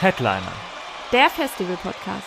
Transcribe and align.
Headliner. 0.00 0.52
Der 1.12 1.28
Festival-Podcast. 1.28 2.24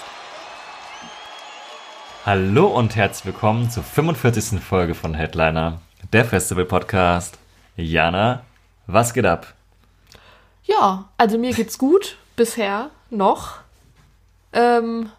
Hallo 2.24 2.68
und 2.68 2.96
herzlich 2.96 3.26
willkommen 3.26 3.72
zur 3.72 3.82
45. 3.82 4.60
Folge 4.60 4.94
von 4.94 5.16
Headliner, 5.16 5.82
der 6.14 6.24
Festival 6.24 6.66
Podcast. 6.66 7.40
Jana, 7.76 8.44
was 8.86 9.12
geht 9.16 9.26
ab? 9.26 9.56
Ja, 10.66 11.10
also 11.18 11.40
mir 11.40 11.52
geht's 11.54 11.80
gut 11.80 12.18
bisher 12.36 12.92
noch. 13.10 13.56
Ähm, 14.54 15.10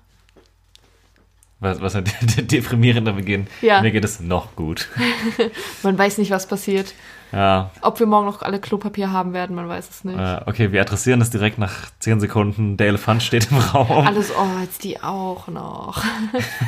Was, 1.59 1.81
was 1.81 1.97
ein 1.97 2.05
deprimierender 2.37 3.15
Beginn. 3.15 3.49
Ja. 3.63 3.81
Mir 3.83 3.91
geht 3.91 4.05
es 4.05 4.21
noch 4.21 4.55
gut. 4.55 4.89
man 5.83 5.99
weiß 5.99 6.19
nicht, 6.19 6.31
was 6.31 6.47
passiert. 6.47 6.95
Ja, 7.35 7.71
Ob 7.81 7.99
wir 7.99 8.07
morgen 8.07 8.27
noch 8.27 8.43
alle 8.43 8.61
Klopapier 8.61 9.11
haben 9.11 9.33
werden, 9.33 9.57
man 9.57 9.69
weiß 9.69 9.91
es 9.91 10.05
nicht. 10.05 10.19
äh, 10.19 10.41
okay, 10.47 10.71
wir 10.71 10.81
adressieren 10.81 11.19
das 11.19 11.31
direkt 11.31 11.59
nach 11.59 11.91
10 11.99 12.21
Sekunden. 12.21 12.77
Der 12.77 12.87
Elefant 12.89 13.23
steht 13.23 13.51
im 13.51 13.59
Raum. 13.59 14.07
Alles, 14.07 14.31
oh, 14.31 14.61
jetzt 14.63 14.85
die 14.85 15.03
auch 15.03 15.49
noch. 15.49 16.05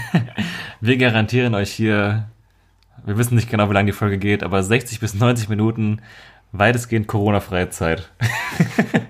Wir 0.81 0.97
garantieren 0.99 1.55
euch 1.55 1.71
hier, 1.73 2.29
wir 3.05 3.17
wissen 3.17 3.35
nicht 3.35 3.49
genau, 3.49 3.71
wie 3.71 3.75
lange 3.75 3.87
die 3.93 3.97
Folge 3.97 4.19
geht, 4.19 4.43
aber 4.43 4.63
60 4.63 5.01
bis 5.01 5.15
90 5.15 5.49
Minuten 5.49 6.03
weitestgehend 6.53 7.07
Corona-freie 7.09 7.71
Zeit. 7.71 8.11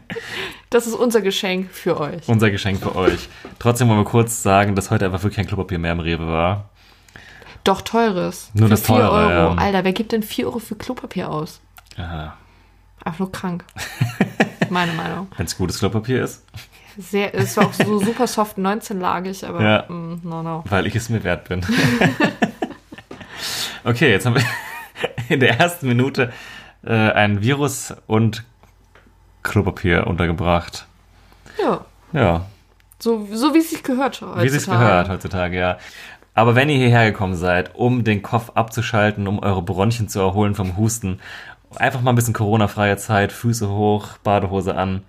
Das 0.68 0.86
ist 0.86 0.94
unser 0.94 1.20
Geschenk 1.22 1.70
für 1.70 1.98
euch. 2.00 2.28
Unser 2.28 2.50
Geschenk 2.50 2.80
für 2.80 2.96
euch. 2.96 3.28
Trotzdem 3.60 3.88
wollen 3.88 4.00
wir 4.00 4.04
kurz 4.04 4.42
sagen, 4.42 4.74
dass 4.74 4.90
heute 4.90 5.04
einfach 5.06 5.22
wirklich 5.22 5.36
kein 5.36 5.46
Klopapier 5.46 5.78
mehr 5.78 5.92
im 5.92 6.00
Rewe 6.00 6.26
war. 6.26 6.70
Doch 7.66 7.80
teures. 7.82 8.50
Nur 8.54 8.68
für 8.68 8.70
das 8.70 8.82
4 8.86 8.94
teure, 8.96 9.10
Euro. 9.10 9.30
ja. 9.30 9.54
Alter, 9.54 9.84
wer 9.84 9.92
gibt 9.92 10.12
denn 10.12 10.22
4 10.22 10.46
Euro 10.46 10.58
für 10.58 10.76
Klopapier 10.76 11.30
aus? 11.30 11.60
Aha. 11.98 12.34
Einfach 13.04 13.18
nur 13.20 13.32
krank. 13.32 13.64
Meine 14.70 14.92
Meinung. 14.92 15.28
Wenn 15.36 15.46
es 15.46 15.56
gutes 15.56 15.78
Klopapier 15.78 16.24
ist, 16.24 16.44
Sehr, 16.98 17.34
es 17.34 17.56
war 17.56 17.66
auch 17.66 17.72
so 17.72 17.98
super 18.04 18.26
soft 18.26 18.58
19-lagig, 18.58 19.44
aber 19.46 19.62
Ja. 19.62 19.84
mm, 19.88 20.20
no, 20.24 20.42
no. 20.42 20.64
weil 20.68 20.86
ich 20.86 20.96
es 20.96 21.08
mir 21.08 21.22
wert 21.24 21.48
bin. 21.48 21.64
okay, 23.84 24.10
jetzt 24.10 24.26
haben 24.26 24.34
wir 24.36 24.42
in 25.28 25.40
der 25.40 25.58
ersten 25.60 25.88
Minute 25.88 26.32
äh, 26.84 26.92
ein 26.94 27.42
Virus 27.42 27.94
und 28.06 28.44
Klopapier 29.42 30.06
untergebracht. 30.06 30.86
Ja, 31.62 31.84
Ja, 32.12 32.46
so, 32.98 33.28
so 33.32 33.54
wie 33.54 33.58
es 33.58 33.70
sich 33.70 33.82
gehört. 33.82 34.22
wie 34.22 34.46
es 34.46 34.52
sich 34.52 34.62
heutzutage. 34.62 34.78
gehört 34.84 35.08
heutzutage, 35.08 35.58
ja. 35.58 35.78
Aber 36.36 36.54
wenn 36.54 36.68
ihr 36.68 36.76
hierher 36.76 37.10
gekommen 37.10 37.34
seid, 37.34 37.74
um 37.74 38.04
den 38.04 38.22
Kopf 38.22 38.50
abzuschalten, 38.54 39.26
um 39.26 39.38
eure 39.38 39.62
Bronchien 39.62 40.08
zu 40.08 40.20
erholen 40.20 40.54
vom 40.54 40.76
Husten, 40.76 41.18
einfach 41.76 42.02
mal 42.02 42.12
ein 42.12 42.14
bisschen 42.16 42.34
Corona-freie 42.34 42.98
Zeit, 42.98 43.32
Füße 43.32 43.68
hoch, 43.70 44.18
Badehose 44.22 44.76
an. 44.76 45.02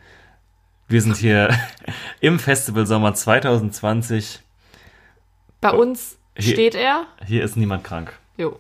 Wir 0.88 1.02
sind 1.02 1.18
hier 1.18 1.50
im 2.22 2.40
Festivalsommer 2.40 3.14
2020. 3.14 4.40
Bei 5.60 5.72
uns 5.72 6.18
Hier- 6.38 6.54
steht 6.54 6.76
er. 6.76 7.04
Hier 7.26 7.44
ist 7.44 7.58
niemand 7.58 7.84
krank. 7.84 8.14
Jo, 8.38 8.58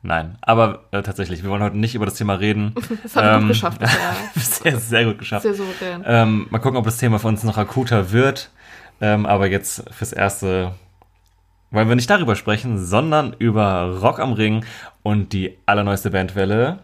Nein, 0.00 0.36
aber 0.42 0.84
äh, 0.92 1.02
tatsächlich, 1.02 1.42
wir 1.42 1.50
wollen 1.50 1.62
heute 1.62 1.76
nicht 1.76 1.94
über 1.96 2.04
das 2.04 2.14
Thema 2.14 2.34
reden. 2.34 2.72
das 3.02 3.16
haben 3.16 3.24
wir 3.26 3.32
Ähm, 3.34 3.40
gut 3.40 3.48
geschafft 3.48 3.80
bisher. 4.34 4.70
sehr, 4.72 4.78
sehr 4.78 5.04
gut 5.06 5.18
geschafft. 5.18 5.42
Sehr 5.42 5.54
souverän. 5.54 6.04
Ähm, 6.06 6.46
mal 6.50 6.58
gucken, 6.60 6.76
ob 6.78 6.84
das 6.84 6.98
Thema 6.98 7.18
für 7.18 7.26
uns 7.28 7.42
noch 7.42 7.56
akuter 7.58 8.12
wird. 8.12 8.50
Ähm, 9.00 9.26
aber 9.26 9.48
jetzt 9.48 9.84
fürs 9.92 10.12
Erste 10.12 10.72
wollen 11.70 11.88
wir 11.88 11.96
nicht 11.96 12.10
darüber 12.10 12.34
sprechen, 12.36 12.84
sondern 12.84 13.34
über 13.38 13.98
Rock 14.02 14.20
am 14.20 14.32
Ring 14.32 14.64
und 15.02 15.32
die 15.32 15.58
allerneueste 15.66 16.10
Bandwelle, 16.10 16.78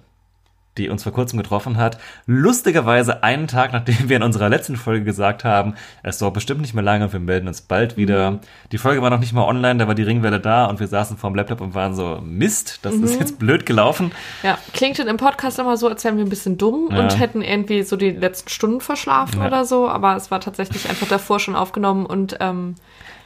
die 0.77 0.89
uns 0.89 1.05
vor 1.05 1.12
kurzem 1.12 1.39
getroffen 1.39 1.77
hat. 1.77 1.99
Lustigerweise 2.27 3.22
einen 3.22 3.47
Tag, 3.47 3.72
nachdem 3.72 4.09
wir 4.09 4.17
in 4.17 4.25
unserer 4.25 4.49
letzten 4.49 4.75
Folge 4.75 5.05
gesagt 5.05 5.45
haben, 5.45 5.75
es 6.03 6.19
dauert 6.19 6.34
bestimmt 6.34 6.61
nicht 6.62 6.75
mehr 6.75 6.83
lange 6.83 7.05
und 7.05 7.12
wir 7.12 7.21
melden 7.21 7.47
uns 7.47 7.61
bald 7.62 7.97
wieder. 7.97 8.41
Die 8.72 8.78
Folge 8.78 9.00
war 9.00 9.09
noch 9.11 9.21
nicht 9.21 9.33
mal 9.33 9.45
online, 9.45 9.78
da 9.78 9.87
war 9.87 9.95
die 9.95 10.03
Ringwelle 10.03 10.41
da 10.41 10.65
und 10.67 10.81
wir 10.81 10.89
saßen 10.89 11.16
vorm 11.16 11.37
Laptop 11.37 11.61
und 11.61 11.75
waren 11.75 11.95
so, 11.95 12.21
Mist, 12.25 12.81
das 12.83 12.95
ist 12.97 13.21
jetzt 13.21 13.39
blöd 13.39 13.66
gelaufen. 13.66 14.11
Ja, 14.43 14.59
klingt 14.72 14.99
im 14.99 15.16
Podcast 15.16 15.61
immer 15.61 15.77
so, 15.77 15.89
als 15.89 16.03
wären 16.03 16.16
wir 16.16 16.25
ein 16.25 16.28
bisschen 16.31 16.59
dumm 16.59 16.89
Ja. 16.91 16.99
und 17.05 17.21
hätten 17.21 17.41
irgendwie 17.43 17.84
so 17.84 17.97
die 17.97 18.11
letzten 18.11 18.49
Stunden 18.51 18.81
verschlafen 18.81 19.41
Ja. 19.41 19.47
oder 19.47 19.65
so, 19.65 19.89
aber 19.89 20.16
es 20.16 20.33
war 20.33 20.41
tatsächlich 20.41 20.89
einfach 20.91 21.06
davor 21.06 21.39
schon 21.39 21.55
aufgenommen 21.55 22.05
und 22.05 22.37
ähm, 22.41 22.75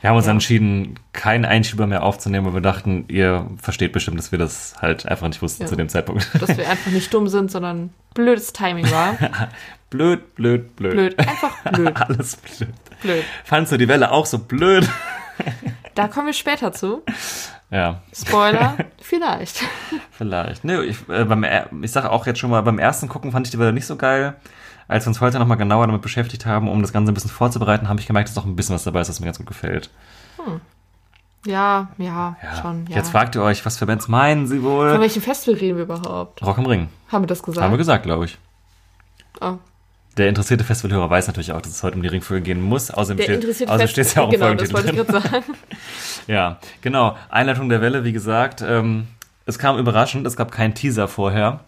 Wir 0.00 0.10
haben 0.10 0.16
uns 0.16 0.26
Ja. 0.26 0.32
entschieden, 0.32 0.98
keinen 1.12 1.44
Einschieber 1.44 1.86
mehr 1.86 2.02
aufzunehmen, 2.04 2.46
weil 2.46 2.54
wir 2.54 2.60
dachten, 2.60 3.04
ihr 3.08 3.48
versteht 3.60 3.92
bestimmt, 3.92 4.18
dass 4.18 4.30
wir 4.30 4.38
das 4.38 4.74
halt 4.80 5.06
einfach 5.06 5.26
nicht 5.26 5.42
wussten 5.42 5.64
Ja. 5.64 5.68
zu 5.68 5.76
dem 5.76 5.88
Zeitpunkt. 5.88 6.28
dass 6.40 6.56
wir 6.56 6.68
einfach 6.68 6.90
nicht 6.92 7.12
dumm 7.12 7.26
sind, 7.28 7.50
sondern 7.50 7.90
blödes 8.14 8.52
Timing 8.52 8.88
war. 8.92 9.16
blöd, 9.90 10.34
blöd, 10.36 10.76
blöd. 10.76 10.92
Blöd, 10.92 11.18
einfach 11.18 11.72
blöd, 11.72 11.96
Alles 12.00 12.36
blöd. 12.36 12.68
blöd. 13.02 13.24
Fandst 13.44 13.72
du 13.72 13.76
die 13.76 13.88
Welle 13.88 14.10
auch 14.12 14.26
so 14.26 14.38
blöd? 14.38 14.88
Da 15.94 16.06
kommen 16.06 16.26
wir 16.26 16.32
später 16.32 16.72
zu. 16.72 17.02
Ja, 17.72 18.02
Spoiler, 18.14 18.76
vielleicht. 19.02 19.64
vielleicht. 20.12 20.62
Nee, 20.62 20.80
ich, 20.82 20.96
äh, 21.08 21.24
beim, 21.24 21.44
ich 21.82 21.90
sage 21.90 22.10
auch 22.12 22.24
jetzt 22.26 22.38
schon 22.38 22.50
mal, 22.50 22.62
beim 22.62 22.78
ersten 22.78 23.08
Gucken 23.08 23.32
fand 23.32 23.48
ich 23.48 23.50
die 23.50 23.58
Welle 23.58 23.72
nicht 23.72 23.86
so 23.86 23.96
geil. 23.96 24.36
Als 24.88 25.04
wir 25.04 25.08
uns 25.08 25.20
heute 25.20 25.38
nochmal 25.38 25.58
genauer 25.58 25.86
damit 25.86 26.00
beschäftigt 26.02 26.46
haben, 26.46 26.68
um 26.68 26.80
das 26.82 26.92
Ganze 26.92 27.12
ein 27.12 27.14
bisschen 27.14 27.30
vorzubereiten, 27.30 27.88
habe 27.88 28.00
ich 28.00 28.06
gemerkt, 28.06 28.28
dass 28.28 28.34
doch 28.34 28.46
ein 28.46 28.56
bisschen 28.56 28.74
was 28.74 28.84
dabei 28.84 29.02
ist, 29.02 29.08
was 29.10 29.20
mir 29.20 29.26
ganz 29.26 29.38
gut 29.38 29.46
gefällt. 29.46 29.90
Ja, 31.46 31.88
ja, 31.98 32.36
Ja. 32.42 32.56
schon. 32.60 32.86
Ja. 32.88 32.96
Jetzt 32.96 33.10
fragt 33.10 33.36
ihr 33.36 33.42
euch, 33.42 33.64
was 33.64 33.76
für 33.78 33.86
Bands 33.86 34.08
meinen 34.08 34.46
sie 34.46 34.56
Von 34.58 34.64
wohl? 34.64 35.00
welchem 35.00 35.22
Festival 35.22 35.58
reden 35.60 35.76
wir 35.76 35.84
überhaupt? 35.84 36.42
Rock 36.44 36.58
am 36.58 36.66
Ring. 36.66 36.88
Haben 37.12 37.22
wir 37.24 37.26
das 37.28 37.42
gesagt? 37.42 37.62
Haben 37.64 37.72
wir 37.72 37.78
gesagt, 37.78 38.02
glaube 38.04 38.24
ich. 38.24 38.38
Oh. 39.40 39.54
Der 40.16 40.28
interessierte 40.28 40.64
Festivalhörer 40.64 41.08
weiß 41.08 41.28
natürlich 41.28 41.52
auch, 41.52 41.60
dass 41.62 41.70
es 41.70 41.82
heute 41.84 41.94
um 41.96 42.02
die 42.02 42.08
Ringfolge 42.08 42.42
gehen 42.42 42.60
muss. 42.60 42.90
Außerdem 42.90 43.18
Der 43.18 43.24
steht 43.24 43.68
außerdem 43.70 43.88
es 44.02 44.14
ja 44.14 44.22
auch 44.22 44.32
im 44.32 44.40
Genau, 44.40 44.54
das 44.54 44.70
Folgentitel 44.72 45.12
wollte 45.12 45.26
ich 45.28 45.30
drin. 45.30 45.32
sagen. 45.32 45.44
Ja, 46.26 46.58
genau. 46.82 47.16
Einleitung 47.30 47.68
der 47.68 47.80
Welle, 47.80 48.04
wie 48.04 48.12
gesagt. 48.12 48.60
Ähm, 48.66 49.06
es 49.46 49.58
kam 49.58 49.78
überraschend, 49.78 50.26
es 50.26 50.36
gab 50.36 50.50
keinen 50.50 50.74
Teaser 50.74 51.06
vorher. 51.08 51.60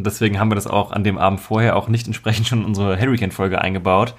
Und 0.00 0.06
deswegen 0.06 0.40
haben 0.40 0.50
wir 0.50 0.54
das 0.54 0.66
auch 0.66 0.92
an 0.92 1.04
dem 1.04 1.18
Abend 1.18 1.40
vorher 1.40 1.76
auch 1.76 1.88
nicht 1.88 2.06
entsprechend 2.06 2.48
schon 2.48 2.60
in 2.60 2.64
unsere 2.64 2.98
Hurricane-Folge 2.98 3.60
eingebaut. 3.60 4.14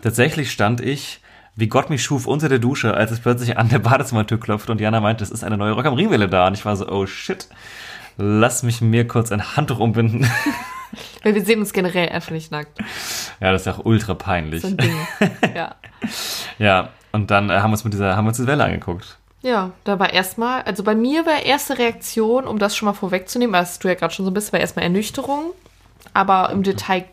Tatsächlich 0.00 0.52
stand 0.52 0.80
ich, 0.80 1.18
wie 1.56 1.66
Gott 1.66 1.90
mich 1.90 2.04
schuf, 2.04 2.28
unter 2.28 2.48
der 2.48 2.60
Dusche, 2.60 2.94
als 2.94 3.10
es 3.10 3.18
plötzlich 3.18 3.58
an 3.58 3.68
der 3.68 3.80
Badezimmertür 3.80 4.38
klopfte 4.38 4.70
und 4.70 4.80
Jana 4.80 5.00
meinte, 5.00 5.24
es 5.24 5.32
ist 5.32 5.42
eine 5.42 5.56
neue 5.56 5.72
Rock 5.72 5.86
am 5.86 5.94
Ringwelle 5.94 6.28
da. 6.28 6.46
Und 6.46 6.54
ich 6.54 6.64
war 6.64 6.76
so, 6.76 6.88
oh 6.88 7.06
shit, 7.06 7.48
lass 8.18 8.62
mich 8.62 8.80
mir 8.80 9.08
kurz 9.08 9.32
ein 9.32 9.56
Handtuch 9.56 9.80
umbinden. 9.80 10.30
Weil 11.24 11.34
wir 11.34 11.44
sehen 11.44 11.58
uns 11.58 11.72
generell 11.72 12.08
einfach 12.10 12.30
nicht 12.30 12.52
nackt. 12.52 12.78
ja, 13.40 13.50
das 13.50 13.62
ist 13.62 13.68
auch 13.74 13.84
ultra 13.84 14.14
peinlich. 14.14 14.62
So 14.62 14.68
ein 14.68 14.76
Ding. 14.76 14.94
Ja. 15.56 15.74
Ja, 16.60 16.90
und 17.10 17.32
dann 17.32 17.50
äh, 17.50 17.54
haben 17.54 17.70
wir 17.70 17.72
uns 17.72 17.82
mit 17.82 17.94
dieser, 17.94 18.16
haben 18.16 18.26
wir 18.26 18.28
uns 18.28 18.36
diese 18.36 18.46
Welle 18.46 18.62
angeguckt. 18.62 19.18
Ja, 19.42 19.72
da 19.84 19.98
war 19.98 20.12
erstmal, 20.12 20.62
also 20.62 20.82
bei 20.82 20.94
mir 20.94 21.24
war 21.26 21.42
erste 21.44 21.78
Reaktion, 21.78 22.46
um 22.46 22.58
das 22.58 22.76
schon 22.76 22.86
mal 22.86 22.94
vorwegzunehmen, 22.94 23.52
was 23.52 23.78
du 23.78 23.88
ja 23.88 23.94
gerade 23.94 24.12
schon 24.12 24.24
so 24.24 24.30
bist, 24.30 24.52
war 24.52 24.60
erstmal 24.60 24.84
Ernüchterung. 24.84 25.52
Aber 26.14 26.50
im 26.50 26.62
Detail 26.62 27.04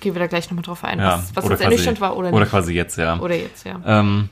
gehen 0.00 0.14
wir 0.14 0.20
da 0.20 0.26
gleich 0.26 0.48
nochmal 0.50 0.62
drauf 0.64 0.84
ein, 0.84 0.98
Ja, 0.98 1.18
was, 1.18 1.36
was 1.36 1.44
oder 1.44 1.52
jetzt 1.54 1.60
quasi- 1.60 1.64
ernüchternd 1.64 2.00
war 2.00 2.16
oder, 2.16 2.28
Oder 2.30 2.40
nicht. 2.40 2.50
quasi 2.50 2.72
jetzt, 2.72 2.96
ja. 2.96 3.18
Oder 3.20 3.34
jetzt, 3.36 3.64
ja. 3.66 3.80
Ähm, 3.84 4.30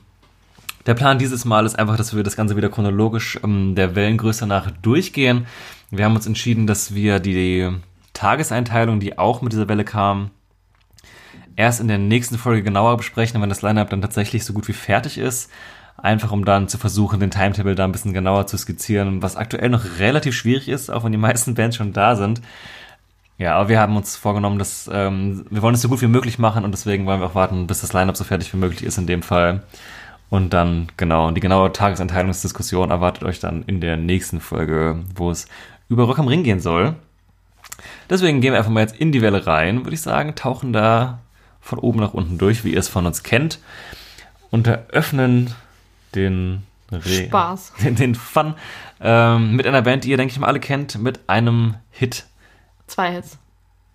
der 0.85 0.93
Plan 0.95 1.19
dieses 1.19 1.45
Mal 1.45 1.65
ist 1.65 1.77
einfach, 1.77 1.97
dass 1.97 2.15
wir 2.15 2.23
das 2.23 2.35
Ganze 2.35 2.55
wieder 2.55 2.69
chronologisch 2.69 3.39
ähm, 3.43 3.75
der 3.75 3.93
Wellengröße 3.95 4.47
nach 4.47 4.71
durchgehen. 4.71 5.45
Wir 5.91 6.05
haben 6.05 6.15
uns 6.15 6.25
entschieden, 6.25 6.65
dass 6.67 6.93
wir 6.95 7.19
die 7.19 7.69
Tageseinteilung, 8.13 8.99
die 8.99 9.17
auch 9.19 9.41
mit 9.41 9.53
dieser 9.53 9.67
Welle 9.67 9.83
kam, 9.85 10.31
erst 11.55 11.79
in 11.81 11.87
der 11.87 11.97
nächsten 11.97 12.37
Folge 12.37 12.63
genauer 12.63 12.97
besprechen, 12.97 13.41
wenn 13.41 13.49
das 13.49 13.61
Lineup 13.61 13.89
dann 13.89 14.01
tatsächlich 14.01 14.45
so 14.45 14.53
gut 14.53 14.67
wie 14.67 14.73
fertig 14.73 15.17
ist. 15.17 15.51
Einfach 15.97 16.31
um 16.31 16.45
dann 16.45 16.67
zu 16.67 16.77
versuchen, 16.77 17.19
den 17.19 17.31
Timetable 17.31 17.75
da 17.75 17.83
ein 17.83 17.91
bisschen 17.91 18.13
genauer 18.13 18.47
zu 18.47 18.57
skizzieren, 18.57 19.21
was 19.21 19.35
aktuell 19.35 19.69
noch 19.69 19.99
relativ 19.99 20.35
schwierig 20.35 20.69
ist, 20.69 20.89
auch 20.89 21.03
wenn 21.03 21.11
die 21.11 21.17
meisten 21.17 21.55
Bands 21.55 21.75
schon 21.75 21.93
da 21.93 22.15
sind. 22.15 22.41
Ja, 23.39 23.55
aber 23.55 23.69
wir 23.69 23.79
haben 23.79 23.95
uns 23.95 24.15
vorgenommen, 24.15 24.57
dass 24.57 24.89
ähm, 24.91 25.45
wir 25.49 25.61
wollen 25.61 25.75
es 25.75 25.81
so 25.81 25.89
gut 25.89 26.01
wie 26.01 26.07
möglich 26.07 26.39
machen 26.39 26.63
und 26.63 26.71
deswegen 26.71 27.05
wollen 27.05 27.19
wir 27.19 27.27
auch 27.27 27.35
warten, 27.35 27.67
bis 27.67 27.81
das 27.81 27.93
Lineup 27.93 28.17
so 28.17 28.23
fertig 28.23 28.51
wie 28.53 28.57
möglich 28.57 28.83
ist 28.83 28.97
in 28.97 29.05
dem 29.05 29.21
Fall. 29.21 29.63
Und 30.29 30.53
dann, 30.53 30.87
genau, 30.97 31.31
die 31.31 31.39
genaue 31.39 31.71
Tageseinteilungsdiskussion 31.71 32.89
erwartet 32.89 33.23
euch 33.23 33.39
dann 33.39 33.63
in 33.63 33.79
der 33.79 33.95
nächsten 33.95 34.41
Folge, 34.41 35.03
wo 35.15 35.31
es 35.31 35.47
über 35.87 36.03
Rock 36.03 36.19
am 36.19 36.27
Ring 36.27 36.43
gehen 36.43 36.59
soll. 36.59 36.95
Deswegen 38.09 38.41
gehen 38.41 38.53
wir 38.53 38.59
einfach 38.59 38.71
mal 38.71 38.81
jetzt 38.81 38.97
in 38.97 39.11
die 39.11 39.21
Welle 39.21 39.45
rein, 39.45 39.85
würde 39.85 39.93
ich 39.93 40.01
sagen, 40.01 40.35
tauchen 40.35 40.73
da 40.73 41.19
von 41.61 41.79
oben 41.79 41.99
nach 41.99 42.13
unten 42.13 42.37
durch, 42.37 42.63
wie 42.63 42.73
ihr 42.73 42.79
es 42.79 42.89
von 42.89 43.05
uns 43.05 43.23
kennt, 43.23 43.59
und 44.49 44.67
eröffnen 44.67 45.53
den 46.15 46.63
Re 46.91 47.25
Spaß. 47.25 47.73
Den, 47.83 47.95
den 47.95 48.15
Fun 48.15 48.53
ähm, 49.01 49.55
mit 49.55 49.67
einer 49.67 49.81
Band, 49.81 50.03
die 50.05 50.09
ihr, 50.09 50.17
denke 50.17 50.31
ich 50.31 50.39
mal, 50.39 50.47
alle 50.47 50.59
kennt, 50.59 50.97
mit 51.01 51.19
einem 51.27 51.75
Hit. 51.91 52.25
Zwei 52.87 53.11
Hits. 53.11 53.37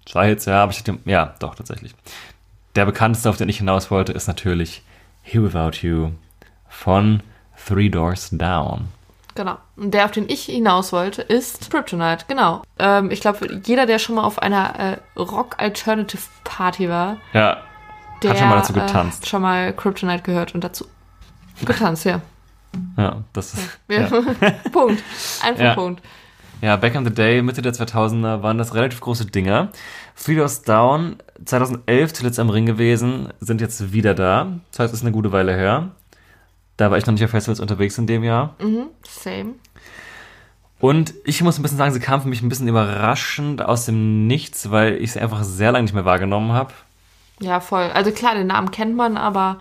Zwei 0.07 0.29
Hits, 0.29 0.45
ja, 0.45 0.63
aber 0.63 0.73
ich 0.73 0.79
hätte, 0.81 0.99
ja, 1.07 1.35
doch, 1.39 1.55
tatsächlich. 1.55 1.95
Der 2.75 2.85
bekannteste, 2.85 3.31
auf 3.31 3.37
den 3.37 3.49
ich 3.49 3.59
hinaus 3.59 3.91
wollte, 3.91 4.13
ist 4.13 4.27
natürlich 4.29 4.83
Here 5.23 5.45
Without 5.45 5.79
You 5.87 6.11
von 6.69 7.23
Three 7.67 7.89
Doors 7.89 8.29
Down. 8.33 8.89
Genau. 9.35 9.57
Und 9.77 9.95
der, 9.95 10.05
auf 10.05 10.11
den 10.11 10.29
ich 10.29 10.45
hinaus 10.45 10.93
wollte, 10.93 11.23
ist 11.23 11.71
Kryptonite. 11.71 12.27
Genau. 12.29 12.63
Ähm, 12.79 13.11
ich 13.11 13.21
glaube, 13.23 13.61
jeder, 13.65 13.87
der 13.87 13.99
schon 13.99 14.17
mal 14.17 14.25
auf 14.25 14.39
einer 14.41 14.79
äh, 14.79 14.97
Rock-Alternative-Party 15.87 16.89
war, 16.89 17.17
Ja, 17.33 17.59
der 18.23 18.31
hat 18.31 18.39
schon 18.39 18.49
mal 18.49 18.57
dazu 18.57 18.73
Äh, 18.75 18.81
getanzt. 18.81 19.23
hat 19.23 19.29
schon 19.29 19.43
mal 19.43 19.73
Kryptonite 19.73 20.23
gehört 20.23 20.55
und 20.55 20.63
dazu 20.65 20.87
getanzt, 21.67 22.05
ja. 22.05 22.21
Ja, 22.97 23.23
das 23.33 23.55
ist. 23.55 23.79
ja. 23.89 24.03
Ja. 24.03 24.09
Punkt. 24.73 25.03
Einfach 25.43 25.63
Ja. 25.63 25.75
Punkt. 25.75 26.03
Ja, 26.63 26.77
back 26.77 26.95
in 26.95 27.05
the 27.05 27.13
day, 27.13 27.43
Mitte 27.43 27.61
der 27.61 27.75
2000er, 27.75 28.43
waren 28.43 28.57
das 28.57 28.75
relativ 28.75 29.01
große 29.01 29.27
Dinger. 29.27 29.71
Three 30.23 30.37
Doors 30.37 30.63
Down, 30.63 31.17
2011 31.45 32.13
zuletzt 32.13 32.39
am 32.39 32.51
Ring 32.51 32.67
gewesen, 32.67 33.29
sind 33.41 33.61
jetzt 33.61 33.93
wieder 33.93 34.15
da. 34.15 34.47
Das 34.71 34.79
heißt, 34.79 34.95
es 34.95 35.01
ist 35.01 35.05
eine 35.05 35.13
gute 35.13 35.33
Weile 35.33 35.55
her. 35.57 35.89
Da 36.77 36.91
war 36.91 36.99
ich 36.99 37.07
noch 37.07 37.13
nicht 37.15 37.25
auf 37.25 37.31
Festivals 37.31 37.59
unterwegs 37.59 37.99
in 37.99 38.07
dem 38.07 38.23
Jahr. 38.23 38.55
Same. 39.03 39.55
Und 40.79 41.15
ich 41.25 41.43
muss 41.43 41.59
ein 41.59 41.63
bisschen 41.63 41.79
sagen, 41.79 41.93
sie 41.93 42.01
kam 42.01 42.23
für 42.23 42.29
mich 42.29 42.43
ein 42.43 42.49
bisschen 42.49 42.69
überraschend 42.69 43.63
aus 43.63 43.87
dem 43.87 44.27
Nichts, 44.27 44.71
weil 44.71 44.95
ich 45.03 45.13
sie 45.13 45.21
einfach 45.21 45.43
sehr 45.43 45.73
lange 45.73 45.83
nicht 45.83 45.95
mehr 45.95 46.05
wahrgenommen 46.05 46.53
habe. 46.53 46.73
Ja, 47.41 47.59
voll. 47.61 47.91
Also 47.93 48.13
klar, 48.13 48.35
den 48.35 48.47
Namen 48.49 48.71
kennt 48.71 48.97
man, 48.97 49.17
aber 49.17 49.59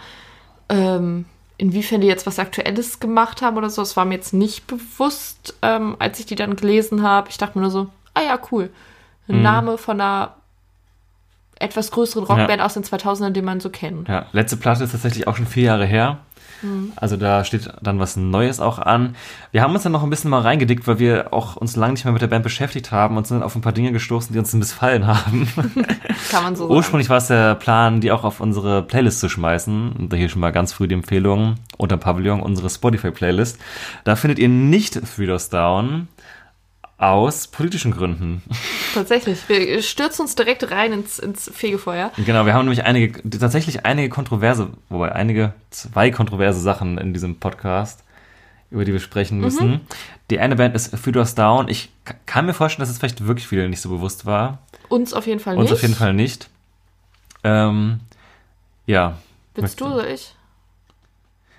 ähm, 0.70 1.26
inwiefern 1.62 2.02
die 2.02 2.08
jetzt 2.08 2.26
was 2.26 2.40
Aktuelles 2.40 3.00
gemacht 3.00 3.44
haben 3.44 3.56
oder 3.56 3.70
so, 3.70 3.84
das 3.84 3.96
war 3.96 4.04
mir 4.06 4.16
jetzt 4.16 4.34
nicht 4.34 4.66
bewusst, 4.66 5.54
ähm, 5.62 5.96
als 6.00 6.20
ich 6.20 6.26
die 6.26 6.34
dann 6.36 6.56
gelesen 6.56 7.04
habe. 7.04 7.30
Ich 7.30 7.38
dachte 7.38 7.56
mir 7.58 7.62
nur 7.62 7.72
so, 7.72 7.88
ah 8.16 8.22
ja, 8.22 8.40
cool. 8.52 8.72
Ein 9.28 9.38
Mhm. 9.38 9.42
Name 9.44 9.78
von 9.78 10.02
einer 10.02 10.34
etwas 11.60 11.92
größeren 11.92 12.24
Rockband 12.24 12.62
aus 12.64 12.74
den 12.74 12.84
2000ern, 12.84 13.30
den 13.34 13.46
man 13.46 13.60
so 13.60 13.70
kennt. 13.70 14.08
Ja, 14.10 14.26
letzte 14.32 14.58
Platte 14.58 14.84
ist 14.84 14.92
tatsächlich 14.94 15.28
auch 15.28 15.36
schon 15.38 15.46
vier 15.46 15.66
Jahre 15.66 15.86
her. 15.86 16.18
Also 16.96 17.18
da 17.18 17.44
steht 17.44 17.72
dann 17.82 18.00
was 18.00 18.18
Neues 18.18 18.60
auch 18.60 18.80
an. 18.80 19.16
Wir 19.52 19.62
haben 19.62 19.74
uns 19.74 19.84
dann 19.84 19.92
noch 19.92 20.04
ein 20.04 20.10
bisschen 20.10 20.30
mal 20.30 20.42
reingedickt, 20.42 20.88
weil 20.88 21.00
wir 21.00 21.34
auch 21.34 21.56
uns 21.56 21.76
lange 21.76 21.94
nicht 21.94 22.06
mehr 22.06 22.14
mit 22.14 22.22
der 22.22 22.28
Band 22.28 22.44
beschäftigt 22.44 22.92
haben 22.92 23.18
und 23.18 23.28
sind 23.28 23.44
auf 23.44 23.56
ein 23.56 23.62
paar 23.62 23.72
Dinge 23.72 23.92
gestoßen, 23.92 24.34
die 24.34 24.40
uns 24.40 24.54
missfallen 24.54 25.08
haben. 25.08 25.48
Kann 26.30 26.44
man 26.44 26.56
so 26.56 26.64
sagen. 26.64 26.76
Ursprünglich 26.76 27.10
war 27.10 27.18
es 27.18 27.28
der 27.28 27.56
Plan, 27.56 28.02
die 28.02 28.12
auch 28.12 28.24
auf 28.24 28.40
unsere 28.40 28.84
Playlist 28.84 29.20
zu 29.20 29.30
schmeißen. 29.30 29.94
Und 29.94 30.14
hier 30.14 30.30
schon 30.30 30.42
mal 30.42 30.52
ganz 30.52 30.74
früh 30.74 30.88
die 30.88 30.96
Empfehlung 30.96 31.56
unter 31.78 31.98
Pavillon, 31.98 32.42
unsere 32.42 32.70
Spotify-Playlist. 32.70 33.60
Da 34.04 34.16
findet 34.16 34.40
ihr 34.40 34.50
nicht 34.50 35.00
Three 35.16 35.26
Doors 35.26 35.50
Down 35.50 36.08
aus 37.02 37.48
politischen 37.48 37.92
Gründen. 37.92 38.44
Tatsächlich. 38.94 39.50
Wir 39.50 39.82
stürzen 39.82 40.22
uns 40.22 40.36
direkt 40.36 40.70
rein 40.70 40.94
ins, 40.94 41.18
ins 41.18 41.50
Fegefeuer. 41.52 42.12
Genau, 42.26 42.46
wir 42.46 42.54
haben 42.54 42.66
nämlich 42.66 42.84
einige, 42.84 43.28
tatsächlich 43.28 43.86
einige 43.86 44.10
kontroverse, 44.10 44.70
wobei 44.90 45.12
einige, 45.12 45.54
zwei 45.72 46.12
kontroverse 46.12 46.62
Sachen 46.62 47.00
in 47.00 47.12
diesem 47.12 47.38
Podcast, 47.38 48.04
über 48.70 48.86
die 48.86 48.94
wir 48.94 49.00
sprechen 49.00 49.40
müssen. 49.40 49.82
Die 50.30 50.40
eine 50.40 50.56
Band 50.56 50.76
ist 50.76 50.92
Three 51.04 51.12
Doors 51.12 51.34
Down. 51.34 51.68
Ich 51.70 51.90
kann 52.28 52.46
mir 52.46 52.54
vorstellen, 52.54 52.84
dass 52.84 52.92
es 52.92 53.00
vielleicht 53.00 53.26
wirklich 53.26 53.48
vielen 53.48 53.72
nicht 53.72 53.82
so 53.82 53.90
bewusst 53.90 54.28
war. 54.28 54.60
Uns 54.88 55.14
auf 55.14 55.26
jeden 55.26 55.40
Fall 55.40 55.58
Uns 55.58 55.66
nicht. 55.66 55.74
auf 55.74 55.82
jeden 55.82 55.96
Fall 55.96 56.14
nicht. 56.14 56.50
Ähm, 57.44 58.00
ja. 58.86 59.18
Willst 59.56 59.82
du 59.82 59.88
oder 59.88 60.08
ich? 60.08 60.36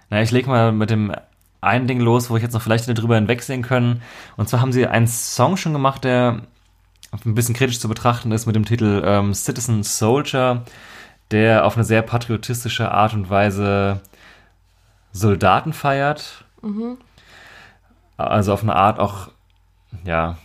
Na, 0.08 0.22
ich 0.22 0.30
leg 0.30 0.46
mal 0.46 0.70
mit 0.70 0.90
dem 0.90 1.12
einen 1.62 1.86
Ding 1.86 2.00
los, 2.00 2.28
wo 2.28 2.36
ich 2.36 2.42
jetzt 2.42 2.52
noch 2.52 2.62
vielleicht 2.62 2.86
drüber 2.86 3.14
hinwegsehen 3.14 3.62
können. 3.62 4.02
Und 4.36 4.48
zwar 4.48 4.60
haben 4.60 4.72
sie 4.72 4.86
einen 4.86 5.06
Song 5.06 5.56
schon 5.56 5.72
gemacht, 5.72 6.04
der 6.04 6.42
ein 7.24 7.34
bisschen 7.34 7.54
kritisch 7.54 7.80
zu 7.80 7.88
betrachten 7.88 8.32
ist 8.32 8.46
mit 8.46 8.56
dem 8.56 8.64
Titel 8.64 9.02
ähm, 9.06 9.32
Citizen 9.32 9.82
Soldier, 9.82 10.64
der 11.30 11.64
auf 11.64 11.76
eine 11.76 11.84
sehr 11.84 12.02
patriotistische 12.02 12.90
Art 12.90 13.14
und 13.14 13.30
Weise 13.30 14.00
Soldaten 15.12 15.72
feiert. 15.72 16.44
Also 18.16 18.52
auf 18.52 18.62
eine 18.62 18.74
Art 18.74 18.98
auch, 18.98 19.28
ja, 20.04 20.38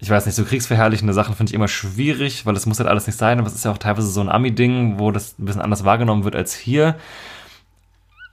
ich 0.00 0.10
weiß 0.10 0.26
nicht, 0.26 0.34
so 0.34 0.44
kriegsverherrlichende 0.44 1.14
Sachen 1.14 1.34
finde 1.34 1.50
ich 1.50 1.54
immer 1.54 1.68
schwierig, 1.68 2.46
weil 2.46 2.54
das 2.54 2.66
muss 2.66 2.78
halt 2.78 2.88
alles 2.88 3.06
nicht 3.06 3.18
sein. 3.18 3.38
Aber 3.38 3.48
es 3.48 3.54
ist 3.54 3.64
ja 3.64 3.72
auch 3.72 3.78
teilweise 3.78 4.08
so 4.08 4.20
ein 4.20 4.28
Ami-Ding, 4.28 4.98
wo 4.98 5.10
das 5.10 5.38
ein 5.38 5.44
bisschen 5.44 5.62
anders 5.62 5.84
wahrgenommen 5.84 6.24
wird 6.24 6.36
als 6.36 6.54
hier. 6.54 6.96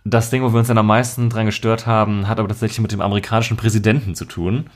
Das 0.08 0.30
Ding, 0.30 0.44
wo 0.44 0.54
wir 0.54 0.60
uns 0.60 0.68
dann 0.68 0.78
am 0.78 0.86
meisten 0.88 1.30
dran 1.30 1.48
gestört 1.48 1.88
haben, 1.88 2.28
hat 2.28 2.40
aber 2.40 2.48
tatsächlich 2.48 2.80
mit 2.80 2.92
dem 2.92 3.02
amerikanischen 3.02 3.58
Präsidenten 3.58 4.14
zu 4.14 4.26
tun. 4.26 4.70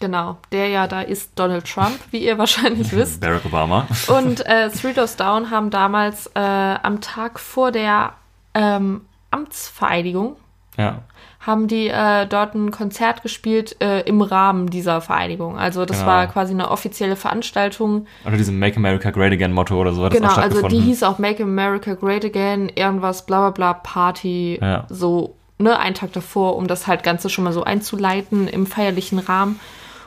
Genau. 0.00 0.38
Der 0.50 0.68
ja 0.68 0.86
da 0.86 1.02
ist 1.02 1.32
Donald 1.36 1.70
Trump, 1.70 1.98
wie 2.10 2.24
ihr 2.24 2.38
wahrscheinlich 2.38 2.92
wisst. 2.96 3.20
Barack 3.20 3.44
Obama. 3.44 3.86
Und 4.08 4.44
äh, 4.46 4.70
Three 4.80 4.92
Doors 4.92 5.16
Down 5.16 5.50
haben 5.50 5.70
damals 5.70 6.26
äh, 6.34 6.40
am 6.40 7.00
Tag 7.00 7.38
vor 7.38 7.70
der 7.70 8.14
ähm, 8.54 9.02
Amtsvereidigung 9.30 10.36
Ja, 10.78 11.02
haben 11.46 11.68
die 11.68 11.86
äh, 11.88 12.26
dort 12.26 12.54
ein 12.54 12.72
Konzert 12.72 13.22
gespielt 13.22 13.76
äh, 13.80 14.00
im 14.00 14.20
Rahmen 14.20 14.68
dieser 14.68 15.00
Vereidigung. 15.00 15.56
Also 15.56 15.84
das 15.84 15.98
Genau. 15.98 16.08
war 16.10 16.26
quasi 16.26 16.52
eine 16.52 16.70
offizielle 16.70 17.14
Veranstaltung. 17.14 18.06
unter 18.24 18.36
diesem 18.36 18.58
Make 18.58 18.76
America 18.78 19.10
Great 19.12 19.32
Again 19.32 19.52
Motto 19.52 19.80
oder 19.80 19.92
so 19.92 20.04
hat 20.04 20.12
genau, 20.12 20.26
das 20.28 20.38
auch 20.38 20.42
also 20.42 20.56
stattgefunden. 20.58 20.80
die 20.80 20.84
hieß 20.86 21.02
auch 21.04 21.18
Make 21.18 21.42
America 21.44 21.94
Great 21.94 22.24
Again, 22.24 22.70
irgendwas, 22.74 23.24
bla 23.26 23.38
bla 23.40 23.50
bla, 23.50 23.74
Party, 23.74 24.58
Ja. 24.60 24.86
so, 24.88 25.36
ne, 25.58 25.78
einen 25.78 25.94
Tag 25.94 26.12
davor, 26.12 26.56
um 26.56 26.66
das 26.66 26.86
halt 26.88 27.02
Ganze 27.04 27.30
schon 27.30 27.44
mal 27.44 27.52
so 27.52 27.62
einzuleiten 27.62 28.48
im 28.48 28.66
feierlichen 28.66 29.18
Rahmen. 29.20 29.60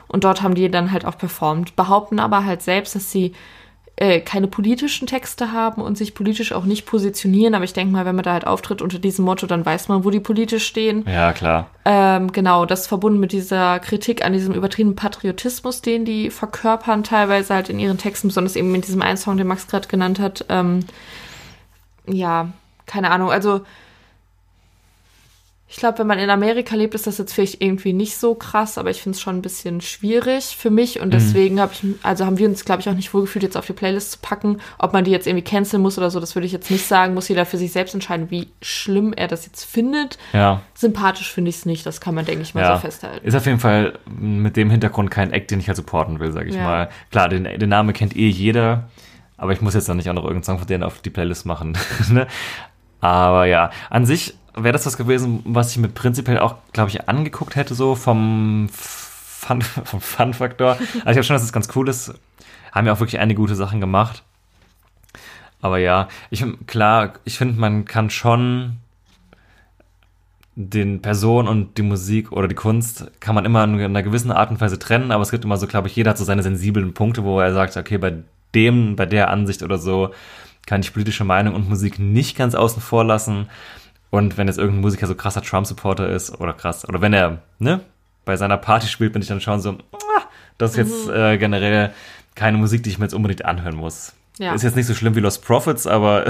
Und 0.08 0.24
dort 0.24 0.42
haben 0.42 0.54
die 0.54 0.70
dann 0.70 0.92
halt 0.92 1.04
auch 1.06 1.16
performt, 1.16 1.74
behaupten 1.76 2.18
aber 2.18 2.44
halt 2.44 2.62
selbst, 2.62 2.94
dass 2.96 3.10
sie 3.10 3.32
äh, 4.00 4.20
keine 4.20 4.48
politischen 4.48 5.06
Texte 5.06 5.52
haben 5.52 5.82
und 5.82 5.98
sich 5.98 6.14
politisch 6.14 6.52
auch 6.52 6.64
nicht 6.64 6.86
positionieren. 6.86 7.54
Aber 7.54 7.64
ich 7.64 7.74
denke 7.74 7.92
mal, 7.92 8.06
wenn 8.06 8.16
man 8.16 8.24
da 8.24 8.32
halt 8.32 8.46
auftritt 8.46 8.80
unter 8.80 8.98
diesem 8.98 9.26
Motto, 9.26 9.46
dann 9.46 9.64
weiß 9.64 9.88
man, 9.88 10.04
wo 10.04 10.10
die 10.10 10.20
politisch 10.20 10.66
stehen. 10.66 11.04
ja, 11.06 11.34
klar. 11.34 11.68
Ähm, 11.84 12.32
genau, 12.32 12.64
das 12.64 12.86
verbunden 12.86 13.20
mit 13.20 13.32
dieser 13.32 13.78
Kritik 13.78 14.24
an 14.24 14.32
diesem 14.32 14.54
übertriebenen 14.54 14.96
Patriotismus, 14.96 15.82
den 15.82 16.06
die 16.06 16.30
verkörpern, 16.30 17.04
teilweise 17.04 17.52
halt 17.52 17.68
in 17.68 17.78
ihren 17.78 17.98
Texten, 17.98 18.28
besonders 18.28 18.56
eben 18.56 18.74
in 18.74 18.80
diesem 18.80 19.02
einen 19.02 19.18
Song, 19.18 19.36
den 19.36 19.46
Max 19.46 19.66
gerade 19.66 19.86
genannt 19.86 20.18
hat. 20.18 20.46
Ähm, 20.48 20.80
ja, 22.06 22.48
keine 22.86 23.10
Ahnung. 23.10 23.30
Also, 23.30 23.60
ich 25.72 25.76
glaube, 25.76 26.00
wenn 26.00 26.08
man 26.08 26.18
in 26.18 26.30
Amerika 26.30 26.74
lebt, 26.74 26.96
ist 26.96 27.06
das 27.06 27.18
jetzt 27.18 27.32
vielleicht 27.32 27.62
irgendwie 27.62 27.92
nicht 27.92 28.16
so 28.16 28.34
krass, 28.34 28.76
aber 28.76 28.90
ich 28.90 29.00
finde 29.02 29.14
es 29.14 29.20
schon 29.20 29.36
ein 29.36 29.40
bisschen 29.42 29.80
schwierig 29.80 30.56
für 30.58 30.68
mich 30.68 30.98
und 30.98 31.14
deswegen 31.14 31.60
habe 31.60 31.72
ich, 31.72 31.84
also 32.02 32.26
haben 32.26 32.38
wir 32.38 32.48
uns, 32.48 32.64
glaube 32.64 32.80
ich, 32.80 32.88
auch 32.88 32.94
nicht 32.94 33.14
wohlgefühlt, 33.14 33.44
jetzt 33.44 33.56
auf 33.56 33.66
die 33.66 33.72
Playlist 33.72 34.10
zu 34.10 34.18
packen. 34.20 34.60
Ob 34.80 34.92
man 34.92 35.04
die 35.04 35.12
jetzt 35.12 35.28
irgendwie 35.28 35.44
canceln 35.44 35.80
muss 35.80 35.96
oder 35.96 36.10
so, 36.10 36.18
das 36.18 36.34
würde 36.34 36.46
ich 36.46 36.52
jetzt 36.52 36.72
nicht 36.72 36.84
sagen. 36.84 37.14
Muss 37.14 37.28
jeder 37.28 37.46
für 37.46 37.56
sich 37.56 37.70
selbst 37.70 37.94
entscheiden, 37.94 38.32
wie 38.32 38.48
schlimm 38.60 39.12
er 39.12 39.28
das 39.28 39.46
jetzt 39.46 39.62
findet. 39.62 40.18
Ja. 40.32 40.62
Sympathisch 40.74 41.32
finde 41.32 41.50
ich 41.50 41.58
es 41.58 41.66
nicht, 41.66 41.86
das 41.86 42.00
kann 42.00 42.16
man, 42.16 42.24
denke 42.24 42.42
ich 42.42 42.52
mal, 42.52 42.62
ja. 42.62 42.74
so 42.74 42.80
festhalten. 42.80 43.24
Ist 43.24 43.36
auf 43.36 43.46
jeden 43.46 43.60
Fall 43.60 43.96
mit 44.18 44.56
dem 44.56 44.70
Hintergrund 44.70 45.12
kein 45.12 45.32
Act, 45.32 45.52
den 45.52 45.60
ich 45.60 45.68
halt 45.68 45.76
supporten 45.76 46.18
will, 46.18 46.32
sage 46.32 46.48
ich 46.48 46.56
Ja. 46.56 46.64
mal. 46.64 46.88
Klar, 47.12 47.28
den, 47.28 47.44
den 47.44 47.68
Namen 47.68 47.92
kennt 47.92 48.16
eh 48.16 48.28
jeder, 48.28 48.88
aber 49.36 49.52
ich 49.52 49.60
muss 49.60 49.74
jetzt 49.74 49.88
dann 49.88 49.98
nicht 49.98 50.10
auch 50.10 50.14
noch 50.14 50.24
irgendeinen 50.24 50.42
Song 50.42 50.58
von 50.58 50.66
denen 50.66 50.82
auf 50.82 51.00
die 51.00 51.10
Playlist 51.10 51.46
machen. 51.46 51.78
ne? 52.10 52.26
Aber 53.00 53.46
ja, 53.46 53.70
an 53.88 54.04
sich 54.04 54.34
wäre 54.54 54.72
das 54.72 54.86
was 54.86 54.96
gewesen, 54.96 55.42
was 55.44 55.70
ich 55.72 55.78
mir 55.78 55.88
prinzipiell 55.88 56.38
auch, 56.38 56.56
glaube 56.72 56.90
ich, 56.90 57.08
angeguckt 57.08 57.56
hätte, 57.56 57.74
so 57.74 57.94
vom 57.94 58.68
Fun, 58.72 59.62
vom 59.84 60.00
Fun-Faktor. 60.00 60.70
Also 60.70 60.88
ich 60.90 61.04
glaube 61.04 61.24
schon, 61.24 61.34
dass 61.34 61.42
es 61.42 61.52
ganz 61.52 61.68
cool 61.74 61.88
ist. 61.88 62.14
Haben 62.72 62.86
ja 62.86 62.92
auch 62.92 63.00
wirklich 63.00 63.20
einige 63.20 63.40
gute 63.40 63.56
Sachen 63.56 63.80
gemacht. 63.80 64.22
Aber 65.60 65.78
ja, 65.78 66.08
ich 66.30 66.44
klar, 66.66 67.14
ich 67.24 67.36
finde, 67.36 67.60
man 67.60 67.84
kann 67.84 68.10
schon 68.10 68.78
den 70.54 71.00
Person 71.00 71.48
und 71.48 71.78
die 71.78 71.82
Musik 71.82 72.32
oder 72.32 72.48
die 72.48 72.54
Kunst 72.54 73.10
kann 73.20 73.34
man 73.34 73.44
immer 73.44 73.64
in 73.64 73.80
einer 73.80 74.02
gewissen 74.02 74.32
Art 74.32 74.50
und 74.50 74.60
Weise 74.60 74.78
trennen, 74.78 75.10
aber 75.10 75.22
es 75.22 75.30
gibt 75.30 75.44
immer 75.44 75.56
so, 75.56 75.66
glaube 75.66 75.88
ich, 75.88 75.96
jeder 75.96 76.10
hat 76.10 76.18
so 76.18 76.24
seine 76.24 76.42
sensiblen 76.42 76.92
Punkte, 76.92 77.24
wo 77.24 77.40
er 77.40 77.52
sagt, 77.52 77.76
okay, 77.76 77.98
bei 77.98 78.14
dem, 78.54 78.96
bei 78.96 79.06
der 79.06 79.30
Ansicht 79.30 79.62
oder 79.62 79.78
so 79.78 80.12
kann 80.66 80.82
ich 80.82 80.92
politische 80.92 81.24
Meinung 81.24 81.54
und 81.54 81.68
Musik 81.68 81.98
nicht 81.98 82.36
ganz 82.36 82.54
außen 82.54 82.82
vor 82.82 83.04
lassen. 83.04 83.48
Und 84.10 84.36
wenn 84.36 84.48
jetzt 84.48 84.58
irgendein 84.58 84.80
Musiker 84.80 85.06
so 85.06 85.14
krasser 85.14 85.42
Trump-Supporter 85.42 86.08
ist 86.08 86.38
oder 86.40 86.52
krass, 86.52 86.88
oder 86.88 87.00
wenn 87.00 87.12
er, 87.12 87.38
ne, 87.58 87.80
bei 88.24 88.36
seiner 88.36 88.56
Party 88.56 88.86
spielt, 88.88 89.12
bin 89.12 89.22
ich 89.22 89.28
dann 89.28 89.40
schon 89.40 89.60
so, 89.60 89.70
ah, 89.92 90.22
das 90.58 90.72
ist 90.72 90.76
jetzt 90.76 91.08
äh, 91.08 91.38
generell 91.38 91.92
keine 92.34 92.58
Musik, 92.58 92.82
die 92.82 92.90
ich 92.90 92.98
mir 92.98 93.04
jetzt 93.04 93.14
unbedingt 93.14 93.44
anhören 93.44 93.76
muss. 93.76 94.12
Ja. 94.38 94.54
Ist 94.54 94.62
jetzt 94.62 94.76
nicht 94.76 94.86
so 94.86 94.94
schlimm 94.94 95.14
wie 95.14 95.20
Lost 95.20 95.44
Profits, 95.44 95.86
aber 95.86 96.24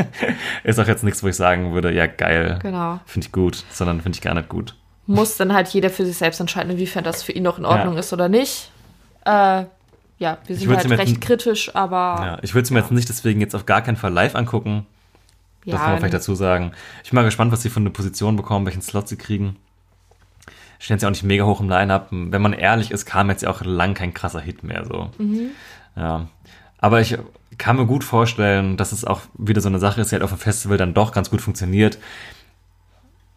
ist 0.64 0.78
auch 0.80 0.86
jetzt 0.86 1.04
nichts, 1.04 1.22
wo 1.22 1.28
ich 1.28 1.36
sagen 1.36 1.72
würde, 1.74 1.92
ja 1.92 2.06
geil, 2.06 2.58
Genau. 2.62 3.00
finde 3.06 3.26
ich 3.26 3.32
gut, 3.32 3.64
sondern 3.70 4.00
finde 4.00 4.16
ich 4.16 4.22
gar 4.22 4.34
nicht 4.34 4.48
gut. 4.48 4.74
Muss 5.06 5.36
dann 5.36 5.52
halt 5.52 5.68
jeder 5.68 5.90
für 5.90 6.04
sich 6.06 6.16
selbst 6.16 6.40
entscheiden, 6.40 6.70
inwiefern 6.72 7.04
das 7.04 7.22
für 7.22 7.32
ihn 7.32 7.42
noch 7.42 7.58
in 7.58 7.64
Ordnung 7.64 7.94
Ja. 7.94 8.00
ist 8.00 8.12
oder 8.12 8.28
nicht. 8.28 8.70
Äh, 9.24 9.64
ja, 10.18 10.38
wir 10.46 10.56
sind 10.56 10.74
halt 10.74 10.90
recht 10.90 11.20
kritisch, 11.20 11.74
aber 11.74 11.96
Ja, 12.24 12.38
ich 12.42 12.54
würde 12.54 12.64
es 12.64 12.70
mir 12.70 12.80
jetzt 12.80 12.90
nicht 12.90 13.08
deswegen 13.08 13.40
jetzt 13.40 13.54
auf 13.54 13.66
gar 13.66 13.82
keinen 13.82 13.96
Fall 13.96 14.12
live 14.12 14.34
angucken. 14.34 14.86
Das 15.66 15.80
kann 15.80 15.90
man 15.90 15.98
vielleicht 15.98 16.14
dazu 16.14 16.34
sagen. 16.34 16.72
Ich 17.02 17.10
bin 17.10 17.16
mal 17.16 17.24
gespannt, 17.24 17.52
was 17.52 17.62
sie 17.62 17.70
von 17.70 17.84
der 17.84 17.92
Position 17.92 18.36
bekommen, 18.36 18.66
welchen 18.66 18.82
Slot 18.82 19.08
sie 19.08 19.16
kriegen. 19.16 19.56
Stehen 20.78 20.98
sie 20.98 21.06
auch 21.06 21.10
nicht 21.10 21.22
mega 21.22 21.44
hoch 21.44 21.60
im 21.60 21.68
Line-Up. 21.68 22.08
Wenn 22.10 22.42
man 22.42 22.52
ehrlich 22.52 22.90
ist, 22.90 23.06
kam 23.06 23.30
jetzt 23.30 23.42
ja 23.42 23.50
auch 23.50 23.62
lang 23.64 23.94
kein 23.94 24.12
krasser 24.12 24.40
Hit 24.40 24.62
mehr 24.62 24.84
so. 24.84 25.10
Ja. 25.96 26.28
Aber 26.78 27.00
ich 27.00 27.16
kann 27.56 27.76
mir 27.76 27.86
gut 27.86 28.04
vorstellen, 28.04 28.76
dass 28.76 28.92
es 28.92 29.04
auch 29.04 29.22
wieder 29.38 29.60
so 29.60 29.68
eine 29.68 29.78
Sache 29.78 30.00
ist, 30.00 30.10
die 30.10 30.16
halt 30.16 30.22
auf 30.22 30.30
dem 30.30 30.38
Festival 30.38 30.76
dann 30.76 30.92
doch 30.92 31.12
ganz 31.12 31.30
gut 31.30 31.40
funktioniert. 31.40 31.98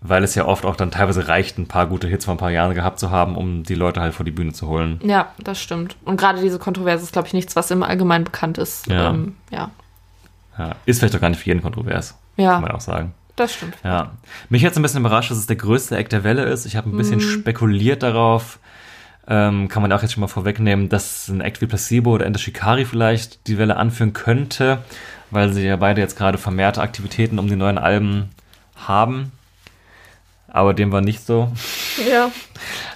Weil 0.01 0.23
es 0.23 0.35
ja 0.35 0.45
oft 0.45 0.65
auch 0.65 0.75
dann 0.75 0.91
teilweise 0.91 1.27
reicht, 1.27 1.57
ein 1.57 1.67
paar 1.67 1.87
gute 1.87 2.07
Hits 2.07 2.25
vor 2.25 2.33
ein 2.33 2.39
paar 2.39 2.51
Jahren 2.51 2.75
gehabt 2.75 2.99
zu 2.99 3.09
haben, 3.09 3.35
um 3.35 3.63
die 3.63 3.75
Leute 3.75 4.01
halt 4.01 4.13
vor 4.13 4.25
die 4.25 4.31
Bühne 4.31 4.53
zu 4.53 4.67
holen. 4.67 4.99
Ja, 5.03 5.31
das 5.39 5.59
stimmt. 5.61 5.95
Und 6.05 6.17
gerade 6.17 6.41
diese 6.41 6.59
Kontroverse 6.59 7.03
ist, 7.03 7.13
glaube 7.13 7.27
ich, 7.27 7.33
nichts, 7.33 7.55
was 7.55 7.71
im 7.71 7.81
Allgemeinen 7.81 8.25
bekannt 8.25 8.57
ist. 8.57 8.87
Ja. 8.87 9.09
Ähm, 9.09 9.35
ja. 9.49 9.71
Ja. 10.57 10.75
Ist 10.85 10.99
vielleicht 10.99 11.15
auch 11.15 11.21
gar 11.21 11.29
nicht 11.29 11.39
für 11.39 11.47
jeden 11.47 11.61
kontrovers, 11.61 12.17
Ja. 12.37 12.53
kann 12.53 12.61
man 12.63 12.71
auch 12.71 12.81
sagen. 12.81 13.13
Das 13.35 13.53
stimmt. 13.53 13.75
Ja. 13.83 14.11
Mich 14.49 14.65
hat 14.65 14.71
es 14.71 14.77
ein 14.77 14.81
bisschen 14.81 15.01
überrascht, 15.01 15.29
dass 15.29 15.37
es 15.37 15.45
der 15.45 15.55
größte 15.57 15.95
Act 15.95 16.11
der 16.11 16.23
Welle 16.23 16.43
ist. 16.45 16.65
Ich 16.65 16.75
habe 16.75 16.89
ein 16.89 16.97
bisschen 16.97 17.21
spekuliert 17.21 18.01
darauf, 18.01 18.57
ähm, 19.27 19.67
kann 19.67 19.81
man 19.83 19.91
auch 19.93 20.01
jetzt 20.01 20.13
schon 20.13 20.21
mal 20.21 20.27
vorwegnehmen, 20.27 20.89
dass 20.89 21.27
ein 21.27 21.41
Act 21.41 21.61
wie 21.61 21.67
Placebo 21.67 22.11
oder 22.13 22.25
Enter 22.25 22.39
Shikari 22.39 22.85
vielleicht 22.85 23.45
die 23.47 23.57
Welle 23.59 23.75
anführen 23.77 24.13
könnte, 24.13 24.79
weil 25.29 25.53
sie 25.53 25.65
ja 25.67 25.75
beide 25.75 26.01
jetzt 26.01 26.17
gerade 26.17 26.37
vermehrte 26.39 26.81
Aktivitäten 26.81 27.37
um 27.37 27.47
die 27.47 27.55
neuen 27.55 27.77
Alben 27.77 28.29
haben. 28.75 29.31
Aber 30.47 30.73
dem 30.73 30.91
war 30.91 31.01
nicht 31.01 31.25
so. 31.25 31.51
Ja. 32.09 32.31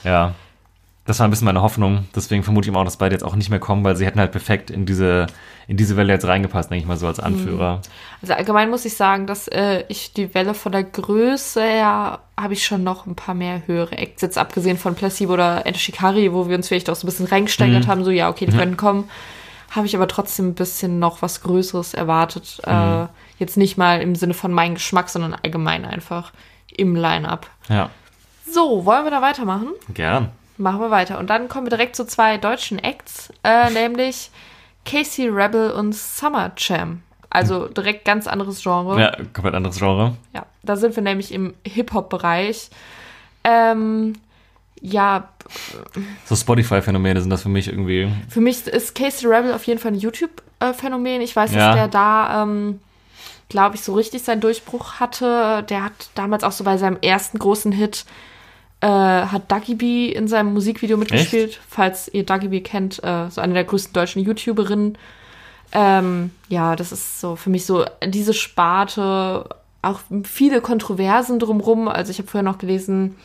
Ja. 0.03 0.33
Das 1.05 1.19
war 1.19 1.27
ein 1.27 1.31
bisschen 1.31 1.45
meine 1.45 1.61
Hoffnung. 1.61 2.05
Deswegen 2.15 2.43
vermute 2.43 2.69
ich 2.69 2.75
auch, 2.75 2.83
dass 2.85 2.97
beide 2.97 3.13
jetzt 3.15 3.23
auch 3.23 3.35
nicht 3.35 3.49
mehr 3.49 3.59
kommen, 3.59 3.83
weil 3.83 3.95
sie 3.97 4.05
hätten 4.05 4.19
halt 4.19 4.31
perfekt 4.31 4.69
in 4.71 4.85
diese, 4.85 5.27
in 5.67 5.77
diese 5.77 5.95
Welle 5.97 6.13
jetzt 6.13 6.25
reingepasst, 6.25 6.69
denke 6.69 6.81
ich 6.81 6.87
mal 6.87 6.97
so 6.97 7.07
als 7.07 7.19
Anführer. 7.19 7.81
Also 8.21 8.33
allgemein 8.33 8.69
muss 8.69 8.85
ich 8.85 8.95
sagen, 8.95 9.27
dass 9.27 9.47
äh, 9.47 9.83
ich 9.87 10.13
die 10.13 10.33
Welle 10.33 10.53
von 10.53 10.71
der 10.71 10.83
Größe 10.83 11.61
her 11.61 12.19
habe 12.39 12.53
ich 12.53 12.65
schon 12.65 12.83
noch 12.83 13.05
ein 13.05 13.15
paar 13.15 13.35
mehr 13.35 13.61
höhere 13.67 13.97
Acts, 13.97 14.21
jetzt 14.21 14.37
abgesehen 14.37 14.77
von 14.77 14.95
Placebo 14.95 15.33
oder 15.33 15.65
Enter 15.65 15.79
Shikari, 15.79 16.33
wo 16.33 16.49
wir 16.49 16.55
uns 16.55 16.67
vielleicht 16.67 16.89
auch 16.89 16.95
so 16.95 17.05
ein 17.05 17.09
bisschen 17.09 17.27
reingesteigert 17.27 17.87
haben, 17.87 18.03
so 18.03 18.11
ja, 18.11 18.29
okay, 18.29 18.45
die 18.45 18.57
können 18.57 18.77
kommen, 18.77 19.09
habe 19.71 19.85
ich 19.85 19.95
aber 19.95 20.07
trotzdem 20.07 20.49
ein 20.49 20.55
bisschen 20.55 20.99
noch 20.99 21.21
was 21.21 21.41
Größeres 21.41 21.93
erwartet. 21.93 22.59
Äh, 22.65 23.05
jetzt 23.37 23.57
nicht 23.57 23.77
mal 23.77 24.01
im 24.01 24.15
Sinne 24.15 24.33
von 24.33 24.51
meinem 24.51 24.75
Geschmack, 24.75 25.09
sondern 25.09 25.33
allgemein 25.33 25.85
einfach 25.85 26.31
im 26.75 26.95
Line-Up. 26.95 27.47
Ja. 27.69 27.89
So, 28.49 28.85
wollen 28.85 29.05
wir 29.05 29.11
da 29.11 29.21
weitermachen? 29.21 29.69
Gern. 29.93 30.29
Machen 30.57 30.81
wir 30.81 30.91
weiter. 30.91 31.19
Und 31.19 31.29
dann 31.29 31.47
kommen 31.47 31.65
wir 31.65 31.69
direkt 31.69 31.95
zu 31.95 32.05
zwei 32.05 32.37
deutschen 32.37 32.79
Acts, 32.79 33.31
äh, 33.43 33.69
nämlich 33.71 34.29
Casey 34.85 35.27
Rebel 35.27 35.71
und 35.71 35.93
Summer 35.95 36.51
Jam. 36.57 37.01
Also 37.29 37.67
direkt 37.67 38.03
ganz 38.05 38.27
anderes 38.27 38.61
Genre. 38.61 38.99
Ja, 38.99 39.11
komplett 39.33 39.55
anderes 39.55 39.77
Genre. 39.77 40.15
Ja, 40.33 40.45
da 40.63 40.75
sind 40.75 40.95
wir 40.95 41.03
nämlich 41.03 41.33
im 41.33 41.53
Hip-Hop-Bereich. 41.65 42.69
Ähm, 43.43 44.13
ja, 44.81 45.29
So 46.25 46.35
Spotify-Phänomene 46.35 47.21
sind 47.21 47.29
das 47.29 47.43
für 47.43 47.49
mich 47.49 47.67
irgendwie. 47.67 48.11
für 48.29 48.41
mich 48.41 48.67
ist 48.67 48.95
Casey 48.95 49.27
Rebel 49.29 49.53
auf 49.53 49.65
jeden 49.65 49.79
Fall 49.79 49.91
ein 49.93 49.99
YouTube-Phänomen. 49.99 51.21
Ich 51.21 51.35
weiß, 51.35 51.53
Ja. 51.53 51.67
dass 51.67 51.75
der 51.75 51.87
da, 51.87 52.43
ähm, 52.43 52.79
glaube 53.49 53.75
ich, 53.75 53.81
so 53.81 53.93
richtig 53.93 54.23
seinen 54.23 54.41
Durchbruch 54.41 54.99
hatte. 54.99 55.63
Der 55.69 55.83
hat 55.85 56.09
damals 56.15 56.43
auch 56.43 56.51
so 56.51 56.63
bei 56.63 56.77
seinem 56.77 56.97
ersten 57.01 57.39
großen 57.39 57.71
Hit, 57.71 58.05
äh, 58.81 58.87
hat 58.87 59.51
Ducky 59.51 59.75
B 59.75 60.09
in 60.09 60.27
seinem 60.27 60.53
Musikvideo 60.53 60.97
mitgespielt. 60.97 61.59
Falls 61.69 62.07
ihr 62.07 62.25
Ducky 62.25 62.49
B 62.49 62.61
kennt, 62.61 63.03
äh, 63.03 63.29
so 63.29 63.39
eine 63.39 63.53
der 63.53 63.63
größten 63.63 63.93
deutschen 63.93 64.23
YouTuberinnen. 64.23 64.97
Ähm, 65.71 66.31
ja, 66.49 66.75
das 66.75 66.91
ist 66.91 67.21
so 67.21 67.35
für 67.35 67.49
mich 67.49 67.65
so 67.65 67.85
diese 68.03 68.33
Sparte, 68.33 69.47
auch 69.81 69.99
viele 70.23 70.61
Kontroversen 70.61 71.39
drumrum. 71.39 71.87
Also 71.87 72.11
ich 72.11 72.17
habe 72.17 72.27
vorher 72.27 72.43
noch 72.43 72.57
gelesen, 72.57 73.15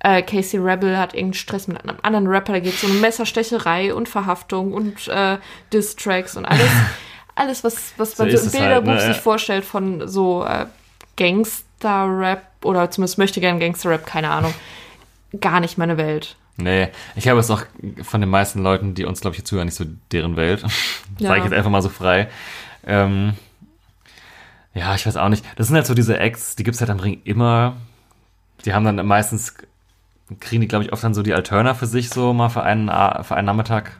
äh, 0.00 0.22
Casey 0.22 0.60
Rebel 0.60 0.98
hat 0.98 1.14
irgendeinen 1.14 1.34
Stress 1.34 1.66
mit 1.66 1.82
einem 1.82 1.96
anderen 2.02 2.26
Rapper, 2.26 2.52
da 2.52 2.60
geht 2.60 2.74
es 2.74 2.84
um 2.84 3.02
Stecherei 3.26 3.94
und 3.94 4.08
Verhaftung 4.08 4.72
und 4.72 5.08
äh, 5.08 5.38
Diss-Tracks 5.72 6.36
und 6.36 6.44
alles, 6.44 6.70
alles, 7.34 7.64
was, 7.64 7.92
was 7.96 8.18
man 8.18 8.28
So 8.28 8.36
so, 8.36 8.58
im 8.58 8.62
halt, 8.62 8.84
Bilderbuch 8.84 9.02
ne? 9.02 9.14
sich 9.14 9.20
vorstellt 9.20 9.64
von 9.64 10.06
so 10.06 10.44
äh, 10.44 10.66
Gangster-Rap 11.16 12.42
oder 12.62 12.90
zumindest 12.90 13.18
möchte 13.18 13.40
gern 13.40 13.58
Gangster-Rap, 13.58 14.06
keine 14.06 14.30
Ahnung. 14.30 14.54
Gar 15.40 15.60
nicht 15.60 15.78
meine 15.78 15.96
Welt. 15.96 16.36
Nee, 16.58 16.88
ich 17.16 17.28
habe 17.28 17.38
es 17.38 17.50
auch 17.50 17.62
von 18.02 18.20
den 18.20 18.30
meisten 18.30 18.62
Leuten, 18.62 18.94
die 18.94 19.04
uns, 19.04 19.20
glaube 19.20 19.36
ich, 19.36 19.44
zuhören, 19.44 19.66
nicht 19.66 19.74
so 19.74 19.84
deren 20.12 20.36
Welt. 20.36 20.64
Ja. 21.18 21.28
Sage 21.28 21.38
ich 21.38 21.44
jetzt 21.46 21.54
einfach 21.54 21.70
mal 21.70 21.80
so 21.80 21.88
frei. 21.88 22.28
Ähm, 22.86 23.32
ja, 24.74 24.94
ich 24.94 25.06
weiß 25.06 25.16
auch 25.16 25.30
nicht. 25.30 25.42
Das 25.56 25.68
sind 25.68 25.76
halt 25.76 25.86
so 25.86 25.94
diese 25.94 26.18
Acts, 26.18 26.56
die 26.56 26.62
gibt's 26.62 26.80
halt 26.80 26.90
am 26.90 27.00
Ring 27.00 27.22
immer. 27.24 27.76
Die 28.66 28.74
haben 28.74 28.84
dann 28.84 29.06
meistens, 29.06 29.54
kriegen 30.40 30.60
die, 30.60 30.68
glaube 30.68 30.84
ich, 30.84 30.92
oft 30.92 31.02
dann 31.02 31.14
so 31.14 31.22
die 31.22 31.32
Alterna 31.32 31.72
für 31.72 31.86
sich 31.86 32.10
so 32.10 32.34
mal 32.34 32.50
für 32.50 32.62
einen, 32.62 32.88
für 32.88 33.34
einen 33.34 33.46
Nachmittag. 33.46 33.92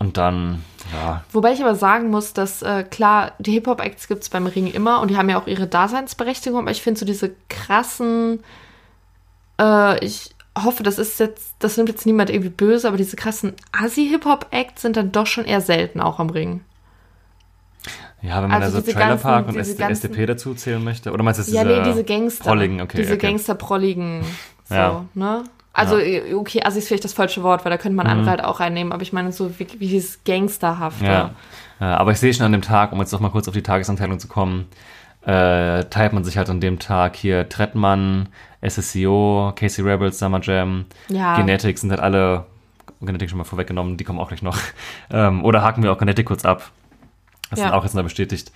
Und 0.00 0.16
dann, 0.16 0.64
ja, 0.92 1.22
Wobei 1.30 1.52
ich 1.52 1.62
aber 1.62 1.76
sagen 1.76 2.10
muss, 2.10 2.32
dass 2.32 2.62
äh, 2.62 2.82
klar, 2.82 3.32
die 3.38 3.52
Hip-Hop-Acts 3.52 4.08
gibt 4.08 4.24
es 4.24 4.28
beim 4.28 4.46
Ring 4.46 4.66
immer 4.66 5.00
und 5.00 5.12
die 5.12 5.16
haben 5.16 5.30
ja 5.30 5.38
auch 5.38 5.46
ihre 5.46 5.68
Daseinsberechtigung, 5.68 6.58
aber 6.62 6.72
ich 6.72 6.82
finde 6.82 6.98
so 6.98 7.06
diese 7.06 7.30
krassen, 7.48 8.40
äh, 9.60 10.04
ich 10.04 10.34
hoffe, 10.58 10.82
das 10.82 10.98
ist 10.98 11.18
jetzt, 11.20 11.54
das 11.60 11.76
nimmt 11.76 11.88
jetzt 11.88 12.04
niemand 12.06 12.28
irgendwie 12.30 12.50
böse, 12.50 12.86
aber 12.88 12.96
diese 12.96 13.16
krassen 13.16 13.54
Assi-Hip-Hop-Acts 13.72 14.82
sind 14.82 14.96
dann 14.96 15.10
doch 15.12 15.26
schon 15.26 15.44
eher 15.44 15.60
selten 15.60 16.00
auch 16.00 16.18
am 16.18 16.28
Ring. 16.30 16.60
ja, 18.20 18.42
wenn 18.42 18.50
man 18.50 18.62
Also 18.62 18.76
da 18.76 18.80
so 18.80 18.84
diese 18.86 18.96
Trailer 18.98 19.16
Park 19.16 19.46
ganzen- 19.46 19.58
und 19.58 19.66
diese 19.66 19.76
ganzen- 19.76 19.92
SDP 20.06 20.26
dazu 20.26 20.54
zählen 20.54 20.82
möchte. 20.82 21.10
Oder 21.12 21.22
meinst 21.24 21.40
du, 21.40 21.44
das 21.44 21.52
ja, 21.52 21.64
nee, 21.64 21.82
diese 21.82 22.04
Gangster. 22.04 22.44
Prolligen, 22.44 22.80
okay. 22.80 22.98
diese 22.98 23.14
okay. 23.14 23.26
Gangster-Prolligen. 23.28 24.24
So, 24.64 24.74
Ja. 24.76 25.04
ne? 25.14 25.44
Also, 25.74 25.98
äh, 25.98 26.32
okay, 26.34 26.62
Assi 26.62 26.78
ist 26.78 26.88
vielleicht 26.88 27.04
das 27.04 27.12
falsche 27.14 27.42
Wort, 27.42 27.64
weil 27.64 27.70
da 27.70 27.78
könnte 27.78 27.96
man 27.96 28.06
andere 28.06 28.30
halt 28.30 28.44
auch 28.44 28.60
reinnehmen, 28.60 28.92
aber 28.92 29.02
ich 29.02 29.12
meine 29.12 29.32
so 29.32 29.58
wie, 29.58 29.66
wie 29.78 29.88
dieses 29.88 30.22
Gangsterhafte. 30.24 31.02
Mhm. 31.02 31.10
Ja. 31.10 31.30
ja, 31.80 31.96
aber 31.96 32.12
ich 32.12 32.18
sehe 32.18 32.32
schon 32.32 32.46
an 32.46 32.52
dem 32.52 32.62
Tag, 32.62 32.92
um 32.92 33.00
jetzt 33.00 33.10
noch 33.12 33.18
mal 33.20 33.30
kurz 33.30 33.48
auf 33.48 33.54
die 33.54 33.62
Tagesanteilung 33.62 34.18
zu 34.20 34.28
kommen, 34.28 34.66
äh, 35.26 35.84
teilt 35.86 36.12
man 36.12 36.22
sich 36.24 36.36
halt 36.38 36.48
an 36.48 36.60
dem 36.60 36.78
Tag 36.78 37.16
hier 37.16 37.48
Trettmann, 37.48 38.28
SSCO, 38.62 39.52
Casey 39.56 39.84
Rebels, 39.84 40.18
Summer 40.18 40.40
Jam, 40.42 40.86
Ja. 41.08 41.36
Genetic 41.36 41.78
sind 41.78 41.90
halt 41.90 42.00
alle, 42.00 42.46
Genetic 43.00 43.28
schon 43.28 43.38
mal 43.38 43.44
vorweggenommen, 43.44 43.96
die 43.96 44.04
kommen 44.04 44.18
auch 44.20 44.28
gleich 44.28 44.42
noch. 44.42 44.58
Ähm, 45.10 45.44
oder 45.44 45.62
haken 45.62 45.82
wir 45.82 45.92
auch 45.92 45.98
Genetic 45.98 46.26
kurz 46.26 46.44
ab. 46.44 46.70
Das 47.50 47.58
Ja. 47.60 47.66
ist 47.66 47.72
auch 47.72 47.82
jetzt 47.84 47.94
noch 47.94 48.02
bestätigt. 48.02 48.50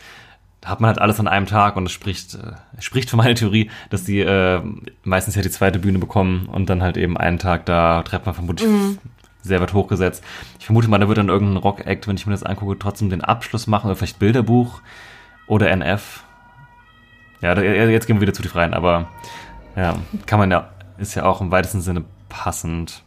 Da 0.63 0.71
hat 0.71 0.81
man 0.81 0.89
halt 0.89 0.99
alles 0.99 1.21
an 1.21 1.29
einem 1.29 1.47
Tag 1.47 1.77
und 1.77 1.85
es 1.85 1.93
spricht, 1.93 2.35
äh, 2.35 2.53
spricht 2.81 3.11
für 3.11 3.17
meine 3.17 3.35
Theorie, 3.35 3.71
dass 3.91 4.05
die 4.05 4.21
äh, 4.21 4.63
meistens 5.05 5.35
ja 5.35 5.43
die 5.43 5.51
zweite 5.51 5.79
Bühne 5.79 5.99
bekommen 5.99 6.47
und 6.47 6.71
dann 6.71 6.83
halt 6.83 6.97
eben 6.97 7.17
einen 7.19 7.39
Tag 7.39 7.67
da 7.67 8.03
Trettmann 8.03 8.35
vermutlich 8.35 8.67
Mhm. 8.69 8.99
sehr 9.43 9.61
weit 9.61 9.75
hochgesetzt. 9.75 10.25
Ich 10.59 10.65
vermute 10.67 10.89
mal, 10.89 10.99
da 10.99 11.09
wird 11.09 11.19
dann 11.19 11.29
irgendein 11.29 11.59
Rock-Act, 11.59 12.09
wenn 12.09 12.17
ich 12.17 12.27
mir 12.27 12.33
das 12.33 12.43
angucke, 12.43 12.79
trotzdem 12.79 13.11
den 13.11 13.21
Abschluss 13.23 13.67
machen 13.67 13.87
oder 13.87 13.97
vielleicht 13.97 14.19
Bilderbuch 14.19 14.81
oder 15.47 15.69
NF. 15.71 16.25
Ja, 17.43 17.55
da, 17.55 17.61
jetzt 17.63 18.07
gehen 18.07 18.17
wir 18.17 18.23
wieder 18.23 18.33
zu 18.33 18.43
die 18.43 18.49
Freien, 18.49 18.73
aber 18.73 19.09
ja, 19.77 19.97
kann 20.27 20.39
man 20.39 20.51
ja, 20.51 20.69
ist 20.99 21.15
ja 21.15 21.25
auch 21.25 21.41
im 21.41 21.51
weitesten 21.51 21.81
Sinne 21.81 22.05
passend. 22.29 23.03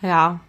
Ja. 0.00 0.40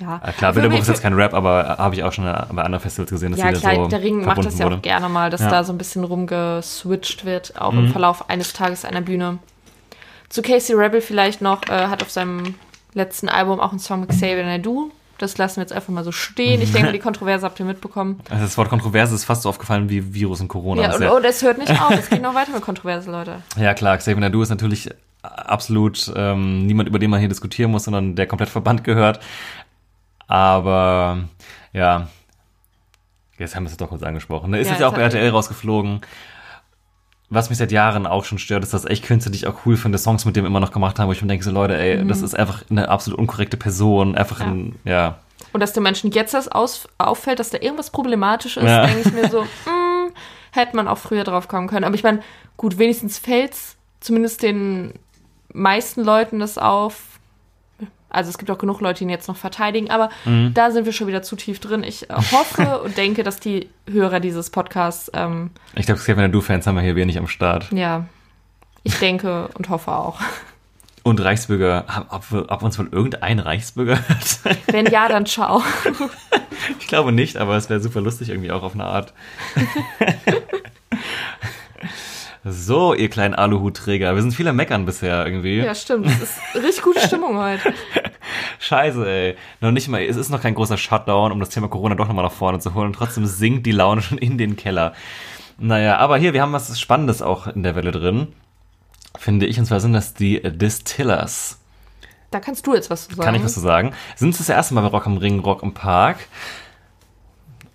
Ja, 0.00 0.16
Äh, 0.24 0.32
klar, 0.32 0.54
Für 0.54 0.60
Bilderbuch 0.60 0.80
ist 0.80 0.88
jetzt 0.88 1.02
kein 1.02 1.12
Rap, 1.12 1.34
aber 1.34 1.64
äh, 1.64 1.82
habe 1.82 1.94
ich 1.94 2.02
auch 2.04 2.12
schon 2.12 2.24
bei 2.24 2.62
anderen 2.62 2.80
Festivals 2.80 3.10
gesehen, 3.10 3.32
dass 3.32 3.40
Ja, 3.40 3.52
klar, 3.52 3.74
so 3.74 3.88
der 3.88 4.00
Ring 4.02 4.24
macht 4.24 4.42
das 4.42 4.58
ja 4.58 4.64
wurde. 4.64 4.76
auch 4.76 4.82
gerne 4.82 5.10
mal, 5.10 5.28
dass 5.28 5.42
Ja. 5.42 5.48
Mhm. 5.48 5.50
da 5.50 5.64
so 5.64 5.72
ein 5.74 5.78
bisschen 5.78 6.04
rumgeswitcht 6.04 7.26
wird, 7.26 7.60
auch 7.60 7.74
im 7.74 7.88
Verlauf 7.92 8.30
eines 8.30 8.54
Tages 8.54 8.86
einer 8.86 9.02
Bühne. 9.02 9.38
Zu 10.30 10.40
Casey 10.40 10.74
Rebel 10.74 11.02
vielleicht 11.02 11.42
noch, 11.42 11.64
äh, 11.68 11.88
hat 11.88 12.02
auf 12.02 12.10
seinem 12.10 12.54
letzten 12.94 13.28
Album 13.28 13.60
auch 13.60 13.70
einen 13.72 13.78
Song 13.78 14.00
mit 14.00 14.08
Xavier 14.10 14.44
Naidoo. 14.44 14.90
Das 15.20 15.36
lassen 15.36 15.56
wir 15.56 15.62
jetzt 15.62 15.72
einfach 15.72 15.90
mal 15.90 16.02
so 16.02 16.12
stehen. 16.12 16.62
Ich 16.62 16.72
denke, 16.72 16.92
die 16.92 16.98
Kontroverse 16.98 17.44
habt 17.44 17.60
ihr 17.60 17.66
mitbekommen. 17.66 18.20
Also 18.30 18.42
das 18.42 18.56
Wort 18.56 18.70
Kontroverse 18.70 19.14
ist 19.14 19.24
fast 19.24 19.42
so 19.42 19.50
aufgefallen 19.50 19.90
wie 19.90 20.14
Virus 20.14 20.40
und 20.40 20.48
Corona. 20.48 20.82
Ja, 20.82 20.94
und 20.94 21.02
ja, 21.02 21.12
oh, 21.12 21.20
das 21.20 21.42
hört 21.42 21.58
nicht 21.58 21.70
auf. 21.70 21.90
Es 21.90 22.08
geht 22.08 22.22
noch 22.22 22.34
weiter 22.34 22.52
mit 22.52 22.62
Kontroverse, 22.62 23.10
Leute. 23.10 23.42
ja 23.56 23.74
klar, 23.74 23.98
Xavier 23.98 24.20
Nadu 24.20 24.40
ist 24.40 24.48
natürlich 24.48 24.88
absolut 25.22 26.10
ähm, 26.16 26.66
niemand, 26.66 26.88
über 26.88 26.98
den 26.98 27.10
man 27.10 27.20
hier 27.20 27.28
diskutieren 27.28 27.70
muss, 27.70 27.84
sondern 27.84 28.16
der 28.16 28.26
komplett 28.26 28.48
Verband 28.48 28.82
gehört. 28.82 29.20
Aber 30.26 31.24
ja, 31.74 32.08
jetzt 33.38 33.54
haben 33.54 33.64
wir 33.64 33.70
es 33.70 33.76
doch 33.76 33.90
kurz 33.90 34.02
angesprochen. 34.02 34.50
Ne? 34.50 34.60
Ist 34.60 34.68
Ja, 34.68 34.72
jetzt 34.72 34.80
ja 34.80 34.88
auch 34.88 34.94
bei 34.94 35.02
RTL 35.02 35.28
rausgeflogen. 35.28 36.00
Was 37.32 37.48
mich 37.48 37.58
seit 37.58 37.70
Jahren 37.70 38.06
auch 38.06 38.24
schon 38.24 38.38
stört, 38.38 38.64
ist, 38.64 38.74
dass 38.74 38.84
echt 38.84 39.04
Künstler, 39.04 39.30
die 39.30 39.38
ich 39.38 39.46
auch 39.46 39.64
cool 39.64 39.76
finde, 39.76 39.98
Songs 39.98 40.24
mit 40.24 40.34
dem 40.34 40.44
immer 40.44 40.58
noch 40.60 40.72
gemacht 40.72 40.98
haben, 40.98 41.08
wo 41.08 41.12
ich 41.12 41.22
mir 41.22 41.28
denke, 41.28 41.44
so 41.44 41.52
Leute, 41.52 41.76
ey, 41.78 42.04
das 42.06 42.22
ist 42.22 42.34
einfach 42.36 42.64
eine 42.70 42.88
absolut 42.88 43.18
unkorrekte 43.20 43.56
Person, 43.56 44.16
einfach 44.16 44.40
Mhm. 44.40 44.44
Ja. 44.44 44.50
ein, 44.52 44.78
ja, 44.84 45.18
Und 45.52 45.60
dass 45.60 45.72
den 45.72 45.82
Menschen 45.84 46.10
jetzt 46.10 46.34
das 46.34 46.48
aus 46.48 46.88
auffällt, 46.98 47.38
dass 47.38 47.50
da 47.50 47.58
irgendwas 47.60 47.90
problematisch 47.90 48.56
ist, 48.56 48.64
Ja. 48.64 48.84
denke 48.86 49.08
ich 49.08 49.12
mir 49.14 49.28
so, 49.30 49.42
mm, 49.42 50.10
hätte 50.52 50.74
man 50.76 50.88
auch 50.88 50.98
früher 50.98 51.22
drauf 51.24 51.46
kommen 51.46 51.68
können. 51.68 51.84
Aber 51.84 51.94
ich 51.94 52.02
meine, 52.02 52.20
gut, 52.56 52.78
wenigstens 52.78 53.18
fällt's 53.18 53.76
zumindest 54.00 54.42
den 54.42 54.94
meisten 55.52 56.02
Leuten 56.02 56.40
das 56.40 56.58
auf. 56.58 57.09
Also 58.10 58.30
es 58.30 58.38
gibt 58.38 58.50
auch 58.50 58.58
genug 58.58 58.80
Leute, 58.80 58.98
die 58.98 59.04
ihn 59.04 59.10
jetzt 59.10 59.28
noch 59.28 59.36
verteidigen, 59.36 59.90
aber 59.90 60.10
Mhm. 60.24 60.52
da 60.54 60.70
sind 60.70 60.84
wir 60.84 60.92
schon 60.92 61.06
wieder 61.06 61.22
zu 61.22 61.36
tief 61.36 61.60
drin. 61.60 61.82
Ich 61.84 62.06
hoffe 62.10 62.80
und 62.84 62.96
denke, 62.96 63.22
dass 63.22 63.40
die 63.40 63.68
Hörer 63.90 64.20
dieses 64.20 64.50
Podcasts, 64.50 65.10
ähm, 65.14 65.50
Ich 65.74 65.86
glaube, 65.86 66.00
Kevin 66.00 66.30
Du-Fans 66.32 66.66
haben 66.66 66.74
wir 66.76 66.82
hier 66.82 66.96
wenig 66.96 67.18
am 67.18 67.28
Start. 67.28 67.70
ja, 67.72 68.06
ich 68.82 68.98
denke 68.98 69.48
und 69.54 69.68
hoffe 69.68 69.92
auch. 69.92 70.20
Und 71.02 71.18
Reichsbürger, 71.22 71.86
ob, 72.10 72.24
ob 72.50 72.62
uns 72.62 72.78
wohl 72.78 72.88
irgendein 72.92 73.38
Reichsbürger 73.38 73.98
hört? 74.06 74.40
Wenn 74.66 74.84
ja, 74.86 75.08
dann 75.08 75.24
ciao. 75.26 75.62
Ich 76.78 76.88
glaube 76.88 77.10
nicht, 77.10 77.38
aber 77.38 77.56
es 77.56 77.70
wäre 77.70 77.80
super 77.80 78.02
lustig 78.02 78.28
irgendwie 78.28 78.50
auch 78.52 78.62
auf 78.62 78.74
eine 78.74 78.84
Art. 78.84 79.14
so, 82.44 82.94
ihr 82.94 83.10
kleinen 83.10 83.34
Aluhutträger. 83.34 84.14
Wir 84.14 84.22
sind 84.22 84.32
viele 84.32 84.52
Meckern 84.52 84.86
bisher 84.86 85.26
irgendwie. 85.26 85.58
Ja, 85.58 85.74
stimmt. 85.74 86.06
Es 86.06 86.22
ist 86.22 86.38
richtig 86.54 86.82
gute 86.82 87.00
Stimmung 87.00 87.36
heute. 87.36 87.74
Scheiße, 88.58 89.06
ey. 89.06 89.36
Noch 89.60 89.72
nicht 89.72 89.88
mal, 89.88 90.02
es 90.02 90.16
ist 90.16 90.30
noch 90.30 90.40
kein 90.40 90.54
großer 90.54 90.78
Shutdown, 90.78 91.32
um 91.32 91.40
das 91.40 91.50
Thema 91.50 91.68
Corona 91.68 91.94
doch 91.94 92.08
nochmal 92.08 92.24
nach 92.24 92.32
vorne 92.32 92.58
zu 92.58 92.74
holen. 92.74 92.86
Und 92.86 92.92
trotzdem 92.94 93.26
sinkt 93.26 93.66
die 93.66 93.72
Laune 93.72 94.00
schon 94.00 94.16
in 94.18 94.38
den 94.38 94.56
Keller. 94.56 94.94
Naja, 95.58 95.98
aber 95.98 96.16
hier, 96.16 96.32
wir 96.32 96.40
haben 96.40 96.52
was 96.52 96.80
Spannendes 96.80 97.20
auch 97.20 97.46
in 97.46 97.62
der 97.62 97.76
Welle 97.76 97.90
drin. 97.90 98.28
Finde 99.18 99.44
ich, 99.44 99.58
und 99.58 99.66
zwar 99.66 99.80
sind 99.80 99.92
das 99.92 100.14
die 100.14 100.40
Distillers. 100.40 101.58
Da 102.30 102.40
kannst 102.40 102.66
du 102.66 102.74
jetzt 102.74 102.88
was 102.88 103.08
zu 103.08 103.16
sagen. 103.16 103.26
Kann 103.26 103.34
ich 103.34 103.44
was 103.44 103.54
zu 103.54 103.60
sagen? 103.60 103.92
Sind 104.16 104.30
es 104.30 104.38
das 104.38 104.48
erste 104.48 104.72
Mal 104.72 104.82
bei 104.82 104.88
Rock 104.88 105.06
am 105.06 105.18
Ring, 105.18 105.40
Rock 105.40 105.62
im 105.62 105.74
Park? 105.74 106.16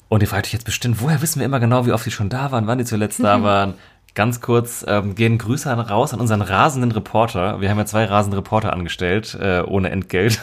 Und 0.08 0.22
ihr 0.22 0.28
fragt 0.28 0.48
euch 0.48 0.54
jetzt 0.54 0.66
bestimmt, 0.66 1.02
woher 1.02 1.22
wissen 1.22 1.40
wir 1.40 1.46
immer 1.46 1.60
genau, 1.60 1.86
wie 1.86 1.92
oft 1.92 2.06
die 2.06 2.12
schon 2.12 2.30
da 2.30 2.52
waren, 2.52 2.68
wann 2.68 2.78
die 2.78 2.86
zuletzt 2.86 3.24
da 3.24 3.44
waren? 3.44 3.76
Ganz 4.16 4.40
kurz 4.40 4.86
ähm, 4.88 5.14
gehen 5.14 5.38
Grüße 5.38 5.70
raus 5.70 6.14
an 6.14 6.22
unseren 6.22 6.42
rasenden 6.42 6.94
Reporter. 6.94 7.60
Wir 7.60 7.70
haben 7.70 7.78
ja 7.78 7.86
zwei 7.86 8.06
rasende 8.06 8.38
Reporter 8.38 8.72
angestellt, 8.72 9.38
äh, 9.40 9.62
ohne 9.62 9.90
Entgelt. 9.90 10.42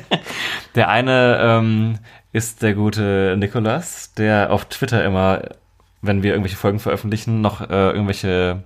der 0.74 0.88
eine 0.88 1.38
ähm, 1.38 1.98
ist 2.32 2.62
der 2.62 2.72
gute 2.72 3.36
Nikolas, 3.38 4.14
der 4.14 4.50
auf 4.50 4.64
Twitter 4.64 5.04
immer, 5.04 5.42
wenn 6.00 6.22
wir 6.22 6.32
irgendwelche 6.32 6.56
Folgen 6.56 6.80
veröffentlichen, 6.80 7.42
noch 7.42 7.60
äh, 7.60 7.90
irgendwelche 7.90 8.64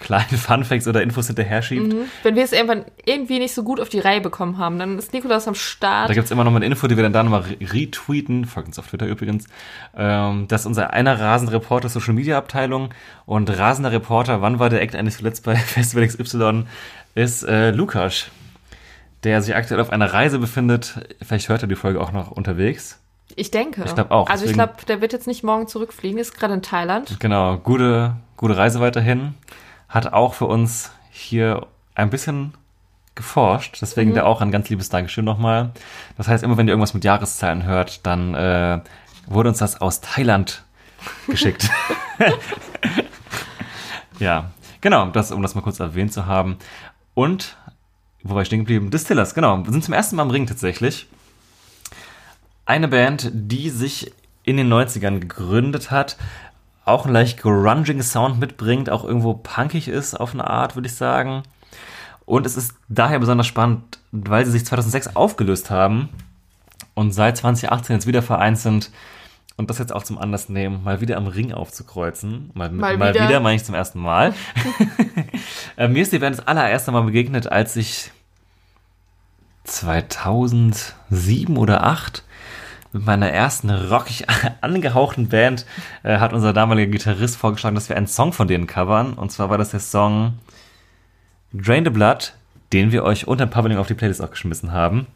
kleine 0.00 0.24
Funfacts 0.38 0.86
oder 0.88 1.02
Infos 1.02 1.26
hinterher 1.26 1.62
schiebt. 1.62 1.94
Wenn 2.22 2.34
wir 2.36 2.44
es 2.44 2.52
irgendwann 2.52 2.84
irgendwie 3.04 3.38
nicht 3.38 3.54
so 3.54 3.62
gut 3.62 3.80
auf 3.80 3.88
die 3.88 3.98
Reihe 3.98 4.20
bekommen 4.20 4.58
haben, 4.58 4.78
dann 4.78 4.98
ist 4.98 5.12
Nikolas 5.12 5.48
am 5.48 5.54
Start. 5.54 6.08
Da 6.08 6.14
gibt's 6.14 6.30
immer 6.30 6.44
noch 6.44 6.50
mal 6.50 6.56
eine 6.58 6.66
Info, 6.66 6.86
die 6.86 6.96
wir 6.96 7.02
dann 7.02 7.12
da 7.12 7.22
nochmal 7.22 7.42
re- 7.42 7.56
retweeten, 7.60 8.44
folgt 8.44 8.68
uns 8.68 8.78
auf 8.78 8.86
Twitter 8.88 9.06
übrigens, 9.06 9.46
ähm, 9.96 10.46
dass 10.48 10.66
unser 10.66 10.92
einer 10.92 11.18
rasende 11.20 11.52
Reporter 11.52 11.88
Social 11.88 12.14
Media 12.14 12.38
Abteilung 12.38 12.90
und 13.26 13.50
rasender 13.58 13.92
Reporter, 13.92 14.40
wann 14.42 14.58
war 14.58 14.70
der 14.70 14.80
Act 14.82 14.94
eigentlich 14.94 15.16
zuletzt 15.16 15.44
bei 15.44 15.56
Festival 15.56 16.06
XY, 16.06 16.64
ist 17.14 17.42
äh, 17.42 17.70
Lukas, 17.72 18.26
der 19.24 19.42
sich 19.42 19.56
aktuell 19.56 19.80
auf 19.80 19.90
einer 19.90 20.12
Reise 20.12 20.38
befindet. 20.38 21.00
Vielleicht 21.22 21.48
hört 21.48 21.62
er 21.62 21.68
die 21.68 21.74
Folge 21.74 22.00
auch 22.00 22.12
noch 22.12 22.30
unterwegs. 22.30 23.00
Ich 23.34 23.50
denke. 23.50 23.82
Ich 23.84 23.94
glaub 23.94 24.10
auch, 24.10 24.30
Also 24.30 24.46
ich 24.46 24.52
glaube, 24.52 24.74
der 24.88 25.00
wird 25.00 25.12
jetzt 25.12 25.26
nicht 25.26 25.44
morgen 25.44 25.66
zurückfliegen, 25.68 26.18
ist 26.18 26.38
gerade 26.38 26.54
in 26.54 26.62
Thailand. 26.62 27.18
Genau, 27.20 27.58
gute, 27.58 28.16
gute 28.36 28.56
Reise 28.56 28.80
weiterhin. 28.80 29.34
Hat 29.88 30.12
auch 30.12 30.34
für 30.34 30.46
uns 30.46 30.92
hier 31.10 31.66
ein 31.94 32.10
bisschen 32.10 32.54
geforscht. 33.14 33.78
Deswegen 33.82 34.14
da 34.14 34.24
auch 34.24 34.40
ein 34.40 34.50
ganz 34.50 34.68
liebes 34.68 34.88
Dankeschön 34.88 35.24
nochmal. 35.24 35.72
Das 36.16 36.28
heißt, 36.28 36.44
immer 36.44 36.56
wenn 36.56 36.68
ihr 36.68 36.72
irgendwas 36.72 36.94
mit 36.94 37.04
Jahreszahlen 37.04 37.64
hört, 37.64 38.06
dann 38.06 38.34
äh, 38.34 38.80
wurde 39.26 39.50
uns 39.50 39.58
das 39.58 39.80
aus 39.80 40.00
Thailand 40.00 40.64
geschickt. 41.26 41.68
ja, 44.18 44.50
genau, 44.80 45.06
das, 45.06 45.32
um 45.32 45.42
das 45.42 45.54
mal 45.54 45.60
kurz 45.60 45.80
erwähnt 45.80 46.12
zu 46.12 46.26
haben. 46.26 46.58
Und, 47.14 47.56
wo 48.22 48.34
war 48.34 48.42
ich 48.42 48.46
stehen 48.46 48.60
geblieben? 48.60 48.90
Distillers, 48.90 49.34
genau. 49.34 49.64
Wir 49.64 49.72
sind 49.72 49.84
zum 49.84 49.94
ersten 49.94 50.16
Mal 50.16 50.22
im 50.22 50.30
Ring 50.30 50.46
tatsächlich. 50.46 51.08
Eine 52.64 52.88
Band, 52.88 53.30
die 53.32 53.70
sich 53.70 54.12
in 54.44 54.56
den 54.56 54.72
90ern 54.72 55.18
gegründet 55.18 55.90
hat, 55.90 56.16
auch 56.88 57.04
einen 57.04 57.14
leicht 57.14 57.40
grungigen 57.40 58.02
Sound 58.02 58.40
mitbringt, 58.40 58.90
auch 58.90 59.04
irgendwo 59.04 59.34
punkig 59.34 59.88
ist 59.88 60.14
auf 60.14 60.32
eine 60.32 60.46
Art, 60.46 60.74
würde 60.74 60.88
ich 60.88 60.94
sagen. 60.94 61.42
Und 62.24 62.46
es 62.46 62.56
ist 62.56 62.74
daher 62.88 63.18
besonders 63.18 63.46
spannend, 63.46 63.98
weil 64.12 64.44
sie 64.44 64.52
sich 64.52 64.66
2006 64.66 65.16
aufgelöst 65.16 65.70
haben 65.70 66.08
und 66.94 67.12
seit 67.12 67.36
2018 67.36 67.96
jetzt 67.96 68.06
wieder 68.06 68.22
vereint 68.22 68.58
sind 68.58 68.90
und 69.56 69.70
das 69.70 69.78
jetzt 69.78 69.92
auch 69.92 70.02
zum 70.02 70.18
Anlass 70.18 70.48
nehmen, 70.48 70.84
mal 70.84 71.00
wieder 71.00 71.16
am 71.16 71.26
Ring 71.26 71.52
aufzukreuzen. 71.52 72.50
Mal, 72.54 72.70
mal, 72.70 72.96
Mal 72.96 73.14
wieder. 73.14 73.28
wieder. 73.28 73.40
meine 73.40 73.56
ich 73.56 73.64
zum 73.64 73.74
ersten 73.74 73.98
Mal. 73.98 74.34
äh, 75.76 75.88
mir 75.88 76.02
ist 76.02 76.12
die 76.12 76.18
Band 76.18 76.38
das 76.38 76.46
allererste 76.46 76.92
Mal 76.92 77.02
begegnet, 77.02 77.50
als 77.50 77.76
ich 77.76 78.12
2007 79.64 81.56
oder 81.56 81.78
2008 81.78 82.24
mit 82.98 83.06
meiner 83.06 83.30
ersten 83.30 83.70
rockig 83.70 84.26
angehauchten 84.60 85.28
Band 85.28 85.66
äh, 86.02 86.18
hat 86.18 86.32
unser 86.32 86.52
damaliger 86.52 86.90
Gitarrist 86.90 87.36
vorgeschlagen, 87.36 87.76
dass 87.76 87.88
wir 87.88 87.96
einen 87.96 88.08
Song 88.08 88.32
von 88.32 88.48
denen 88.48 88.66
covern. 88.66 89.14
Und 89.14 89.30
zwar 89.30 89.50
war 89.50 89.58
das 89.58 89.70
der 89.70 89.80
Song 89.80 90.34
Drain 91.52 91.84
the 91.84 91.90
Blood, 91.90 92.34
den 92.72 92.90
wir 92.90 93.04
euch 93.04 93.28
unter 93.28 93.46
Publishing 93.46 93.78
auf 93.78 93.86
die 93.86 93.94
Playlist 93.94 94.20
auch 94.20 94.30
geschmissen 94.30 94.72
haben. 94.72 95.06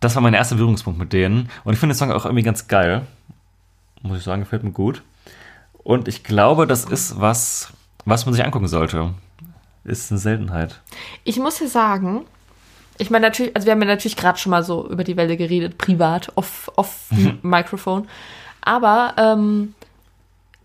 Das 0.00 0.14
war 0.14 0.22
mein 0.22 0.34
erster 0.34 0.56
Berührungspunkt 0.56 0.98
mit 0.98 1.12
denen. 1.12 1.48
Und 1.64 1.72
ich 1.72 1.78
finde 1.78 1.94
den 1.94 1.98
Song 1.98 2.12
auch 2.12 2.26
irgendwie 2.26 2.44
ganz 2.44 2.68
geil. 2.68 3.06
Muss 4.02 4.18
ich 4.18 4.24
sagen, 4.24 4.42
gefällt 4.42 4.62
mir 4.62 4.72
gut. 4.72 5.02
Und 5.82 6.06
ich 6.06 6.22
glaube, 6.22 6.66
das 6.66 6.84
ist 6.84 7.18
was, 7.18 7.72
was 8.04 8.26
man 8.26 8.34
sich 8.34 8.44
angucken 8.44 8.68
sollte. 8.68 9.14
Ist 9.84 10.12
eine 10.12 10.18
Seltenheit. 10.18 10.80
Ich 11.24 11.38
muss 11.38 11.58
ja 11.60 11.66
sagen, 11.66 12.24
ich 12.98 13.10
meine 13.10 13.26
natürlich, 13.26 13.54
also 13.56 13.66
wir 13.66 13.72
haben 13.72 13.80
ja 13.82 13.88
natürlich 13.88 14.16
gerade 14.16 14.38
schon 14.38 14.50
mal 14.50 14.62
so 14.62 14.88
über 14.88 15.04
die 15.04 15.16
Welle 15.16 15.36
geredet, 15.36 15.78
privat, 15.78 16.30
off, 16.36 16.70
off 16.76 17.08
Mikrofon. 17.42 18.08
Aber 18.60 19.14
ähm, 19.16 19.74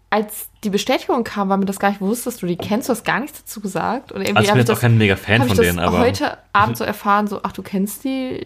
als 0.09 0.47
die 0.63 0.69
Bestätigung 0.69 1.23
kam, 1.23 1.49
war 1.49 1.57
mir 1.57 1.65
das 1.65 1.79
gar 1.79 1.89
nicht 1.89 1.99
bewusst, 1.99 2.25
dass 2.27 2.37
du 2.37 2.45
die 2.47 2.55
kennst. 2.57 2.87
Du 2.89 2.91
hast 2.93 3.03
gar 3.05 3.19
nichts 3.19 3.43
dazu 3.43 3.59
gesagt. 3.59 4.11
Und 4.11 4.21
irgendwie 4.21 4.37
Also 4.37 4.47
ich 4.47 4.53
bin 4.53 4.59
jetzt 4.59 4.71
auch 4.71 4.79
kein 4.79 4.97
mega 4.97 5.15
Fan 5.15 5.41
von 5.41 5.51
ich 5.51 5.57
denen, 5.59 5.79
aber. 5.79 5.99
heute 5.99 6.37
Abend 6.53 6.77
so 6.77 6.83
erfahren, 6.83 7.27
so, 7.27 7.41
ach, 7.43 7.51
du 7.51 7.61
kennst 7.63 8.03
die, 8.03 8.45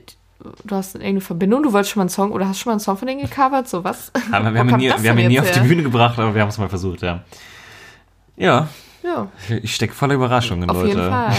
du 0.63 0.75
hast 0.75 0.95
irgendeine 0.95 1.21
Verbindung, 1.21 1.63
du 1.63 1.73
wolltest 1.73 1.91
schon 1.91 1.99
mal 1.99 2.03
einen 2.05 2.09
Song 2.09 2.31
oder 2.31 2.47
hast 2.47 2.59
schon 2.59 2.69
mal 2.71 2.75
einen 2.75 2.79
Song 2.79 2.97
von 2.97 3.07
denen 3.07 3.21
gecovert, 3.21 3.67
so 3.67 3.83
was? 3.83 4.11
Aber 4.31 4.53
wir 4.53 4.59
haben 4.59 4.69
ihn 4.69 4.77
nie, 4.77 4.93
wir 5.03 5.09
haben 5.11 5.19
ihn 5.19 5.27
nie 5.27 5.39
auf 5.39 5.51
die? 5.51 5.59
Bühne 5.59 5.83
gebracht, 5.83 6.17
aber 6.17 6.33
wir 6.33 6.41
haben 6.41 6.49
es 6.49 6.57
mal 6.57 6.69
versucht, 6.69 7.01
ja. 7.03 7.21
Ja, 8.37 8.67
Ja, 9.03 9.27
ich 9.61 9.75
stecke 9.75 9.93
voller 9.93 10.15
Überraschungen, 10.15 10.67
auf 10.69 10.77
Leute. 10.77 10.87
jeden 10.89 11.09
Fall. 11.09 11.33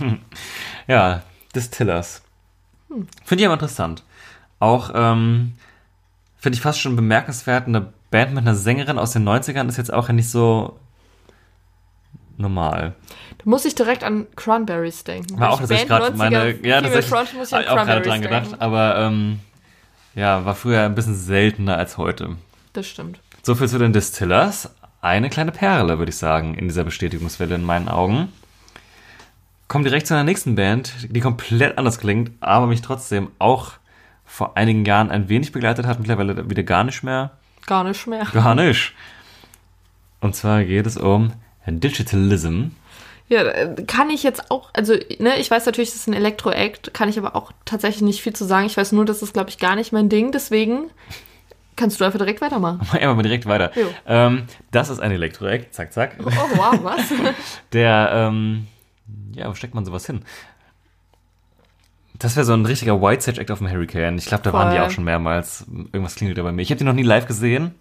Ja, 0.88 1.22
Distillers. 1.54 2.22
Finde 3.24 3.42
ich 3.42 3.46
aber 3.46 3.54
interessant. 3.54 4.04
Auch, 4.58 4.90
ähm, 4.94 5.54
finde 6.38 6.56
ich 6.56 6.62
fast 6.62 6.80
schon 6.80 6.96
bemerkenswert, 6.96 7.66
eine 7.66 7.92
Band 8.10 8.34
mit 8.34 8.42
einer 8.42 8.54
Sängerin 8.54 8.98
aus 8.98 9.12
den 9.12 9.26
90ern 9.26 9.68
ist 9.68 9.78
jetzt 9.78 9.92
auch 9.92 10.08
ja 10.08 10.12
nicht 10.12 10.30
so 10.30 10.78
normal. 12.36 12.94
Da 13.38 13.44
muss 13.44 13.64
ich 13.64 13.74
direkt 13.74 14.04
an 14.04 14.26
Cranberries 14.36 15.04
denken. 15.04 15.38
War 15.40 15.50
auch 15.50 15.58
tatsächlich 15.58 15.88
Band 15.88 16.02
gerade 16.02 16.16
meine, 16.16 16.36
90er, 16.36 16.66
ja, 16.66 16.80
tatsächlich, 16.80 17.06
Front 17.06 17.34
muss 17.34 17.48
ich 17.48 17.54
an 17.54 17.62
ich 17.62 17.68
auch 17.68 17.76
gerade 17.76 18.02
dran 18.02 18.20
gedacht, 18.20 18.46
denken. 18.46 18.60
aber, 18.60 18.98
ähm, 18.98 19.40
ja, 20.14 20.44
war 20.44 20.54
früher 20.54 20.82
ein 20.82 20.94
bisschen 20.94 21.14
seltener 21.14 21.78
als 21.78 21.96
heute. 21.96 22.36
Das 22.72 22.86
stimmt. 22.86 23.20
So 23.42 23.54
viel 23.54 23.68
zu 23.68 23.78
den 23.78 23.92
Distillers. 23.92 24.70
Eine 25.00 25.30
kleine 25.30 25.50
Perle, 25.50 25.98
würde 25.98 26.10
ich 26.10 26.16
sagen, 26.16 26.54
in 26.54 26.68
dieser 26.68 26.84
Bestätigungswelle 26.84 27.54
in 27.56 27.64
meinen 27.64 27.88
Augen. 27.88 28.28
Kommen 29.72 29.84
direkt 29.84 30.06
zu 30.06 30.12
einer 30.12 30.24
nächsten 30.24 30.54
Band, 30.54 30.92
die 31.08 31.20
komplett 31.20 31.78
anders 31.78 31.98
klingt, 31.98 32.30
aber 32.40 32.66
mich 32.66 32.82
trotzdem 32.82 33.30
auch 33.38 33.72
vor 34.26 34.54
einigen 34.58 34.84
Jahren 34.84 35.10
ein 35.10 35.30
wenig 35.30 35.50
begleitet 35.50 35.86
hat, 35.86 35.98
mittlerweile 35.98 36.50
wieder 36.50 36.62
gar 36.62 36.84
nicht 36.84 37.02
mehr. 37.02 37.30
Gar 37.64 37.84
nicht 37.84 38.06
mehr. 38.06 38.26
Gar 38.34 38.54
nicht. 38.54 38.92
Und 40.20 40.36
zwar 40.36 40.62
geht 40.64 40.86
es 40.86 40.98
um 40.98 41.32
Digitalism. 41.66 42.64
Ja, 43.30 43.44
äh, 43.44 43.82
kann 43.86 44.10
ich 44.10 44.22
jetzt 44.22 44.50
auch, 44.50 44.68
also, 44.74 44.92
ne, 45.18 45.38
ich 45.38 45.50
weiß 45.50 45.64
natürlich, 45.64 45.88
das 45.88 46.00
ist 46.00 46.06
ein 46.06 46.12
Elektro-Act, 46.12 46.92
kann 46.92 47.08
ich 47.08 47.16
aber 47.16 47.34
auch 47.34 47.50
tatsächlich 47.64 48.02
nicht 48.02 48.20
viel 48.20 48.34
zu 48.34 48.44
sagen. 48.44 48.66
Ich 48.66 48.76
weiß 48.76 48.92
nur, 48.92 49.06
das 49.06 49.22
ist, 49.22 49.32
glaube 49.32 49.48
ich, 49.48 49.56
gar 49.56 49.74
nicht 49.74 49.90
mein 49.90 50.10
Ding, 50.10 50.32
deswegen 50.32 50.90
kannst 51.76 51.98
du 51.98 52.04
einfach 52.04 52.18
direkt 52.18 52.42
weitermachen. 52.42 52.86
Ja, 53.00 53.14
mal 53.14 53.22
direkt 53.22 53.46
weiter. 53.46 53.72
Ähm, 54.06 54.42
das 54.70 54.90
ist 54.90 55.00
ein 55.00 55.12
Elektro-Act, 55.12 55.72
zack, 55.72 55.94
zack. 55.94 56.18
Oh, 56.22 56.30
wow, 56.56 56.78
was? 56.82 57.00
Der, 57.72 58.10
ähm, 58.12 58.66
ja, 59.34 59.48
wo 59.48 59.54
steckt 59.54 59.74
man 59.74 59.84
sowas 59.84 60.06
hin? 60.06 60.22
Das 62.18 62.36
wäre 62.36 62.44
so 62.44 62.52
ein 62.52 62.66
richtiger 62.66 63.00
White 63.00 63.22
Sage 63.22 63.40
Act 63.40 63.50
auf 63.50 63.58
dem 63.58 63.70
Hurricane. 63.70 64.16
Ich 64.18 64.26
glaube, 64.26 64.42
da 64.44 64.52
waren 64.52 64.70
die 64.70 64.76
Voll. 64.76 64.86
auch 64.86 64.90
schon 64.90 65.04
mehrmals. 65.04 65.66
Irgendwas 65.68 66.14
klingelt 66.14 66.38
da 66.38 66.42
bei 66.42 66.52
mir. 66.52 66.62
Ich 66.62 66.70
habe 66.70 66.78
die 66.78 66.84
noch 66.84 66.92
nie 66.92 67.02
live 67.02 67.26
gesehen. 67.26 67.74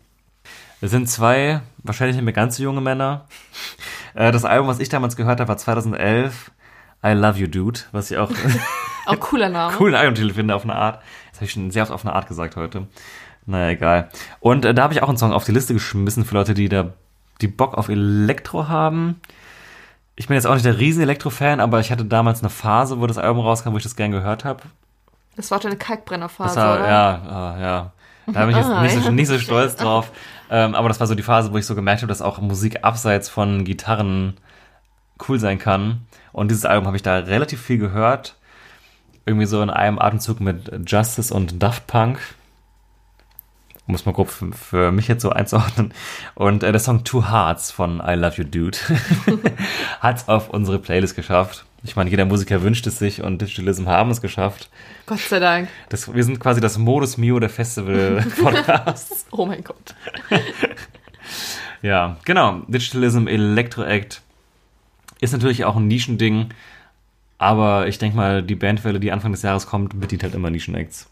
Es 0.80 0.90
sind 0.90 1.08
zwei, 1.10 1.62
wahrscheinlich 1.84 2.16
nicht 2.16 2.26
mehr 2.26 2.34
ganz 2.34 2.58
so 2.58 2.64
junge 2.64 2.82
Männer. 2.82 3.26
Äh, 4.16 4.32
Das 4.32 4.46
Album, 4.46 4.68
was 4.68 4.80
ich 4.80 4.90
damals 4.90 5.16
gehört 5.16 5.40
habe, 5.40 5.48
war 5.50 5.58
2011. 5.58 6.52
I 7.06 7.10
Love 7.14 7.40
You 7.40 7.48
Dude, 7.48 7.82
was 7.92 8.10
ich 8.12 8.18
auch 8.18 8.32
Auch 9.06 9.20
cooler 9.20 9.50
Name. 9.50 9.76
coolen 9.76 9.96
Albumtitel 9.96 10.34
finde 10.34 10.56
auf 10.56 10.64
eine 10.64 10.76
Art. 10.76 11.02
Das 11.32 11.38
habe 11.40 11.46
ich 11.46 11.52
schon 11.52 11.70
sehr 11.72 11.84
oft 11.84 11.92
auf 11.92 12.06
eine 12.06 12.14
Art 12.16 12.28
gesagt 12.28 12.56
heute. 12.56 12.88
Naja, 13.46 13.70
egal. 13.72 14.10
Und 14.40 14.66
äh, 14.66 14.74
da 14.74 14.84
habe 14.84 14.94
ich 14.94 15.02
auch 15.04 15.10
einen 15.10 15.18
Song 15.18 15.34
auf 15.34 15.44
die 15.44 15.52
Liste 15.52 15.74
geschmissen 15.74 16.26
für 16.26 16.36
Leute, 16.36 16.54
die 16.54 16.70
da 16.70 16.94
die 17.42 17.48
Bock 17.48 17.76
auf 17.76 17.90
Elektro 17.90 18.68
haben. 18.68 19.20
Ich 20.16 20.28
bin 20.28 20.36
jetzt 20.36 20.46
auch 20.46 20.54
nicht 20.54 20.66
der 20.66 20.78
riesen 20.78 21.02
Elektro-Fan, 21.02 21.60
aber 21.60 21.80
ich 21.80 21.92
hatte 21.92 22.06
damals 22.06 22.42
eine 22.42 22.50
Phase, 22.50 23.00
wo 23.00 23.08
das 23.08 23.18
Album 23.18 23.44
rauskam, 23.44 23.72
wo 23.74 23.78
ich 23.78 23.84
das 23.84 23.96
gern 23.96 24.12
gehört 24.12 24.46
habe. 24.46 24.64
Das 25.36 25.50
war 25.52 25.60
deine 25.60 25.78
Kalkbrennerphase, 25.78 26.56
Das 26.56 26.64
war, 26.64 26.80
oder? 26.80 26.90
ja, 26.90 27.22
ah, 27.30 27.60
ja. 27.60 27.92
Da 28.28 28.42
bin 28.46 28.50
ich 28.52 28.58
jetzt 28.58 28.68
Ah, 28.70 28.82
nicht, 28.84 28.94
so, 28.96 29.00
ja. 29.02 29.12
nicht 29.12 29.28
so 29.28 29.40
stolz 29.40 29.76
drauf. 29.76 30.12
Ähm, 30.50 30.76
aber 30.76 30.90
das 30.90 31.00
war 31.00 31.08
so 31.08 31.16
die 31.16 31.24
Phase, 31.24 31.54
wo 31.54 31.58
ich 31.58 31.66
so 31.66 31.76
gemerkt 31.76 32.02
habe, 32.02 32.10
dass 32.10 32.22
auch 32.22 32.40
Musik 32.40 32.84
abseits 32.84 33.30
von 33.30 33.64
Gitarren 33.64 34.36
cool 35.28 35.40
sein 35.40 35.58
kann. 35.60 36.06
Und 36.34 36.50
dieses 36.52 36.66
Album 36.66 36.88
habe 36.88 36.98
ich 36.98 37.04
da 37.04 37.18
relativ 37.18 37.62
viel 37.62 37.78
gehört. 37.78 38.36
Irgendwie 39.26 39.46
so 39.46 39.62
in 39.62 39.70
einem 39.70 40.00
Atemzug 40.00 40.40
mit 40.42 40.72
Justice 40.90 41.34
und 41.34 41.62
Daft 41.64 41.88
Punk. 41.88 42.20
Es 43.96 44.06
mal 44.06 44.12
grob 44.12 44.30
für, 44.30 44.52
für 44.52 44.92
mich 44.92 45.08
jetzt 45.08 45.22
so 45.22 45.30
einzuordnen. 45.32 45.94
Und 46.36 46.64
äh, 46.64 46.72
der 46.72 46.80
Song 46.80 47.04
Two 47.04 47.30
Hearts 47.30 47.72
von 47.72 48.02
I 48.06 48.14
Love 48.14 48.38
You 48.38 48.44
Dude 48.44 48.78
hat 50.00 50.18
es 50.18 50.28
auf 50.28 50.50
unsere 50.50 50.80
Playlist 50.80 51.16
geschafft. 51.16 51.66
Ich 51.84 51.96
meine, 51.96 52.10
jeder 52.12 52.26
Musiker 52.26 52.62
wünscht 52.62 52.86
es 52.86 53.00
sich 53.00 53.24
und 53.24 53.42
Digitalism 53.42 53.88
haben 53.88 54.12
es 54.12 54.22
geschafft. 54.22 54.70
Gott 55.08 55.20
sei 55.20 55.40
Dank. 55.40 55.68
Das, 55.90 56.14
wir 56.14 56.24
sind 56.24 56.40
quasi 56.40 56.62
das 56.62 56.78
Modus 56.78 57.18
Mio 57.18 57.40
der 57.40 57.50
Festival-Podcasts. 57.50 59.26
Oh 59.32 59.46
mein 59.46 59.64
Gott. 59.64 59.96
ja, 61.82 62.18
genau. 62.26 62.62
Digitalism 62.68 63.28
Electro 63.28 63.84
Act 63.84 64.22
ist 65.22 65.32
natürlich 65.32 65.66
auch 65.66 65.78
ein 65.78 65.88
Nischending. 65.88 66.50
Aber 67.42 67.88
ich 67.88 67.98
denke 67.98 68.16
mal, 68.16 68.44
die 68.44 68.54
Bandwelle, 68.54 69.00
die 69.00 69.12
Anfang 69.12 69.32
des 69.32 69.42
Jahres 69.42 69.66
kommt, 69.66 70.00
bedient 70.00 70.22
halt 70.22 70.36
immer 70.36 70.52
Nischenacts. 70.52 71.10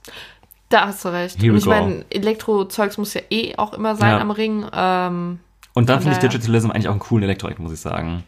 Da 0.70 0.88
hast 0.88 1.04
du 1.04 1.10
recht. 1.10 1.42
Here 1.42 1.52
Und 1.52 1.58
ich 1.58 1.66
meine, 1.66 2.06
Elektro-Zeugs 2.12 2.98
muss 2.98 3.14
ja 3.16 3.22
eh 3.32 3.56
auch 3.58 3.74
immer 3.74 3.96
sein 3.96 4.12
Ja. 4.12 4.20
am 4.20 4.32
Ring. 4.32 4.66
Ähm, 4.72 5.40
Und 5.74 5.90
dann 5.90 6.02
finde 6.02 6.16
ich 6.16 6.20
Digitalism 6.20 6.70
eigentlich 6.72 6.88
auch 6.88 6.92
einen 6.94 7.00
coolen 7.00 7.24
Electro 7.24 7.48
Act, 7.48 7.60
muss 7.60 7.74
ich 7.74 7.80
sagen. 7.80 8.24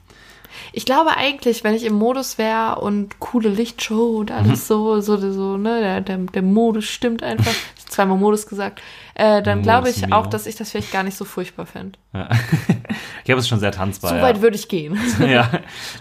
ich 0.73 0.85
glaube 0.85 1.11
eigentlich, 1.17 1.63
wenn 1.63 1.75
ich 1.75 1.85
im 1.85 1.93
Modus 1.93 2.37
wäre 2.37 2.79
und 2.81 3.19
coole 3.19 3.49
Lichtshow 3.49 4.17
und 4.19 4.31
alles 4.31 4.67
so, 4.67 4.99
so, 5.01 5.17
so, 5.31 5.57
ne, 5.57 5.79
der, 5.81 6.01
der, 6.01 6.17
der 6.17 6.41
Modus 6.41 6.85
stimmt 6.85 7.23
einfach. 7.23 7.53
Ich 7.77 7.93
zweimal 7.95 8.17
Modus 8.17 8.47
gesagt. 8.47 8.81
Äh, 9.15 9.41
dann 9.43 9.63
glaube 9.63 9.89
ich 9.89 10.05
Mio. 10.07 10.15
auch, 10.15 10.27
dass 10.27 10.45
ich 10.47 10.55
das 10.55 10.71
vielleicht 10.71 10.93
gar 10.93 11.03
nicht 11.03 11.17
so 11.17 11.25
furchtbar 11.25 11.65
fände. 11.65 11.99
Ja. 12.13 12.29
ich 13.25 13.29
habe 13.29 13.41
es 13.41 13.49
schon 13.49 13.59
sehr 13.59 13.73
tanzbar. 13.73 14.11
So 14.11 14.15
ja. 14.15 14.21
weit 14.21 14.41
würde 14.41 14.55
ich 14.55 14.69
gehen. 14.69 14.97
ja, 15.19 15.51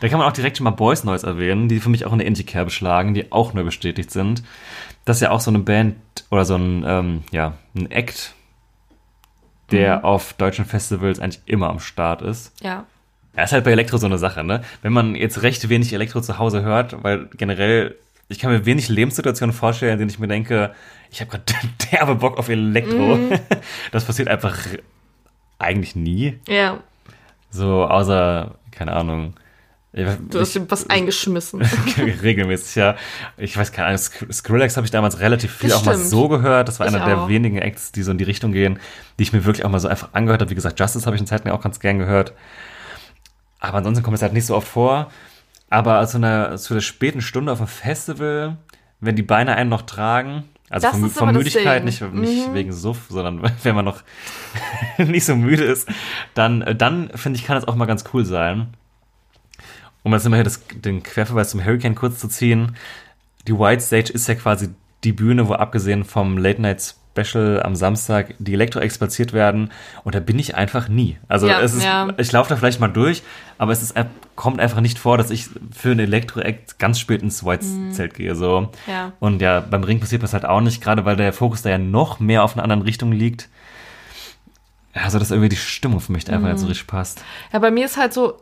da 0.01 0.09
kann 0.09 0.21
man 0.21 0.29
auch 0.29 0.33
direkt 0.33 0.57
schon 0.57 0.65
mal 0.65 0.71
Boys 0.71 1.03
Noise 1.03 1.27
erwähnen, 1.27 1.69
die 1.69 1.81
für 1.81 1.89
mich 1.89 2.07
auch 2.07 2.13
in 2.13 2.19
der 2.19 2.29
Indie-Kerbe 2.29 2.71
schlagen, 2.71 3.13
die 3.13 3.33
auch 3.33 3.55
neu 3.55 3.65
bestätigt 3.65 4.13
sind. 4.13 4.45
Das 5.05 5.17
ist 5.17 5.23
ja 5.23 5.31
auch 5.31 5.41
so 5.41 5.51
eine 5.51 5.61
Band 5.61 5.97
oder 6.31 6.45
so 6.45 6.57
ein, 6.57 6.85
ähm, 6.87 7.23
ja, 7.31 7.55
ein 7.75 7.91
Act, 7.91 8.35
der 9.71 10.05
auf 10.05 10.33
deutschen 10.35 10.65
Festivals 10.65 11.21
eigentlich 11.21 11.43
immer 11.47 11.69
am 11.69 11.81
Start 11.81 12.23
ist. 12.23 12.53
ja. 12.63 12.87
Ja, 13.37 13.45
ist 13.45 13.53
halt 13.53 13.63
bei 13.65 13.71
Elektro 13.71 13.97
so 13.97 14.07
eine 14.07 14.19
Sache, 14.19 14.43
ne? 14.43 14.63
Wenn 14.83 14.93
man 14.93 15.15
jetzt 15.15 15.43
recht 15.43 15.69
wenig 15.69 15.93
Elektro 15.93 16.21
zu 16.21 16.39
Hause 16.39 16.63
hört, 16.63 17.05
weil 17.05 17.29
generell, 17.37 17.95
ich 18.29 18.41
kann 18.41 18.51
mir 18.51 18.67
wenig 18.67 18.89
Lebenssituationen 18.89 19.55
vorstellen, 19.55 19.93
in 19.93 19.99
denen 20.01 20.11
ich 20.11 20.19
mir 20.19 20.27
denke, 20.27 20.75
ich 21.13 21.21
habe 21.21 21.31
gerade 21.31 21.45
derbe 21.93 22.17
Bock 22.17 22.39
auf 22.39 22.49
Elektro. 22.49 23.19
Das 23.93 24.05
passiert 24.05 24.27
einfach 24.27 24.59
eigentlich 25.61 25.95
nie. 25.95 26.41
Ja. 26.49 26.79
So, 27.51 27.85
außer, 27.85 28.57
keine 28.73 28.95
Ahnung. 28.95 29.35
Ich, 29.93 30.07
Du 30.31 30.39
hast 30.39 30.55
ihm 30.55 30.71
was 30.71 30.89
eingeschmissen. 30.89 31.63
regelmäßig, 32.23 32.77
ja. 32.77 32.95
Ich 33.37 33.57
weiß 33.57 33.73
keine 33.73 33.89
Ahnung, 33.89 33.99
Sk- 34.01 34.33
Skrillex 34.33 34.77
habe 34.77 34.85
ich 34.85 34.93
damals 34.93 35.19
relativ 35.19 35.53
viel 35.53 35.71
Das 35.71 35.79
auch 35.81 35.85
mal 35.85 35.97
so 35.97 36.29
gehört. 36.29 36.69
Das 36.69 36.79
war 36.79 36.87
Ich 36.87 36.95
einer 36.95 37.05
der 37.05 37.29
wenigen 37.29 37.59
Acts, 37.59 37.91
die 37.91 38.03
so 38.05 38.13
in 38.13 38.19
die 38.19 38.25
Richtung 38.25 38.53
gehen, 38.53 38.79
die 39.19 39.25
ich 39.25 39.33
mir 39.33 39.45
wirklich 39.45 39.65
auch 39.65 39.71
mal 39.71 39.81
so 39.81 39.89
einfach 39.89 40.11
angehört 40.13 40.43
habe. 40.43 40.51
Wie 40.51 40.55
gesagt, 40.55 40.79
Justice 40.79 41.07
habe 41.07 41.17
ich 41.17 41.21
in 41.21 41.27
Zeiten 41.27 41.51
auch 41.51 41.61
ganz 41.61 41.81
gern 41.81 41.99
gehört. 41.99 42.35
Aber 43.59 43.79
ansonsten 43.79 44.05
kommt 44.05 44.15
es 44.17 44.23
halt 44.23 44.33
nicht 44.33 44.47
so 44.47 44.55
oft 44.55 44.69
vor. 44.69 45.11
Aber 45.71 46.07
zu 46.07 46.19
einer, 46.19 46.57
zu 46.57 46.75
der 46.75 46.81
späten 46.81 47.21
Stunde 47.21 47.51
auf 47.53 47.59
einem 47.59 47.69
Festival, 47.69 48.57
wenn 49.01 49.17
die 49.17 49.23
Beine 49.23 49.57
einen 49.57 49.71
noch 49.71 49.83
tragen, 49.83 50.45
also 50.69 50.87
Das 50.87 50.97
von, 50.99 51.11
von 51.11 51.29
das 51.29 51.37
Müdigkeit, 51.37 51.85
nicht, 51.85 52.01
nicht 52.13 52.49
Mhm. 52.49 52.55
wegen 52.55 52.73
Suff, 52.73 52.99
sondern 53.09 53.43
wenn 53.65 53.75
man 53.75 53.85
noch 53.85 54.03
nicht 54.99 55.25
so 55.25 55.35
müde 55.35 55.65
ist, 55.65 55.89
dann, 56.35 56.63
äh, 56.63 56.77
dann 56.77 57.11
finde 57.17 57.39
ich, 57.41 57.45
kann 57.45 57.57
es 57.57 57.67
auch 57.67 57.75
mal 57.75 57.87
ganz 57.87 58.05
cool 58.15 58.25
sein. 58.25 58.69
Um 60.03 60.13
jetzt 60.13 60.25
immer 60.27 60.37
hier 60.37 60.45
das, 60.45 60.63
den 60.75 61.03
Querverweis 61.03 61.51
zum 61.51 61.65
Hurricane 61.65 61.95
kurz 61.95 62.19
zu 62.21 62.29
ziehen. 62.29 62.77
Die 63.47 63.59
White 63.59 63.83
Stage 63.83 64.13
ist 64.13 64.29
ja 64.29 64.35
quasi 64.35 64.71
die 65.05 65.13
Bühne, 65.13 65.49
wo 65.49 65.55
abgesehen 65.55 66.05
vom 66.05 66.39
Late 66.39 66.61
Night 66.63 66.95
Special 67.13 67.61
am 67.63 67.75
Samstag 67.75 68.35
die 68.39 68.53
Elektro-Acts 68.55 68.99
platziert 68.99 69.33
werden. 69.33 69.73
Und 70.05 70.15
da 70.15 70.21
bin 70.21 70.39
ich 70.39 70.55
einfach 70.55 70.89
nie. 70.89 71.19
Also 71.29 71.49
Ja, 71.49 71.61
es 71.61 71.75
ist, 71.75 71.83
ja. 71.85 72.09
ich 72.19 72.31
laufe 72.33 72.49
da 72.51 72.57
vielleicht 72.57 72.81
mal 72.81 72.89
durch, 72.89 73.23
aber 73.59 73.73
es 73.73 73.83
ist, 73.83 73.95
kommt 74.37 74.61
einfach 74.61 74.81
nicht 74.81 74.99
vor, 74.99 75.19
dass 75.19 75.31
ich 75.31 75.49
für 75.77 75.91
einen 75.91 76.01
Elektro-Act 76.01 76.79
ganz 76.79 76.99
spät 77.01 77.23
ins 77.23 77.45
White-Zelt 77.45 78.15
gehe. 78.15 78.35
So. 78.37 78.61
Mhm. 78.63 78.69
Ja. 78.87 79.13
Und 79.21 79.43
ja, 79.43 79.61
beim 79.61 79.83
Ring 79.85 80.01
passiert 80.01 80.23
das 80.23 80.33
halt 80.35 80.45
auch 80.45 80.61
nicht, 80.61 80.81
gerade 80.83 81.05
weil 81.05 81.17
der 81.17 81.33
Fokus 81.33 81.63
da 81.63 81.71
ja 81.71 81.79
noch 81.79 82.21
mehr 82.21 82.45
auf 82.45 82.55
einer 82.55 82.63
anderen 82.63 82.83
Richtung 82.83 83.11
liegt. 83.13 83.49
Also 84.93 85.19
dass 85.19 85.31
irgendwie 85.31 85.49
die 85.51 85.57
Stimmung 85.57 86.01
für 86.01 86.13
mich 86.13 86.29
einfach 86.31 86.47
Mhm. 86.47 86.53
nicht 86.53 86.61
so 86.61 86.67
richtig 86.67 86.87
passt. 86.87 87.23
Ja, 87.53 87.59
bei 87.59 87.71
mir 87.71 87.85
ist 87.85 87.97
halt 87.97 88.13
so 88.13 88.41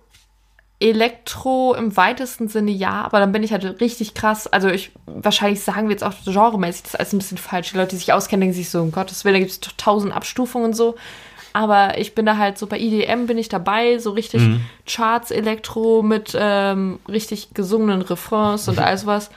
Elektro 0.81 1.75
im 1.75 1.97
weitesten 1.97 2.49
Sinne 2.49 2.71
ja, 2.71 3.03
aber 3.03 3.19
dann 3.19 3.33
bin 3.33 3.43
ich 3.43 3.53
halt 3.53 3.81
richtig 3.81 4.15
krass. 4.15 4.47
Also 4.47 4.69
ich, 4.69 4.93
wahrscheinlich 5.07 5.61
sagen 5.61 5.89
wir 5.89 5.93
jetzt 5.93 6.05
auch 6.05 6.15
genremäßig, 6.25 6.83
das 6.83 6.95
ist 6.95 7.01
alles 7.01 7.13
ein 7.13 7.19
bisschen 7.19 7.39
falsch. 7.39 7.73
Die 7.73 7.77
Leute, 7.77 7.91
die 7.91 7.97
sich 7.97 8.13
auskennen, 8.13 8.43
denken 8.43 8.55
sich 8.55 8.71
so, 8.71 8.81
um 8.81 8.93
Gottes 8.93 9.25
Willen, 9.25 9.35
da 9.35 9.41
gibt 9.41 9.51
es 9.51 9.61
tausend 9.77 10.13
Abstufungen 10.13 10.69
und 10.69 10.75
so. 10.75 10.95
Aber 11.53 11.99
ich 11.99 12.15
bin 12.15 12.27
da 12.27 12.37
halt 12.37 12.59
so 12.59 12.67
bei 12.67 12.79
IDM 12.79 13.27
bin 13.27 13.39
ich 13.39 13.49
dabei, 13.49 13.99
so 13.99 14.11
richtig 14.11 14.43
Charts, 14.87 15.33
Elektro 15.33 16.03
mit 16.03 16.37
ähm, 16.39 17.01
richtig 17.09 17.55
gesungenen 17.55 18.03
Refrains 18.03 18.69
und 18.69 18.79
alles 18.79 19.07
was. 19.07 19.31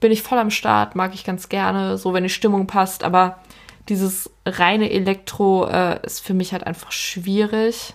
Bin 0.00 0.12
ich 0.12 0.22
voll 0.22 0.38
am 0.38 0.50
Start, 0.50 0.96
mag 0.96 1.14
ich 1.14 1.24
ganz 1.24 1.48
gerne, 1.48 1.96
so 1.96 2.12
wenn 2.12 2.24
die 2.24 2.28
Stimmung 2.28 2.66
passt. 2.66 3.04
Aber 3.04 3.38
dieses 3.88 4.30
reine 4.44 4.90
Elektro 4.90 5.66
äh, 5.66 6.00
ist 6.04 6.20
für 6.20 6.34
mich 6.34 6.52
halt 6.52 6.66
einfach 6.66 6.92
schwierig. 6.92 7.94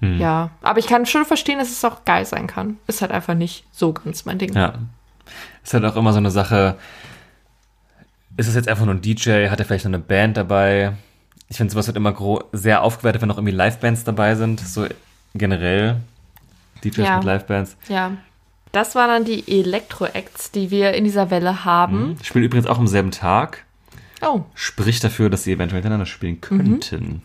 Ja, 0.00 0.50
aber 0.60 0.78
ich 0.78 0.86
kann 0.86 1.06
schon 1.06 1.24
verstehen, 1.24 1.58
dass 1.58 1.70
es 1.70 1.84
auch 1.84 2.04
geil 2.04 2.26
sein 2.26 2.46
kann. 2.46 2.76
Ist 2.86 3.00
halt 3.00 3.10
einfach 3.12 3.34
nicht 3.34 3.64
so 3.72 3.92
ganz 3.94 4.24
mein 4.26 4.38
Ding. 4.38 4.52
Ja. 4.52 4.74
Ist 5.64 5.72
halt 5.74 5.84
auch 5.84 5.96
immer 5.96 6.12
so 6.12 6.18
eine 6.18 6.30
Sache. 6.30 6.76
Ist 8.36 8.46
es 8.48 8.54
jetzt 8.54 8.68
einfach 8.68 8.84
nur 8.84 8.94
ein 8.94 9.00
DJ? 9.00 9.48
Hat 9.48 9.58
er 9.58 9.64
vielleicht 9.64 9.86
noch 9.86 9.90
eine 9.90 9.98
Band 9.98 10.36
dabei? 10.36 10.92
Ich 11.48 11.56
finde, 11.56 11.72
sowas 11.72 11.86
wird 11.86 11.96
immer 11.96 12.14
sehr 12.52 12.82
aufgewertet, 12.82 13.22
wenn 13.22 13.30
auch 13.30 13.38
irgendwie 13.38 13.54
Livebands 13.54 14.04
dabei 14.04 14.34
sind. 14.34 14.60
So 14.60 14.86
generell. 15.34 15.96
DJs 16.84 16.98
Ja. 16.98 17.16
mit 17.16 17.24
Livebands. 17.24 17.76
Ja. 17.88 18.12
Das 18.72 18.94
waren 18.94 19.08
dann 19.08 19.24
die 19.24 19.60
Elektro-Acts, 19.60 20.50
die 20.50 20.70
wir 20.70 20.92
in 20.92 21.04
dieser 21.04 21.30
Welle 21.30 21.64
haben. 21.64 22.18
Spielen 22.22 22.44
übrigens 22.44 22.66
auch 22.66 22.78
am 22.78 22.86
selben 22.86 23.10
Tag. 23.10 23.64
Oh, 24.20 24.42
Spricht 24.54 25.02
dafür, 25.04 25.30
dass 25.30 25.44
sie 25.44 25.52
eventuell 25.52 25.80
miteinander 25.80 26.06
spielen 26.06 26.40
könnten. 26.40 27.22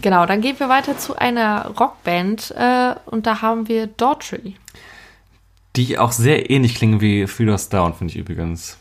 Genau. 0.00 0.26
Dann 0.26 0.40
gehen 0.40 0.58
wir 0.58 0.68
weiter 0.68 0.96
zu 0.98 1.16
einer 1.16 1.72
Rockband 1.78 2.52
äh, 2.56 2.94
und 3.06 3.26
da 3.26 3.42
haben 3.42 3.68
wir 3.68 3.86
Daughtry. 3.86 4.56
Die 5.76 5.98
auch 5.98 6.12
sehr 6.12 6.50
ähnlich 6.50 6.76
klingen 6.76 7.00
wie 7.00 7.24
Three 7.26 7.46
Down, 7.70 7.94
finde 7.94 8.12
ich 8.12 8.18
übrigens. 8.18 8.78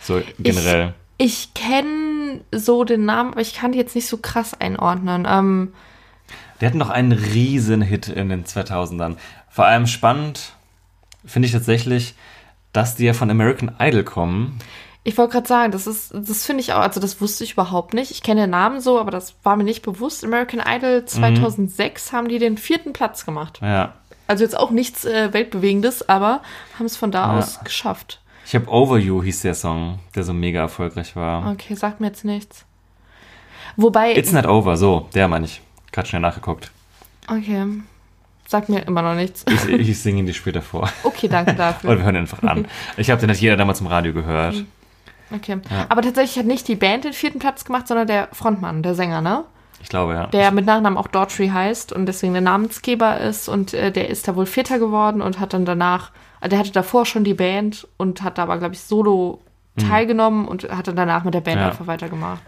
So 0.00 0.22
generell. 0.38 0.94
Ich 1.16 1.52
kenne 1.54 2.40
so 2.52 2.84
den 2.84 3.04
Namen, 3.04 3.32
aber 3.32 3.40
ich 3.40 3.54
kann 3.54 3.72
die 3.72 3.78
jetzt 3.78 3.96
nicht 3.96 4.06
so 4.06 4.18
krass 4.18 4.54
einordnen. 4.54 5.26
Ähm, 5.28 5.72
Die 6.60 6.66
hatten 6.66 6.78
noch 6.78 6.90
einen 6.90 7.12
riesen 7.12 7.82
Hit 7.82 8.08
in 8.08 8.28
den 8.28 8.44
2000ern. 8.44 9.16
Vor 9.50 9.64
allem 9.64 9.88
spannend 9.88 10.52
finde 11.24 11.46
ich 11.46 11.52
tatsächlich, 11.52 12.14
dass 12.72 12.94
die 12.94 13.04
ja 13.04 13.14
von 13.14 13.30
American 13.30 13.74
Idol 13.80 14.04
kommen. 14.04 14.60
Ich 15.04 15.16
wollte 15.16 15.32
gerade 15.32 15.48
sagen, 15.48 15.72
das 15.72 15.86
ist, 15.86 16.12
das 16.12 16.44
finde 16.44 16.60
ich 16.60 16.72
auch, 16.72 16.80
also 16.80 17.00
das 17.00 17.20
wusste 17.20 17.44
ich 17.44 17.52
überhaupt 17.52 17.94
nicht. 17.94 18.10
Ich 18.10 18.22
kenne 18.22 18.42
den 18.42 18.50
Namen 18.50 18.80
so, 18.80 18.98
aber 19.00 19.10
das 19.10 19.34
war 19.42 19.56
mir 19.56 19.64
nicht 19.64 19.82
bewusst. 19.82 20.24
American 20.24 20.60
Idol 20.66 21.04
2006 21.04 22.12
haben 22.12 22.28
die 22.28 22.38
den 22.38 22.58
vierten 22.58 22.92
Platz 22.92 23.24
gemacht. 23.24 23.60
Ja. 23.62 23.94
Also 24.26 24.44
jetzt 24.44 24.58
auch 24.58 24.70
nichts 24.70 25.04
äh, 25.06 25.32
Weltbewegendes, 25.32 26.08
aber 26.08 26.42
haben 26.78 26.84
es 26.86 26.96
von 26.96 27.10
da 27.10 27.32
Ja. 27.32 27.38
aus 27.38 27.60
geschafft. 27.64 28.20
Ich 28.44 28.54
habe 28.54 28.68
Over 28.70 28.98
You 28.98 29.22
hieß 29.22 29.42
der 29.42 29.54
Song, 29.54 29.98
der 30.14 30.24
so 30.24 30.32
mega 30.34 30.60
erfolgreich 30.60 31.16
war. 31.16 31.50
Okay, 31.52 31.74
sagt 31.74 32.00
mir 32.00 32.08
jetzt 32.08 32.24
nichts. 32.24 32.64
Wobei, 33.76 34.14
It's 34.16 34.32
Not 34.32 34.46
Over, 34.46 34.76
so, 34.76 35.08
der 35.14 35.28
meine 35.28 35.46
ich. 35.46 35.62
Gerade 35.92 36.08
schnell 36.08 36.20
nachgeguckt. 36.20 36.70
okay, 37.28 37.64
sagt 38.46 38.68
mir 38.68 38.80
immer 38.86 39.02
noch 39.02 39.14
nichts. 39.14 39.44
Ich, 39.48 39.68
ich 39.68 39.98
singe 40.00 40.20
ihn 40.20 40.26
dir 40.26 40.32
später 40.34 40.62
vor. 40.62 40.90
Okay, 41.04 41.28
danke 41.28 41.50
Und 41.52 41.58
dafür. 41.58 41.96
wir 41.98 42.04
hören 42.04 42.14
ihn 42.16 42.20
einfach 42.22 42.42
an. 42.42 42.66
Ich 42.96 43.10
habe 43.10 43.20
den 43.20 43.30
hat 43.30 43.36
jeder 43.38 43.56
damals 43.56 43.80
im 43.80 43.86
Radio 43.86 44.12
gehört. 44.12 44.64
Okay, 45.34 45.58
aber 45.88 46.02
tatsächlich 46.02 46.38
hat 46.38 46.46
nicht 46.46 46.66
die 46.68 46.76
Band 46.76 47.04
den 47.04 47.12
vierten 47.12 47.38
Platz 47.38 47.64
gemacht, 47.64 47.86
sondern 47.88 48.06
der 48.06 48.28
Frontmann, 48.32 48.82
der 48.82 48.94
Sänger, 48.94 49.20
ne? 49.20 49.44
Ich 49.82 49.88
glaube, 49.88 50.14
ja. 50.14 50.26
Der 50.28 50.50
mit 50.50 50.66
Nachnamen 50.66 50.98
auch 50.98 51.06
Daughtry 51.06 51.48
heißt 51.48 51.92
und 51.92 52.06
deswegen 52.06 52.32
der 52.32 52.42
Namensgeber 52.42 53.20
ist 53.20 53.48
und 53.48 53.74
äh, 53.74 53.92
der 53.92 54.08
ist 54.10 54.26
da 54.26 54.34
wohl 54.34 54.46
Vierter 54.46 54.78
geworden 54.78 55.20
und 55.22 55.38
hat 55.38 55.52
dann 55.52 55.64
danach, 55.64 56.10
also 56.40 56.50
der 56.50 56.58
hatte 56.58 56.72
davor 56.72 57.06
schon 57.06 57.22
die 57.24 57.34
Band 57.34 57.86
und 57.96 58.22
hat 58.22 58.38
da 58.38 58.42
aber, 58.44 58.58
glaube 58.58 58.74
ich, 58.74 58.80
solo 58.80 59.40
teilgenommen 59.76 60.48
und 60.48 60.68
hat 60.70 60.88
dann 60.88 60.96
danach 60.96 61.22
mit 61.22 61.34
der 61.34 61.40
Band 61.40 61.60
Ja. 61.60 61.68
einfach 61.68 61.86
weitergemacht. 61.86 62.42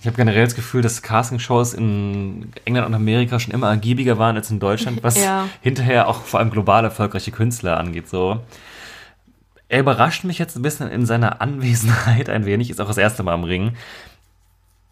Ich 0.00 0.06
habe 0.06 0.16
generell 0.16 0.44
das 0.44 0.54
Gefühl, 0.54 0.82
dass 0.82 1.02
Castingshows 1.02 1.74
in 1.74 2.52
England 2.64 2.86
und 2.86 2.94
Amerika 2.94 3.38
schon 3.40 3.52
immer 3.54 3.68
ergiebiger 3.68 4.18
waren 4.18 4.36
als 4.36 4.50
in 4.50 4.60
Deutschland, 4.60 4.98
was 5.02 5.22
Ja. 5.22 5.48
hinterher 5.62 6.08
auch 6.08 6.22
vor 6.22 6.40
allem 6.40 6.50
global 6.50 6.84
erfolgreiche 6.84 7.30
Künstler 7.32 7.78
angeht. 7.78 8.08
So. 8.08 8.40
Er 9.68 9.80
überrascht 9.80 10.24
mich 10.24 10.38
jetzt 10.38 10.56
ein 10.56 10.62
bisschen 10.62 10.88
in 10.90 11.06
seiner 11.06 11.40
Anwesenheit 11.40 12.28
ein 12.28 12.44
wenig, 12.46 12.70
ist 12.70 12.80
auch 12.80 12.88
das 12.88 12.98
erste 12.98 13.22
Mal 13.22 13.34
am 13.34 13.44
Ring. 13.44 13.76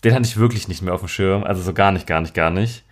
Den 0.04 0.14
hatte 0.14 0.24
ich 0.24 0.36
wirklich 0.36 0.66
nicht 0.66 0.82
mehr 0.82 0.94
auf 0.94 1.00
dem 1.00 1.08
Schirm, 1.08 1.44
also 1.44 1.62
so 1.62 1.72
gar 1.72 1.92
nicht, 1.92 2.06
gar 2.06 2.20
nicht, 2.20 2.34
gar 2.34 2.50
nicht. 2.50 2.82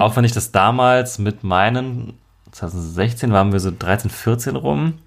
Auch 0.00 0.16
wenn 0.16 0.24
ich 0.24 0.32
das 0.32 0.50
damals 0.52 1.18
mit 1.18 1.44
meinen, 1.44 2.18
2016 2.52 3.32
waren 3.32 3.52
wir 3.52 3.60
so 3.60 3.70
13, 3.76 4.10
14 4.10 4.56
rum, 4.56 4.98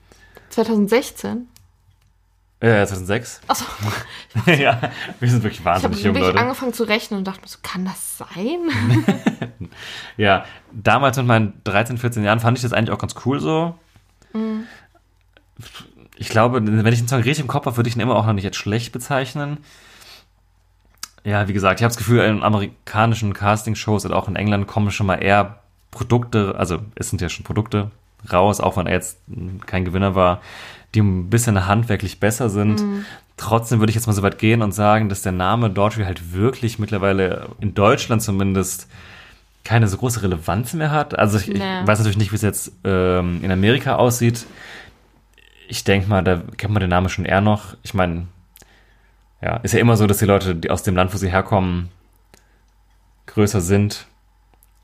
2016? 0.50 1.48
äh, 2.62 2.86
2006. 2.86 3.42
Achso, 3.48 3.65
ja, 4.46 4.80
wir 5.20 5.30
sind 5.30 5.44
wirklich 5.44 5.60
ich 5.60 5.65
habe 5.65 5.76
wahnsinnig 5.76 6.04
jung, 6.04 6.15
wirklich 6.15 6.34
Leute. 6.34 6.39
angefangen 6.39 6.74
zu 6.74 6.84
rechnen 6.84 7.20
und 7.20 7.26
dachte 7.26 7.42
mir 7.42 7.48
so, 7.48 7.60
kann 7.62 7.86
das 7.86 8.18
sein? 8.18 8.70
Ja, 10.18 10.46
damals 10.72 11.18
mit 11.18 11.26
meinen 11.26 11.62
13, 11.63 11.98
14 11.98 12.24
Jahren 12.24 12.39
fand 12.39 12.58
ich 12.58 12.62
das 12.62 12.74
eigentlich 12.74 12.92
auch 12.92 13.00
ganz 13.00 13.15
cool 13.26 13.39
so. 13.39 13.76
Ich 16.22 16.30
glaube, 16.30 16.62
wenn 16.66 16.86
ich 16.94 17.00
den 17.00 17.08
Song 17.08 17.20
richtig 17.22 17.40
im 17.40 17.48
Kopf 17.48 17.66
habe, 17.66 17.78
würde 17.78 17.90
ich 17.90 17.96
ihn 17.96 18.02
immer 18.02 18.16
auch 18.16 18.26
noch 18.26 18.34
nicht 18.34 18.46
als 18.46 18.58
schlecht 18.58 18.92
bezeichnen. 18.92 19.58
Ja, 21.24 21.48
wie 21.48 21.54
gesagt, 21.54 21.80
ich 21.80 21.84
habe 21.84 21.90
das 21.90 21.98
Gefühl, 21.98 22.22
in 22.22 22.44
amerikanischen 22.44 23.34
Casting-Shows 23.34 24.06
und 24.06 24.14
auch 24.14 24.28
in 24.28 24.36
England 24.36 24.68
kommen 24.68 24.92
schon 24.92 25.08
mal 25.08 25.16
eher 25.16 25.60
Produkte, 25.92 26.56
also 26.58 26.80
es 26.96 27.10
sind 27.10 27.22
ja 27.22 27.30
schon 27.30 27.44
Produkte 27.46 27.92
raus, 28.32 28.60
auch 28.60 28.78
wenn 28.78 28.88
er 28.88 28.94
jetzt 28.94 29.18
kein 29.66 29.86
Gewinner 29.86 30.14
war, 30.16 30.42
die 30.94 31.02
ein 31.02 31.30
bisschen 31.30 31.68
handwerklich 31.68 32.20
besser 32.20 32.50
sind. 32.50 32.84
Trotzdem 33.38 33.80
würde 33.80 33.90
ich 33.92 33.96
jetzt 33.96 34.08
mal 34.08 34.14
so 34.14 34.22
weit 34.24 34.40
gehen 34.40 34.62
und 34.62 34.74
sagen, 34.74 35.08
dass 35.08 35.22
der 35.22 35.32
Name 35.32 35.70
Daughtry 35.70 36.04
halt 36.04 36.34
wirklich 36.34 36.80
mittlerweile 36.80 37.48
in 37.60 37.74
Deutschland 37.74 38.22
zumindest 38.22 38.88
keine 39.64 39.88
so 39.88 39.98
große 39.98 40.22
Relevanz 40.24 40.74
mehr 40.74 40.92
hat. 40.92 41.18
Also 41.18 41.38
ich, 41.38 41.50
ich 41.50 41.60
Nee. 41.60 41.82
weiß 41.86 42.00
natürlich 42.00 42.18
nicht, 42.18 42.32
wie 42.32 42.36
es 42.38 42.42
jetzt 42.42 42.72
ähm, 42.84 43.40
in 43.44 43.52
Amerika 43.52 43.96
aussieht. 43.96 44.46
Ich 45.70 45.84
denke 45.84 46.10
mal, 46.10 46.24
da 46.24 46.42
kennt 46.58 46.74
man 46.74 46.82
den 46.82 46.90
Namen 46.90 47.10
schon 47.10 47.26
eher 47.26 47.42
noch. 47.42 47.78
Ich 47.84 47.94
meine, 47.94 48.28
ja, 49.42 49.58
ist 49.58 49.74
ja 49.74 49.80
immer 49.80 49.96
so, 49.98 50.08
dass 50.08 50.18
die 50.18 50.26
Leute, 50.26 50.56
die 50.56 50.72
aus 50.72 50.84
dem 50.84 50.96
Land, 50.96 51.14
wo 51.14 51.18
sie 51.18 51.32
herkommen, 51.32 51.90
größer 53.28 53.62
sind 53.62 54.08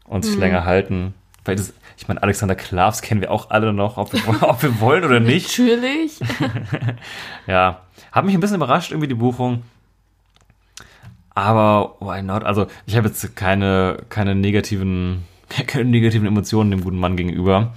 und 0.06 0.24
sich 0.24 0.38
länger 0.38 0.64
halten. 0.64 1.16
Weil 1.44 1.56
das, 1.56 1.74
ich 1.98 2.08
meine, 2.08 2.22
Alexander 2.22 2.56
Klavs 2.56 3.02
kennen 3.02 3.22
wir 3.22 3.32
auch 3.32 3.50
alle 3.50 3.74
noch, 3.74 3.98
ob 3.98 4.14
wir, 4.14 4.20
ob 4.50 4.62
wir 4.62 4.80
wollen 4.80 5.04
oder 5.04 5.20
nicht. 5.20 5.58
Natürlich. 5.58 6.20
Ja, 7.48 7.82
hat 8.12 8.26
mich 8.26 8.34
ein 8.34 8.40
bisschen 8.40 8.58
überrascht, 8.58 8.92
irgendwie 8.92 9.08
die 9.08 9.16
Buchung. 9.16 9.64
Aber 11.36 11.98
why 12.00 12.22
not? 12.22 12.44
Also, 12.44 12.68
ich 12.86 12.96
habe 12.96 13.08
jetzt 13.10 13.36
keine, 13.36 13.98
keine 14.10 14.36
negativen, 14.36 15.26
keine 15.68 15.86
negativen 15.86 16.28
Emotionen 16.28 16.72
dem 16.72 16.84
guten 16.84 17.00
Mann 17.00 17.18
gegenüber. 17.18 17.74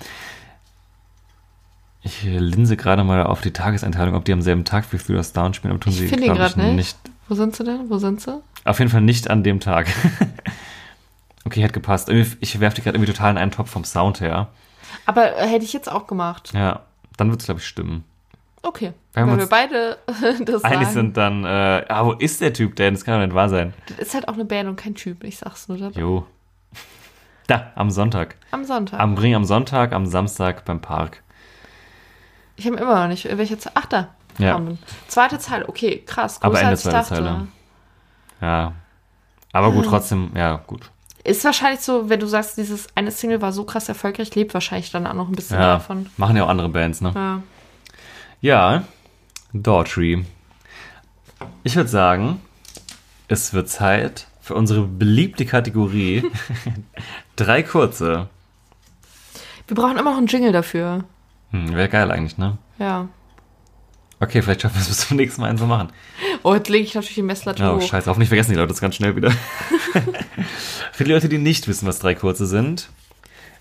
Ich 2.09 2.23
linse 2.23 2.79
gerade 2.79 3.05
mal 3.05 3.23
auf 3.25 3.43
die 3.43 3.53
Tageseinteilung, 3.53 4.15
ob 4.15 4.25
die 4.25 4.33
am 4.33 4.41
selben 4.41 4.65
Tag 4.65 4.91
wie 4.93 4.99
für 4.99 5.13
das 5.13 5.35
Down 5.35 5.53
spielen, 5.53 5.73
aber 5.73 5.81
tun 5.81 5.93
Ich 5.93 5.99
sie, 5.99 6.09
finde 6.09 6.25
ihn 6.25 6.35
glaub 6.35 6.55
gerade 6.55 6.73
nicht. 6.73 6.97
Wo 7.29 7.35
sind 7.35 7.55
sie 7.55 7.65
denn? 7.65 7.91
Wo 7.91 7.99
sind 7.99 8.23
sie? 8.23 8.41
Auf 8.65 8.79
jeden 8.79 8.91
Fall 8.91 9.03
nicht 9.03 9.29
an 9.29 9.43
dem 9.43 9.61
Tag. 9.61 9.89
okay, 11.45 11.61
hätte 11.61 11.75
gepasst. 11.75 12.09
Ich 12.09 12.61
werfe 12.61 12.77
die 12.77 12.83
gerade 12.83 12.97
irgendwie 12.97 13.13
total 13.13 13.33
in 13.33 13.37
einen 13.37 13.51
Topf 13.51 13.69
vom 13.71 13.85
Sound 13.85 14.23
her. 14.23 14.49
Aber 15.05 15.37
äh, 15.37 15.47
hätte 15.47 15.67
ich 15.67 15.75
jetzt 15.75 15.93
auch 15.93 16.07
gemacht. 16.07 16.51
Ja, 16.55 16.81
dann 17.19 17.29
wird 17.31 17.41
es, 17.41 17.45
glaube 17.47 17.61
ich, 17.61 17.67
stimmen. 17.67 18.05
Okay. 18.63 18.95
Haben 19.15 19.33
Weil 19.33 19.39
wir 19.41 19.47
beide 19.47 19.99
das 20.47 20.65
Einig 20.65 20.89
sagen. 20.89 20.93
sind 20.95 21.17
dann, 21.19 21.45
äh, 21.45 21.85
ah, 21.89 22.07
wo 22.07 22.13
ist 22.13 22.41
der 22.41 22.55
Typ 22.55 22.75
denn? 22.77 22.95
Das 22.95 23.05
kann 23.05 23.21
doch 23.21 23.27
nicht 23.27 23.35
wahr 23.35 23.51
sein. 23.51 23.75
Das 23.87 23.99
ist 23.99 24.15
halt 24.15 24.29
auch 24.29 24.35
eine 24.35 24.47
Band 24.47 24.67
und 24.67 24.77
kein 24.77 24.95
Typ. 24.95 25.25
Ich 25.25 25.37
sag's 25.37 25.69
nur 25.69 25.77
dabei. 25.77 26.01
Jo. 26.01 26.27
Da, 27.49 27.73
am 27.77 27.91
Sonntag. 27.91 28.37
Am 28.51 28.65
Sonntag. 28.65 28.99
Am 29.01 29.15
Ring 29.17 29.35
am 29.35 29.45
Sonntag, 29.45 29.93
am 29.93 30.05
Samstag 30.05 30.67
beim 30.67 30.81
Park. 30.83 31.23
Ich 32.59 32.67
habe 32.67 32.77
immer 32.77 33.01
noch 33.03 33.09
nicht. 33.09 33.25
Welche 33.37 33.57
Zeile? 33.59 33.77
Ach, 33.77 33.87
da. 33.87 34.09
Ja. 34.39 34.55
Haben. 34.55 34.79
Zweite 35.07 35.39
Zeile. 35.39 35.69
Okay, 35.69 36.03
krass. 36.05 36.43
Aber 36.43 36.59
Ende 36.59 36.71
als 36.71 36.81
ich 36.85 36.91
zweite 36.91 36.97
dachte. 37.11 37.15
Zeile. 37.15 37.47
Ja. 38.41 38.73
Aber 39.53 39.73
gut, 39.73 39.87
trotzdem, 39.87 40.31
ja, 40.35 40.57
gut. 40.67 40.91
Ist 41.25 41.45
wahrscheinlich 41.45 41.81
so, 41.81 42.09
wenn 42.09 42.21
du 42.21 42.27
sagst, 42.27 42.57
dieses 42.57 42.87
eine 42.95 43.11
Single 43.11 43.41
war 43.43 43.53
so 43.53 43.65
krass 43.65 43.89
erfolgreich, 43.89 44.35
lebt 44.35 44.55
wahrscheinlich 44.55 44.91
dann 44.91 45.07
auch 45.07 45.15
noch 45.15 45.29
ein 45.29 45.35
bisschen 45.35 45.59
Ja, 45.59 45.75
davon. 45.75 46.09
machen 46.17 46.37
ja 46.37 46.45
auch 46.45 46.49
andere 46.49 46.69
Bands, 46.69 47.01
ne? 47.01 47.13
Ja. 47.15 47.43
Ja, 48.41 48.85
Daughtry. 49.53 50.25
Ich 51.65 51.75
würde 51.77 51.89
sagen, 51.89 52.41
es 53.27 53.53
wird 53.53 53.69
Zeit 53.69 54.27
für 54.41 54.55
unsere 54.55 54.83
beliebte 54.83 55.45
Kategorie. 55.47 56.25
Drei 57.37 57.63
kurze. 57.63 58.29
Wir 59.67 59.75
brauchen 59.77 59.99
immer 59.99 60.11
noch 60.13 60.19
einen 60.19 60.27
Jingle 60.29 60.53
dafür. 60.53 61.05
Hm, 61.53 61.75
Wäre 61.75 61.89
geil 61.89 62.11
eigentlich, 62.11 62.39
ne? 62.39 62.59
Ja. 62.79 63.09
Okay, 64.21 64.43
vielleicht 64.43 64.63
schaffen 64.63 64.75
wir 64.77 64.83
es 64.83 64.89
bis 64.89 65.07
zum 65.09 65.17
nächsten 65.17 65.41
Mal 65.41 65.49
einen 65.49 65.59
so 65.59 65.67
machen. 65.67 65.91
Oh, 66.43 66.55
jetzt 66.55 66.69
lege 66.69 66.85
ich 66.85 66.95
natürlich 66.95 67.15
die 67.15 67.23
Messlatte 67.23 67.63
Oh, 67.63 67.77
hoch. 67.77 67.83
scheiße, 67.83 68.11
hoffentlich 68.11 68.29
vergessen 68.29 68.51
die 68.51 68.57
Leute 68.57 68.69
das 68.69 68.81
ganz 68.81 68.97
schnell 68.97 69.15
wieder. 69.15 69.31
Für 70.93 71.05
die 71.05 71.13
Leute, 71.13 71.29
die 71.29 71.39
nicht 71.39 71.69
wissen, 71.69 71.87
was 71.87 71.99
drei 72.01 72.15
kurze 72.15 72.47
sind, 72.47 72.91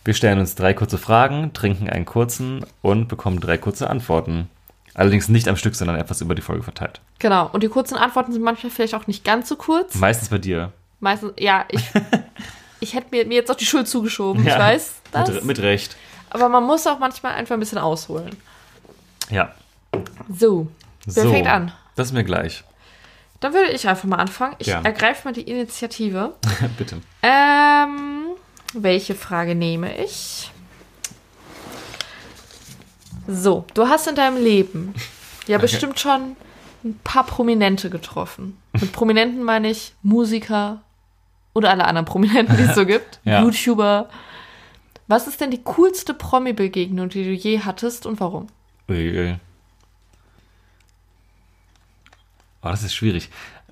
wir 0.03 0.13
stellen 0.13 0.39
uns 0.39 0.55
drei 0.55 0.73
kurze 0.73 0.97
Fragen, 0.97 1.53
trinken 1.53 1.89
einen 1.89 2.05
kurzen 2.05 2.65
und 2.81 3.07
bekommen 3.07 3.39
drei 3.39 3.57
kurze 3.57 3.89
Antworten. 3.89 4.49
Allerdings 4.93 5.29
nicht 5.29 5.47
am 5.47 5.57
Stück, 5.57 5.75
sondern 5.75 5.97
etwas 5.97 6.21
über 6.21 6.33
die 6.33 6.41
Folge 6.41 6.63
verteilt. 6.63 7.01
Genau. 7.19 7.47
Und 7.51 7.61
die 7.61 7.67
kurzen 7.67 7.95
Antworten 7.95 8.31
sind 8.31 8.41
manchmal 8.41 8.71
vielleicht 8.71 8.95
auch 8.95 9.05
nicht 9.05 9.23
ganz 9.23 9.47
so 9.49 9.55
kurz. 9.57 9.93
Meistens 9.95 10.29
bei 10.29 10.39
dir. 10.39 10.71
Meistens, 10.99 11.33
ja, 11.37 11.65
ich, 11.69 11.83
ich 12.79 12.93
hätte 12.95 13.07
mir, 13.11 13.25
mir 13.25 13.35
jetzt 13.35 13.51
auch 13.51 13.55
die 13.55 13.65
Schuld 13.65 13.87
zugeschoben. 13.87 14.41
Ich 14.41 14.47
Ja, 14.49 14.57
weiß 14.57 14.93
das. 15.11 15.29
Mit, 15.29 15.45
mit 15.45 15.59
Recht. 15.59 15.95
Aber 16.29 16.49
man 16.49 16.63
muss 16.63 16.85
auch 16.87 16.99
manchmal 16.99 17.33
einfach 17.33 17.53
ein 17.55 17.59
bisschen 17.59 17.77
ausholen. 17.77 18.35
Ja. 19.29 19.53
So. 20.29 20.67
Wer 21.05 21.23
so, 21.23 21.29
fängt 21.31 21.47
an? 21.47 21.71
Das 21.95 22.07
ist 22.07 22.13
mir 22.13 22.23
gleich. 22.23 22.63
Dann 23.39 23.53
würde 23.53 23.71
ich 23.71 23.87
einfach 23.87 24.05
mal 24.05 24.17
anfangen. 24.17 24.55
Ich 24.59 24.67
Ja. 24.67 24.81
ergreife 24.81 25.27
mal 25.27 25.33
die 25.33 25.41
Initiative. 25.43 26.33
Bitte. 26.77 26.97
Ähm, 27.21 28.27
welche 28.73 29.15
Frage 29.15 29.55
nehme 29.55 29.95
ich? 30.03 30.51
So, 33.27 33.65
du 33.73 33.87
hast 33.87 34.07
in 34.07 34.15
deinem 34.15 34.41
Leben 34.41 34.93
ja 35.47 35.57
bestimmt 35.57 35.99
schon 35.99 36.35
ein 36.83 36.99
paar 37.03 37.25
Prominente 37.25 37.89
getroffen. 37.89 38.57
Mit 38.73 38.91
Prominenten 38.93 39.43
meine 39.43 39.69
ich 39.69 39.93
Musiker 40.01 40.81
oder 41.53 41.69
alle 41.71 41.85
anderen 41.85 42.05
Prominenten, 42.05 42.55
die 42.55 42.63
es 42.63 42.75
so 42.75 42.85
gibt. 42.85 43.19
Ja. 43.25 43.41
YouTuber. 43.41 44.09
Was 45.07 45.27
ist 45.27 45.39
denn 45.39 45.51
die 45.51 45.63
coolste 45.63 46.13
Promi-Begegnung, 46.13 47.09
die 47.09 47.23
du 47.23 47.31
je 47.31 47.59
hattest 47.61 48.05
und 48.05 48.19
warum? 48.19 48.47
Uiui. 48.89 49.37
Oh, 52.61 52.69
das 52.69 52.83
ist 52.83 52.93
schwierig. 52.95 53.29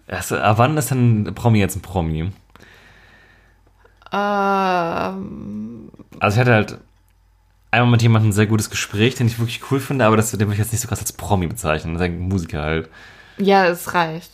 Also, 0.08 0.38
ab 0.38 0.58
wann 0.58 0.78
ist 0.78 0.91
denn 0.91 1.24
ein 1.28 1.36
Promi 1.36 1.60
jetzt 1.60 1.76
ein 1.76 1.82
Promi? 1.82 2.32
Ähm, 4.12 5.91
Also 6.19 6.36
ich 6.36 6.39
hatte 6.39 6.54
halt 6.54 6.78
einmal 7.71 7.91
mit 7.91 8.02
jemandem 8.02 8.30
ein 8.30 8.34
sehr 8.34 8.45
gutes 8.48 8.69
Gespräch, 8.69 9.15
den 9.15 9.28
ich 9.28 9.39
wirklich 9.39 9.69
cool 9.71 9.80
finde, 9.80 10.06
aber 10.06 10.15
das 10.15 10.32
den 10.32 10.39
würde 10.39 10.54
ich 10.54 10.60
jetzt 10.60 10.71
nicht 10.71 10.82
so 10.82 10.88
krass 10.88 11.00
als 11.00 11.12
Promi 11.13 11.48
bezeichnen. 11.48 11.93
Das 11.95 12.04
ist 12.04 12.08
ein 12.10 12.19
Musiker 12.19 12.62
halt. 12.62 12.89
ja, 13.38 13.65
es 13.67 13.93
reicht. 13.93 14.32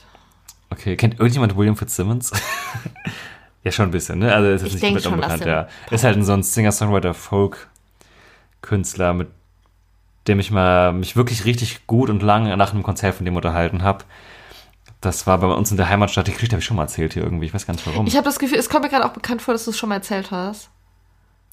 Okay, 0.69 0.95
kennt 0.95 1.19
irgendjemand 1.19 1.57
William 1.57 1.75
Fitzsimmons? 1.75 2.31
ja, 3.63 3.71
schon 3.71 3.89
ein 3.89 3.91
bisschen, 3.91 4.19
ne? 4.19 4.33
Also 4.33 4.49
ist 4.49 4.63
jetzt 4.63 4.75
Ich 4.75 4.81
nicht 4.81 5.03
komplett 5.03 5.13
unbekannt, 5.13 5.45
ja. 5.45 5.67
Ist 5.89 6.03
halt 6.03 6.23
so 6.25 6.33
ein 6.33 6.43
Singer-Songwriter, 6.43 7.13
Folk-Künstler, 7.13 9.13
mit 9.13 9.29
dem 10.27 10.39
ich 10.39 10.51
mal 10.51 10.93
mich 10.93 11.15
wirklich 11.15 11.45
richtig 11.45 11.87
gut 11.87 12.09
und 12.09 12.23
lange 12.23 12.55
nach 12.57 12.73
einem 12.73 12.83
Konzert 12.83 13.15
von 13.15 13.25
dem 13.25 13.35
unterhalten 13.35 13.83
habe. 13.83 14.05
Das 14.99 15.25
war 15.25 15.39
bei 15.39 15.47
uns 15.47 15.71
in 15.71 15.77
der 15.77 15.89
Heimatstadt. 15.89 16.27
Die 16.27 16.31
Geschichte 16.31 16.53
habe 16.53 16.59
ich 16.59 16.65
schon 16.65 16.77
mal 16.77 16.83
erzählt 16.83 17.13
hier 17.13 17.23
irgendwie. 17.23 17.47
Ich 17.47 17.53
weiß 17.53 17.65
gar 17.65 17.73
nicht 17.73 17.85
warum. 17.87 18.05
Ich 18.05 18.15
habe 18.15 18.25
das 18.25 18.37
Gefühl, 18.37 18.59
es 18.59 18.69
kommt 18.69 18.83
mir 18.83 18.89
gerade 18.89 19.05
auch 19.05 19.13
bekannt 19.13 19.41
vor, 19.41 19.53
dass 19.53 19.65
du 19.65 19.71
es 19.71 19.77
schon 19.77 19.89
mal 19.89 19.95
erzählt 19.95 20.29
hast. 20.29 20.69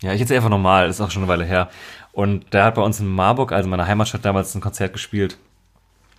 Ja, 0.01 0.13
ich 0.13 0.21
erzähle 0.21 0.39
einfach 0.39 0.51
normal, 0.51 0.89
ist 0.89 1.01
auch 1.01 1.11
schon 1.11 1.23
eine 1.23 1.33
Weile 1.33 1.45
her. 1.45 1.71
Und 2.13 2.53
der 2.53 2.65
hat 2.65 2.75
bei 2.75 2.83
uns 2.83 3.01
in 3.01 3.07
Marburg, 3.07 3.53
also 3.53 3.69
meiner 3.69 3.87
Heimatstadt, 3.87 4.25
damals 4.25 4.55
ein 4.55 4.61
Konzert 4.61 4.93
gespielt. 4.93 5.39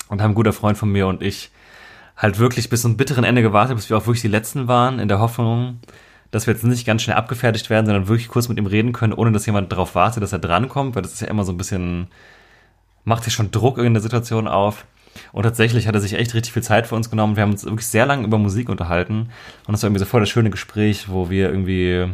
Und 0.08 0.21
haben 0.21 0.32
ein 0.32 0.36
guter 0.36 0.54
Freund 0.54 0.78
von 0.78 0.91
mir 0.91 1.08
und 1.08 1.21
ich 1.21 1.52
halt 2.20 2.38
wirklich 2.38 2.70
bis 2.70 2.82
zum 2.82 2.98
bitteren 2.98 3.24
Ende 3.24 3.42
gewartet, 3.42 3.78
bis 3.78 3.90
wir 3.90 3.98
auch 3.98 4.06
wirklich 4.06 4.22
die 4.22 4.28
Letzten 4.28 4.68
waren, 4.68 5.00
in 5.00 5.08
der 5.08 5.20
Hoffnung, 5.20 5.80
dass 6.32 6.46
wir 6.46 6.54
jetzt 6.54 6.64
nicht 6.64 6.86
ganz 6.86 7.02
schnell 7.02 7.16
abgefertigt 7.16 7.70
werden, 7.70 7.86
sondern 7.86 8.08
wirklich 8.10 8.28
kurz 8.28 8.50
mit 8.50 8.60
ihm 8.60 8.66
reden 8.66 8.92
können, 8.92 9.14
ohne 9.14 9.32
dass 9.32 9.46
jemand 9.46 9.72
darauf 9.72 9.96
wartet, 9.96 10.22
dass 10.22 10.34
er 10.34 10.40
drankommt, 10.40 10.96
weil 10.96 11.02
das 11.02 11.14
ist 11.14 11.22
ja 11.22 11.28
immer 11.28 11.46
so 11.46 11.54
ein 11.54 11.58
bisschen, 11.58 12.08
macht 13.06 13.24
sich 13.24 13.34
schon 13.34 13.52
Druck 13.52 13.78
in 13.78 13.94
der 13.94 14.04
Situation 14.04 14.48
auf. 14.48 14.86
Und 15.32 15.44
tatsächlich 15.44 15.88
hat 15.88 15.96
er 15.96 16.02
sich 16.02 16.14
echt 16.14 16.34
richtig 16.34 16.54
viel 16.54 16.62
Zeit 16.62 16.88
für 16.88 16.96
uns 16.96 17.10
genommen. 17.10 17.36
Wir 17.36 17.44
haben 17.44 17.52
uns 17.52 17.64
wirklich 17.64 17.88
sehr 17.88 18.06
lange 18.06 18.26
über 18.26 18.38
Musik 18.38 18.70
unterhalten. 18.70 19.30
Und 19.66 19.72
das 19.72 19.82
war 19.82 19.88
irgendwie 19.88 20.00
so 20.00 20.06
voll 20.06 20.20
das 20.20 20.30
schöne 20.30 20.52
Gespräch, 20.52 21.10
wo 21.10 21.30
wir 21.30 21.50
irgendwie 21.50 22.10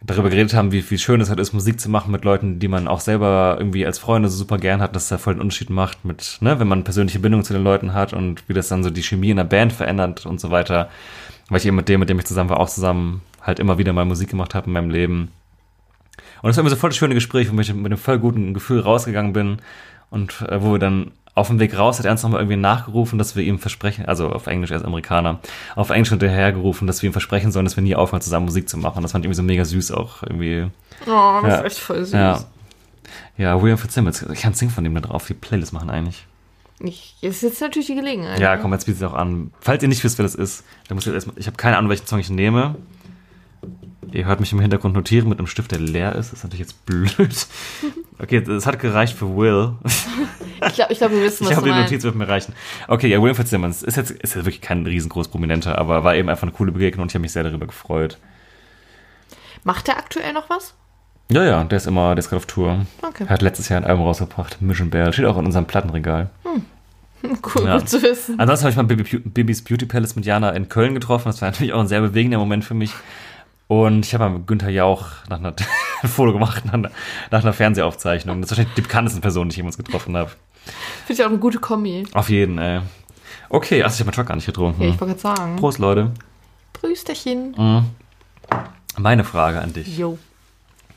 darüber 0.00 0.30
geredet 0.30 0.54
haben, 0.54 0.70
wie, 0.72 0.88
wie 0.90 0.98
schön 0.98 1.20
es 1.20 1.28
halt 1.28 1.40
ist, 1.40 1.52
Musik 1.52 1.80
zu 1.80 1.90
machen 1.90 2.12
mit 2.12 2.24
Leuten, 2.24 2.60
die 2.60 2.68
man 2.68 2.86
auch 2.86 3.00
selber 3.00 3.56
irgendwie 3.58 3.84
als 3.84 3.98
Freunde 3.98 4.28
so 4.28 4.36
super 4.36 4.58
gern 4.58 4.80
hat, 4.80 4.94
dass 4.94 5.04
es 5.04 5.08
da 5.08 5.18
voll 5.18 5.34
den 5.34 5.40
Unterschied 5.40 5.70
macht 5.70 6.04
mit, 6.04 6.38
ne, 6.40 6.60
wenn 6.60 6.68
man 6.68 6.84
persönliche 6.84 7.18
Bindung 7.18 7.42
zu 7.42 7.52
den 7.52 7.64
Leuten 7.64 7.94
hat 7.94 8.12
und 8.12 8.48
wie 8.48 8.54
das 8.54 8.68
dann 8.68 8.84
so 8.84 8.90
die 8.90 9.02
Chemie 9.02 9.30
in 9.30 9.36
der 9.36 9.44
Band 9.44 9.72
verändert 9.72 10.24
und 10.24 10.40
so 10.40 10.50
weiter. 10.50 10.88
Weil 11.48 11.58
ich 11.58 11.66
eben 11.66 11.76
mit 11.76 11.88
dem, 11.88 12.00
mit 12.00 12.08
dem 12.08 12.18
ich 12.18 12.26
zusammen 12.26 12.50
war, 12.50 12.60
auch 12.60 12.68
zusammen 12.68 13.22
halt 13.42 13.58
immer 13.58 13.78
wieder 13.78 13.92
mal 13.92 14.04
Musik 14.04 14.30
gemacht 14.30 14.54
habe 14.54 14.66
in 14.66 14.72
meinem 14.72 14.90
Leben. 14.90 15.30
Und 16.42 16.50
es 16.50 16.56
war 16.56 16.60
immer 16.60 16.70
so 16.70 16.76
voll 16.76 16.90
das 16.90 16.96
schöne 16.96 17.14
Gespräch, 17.14 17.50
wo 17.50 17.58
ich 17.58 17.72
mit 17.72 17.86
einem 17.86 17.98
voll 17.98 18.18
guten 18.18 18.54
Gefühl 18.54 18.80
rausgegangen 18.80 19.32
bin 19.32 19.58
und 20.10 20.42
äh, 20.42 20.62
wo 20.62 20.72
wir 20.72 20.78
dann 20.78 21.10
auf 21.38 21.48
dem 21.48 21.58
Weg 21.60 21.76
raus 21.78 21.98
hat 21.98 22.06
er 22.06 22.12
uns 22.12 22.22
nochmal 22.22 22.40
irgendwie 22.40 22.56
nachgerufen, 22.56 23.18
dass 23.18 23.34
wir 23.36 23.42
ihm 23.44 23.58
versprechen, 23.58 24.04
also 24.06 24.28
auf 24.30 24.46
Englisch, 24.46 24.70
er 24.70 24.76
ist 24.78 24.84
Amerikaner, 24.84 25.38
auf 25.76 25.90
Englisch 25.90 26.10
hinterhergerufen, 26.10 26.86
dass 26.86 27.02
wir 27.02 27.08
ihm 27.10 27.12
versprechen 27.12 27.52
sollen, 27.52 27.64
dass 27.64 27.76
wir 27.76 27.82
nie 27.82 27.94
aufhören, 27.96 28.20
zusammen 28.20 28.46
Musik 28.46 28.68
zu 28.68 28.76
machen. 28.76 29.02
Das 29.02 29.12
fand 29.12 29.24
ich 29.24 29.26
irgendwie 29.26 29.36
so 29.36 29.42
mega 29.42 29.64
süß 29.64 29.92
auch 29.92 30.22
irgendwie. 30.22 30.66
Oh, 31.06 31.40
das 31.42 31.50
Ja. 31.50 31.54
ist 31.60 31.64
echt 31.66 31.78
voll 31.78 32.04
süß. 32.04 32.12
Ja. 32.12 32.44
Ja, 33.36 33.62
William 33.62 33.78
Fitzsimmons. 33.78 34.22
Ich 34.32 34.40
kann 34.42 34.52
Sing 34.54 34.68
von 34.70 34.84
dem 34.84 34.94
da 34.94 35.00
drauf, 35.00 35.26
die 35.26 35.34
Playlist 35.34 35.72
machen 35.72 35.90
eigentlich. 35.90 36.26
Ich, 36.80 37.16
ist 37.22 37.42
jetzt 37.42 37.60
natürlich 37.60 37.86
die 37.86 37.94
Gelegenheit. 37.96 38.38
Ja, 38.38 38.54
ne? 38.54 38.62
komm, 38.62 38.72
jetzt 38.72 38.84
bietet 38.86 39.02
es 39.02 39.08
auch 39.08 39.14
an. 39.14 39.52
Falls 39.60 39.82
ihr 39.82 39.88
nicht 39.88 40.02
wisst, 40.04 40.18
wer 40.18 40.24
das 40.24 40.34
ist, 40.34 40.64
dann 40.88 40.94
müsst 40.96 41.06
ihr 41.06 41.14
erstmal, 41.14 41.36
ich 41.38 41.46
habe 41.46 41.56
keine 41.56 41.76
Ahnung, 41.76 41.90
welchen 41.90 42.06
Song 42.06 42.18
ich 42.20 42.30
nehme. 42.30 42.76
Ihr 44.12 44.24
hört 44.26 44.40
mich 44.40 44.52
im 44.52 44.60
Hintergrund 44.60 44.94
notieren 44.94 45.28
mit 45.28 45.38
einem 45.38 45.46
Stift, 45.46 45.70
der 45.72 45.78
leer 45.80 46.14
ist. 46.14 46.32
Das 46.32 46.38
ist 46.38 46.44
natürlich 46.44 46.66
jetzt 46.66 46.86
blöd. 46.86 47.46
Okay, 48.20 48.40
das 48.40 48.66
hat 48.66 48.80
gereicht 48.80 49.16
für 49.16 49.36
Will. 49.36 49.74
Ich 50.66 50.74
glaube, 50.74 50.92
ich 50.92 50.98
glaub, 50.98 51.12
wir 51.12 51.22
wissen, 51.22 51.44
Ich 51.44 51.50
was 51.50 51.54
glaube, 51.54 51.68
du 51.68 51.72
die 51.72 51.78
meinst. 51.78 51.92
Notiz 51.92 52.02
wird 52.02 52.16
mir 52.16 52.26
reichen. 52.26 52.52
Okay, 52.88 53.06
ja, 53.06 53.20
William 53.22 53.36
Fitzsimmons 53.36 53.84
ist 53.84 53.96
jetzt, 53.96 54.10
ist 54.10 54.34
jetzt 54.34 54.44
wirklich 54.44 54.60
kein 54.60 54.84
riesengroß 54.84 55.28
Prominenter, 55.28 55.78
aber 55.78 56.02
war 56.02 56.16
eben 56.16 56.28
einfach 56.28 56.42
eine 56.42 56.50
coole 56.50 56.72
Begegnung 56.72 57.02
und 57.04 57.12
ich 57.12 57.14
habe 57.14 57.22
mich 57.22 57.30
sehr 57.30 57.44
darüber 57.44 57.68
gefreut. 57.68 58.18
Macht 59.62 59.86
der 59.86 59.98
aktuell 59.98 60.32
noch 60.32 60.50
was? 60.50 60.74
Ja, 61.30 61.44
ja, 61.44 61.62
der 61.62 61.76
ist 61.76 61.86
immer, 61.86 62.16
der 62.16 62.18
ist 62.18 62.28
gerade 62.28 62.38
auf 62.38 62.46
Tour. 62.46 62.86
Okay. 63.02 63.22
Er 63.22 63.28
hat 63.30 63.42
letztes 63.42 63.68
Jahr 63.68 63.80
ein 63.80 63.86
Album 63.86 64.04
rausgebracht, 64.04 64.60
Mission 64.60 64.90
Bear. 64.90 65.12
Steht 65.12 65.26
auch 65.26 65.38
in 65.38 65.46
unserem 65.46 65.66
Plattenregal. 65.66 66.30
Cool, 67.22 67.66
Ja. 67.66 67.78
gut 67.78 67.88
zu 67.88 68.00
wissen. 68.00 68.38
Ansonsten 68.38 68.66
habe 68.66 68.70
ich 68.70 68.76
mal 68.76 69.20
Bibis 69.24 69.62
Beauty 69.62 69.86
Palace 69.86 70.14
mit 70.14 70.24
Jana 70.24 70.50
in 70.50 70.68
Köln 70.68 70.94
getroffen. 70.94 71.24
Das 71.28 71.42
war 71.42 71.50
natürlich 71.50 71.72
auch 71.72 71.80
ein 71.80 71.88
sehr 71.88 72.00
bewegender 72.00 72.38
Moment 72.38 72.64
für 72.64 72.74
mich. 72.74 72.92
Und 73.68 74.04
ich 74.06 74.14
habe 74.14 74.24
mal 74.28 74.38
mit 74.38 74.46
Günther 74.46 74.70
Jauch 74.70 75.06
nach 75.28 75.38
einer, 75.38 75.54
ein 76.02 76.08
Foto 76.08 76.32
gemacht 76.32 76.64
nach 76.64 76.72
einer, 76.74 76.90
nach 77.30 77.42
einer 77.42 77.52
Fernsehaufzeichnung. 77.52 78.40
Das 78.40 78.50
ist 78.50 78.56
wahrscheinlich 78.56 78.74
die 78.74 78.80
bekannteste 78.82 79.20
Person, 79.20 79.48
die 79.48 79.52
ich 79.52 79.56
jemals 79.58 79.76
getroffen 79.76 80.16
habe. 80.16 80.30
Finde 81.06 81.20
ich 81.20 81.24
auch 81.24 81.30
eine 81.30 81.38
gute 81.38 81.58
Kombi. 81.58 82.06
Auf 82.12 82.30
jeden, 82.30 82.58
ey. 82.58 82.80
Okay, 83.50 83.82
also 83.82 83.94
ich 83.94 84.00
habe 84.00 84.06
meinen 84.06 84.14
Truck 84.14 84.26
gar 84.26 84.34
nicht 84.36 84.46
getrunken. 84.46 84.82
Ja, 84.82 84.88
ich 84.88 85.00
wollte 85.00 85.14
gerade 85.16 85.36
sagen. 85.36 85.56
Prost, 85.56 85.78
Leute. 85.78 86.12
Prüsterchen. 86.72 87.54
Meine 88.98 89.24
Frage 89.24 89.60
an 89.60 89.72
dich. 89.72 89.96
Jo. 89.98 90.18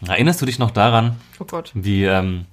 Erinnerst 0.05 0.41
du 0.41 0.45
dich 0.45 0.57
noch 0.59 0.71
daran, 0.71 1.15
Oh 1.39 1.45
Gott. 1.45 1.71
wie 1.75 2.05
ähm, 2.05 2.45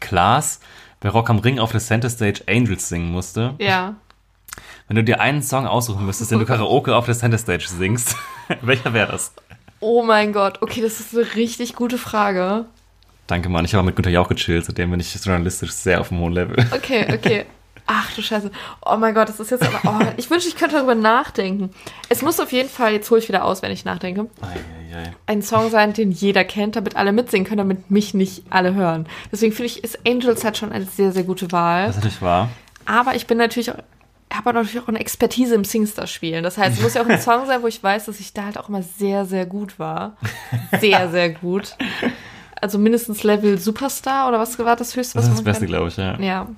Klaas 0.00 0.60
bei 1.00 1.08
Rock 1.08 1.30
am 1.30 1.38
Ring 1.38 1.58
auf 1.58 1.70
der 1.70 1.80
Center 1.80 2.10
Stage 2.10 2.42
Angels 2.48 2.88
singen 2.88 3.10
musste? 3.10 3.54
Ja. 3.58 3.94
Wenn 4.88 4.96
du 4.96 5.04
dir 5.04 5.20
einen 5.20 5.42
Song 5.42 5.66
aussuchen 5.66 6.06
müsstest, 6.06 6.30
den 6.30 6.38
du 6.38 6.46
Karaoke 6.46 6.94
auf 6.94 7.06
der 7.06 7.16
Center 7.16 7.38
Stage 7.38 7.66
singst, 7.68 8.16
welcher 8.62 8.92
wäre 8.92 9.12
das? 9.12 9.32
Oh 9.80 10.02
mein 10.02 10.32
Gott. 10.32 10.62
Okay, 10.62 10.80
das 10.80 11.00
ist 11.00 11.14
eine 11.14 11.34
richtig 11.34 11.74
gute 11.74 11.98
Frage. 11.98 12.66
Danke, 13.26 13.48
Mann. 13.48 13.64
Ich 13.64 13.74
habe 13.74 13.84
mit 13.84 13.96
Günther 13.96 14.12
Jauch 14.12 14.28
gechillt, 14.28 14.64
seitdem 14.64 14.90
bin 14.92 15.00
ich 15.00 15.12
journalistisch 15.12 15.72
sehr 15.72 16.00
auf 16.00 16.12
einem 16.12 16.20
hohen 16.20 16.32
Level. 16.32 16.64
Okay, 16.72 17.06
okay. 17.12 17.46
Ach 17.88 18.12
du 18.14 18.22
Scheiße. 18.22 18.50
Oh 18.84 18.96
mein 18.96 19.14
Gott, 19.14 19.28
das 19.28 19.38
ist 19.38 19.50
jetzt 19.50 19.62
aber. 19.64 19.80
Oh, 19.84 20.12
ich 20.16 20.28
wünschte, 20.28 20.48
ich 20.48 20.56
könnte 20.56 20.76
darüber 20.76 20.96
nachdenken. 20.96 21.70
Es 22.08 22.22
muss 22.22 22.40
auf 22.40 22.52
jeden 22.52 22.68
Fall, 22.68 22.92
jetzt 22.92 23.10
hole 23.10 23.20
ich 23.20 23.28
wieder 23.28 23.44
aus, 23.44 23.62
wenn 23.62 23.70
ich 23.70 23.84
nachdenke, 23.84 24.28
ein 25.26 25.42
Song 25.42 25.70
sein, 25.70 25.92
den 25.92 26.10
jeder 26.10 26.44
kennt, 26.44 26.74
damit 26.74 26.96
alle 26.96 27.12
mitsingen 27.12 27.46
können, 27.46 27.58
damit 27.58 27.90
mich 27.90 28.14
nicht 28.14 28.44
alle 28.50 28.74
hören. 28.74 29.06
Deswegen 29.30 29.52
finde 29.52 29.66
ich, 29.66 29.84
ist 29.84 30.00
Angels 30.06 30.44
halt 30.44 30.56
schon 30.56 30.72
eine 30.72 30.84
sehr, 30.84 31.12
sehr 31.12 31.22
gute 31.22 31.52
Wahl. 31.52 31.86
Das 31.86 31.96
ist 31.96 32.02
natürlich 32.02 32.22
wahr. 32.22 32.48
Aber 32.86 33.14
ich 33.14 33.26
bin 33.26 33.38
natürlich 33.38 33.70
habe 34.36 34.52
natürlich 34.52 34.80
auch 34.82 34.88
eine 34.88 35.00
Expertise 35.00 35.54
im 35.54 35.64
Singstar-Spielen. 35.64 36.42
Das 36.44 36.58
heißt, 36.58 36.76
es 36.78 36.82
muss 36.82 36.94
ja 36.94 37.02
auch 37.02 37.08
ein 37.08 37.20
Song 37.20 37.46
sein, 37.46 37.62
wo 37.62 37.66
ich 37.66 37.82
weiß, 37.82 38.06
dass 38.06 38.20
ich 38.20 38.32
da 38.32 38.44
halt 38.44 38.58
auch 38.58 38.68
immer 38.68 38.82
sehr, 38.82 39.24
sehr 39.24 39.46
gut 39.46 39.78
war. 39.78 40.16
Sehr, 40.80 41.08
sehr 41.10 41.30
gut. 41.30 41.76
Also 42.60 42.78
mindestens 42.78 43.22
Level 43.22 43.58
Superstar 43.58 44.28
oder 44.28 44.38
was 44.38 44.58
war 44.58 44.76
das 44.76 44.96
höchste, 44.96 45.16
was 45.18 45.24
Das 45.24 45.34
ist 45.34 45.38
das 45.38 45.44
Beste, 45.44 45.66
glaube 45.66 45.88
ich, 45.88 45.96
ja. 45.96 46.18
Ja. 46.20 46.48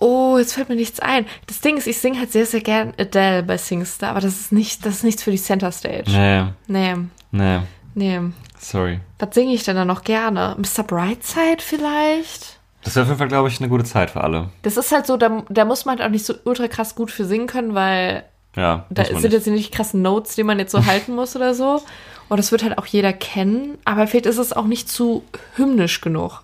Oh, 0.00 0.36
jetzt 0.38 0.54
fällt 0.54 0.68
mir 0.68 0.76
nichts 0.76 1.00
ein. 1.00 1.26
Das 1.48 1.60
Ding 1.60 1.76
ist, 1.76 1.88
ich 1.88 1.98
singe 1.98 2.20
halt 2.20 2.30
sehr, 2.30 2.46
sehr 2.46 2.60
gern 2.60 2.94
Adele 2.98 3.42
bei 3.42 3.58
Singstar, 3.58 4.10
aber 4.10 4.20
das 4.20 4.38
ist 4.38 4.52
nicht, 4.52 4.86
das 4.86 4.96
ist 4.96 5.04
nichts 5.04 5.24
für 5.24 5.32
die 5.32 5.42
Center 5.42 5.72
Stage. 5.72 6.04
Nee, 6.06 6.44
Nee, 6.68 6.94
nee, 7.32 7.60
nee. 7.94 8.20
sorry. 8.60 9.00
Was 9.18 9.34
singe 9.34 9.54
ich 9.54 9.64
denn 9.64 9.74
da 9.74 9.84
noch 9.84 10.04
gerne? 10.04 10.56
Mr. 10.56 10.84
Brightside 10.84 11.58
vielleicht? 11.58 12.57
Das 12.84 12.94
wäre 12.94 13.02
auf 13.04 13.08
jeden 13.08 13.18
Fall, 13.18 13.28
glaube 13.28 13.48
ich, 13.48 13.60
eine 13.60 13.68
gute 13.68 13.84
Zeit 13.84 14.10
für 14.10 14.22
alle. 14.22 14.50
Das 14.62 14.76
ist 14.76 14.92
halt 14.92 15.06
so, 15.06 15.16
da, 15.16 15.42
da 15.48 15.64
muss 15.64 15.84
man 15.84 15.98
halt 15.98 16.06
auch 16.06 16.12
nicht 16.12 16.24
so 16.24 16.34
ultra 16.44 16.68
krass 16.68 16.94
gut 16.94 17.10
für 17.10 17.24
singen 17.24 17.46
können, 17.46 17.74
weil 17.74 18.24
Ja, 18.56 18.86
da 18.90 19.04
sind 19.04 19.22
nicht. 19.22 19.32
jetzt 19.32 19.46
nicht 19.46 19.72
krassen 19.74 20.00
Notes, 20.02 20.36
die 20.36 20.44
man 20.44 20.58
jetzt 20.58 20.72
so 20.72 20.86
halten 20.86 21.14
muss 21.14 21.34
oder 21.36 21.54
so. 21.54 21.82
Und 22.28 22.36
das 22.36 22.52
wird 22.52 22.62
halt 22.62 22.78
auch 22.78 22.86
jeder 22.86 23.12
kennen, 23.12 23.78
aber 23.84 24.06
vielleicht 24.06 24.26
ist 24.26 24.38
es 24.38 24.52
auch 24.52 24.66
nicht 24.66 24.88
zu 24.88 25.24
hymnisch 25.56 26.00
genug. 26.00 26.42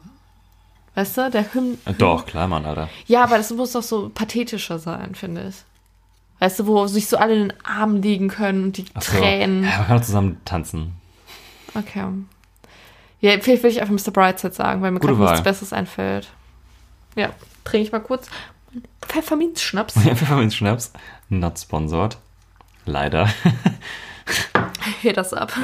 Weißt 0.97 1.16
du, 1.18 1.31
der 1.31 1.53
Hymn. 1.55 1.79
Doch, 1.99 2.25
klar, 2.27 2.47
Mann, 2.49 2.64
Alter. 2.64 2.88
Ja, 3.07 3.25
aber 3.25 3.37
das 3.37 3.51
muss 3.51 3.73
doch 3.73 3.83
so 3.83 4.11
pathetischer 4.14 4.79
sein, 4.79 5.14
finde 5.14 5.49
ich. 5.49 5.57
Weißt 6.40 6.61
du, 6.61 6.66
wo 6.66 6.87
sich 6.87 7.09
so 7.09 7.16
alle 7.16 7.35
in 7.35 7.49
den 7.49 7.53
Armen 7.64 8.01
liegen 8.03 8.29
können 8.29 8.64
und 8.64 8.77
die 8.77 8.85
so. 9.01 9.18
Tränen. 9.18 9.64
Ja, 9.64 9.79
man 9.79 9.87
kann 9.88 9.99
auch 9.99 10.05
zusammen 10.05 10.40
tanzen. 10.44 10.92
Okay. 11.75 12.05
Ja, 13.24 13.40
vielleicht 13.40 13.62
will 13.62 13.70
ich 13.70 13.80
einfach 13.80 13.94
Mr. 13.94 14.10
Brightside 14.10 14.52
sagen, 14.52 14.82
weil 14.82 14.90
mir 14.90 15.00
gerade 15.00 15.18
nichts. 15.18 15.42
Besseres 15.42 15.72
einfällt. 15.72 16.28
Ja, 17.16 17.30
trinke 17.64 17.87
ich 17.87 17.90
mal 17.90 18.00
kurz. 18.00 18.28
Pfefferminzschnaps. 19.00 19.94
Pfefferminzschnaps. 19.98 20.92
Not 21.30 21.58
sponsored. 21.58 22.18
Leider. 22.84 23.30
Hit 25.00 25.16
das 25.16 25.32
ab. 25.32 25.54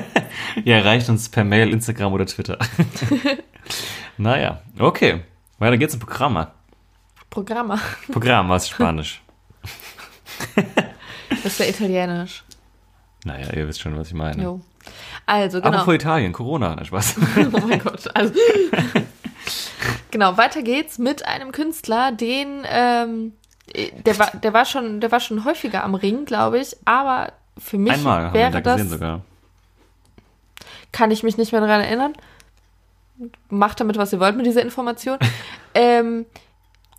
Ihr 0.64 0.76
erreicht 0.76 1.10
uns 1.10 1.28
per 1.28 1.44
Mail, 1.44 1.68
Instagram 1.68 2.14
oder 2.14 2.24
Twitter. 2.24 2.58
naja, 4.16 4.62
okay. 4.78 5.20
Weiter 5.58 5.76
geht's 5.76 5.92
im 5.92 6.00
Programm. 6.00 6.46
Programme. 7.28 7.78
Programm, 8.10 8.48
was 8.48 8.70
Spanisch. 8.70 9.20
Das 11.28 11.44
ist 11.44 11.60
ja 11.60 11.66
italienisch. 11.66 12.42
Naja, 13.24 13.52
ihr 13.52 13.68
wisst 13.68 13.82
schon, 13.82 13.98
was 13.98 14.08
ich 14.08 14.14
meine. 14.14 14.42
Jo. 14.42 14.62
Also, 15.26 15.60
genau. 15.60 15.74
Aber 15.74 15.84
vor 15.84 15.94
Italien, 15.94 16.32
Corona, 16.32 16.74
nein, 16.74 16.84
Spaß. 16.84 17.16
Oh 17.52 17.66
mein 17.66 17.78
Gott. 17.78 18.14
Also, 18.14 18.34
genau, 20.10 20.36
weiter 20.36 20.62
geht's 20.62 20.98
mit 20.98 21.24
einem 21.26 21.52
Künstler, 21.52 22.12
den, 22.12 22.64
ähm, 22.68 23.32
der 24.04 24.18
war, 24.18 24.30
der 24.32 24.52
war 24.52 24.64
schon, 24.64 25.00
der 25.00 25.12
war 25.12 25.20
schon 25.20 25.44
häufiger 25.44 25.84
am 25.84 25.94
Ring, 25.94 26.24
glaube 26.24 26.58
ich, 26.58 26.76
aber 26.84 27.32
für 27.58 27.78
mich 27.78 27.92
Einmal 27.92 28.26
haben 28.26 28.34
wir 28.34 28.40
ihn 28.40 28.52
da 28.52 28.52
wäre 28.52 28.62
das, 28.62 28.76
gesehen 28.76 28.90
sogar. 28.90 29.20
kann 30.90 31.10
ich 31.10 31.22
mich 31.22 31.36
nicht 31.38 31.52
mehr 31.52 31.60
daran 31.60 31.80
erinnern. 31.80 32.12
Macht 33.48 33.78
damit, 33.78 33.96
was 33.98 34.12
ihr 34.12 34.20
wollt 34.20 34.36
mit 34.36 34.46
dieser 34.46 34.62
Information. 34.62 35.18
ähm, 35.74 36.26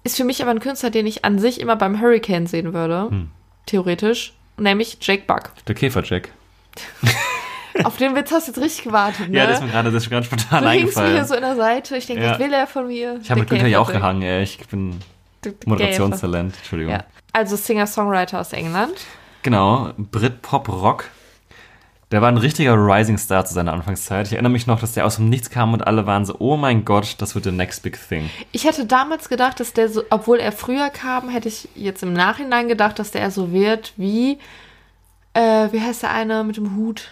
ist 0.04 0.18
für 0.18 0.24
mich 0.24 0.42
aber 0.42 0.52
ein 0.52 0.60
Künstler, 0.60 0.90
den 0.90 1.08
ich 1.08 1.26
an 1.26 1.40
sich 1.40 1.60
immer 1.60 1.76
beim 1.76 2.00
Hurricane 2.00 2.48
sehen 2.48 2.74
würde. 2.74 3.10
Hm. 3.10 3.32
Theoretisch. 3.66 4.34
Nämlich 4.58 4.98
Jake 5.02 5.24
Buck. 5.26 5.52
Der 5.68 5.76
Käferjack. 5.76 6.30
Auf 7.84 7.98
den 7.98 8.16
Witz 8.16 8.32
hast 8.32 8.48
du 8.48 8.52
jetzt 8.52 8.62
richtig 8.62 8.84
gewartet, 8.86 9.30
ne? 9.30 9.38
Ja, 9.38 9.48
das 9.48 9.60
ist 9.60 9.66
mir 9.66 9.72
gerade 9.72 9.92
das 9.92 10.04
ist 10.04 10.10
mir 10.12 10.24
spontan 10.24 10.60
du 10.60 10.66
mir 10.66 10.72
eingefallen. 10.72 11.14
hier 11.14 11.26
so 11.26 11.34
in 11.36 11.42
der 11.42 11.56
Seite. 11.56 11.98
Ich 11.98 12.06
denke, 12.06 12.24
Ja. 12.24 12.32
was 12.32 12.40
will 12.40 12.54
er 12.54 12.68
von 12.68 12.88
mir? 12.88 13.20
ich 13.22 13.30
habe 13.32 13.40
mit 13.42 13.50
Günther 13.50 13.68
ja 13.68 13.80
auch 13.80 13.92
gehangen, 13.92 14.22
ey. 14.22 14.44
Ich 14.44 14.60
bin 14.68 15.00
der 15.44 15.54
Moderationstalent. 15.66 16.56
Entschuldigung. 16.58 16.94
Ja. 16.94 17.04
Also 17.32 17.56
Singer-Songwriter 17.56 18.40
aus 18.40 18.54
England. 18.54 18.94
Genau, 19.42 19.92
Brit-Pop-Rock. 19.98 21.06
Der 22.12 22.22
war 22.22 22.28
ein 22.30 22.38
richtiger 22.38 22.76
Rising 22.76 23.18
Star 23.18 23.44
zu 23.44 23.56
seiner 23.56 23.74
Anfangszeit. 23.74 24.28
Ich 24.28 24.34
erinnere 24.34 24.52
mich 24.52 24.68
noch, 24.68 24.80
dass 24.80 24.94
der 24.94 25.04
aus 25.04 25.16
dem 25.16 25.30
Nichts 25.30 25.50
kam 25.50 25.74
und 25.74 25.82
alle 25.88 26.06
waren 26.06 26.26
so, 26.26 26.36
oh 26.38 26.56
mein 26.58 26.86
Gott, 26.86 27.16
das 27.18 27.34
wird 27.34 27.46
der 27.46 27.54
next 27.54 27.82
big 27.82 27.98
thing. 28.08 28.30
Ich 28.52 28.66
hätte 28.66 28.86
damals 28.86 29.30
gedacht, 29.30 29.60
dass 29.60 29.74
der 29.74 29.90
so, 29.90 30.04
obwohl 30.12 30.38
er 30.40 30.52
früher 30.52 30.92
kam, 30.92 31.28
hätte 31.30 31.48
ich 31.48 31.70
jetzt 31.74 32.04
im 32.04 32.14
Nachhinein 32.14 32.68
gedacht, 32.68 33.00
dass 33.00 33.10
der 33.10 33.32
so 33.32 33.52
wird 33.52 33.94
wie, 33.98 34.38
äh, 35.34 35.70
wie 35.72 35.82
heißt 35.82 36.04
der 36.04 36.12
eine 36.12 36.44
mit 36.44 36.58
dem 36.58 36.76
Hut? 36.76 37.10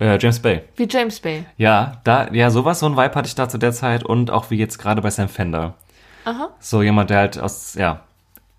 Äh, 0.00 0.18
James 0.20 0.40
Bay. 0.40 0.62
Wie 0.76 0.88
James 0.88 1.20
Bay. 1.20 1.44
Ja, 1.56 2.00
da, 2.04 2.32
ja, 2.32 2.50
sowas, 2.50 2.80
so 2.80 2.86
ein 2.86 2.96
Vibe 2.96 3.14
hatte 3.14 3.28
ich 3.28 3.34
da 3.34 3.48
zu 3.48 3.58
der 3.58 3.72
Zeit 3.72 4.02
und 4.02 4.30
auch 4.30 4.50
wie 4.50 4.56
jetzt 4.56 4.78
gerade 4.78 5.00
bei 5.02 5.10
Sam 5.10 5.28
Fender. 5.28 5.74
Aha. 6.24 6.50
So 6.58 6.82
jemand, 6.82 7.10
der 7.10 7.18
halt 7.18 7.38
aus, 7.38 7.74
ja, 7.74 8.00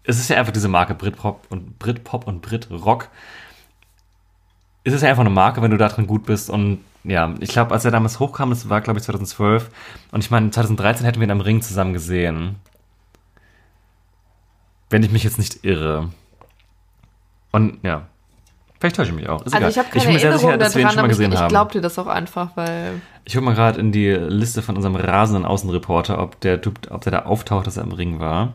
es 0.03 0.19
ist 0.19 0.29
ja 0.29 0.37
einfach 0.37 0.53
diese 0.53 0.67
Marke 0.67 0.93
Britpop 0.93 1.45
und 1.49 1.79
Britpop 1.79 2.27
und 2.27 2.41
Britrock. 2.41 3.09
Es 4.83 4.93
ist 4.93 5.01
ja 5.01 5.09
einfach 5.09 5.21
eine 5.21 5.31
Marke, 5.31 5.61
wenn 5.61 5.71
du 5.71 5.77
da 5.77 5.89
drin 5.89 6.07
gut 6.07 6.25
bist 6.25 6.49
und 6.49 6.79
ja, 7.03 7.33
ich 7.39 7.49
glaube, 7.49 7.71
als 7.71 7.85
er 7.85 7.91
damals 7.91 8.19
hochkam, 8.19 8.51
das 8.51 8.69
war 8.69 8.81
glaube 8.81 8.99
ich 8.99 9.05
2012 9.05 9.69
und 10.11 10.23
ich 10.23 10.31
meine, 10.31 10.51
2013 10.51 11.05
hätten 11.05 11.19
wir 11.19 11.27
ihn 11.27 11.31
am 11.31 11.41
Ring 11.41 11.61
zusammen 11.61 11.93
gesehen. 11.93 12.55
Wenn 14.89 15.03
ich 15.03 15.11
mich 15.11 15.23
jetzt 15.23 15.39
nicht 15.39 15.63
irre. 15.65 16.11
Und 17.51 17.79
ja, 17.83 18.07
Vielleicht 18.85 18.95
täusche 18.97 19.09
ich 19.11 19.15
mich 19.15 19.29
auch. 19.29 19.39
Ist 19.45 19.53
Also 19.53 19.57
egal. 19.57 19.69
ich 19.71 19.77
habe 19.77 19.89
keine 19.89 20.05
bin 20.05 20.13
mir 20.13 20.19
sehr 20.19 20.29
Erinnerung 20.31 20.51
sicher, 20.51 20.57
dass 20.57 20.75
wir 20.75 20.81
ihn 20.81 20.83
daran, 20.83 20.93
schon 20.95 21.01
mal 21.01 21.05
ich, 21.11 21.17
gesehen 21.17 21.31
ich 21.33 21.39
haben. 21.39 21.49
glaub 21.49 21.71
dir 21.71 21.81
das 21.81 21.99
auch 21.99 22.07
einfach, 22.07 22.49
weil 22.55 23.01
Ich 23.25 23.33
guck 23.33 23.43
mal 23.43 23.55
gerade 23.55 23.79
in 23.79 23.91
die 23.91 24.09
Liste 24.11 24.61
von 24.61 24.75
unserem 24.75 24.95
rasenden 24.95 25.45
Außenreporter, 25.45 26.19
ob 26.21 26.39
der 26.41 26.61
Typ, 26.61 26.79
ob 26.91 27.01
der 27.01 27.11
da 27.11 27.19
auftaucht, 27.23 27.67
dass 27.67 27.77
er 27.77 27.83
im 27.83 27.91
Ring 27.91 28.19
war. 28.19 28.53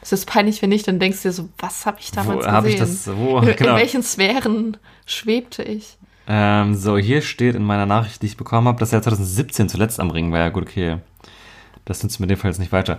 das 0.00 0.12
ist 0.12 0.26
peinlich, 0.26 0.60
wenn 0.62 0.70
nicht, 0.70 0.88
dann 0.88 0.98
denkst 0.98 1.22
du 1.22 1.28
dir 1.28 1.32
so, 1.32 1.48
was 1.58 1.86
habe 1.86 1.98
ich 2.00 2.10
damals 2.10 2.44
Wo 2.46 2.50
habe 2.50 2.68
ich 2.70 2.78
gesehen? 2.78 3.00
das? 3.06 3.16
Wo? 3.16 3.38
in, 3.38 3.56
Genau. 3.56 3.70
in 3.72 3.76
welchen 3.76 4.02
Sphären 4.02 4.76
schwebte 5.06 5.62
ich? 5.62 5.96
Ähm, 6.26 6.74
so, 6.74 6.98
hier 6.98 7.22
steht 7.22 7.54
in 7.54 7.62
meiner 7.62 7.86
Nachricht, 7.86 8.20
die 8.22 8.26
ich 8.26 8.36
bekommen 8.36 8.68
habe, 8.68 8.78
dass 8.80 8.92
er 8.92 9.00
2017 9.02 9.68
zuletzt 9.68 9.98
am 10.00 10.10
Ring 10.10 10.30
war. 10.32 10.40
Ja, 10.40 10.48
gut, 10.50 10.64
okay. 10.68 10.98
Das 11.86 12.02
nützt 12.02 12.20
mir 12.20 12.24
in 12.24 12.28
dem 12.30 12.38
Fall 12.38 12.50
jetzt 12.50 12.58
nicht 12.58 12.72
weiter. 12.72 12.98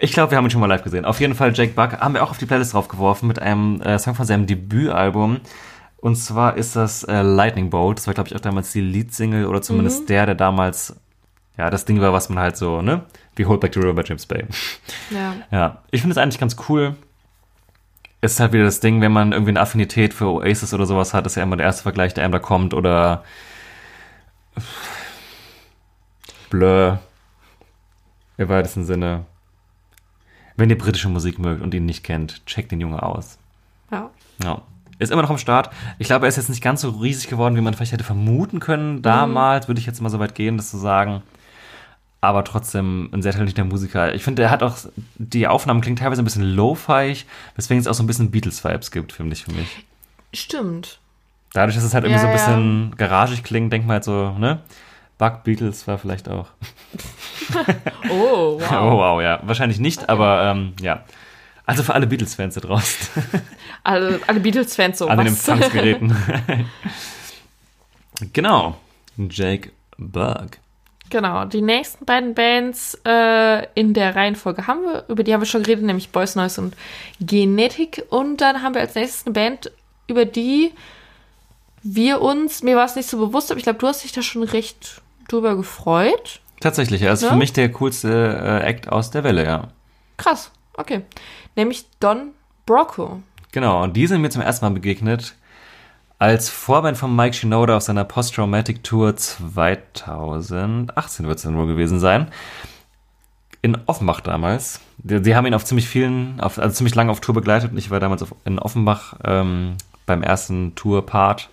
Ich 0.00 0.12
glaube, 0.12 0.32
wir 0.32 0.38
haben 0.38 0.44
ihn 0.46 0.50
schon 0.50 0.60
mal 0.60 0.66
live 0.66 0.82
gesehen. 0.82 1.04
Auf 1.04 1.20
jeden 1.20 1.36
Fall 1.36 1.52
Jake 1.54 1.72
Buck 1.74 1.92
haben 2.00 2.14
wir 2.14 2.24
auch 2.24 2.30
auf 2.32 2.38
die 2.38 2.46
Playlist 2.46 2.74
draufgeworfen 2.74 3.28
mit 3.28 3.38
einem 3.38 3.80
äh, 3.80 3.96
Song 4.00 4.16
von 4.16 4.26
seinem 4.26 4.44
Debütalbum. 4.46 5.38
Und 6.04 6.16
zwar 6.16 6.58
ist 6.58 6.76
das 6.76 7.02
äh, 7.04 7.22
Lightning 7.22 7.70
Bolt. 7.70 7.96
Das 7.96 8.06
war, 8.06 8.12
glaube 8.12 8.28
ich, 8.28 8.36
auch 8.36 8.40
damals 8.40 8.72
die 8.72 8.82
Leadsingle 8.82 9.46
oder 9.46 9.62
zumindest 9.62 10.02
Mhm. 10.02 10.06
der, 10.08 10.26
der 10.26 10.34
damals, 10.34 10.94
ja, 11.56 11.70
das 11.70 11.86
Ding 11.86 11.98
war, 12.02 12.12
was 12.12 12.28
man 12.28 12.40
halt 12.40 12.58
so, 12.58 12.82
ne? 12.82 13.06
Wie 13.36 13.46
Hold 13.46 13.60
Back 13.62 13.72
the 13.72 13.80
River 13.80 13.94
bei 13.94 14.02
James 14.04 14.26
Bay. 14.26 14.44
Ja. 15.10 15.34
Ja, 15.50 15.82
ich 15.90 16.02
finde 16.02 16.12
es 16.12 16.18
eigentlich 16.18 16.38
ganz 16.38 16.56
cool. 16.68 16.94
Ist 18.20 18.38
halt 18.38 18.52
wieder 18.52 18.64
das 18.64 18.80
Ding, 18.80 19.00
wenn 19.00 19.12
man 19.12 19.32
irgendwie 19.32 19.52
eine 19.52 19.60
Affinität 19.62 20.12
für 20.12 20.26
Oasis 20.26 20.74
oder 20.74 20.84
sowas 20.84 21.14
hat, 21.14 21.24
ist 21.24 21.36
ja 21.36 21.42
immer 21.42 21.56
der 21.56 21.64
erste 21.66 21.82
Vergleich, 21.84 22.12
der 22.12 22.24
einem 22.24 22.32
da 22.32 22.38
kommt. 22.38 22.74
Oder 22.74 23.24
Blur. 26.50 27.00
Im 28.36 28.48
weitesten 28.50 28.84
Sinne. 28.84 29.24
Wenn 30.56 30.68
ihr 30.68 30.76
britische 30.78 31.08
Musik 31.08 31.38
mögt 31.38 31.62
und 31.62 31.72
ihn 31.72 31.86
nicht 31.86 32.04
kennt, 32.04 32.44
checkt 32.46 32.72
den 32.72 32.80
Junge 32.82 33.02
aus. 33.02 33.38
ja. 33.90 34.10
Ja. 34.42 34.60
Ist 34.98 35.10
immer 35.10 35.22
noch 35.22 35.30
am 35.30 35.38
Start. 35.38 35.70
Ich 35.98 36.06
glaube, 36.06 36.26
er 36.26 36.28
ist 36.28 36.36
jetzt 36.36 36.48
nicht 36.48 36.62
ganz 36.62 36.80
so 36.80 36.90
riesig 36.90 37.28
geworden, 37.28 37.56
wie 37.56 37.60
man 37.60 37.74
vielleicht 37.74 37.92
hätte 37.92 38.04
vermuten 38.04 38.60
können. 38.60 39.02
Damals 39.02 39.66
würde 39.68 39.80
ich 39.80 39.86
jetzt 39.86 40.00
mal 40.00 40.08
so 40.08 40.18
weit 40.18 40.34
gehen, 40.34 40.56
das 40.56 40.70
zu 40.70 40.78
sagen. 40.78 41.22
Aber 42.20 42.42
trotzdem 42.44 43.10
ein 43.12 43.20
sehr 43.20 43.32
talentierter 43.32 43.64
Musiker. 43.64 44.14
Ich 44.14 44.22
finde, 44.24 44.42
er 44.42 44.50
hat 44.50 44.62
auch, 44.62 44.76
die 45.16 45.46
Aufnahmen 45.46 45.80
klingen 45.82 45.96
teilweise 45.96 46.22
ein 46.22 46.24
bisschen 46.24 46.54
lo-fi, 46.54 47.16
weswegen 47.56 47.80
es 47.80 47.86
auch 47.86 47.94
so 47.94 48.02
ein 48.02 48.06
bisschen 48.06 48.30
Beatles-Vibes 48.30 48.90
gibt, 48.92 49.12
finde 49.12 49.34
ich, 49.34 49.44
für 49.44 49.52
mich. 49.52 49.84
Stimmt. 50.32 51.00
Dadurch, 51.52 51.76
dass 51.76 51.84
es 51.84 51.92
halt 51.92 52.04
irgendwie 52.04 52.20
Ja, 52.20 52.20
so 52.22 52.26
ein 52.28 52.32
ja. 52.32 52.38
bisschen 52.38 52.96
garagig 52.96 53.42
klingt, 53.44 53.72
denkt 53.72 53.86
man 53.86 53.94
halt 53.94 54.04
so, 54.04 54.30
ne? 54.38 54.60
Bug 55.18 55.44
Beatles 55.44 55.86
war 55.86 55.98
vielleicht 55.98 56.28
auch. 56.28 56.48
Oh, 58.10 58.58
wow. 58.60 58.70
Oh, 58.72 58.98
wow, 58.98 59.22
ja. 59.22 59.40
Wahrscheinlich 59.42 59.78
nicht, 59.78 60.08
aber 60.08 60.44
ähm, 60.50 60.72
ja. 60.80 61.02
Also 61.66 61.82
für 61.82 61.94
alle 61.94 62.06
Beatles-Fans 62.06 62.54
da 62.54 62.60
draußen. 62.60 63.22
Alle, 63.84 64.18
alle 64.26 64.40
Beatles-Fans 64.40 64.98
so. 64.98 65.08
an 65.08 65.18
den? 65.18 65.26
Empfangsgeräten. 65.28 66.16
genau. 68.32 68.76
Jake 69.16 69.70
Bug. 69.98 70.58
Genau, 71.10 71.44
die 71.44 71.60
nächsten 71.60 72.04
beiden 72.06 72.34
Bands 72.34 72.98
äh, 73.06 73.66
in 73.74 73.92
der 73.94 74.16
Reihenfolge 74.16 74.66
haben 74.66 74.82
wir, 74.84 75.04
über 75.08 75.22
die 75.22 75.32
haben 75.34 75.42
wir 75.42 75.46
schon 75.46 75.62
geredet, 75.62 75.84
nämlich 75.84 76.08
Boys 76.10 76.34
Noise 76.34 76.60
und 76.62 76.76
Genetik. 77.20 78.04
Und 78.08 78.40
dann 78.40 78.62
haben 78.62 78.74
wir 78.74 78.80
als 78.80 78.94
nächstes 78.94 79.26
eine 79.26 79.34
Band, 79.34 79.70
über 80.06 80.24
die 80.24 80.72
wir 81.82 82.22
uns, 82.22 82.62
mir 82.62 82.76
war 82.76 82.86
es 82.86 82.96
nicht 82.96 83.08
so 83.08 83.18
bewusst, 83.18 83.50
aber 83.50 83.58
ich 83.58 83.64
glaube, 83.64 83.78
du 83.78 83.86
hast 83.86 84.02
dich 84.02 84.12
da 84.12 84.22
schon 84.22 84.42
recht 84.42 85.02
drüber 85.28 85.54
gefreut. 85.56 86.40
Tatsächlich, 86.60 87.02
er 87.02 87.12
ist 87.12 87.22
Ja? 87.22 87.28
für 87.28 87.36
mich 87.36 87.52
der 87.52 87.70
coolste 87.72 88.60
äh, 88.62 88.66
Act 88.66 88.88
aus 88.88 89.10
der 89.10 89.22
Welle, 89.24 89.44
ja. 89.44 89.68
Krass, 90.16 90.50
okay. 90.78 91.02
Nämlich 91.56 91.86
Don 92.00 92.30
Brocco. 92.66 93.22
Genau, 93.52 93.82
und 93.82 93.96
die 93.96 94.06
sind 94.06 94.20
mir 94.20 94.30
zum 94.30 94.42
ersten 94.42 94.64
Mal 94.64 94.72
begegnet 94.72 95.34
als 96.24 96.48
Vorband 96.48 96.96
von 96.96 97.14
Mike 97.14 97.34
Shinoda 97.34 97.76
auf 97.76 97.82
seiner 97.82 98.04
Post-Traumatic 98.04 98.82
Tour 98.82 99.16
2018 99.16 101.26
wird 101.26 101.36
es 101.36 101.42
dann 101.42 101.56
wohl 101.56 101.66
gewesen 101.66 101.98
sein. 101.98 102.28
In 103.62 103.78
Offenbach 103.86 104.20
damals. 104.20 104.80
Die 104.98 105.34
haben 105.34 105.46
ihn 105.46 105.54
auf 105.54 105.64
ziemlich 105.64 105.88
vielen, 105.88 106.40
auf, 106.40 106.58
also 106.58 106.74
ziemlich 106.74 106.94
lange 106.94 107.10
auf 107.10 107.20
Tour 107.20 107.34
begleitet 107.34 107.72
und 107.72 107.78
ich 107.78 107.90
war 107.90 108.00
damals 108.00 108.22
auf, 108.22 108.34
in 108.44 108.58
Offenbach 108.58 109.14
ähm, 109.24 109.76
beim 110.06 110.22
ersten 110.22 110.74
Tour-Part. 110.74 111.50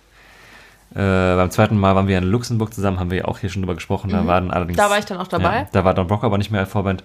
Äh, 0.94 0.94
beim 0.94 1.50
zweiten 1.50 1.78
Mal 1.78 1.94
waren 1.94 2.06
wir 2.06 2.18
in 2.18 2.24
Luxemburg 2.24 2.72
zusammen, 2.72 3.00
haben 3.00 3.10
wir 3.10 3.18
ja 3.18 3.24
auch 3.26 3.38
hier 3.38 3.50
schon 3.50 3.62
drüber 3.62 3.74
gesprochen. 3.74 4.10
Da 4.10 4.26
waren 4.26 4.50
allerdings. 4.50 4.76
Da 4.76 4.90
war 4.90 4.98
ich 4.98 5.06
dann 5.06 5.18
auch 5.18 5.28
dabei. 5.28 5.60
Ja, 5.60 5.68
da 5.72 5.84
war 5.84 5.94
Don 5.94 6.06
Brock 6.06 6.22
aber 6.22 6.38
nicht 6.38 6.50
mehr 6.50 6.60
als 6.60 6.70
Vorband. 6.70 7.02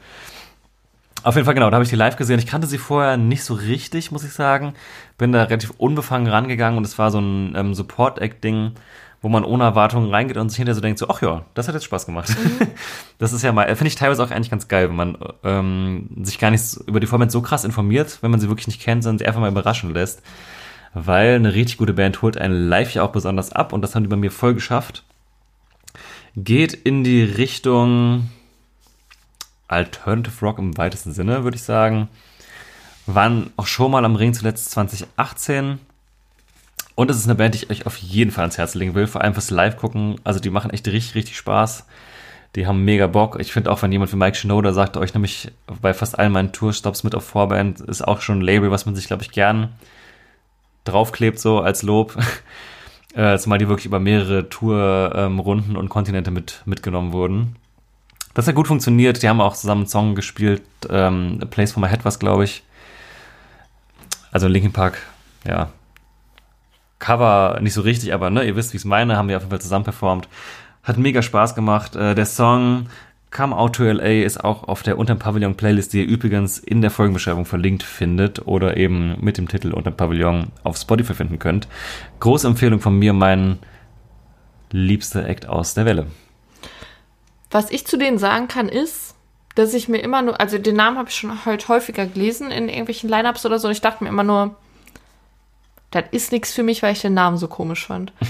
Auf 1.23 1.35
jeden 1.35 1.45
Fall, 1.45 1.55
genau, 1.55 1.69
da 1.69 1.75
habe 1.75 1.83
ich 1.83 1.89
die 1.89 1.95
live 1.95 2.15
gesehen. 2.15 2.39
Ich 2.39 2.47
kannte 2.47 2.67
sie 2.67 2.77
vorher 2.77 3.17
nicht 3.17 3.43
so 3.43 3.53
richtig, 3.53 4.11
muss 4.11 4.23
ich 4.23 4.33
sagen. 4.33 4.73
Bin 5.17 5.31
da 5.31 5.43
relativ 5.43 5.71
unbefangen 5.77 6.27
rangegangen 6.27 6.77
und 6.77 6.85
es 6.85 6.97
war 6.97 7.11
so 7.11 7.19
ein 7.19 7.53
ähm, 7.55 7.73
Support-Act-Ding, 7.73 8.73
wo 9.21 9.29
man 9.29 9.43
ohne 9.43 9.63
Erwartungen 9.63 10.13
reingeht 10.13 10.37
und 10.37 10.49
sich 10.49 10.57
hinterher 10.57 10.75
so 10.75 10.81
denkt, 10.81 10.99
so, 10.99 11.09
ach 11.09 11.21
ja, 11.21 11.45
das 11.53 11.67
hat 11.67 11.75
jetzt 11.75 11.85
Spaß 11.85 12.05
gemacht. 12.05 12.35
Das 13.19 13.33
ist 13.33 13.41
ja 13.41 13.51
mal, 13.51 13.65
finde 13.75 13.87
ich 13.87 13.95
teilweise 13.95 14.23
auch 14.23 14.29
eigentlich 14.29 14.51
ganz 14.51 14.67
geil, 14.67 14.89
wenn 14.89 14.95
man 14.95 15.17
ähm, 15.43 16.07
sich 16.21 16.37
gar 16.37 16.51
nicht 16.51 16.77
über 16.85 16.99
die 16.99 17.07
Vorband 17.07 17.31
so 17.31 17.41
krass 17.41 17.63
informiert, 17.63 18.19
wenn 18.21 18.29
man 18.29 18.39
sie 18.39 18.47
wirklich 18.47 18.67
nicht 18.67 18.79
kennt, 18.79 19.01
sondern 19.01 19.17
sie 19.17 19.25
einfach 19.25 19.41
mal 19.41 19.49
überraschen 19.49 19.91
lässt. 19.91 20.21
Weil 20.93 21.33
eine 21.33 21.55
richtig 21.55 21.77
gute 21.77 21.93
Band 21.93 22.21
holt 22.21 22.37
einen 22.37 22.69
live 22.69 22.93
ja 22.93 23.01
auch 23.01 23.11
besonders 23.11 23.51
ab 23.51 23.73
und 23.73 23.81
das 23.81 23.95
haben 23.95 24.03
die 24.03 24.09
bei 24.09 24.17
mir 24.17 24.29
voll 24.29 24.53
geschafft. 24.53 25.03
Geht 26.35 26.75
in 26.75 27.03
die 27.03 27.23
Richtung 27.23 28.29
Alternative 29.67 30.45
Rock 30.45 30.59
im 30.59 30.77
weitesten 30.77 31.13
Sinne, 31.13 31.43
würde 31.43 31.55
ich 31.55 31.63
sagen. 31.63 32.07
Waren 33.05 33.51
auch 33.57 33.67
schon 33.67 33.91
mal 33.91 34.05
am 34.05 34.15
Ring 34.15 34.33
zuletzt 34.33 34.71
2018. 34.71 35.79
Und 36.95 37.11
es 37.11 37.17
ist 37.17 37.25
eine 37.25 37.35
Band, 37.35 37.53
die 37.53 37.59
ich 37.59 37.69
euch 37.69 37.85
auf 37.85 37.97
jeden 37.97 38.31
Fall 38.31 38.43
ans 38.43 38.57
Herz 38.57 38.73
legen 38.73 38.95
will, 38.95 39.07
vor 39.07 39.21
allem 39.21 39.33
fürs 39.33 39.51
Live 39.51 39.77
gucken. 39.77 40.15
Also 40.23 40.39
die 40.39 40.49
machen 40.49 40.71
echt 40.71 40.87
richtig, 40.87 41.15
richtig 41.15 41.37
Spaß. 41.37 41.85
Die 42.55 42.65
haben 42.65 42.83
mega 42.83 43.05
Bock. 43.07 43.39
Ich 43.39 43.51
finde 43.51 43.71
auch, 43.71 43.81
wenn 43.81 43.91
jemand 43.91 44.11
wie 44.11 44.15
Mike 44.15 44.35
Shinoda 44.35 44.73
sagt, 44.73 44.97
euch 44.97 45.13
nämlich 45.13 45.51
bei 45.81 45.93
fast 45.93 46.17
allen 46.17 46.31
meinen 46.31 46.53
Tourstops 46.53 47.03
mit 47.03 47.13
auf 47.13 47.23
Vorband, 47.23 47.81
ist 47.81 48.01
auch 48.01 48.21
schon 48.21 48.39
ein 48.39 48.41
Label, 48.41 48.71
was 48.71 48.85
man 48.85 48.95
sich, 48.95 49.05
glaube 49.05 49.21
ich, 49.21 49.31
gern 49.31 49.69
draufklebt, 50.85 51.39
so 51.39 51.59
als 51.59 51.83
Lob. 51.83 52.17
äh, 53.13 53.37
zumal 53.37 53.59
die 53.59 53.67
wirklich 53.67 53.85
über 53.85 53.99
mehrere 53.99 54.49
Tourrunden 54.49 55.77
und 55.77 55.89
Kontinente 55.89 56.31
mit, 56.31 56.63
mitgenommen 56.65 57.11
wurden. 57.11 57.57
Das 58.37 58.47
hat 58.47 58.53
gut 58.53 58.67
funktioniert. 58.67 59.23
Die 59.23 59.29
haben 59.29 59.41
auch 59.41 59.55
zusammen 59.55 59.81
einen 59.81 59.89
Song 59.89 60.13
gespielt. 60.13 60.61
Ähm, 60.91 61.39
A 61.41 61.45
Place 61.45 61.71
for 61.71 61.81
My 61.81 61.89
Head 61.89 62.05
was, 62.05 62.19
glaube 62.19 62.43
ich. 62.43 62.61
Also 64.31 64.47
Linkin 64.47 64.73
Park, 64.73 64.99
ja. 65.43 65.71
Cover 66.99 67.57
nicht 67.61 67.73
so 67.73 67.81
richtig, 67.81 68.13
aber 68.13 68.29
ne, 68.29 68.43
ihr 68.43 68.55
wisst, 68.55 68.73
wie 68.73 68.77
ich 68.77 68.81
es 68.81 68.85
meine, 68.85 69.17
haben 69.17 69.27
wir 69.27 69.37
auf 69.37 69.41
jeden 69.41 69.49
Fall 69.49 69.61
zusammen 69.61 69.85
performt. 69.85 70.27
Hat 70.83 70.99
mega 70.99 71.23
Spaß 71.23 71.55
gemacht. 71.55 71.95
Äh, 71.95 72.13
der 72.13 72.27
Song 72.27 72.89
Come 73.31 73.57
Out 73.57 73.77
to 73.77 73.85
LA 73.85 74.21
ist 74.21 74.43
auch 74.43 74.65
auf 74.65 74.83
der 74.83 74.99
Unterm 74.99 75.17
Pavillon 75.17 75.55
Playlist, 75.55 75.93
die 75.93 76.03
ihr 76.03 76.07
übrigens 76.07 76.59
in 76.59 76.83
der 76.83 76.91
Folgenbeschreibung 76.91 77.45
verlinkt 77.45 77.81
findet 77.81 78.45
oder 78.45 78.77
eben 78.77 79.15
mit 79.19 79.39
dem 79.39 79.47
Titel 79.47 79.73
Unterm 79.73 79.97
Pavillon 79.97 80.51
auf 80.63 80.77
Spotify 80.77 81.15
finden 81.15 81.39
könnt. 81.39 81.67
Große 82.19 82.45
Empfehlung 82.45 82.81
von 82.81 82.99
mir, 82.99 83.13
mein 83.13 83.57
liebster 84.69 85.27
Act 85.27 85.47
aus 85.47 85.73
der 85.73 85.85
Welle. 85.85 86.05
Was 87.49 87.71
ich 87.71 87.85
zu 87.87 87.97
denen 87.97 88.17
sagen 88.17 88.47
kann, 88.47 88.69
ist, 88.69 89.15
dass 89.55 89.73
ich 89.73 89.87
mir 89.87 89.99
immer 89.99 90.21
nur, 90.21 90.39
also 90.39 90.57
den 90.57 90.75
Namen 90.75 90.97
habe 90.97 91.09
ich 91.09 91.15
schon 91.15 91.45
heute 91.45 91.67
häufiger 91.67 92.05
gelesen 92.05 92.51
in 92.51 92.69
irgendwelchen 92.69 93.09
Lineups 93.09 93.45
oder 93.45 93.59
so, 93.59 93.67
und 93.67 93.73
ich 93.73 93.81
dachte 93.81 94.03
mir 94.03 94.09
immer 94.09 94.23
nur, 94.23 94.55
das 95.91 96.03
ist 96.11 96.31
nichts 96.31 96.53
für 96.53 96.63
mich, 96.63 96.83
weil 96.83 96.93
ich 96.93 97.01
den 97.01 97.13
Namen 97.13 97.37
so 97.37 97.47
komisch 97.47 97.85
fand. 97.87 98.13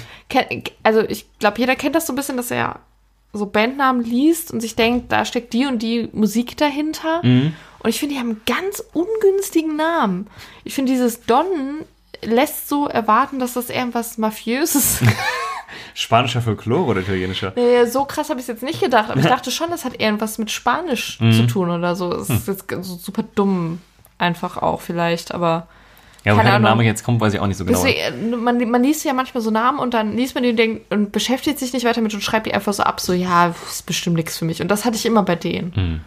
Also 0.83 1.01
ich 1.01 1.25
glaube, 1.39 1.57
jeder 1.59 1.77
kennt 1.77 1.95
das 1.95 2.05
so 2.05 2.11
ein 2.13 2.17
bisschen, 2.17 2.35
dass 2.35 2.51
er 2.51 2.81
so 3.31 3.45
Bandnamen 3.45 4.03
liest 4.03 4.51
und 4.51 4.59
sich 4.59 4.75
denkt, 4.75 5.11
da 5.11 5.23
steckt 5.23 5.53
die 5.53 5.65
und 5.65 5.79
die 5.79 6.09
Musik 6.11 6.57
dahinter. 6.57 7.21
Und 7.79 7.89
ich 7.89 7.99
finde, 7.99 8.15
die 8.15 8.19
haben 8.19 8.31
einen 8.31 8.41
ganz 8.45 8.83
ungünstigen 8.93 9.77
Namen. 9.77 10.27
Ich 10.65 10.75
finde, 10.75 10.91
dieses 10.91 11.21
Don 11.21 11.45
lässt 12.21 12.67
so 12.67 12.87
erwarten, 12.87 13.39
dass 13.39 13.53
das 13.53 13.69
irgendwas 13.69 14.17
Mafiöses 14.17 14.99
Spanischer 15.93 16.41
Folklore 16.41 16.83
oder 16.91 17.01
italienischer? 17.01 17.53
Nee, 17.55 17.85
so 17.85 18.05
krass 18.05 18.29
habe 18.29 18.39
ich 18.39 18.43
es 18.43 18.47
jetzt 18.47 18.63
nicht 18.63 18.79
gedacht, 18.81 19.09
aber 19.09 19.19
ich 19.19 19.25
dachte 19.25 19.51
schon, 19.51 19.69
das 19.69 19.85
hat 19.85 19.99
irgendwas 19.99 20.37
mit 20.37 20.49
Spanisch 20.51 21.19
Mhm. 21.19 21.31
zu 21.33 21.47
tun 21.47 21.69
oder 21.69 21.95
so. 21.95 22.11
Es 22.13 22.29
Hm. 22.29 22.35
ist 22.37 22.47
jetzt 22.47 22.65
so 22.69 22.95
super 22.95 23.23
dumm 23.35 23.81
einfach 24.17 24.57
auch 24.57 24.81
vielleicht, 24.81 25.33
aber 25.33 25.67
Ja, 26.23 26.33
woher 26.35 26.43
der. 26.51 26.59
Name 26.59 26.83
jetzt 26.83 27.03
kommt, 27.03 27.21
weiß 27.21 27.33
ich 27.33 27.39
auch 27.39 27.47
nicht 27.47 27.57
so 27.57 27.65
genau. 27.65 27.77
deswegen, 27.83 28.33
äh, 28.33 28.35
man, 28.37 28.69
man 28.69 28.83
liest 28.83 29.03
ja 29.05 29.13
manchmal 29.13 29.41
so 29.43 29.51
Namen 29.51 29.79
und 29.79 29.93
dann 29.93 30.15
liest 30.17 30.33
man 30.35 30.43
die 30.43 30.49
und, 30.51 30.57
denkt, 30.57 30.91
und 30.91 31.11
beschäftigt 31.11 31.59
sich 31.59 31.73
nicht 31.73 31.85
weiter 31.85 32.01
mit 32.01 32.13
und 32.13 32.21
schreibt 32.23 32.45
die 32.47 32.53
einfach 32.53 32.73
so 32.73 32.83
ab, 32.83 32.99
so 32.99 33.13
ja, 33.13 33.47
ist 33.69 33.85
bestimmt 33.85 34.15
nichts 34.15 34.37
für 34.37 34.45
mich. 34.45 34.61
Und 34.61 34.69
das 34.69 34.83
hatte 34.85 34.95
ich 34.97 35.05
immer 35.05 35.23
bei 35.23 35.35
denen. 35.35 35.73
Hm. 35.75 36.01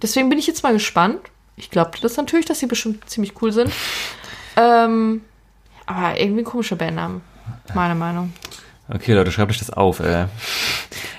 Deswegen 0.00 0.28
bin 0.28 0.38
ich 0.38 0.46
jetzt 0.46 0.62
mal 0.62 0.72
gespannt. 0.72 1.18
Ich 1.56 1.70
glaube 1.70 1.90
das 2.00 2.16
natürlich, 2.16 2.46
dass 2.46 2.60
sie 2.60 2.66
bestimmt 2.66 3.10
ziemlich 3.10 3.32
cool 3.42 3.52
sind. 3.52 3.72
ähm, 4.56 5.22
aber 5.86 6.20
irgendwie 6.20 6.42
ein 6.42 6.44
komischer 6.44 6.76
Bandname, 6.76 7.20
meiner 7.74 7.94
Meinung. 7.94 8.32
Okay, 8.88 9.12
Leute, 9.12 9.32
schreibt 9.32 9.50
euch 9.50 9.58
das 9.58 9.70
auf. 9.70 10.00
Äh. 10.00 10.26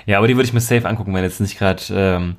Ja, 0.06 0.18
aber 0.18 0.28
die 0.28 0.36
würde 0.36 0.46
ich 0.46 0.52
mir 0.52 0.60
safe 0.60 0.88
angucken, 0.88 1.14
wenn 1.14 1.22
jetzt 1.22 1.40
nicht 1.40 1.58
gerade 1.58 1.82
ähm, 1.90 2.36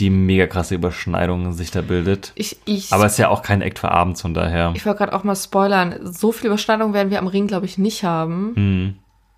die 0.00 0.10
mega 0.10 0.46
krasse 0.46 0.74
Überschneidung 0.74 1.52
sich 1.52 1.70
da 1.70 1.80
bildet. 1.82 2.32
Ich, 2.34 2.58
ich, 2.64 2.92
Aber 2.92 3.06
es 3.06 3.12
ist 3.12 3.18
ja 3.18 3.28
auch 3.28 3.42
kein 3.42 3.62
Act 3.62 3.78
für 3.78 3.90
abends, 3.90 4.22
von 4.22 4.34
daher. 4.34 4.72
ich 4.74 4.84
wollte 4.84 4.98
gerade 4.98 5.12
auch 5.12 5.22
mal 5.24 5.36
spoilern. 5.36 5.94
So 6.02 6.32
viel 6.32 6.48
Überschneidung 6.48 6.92
werden 6.92 7.10
wir 7.10 7.18
am 7.20 7.28
Ring, 7.28 7.46
glaube 7.46 7.66
ich, 7.66 7.78
nicht 7.78 8.02
haben. 8.04 8.52
Hm. 8.56 8.94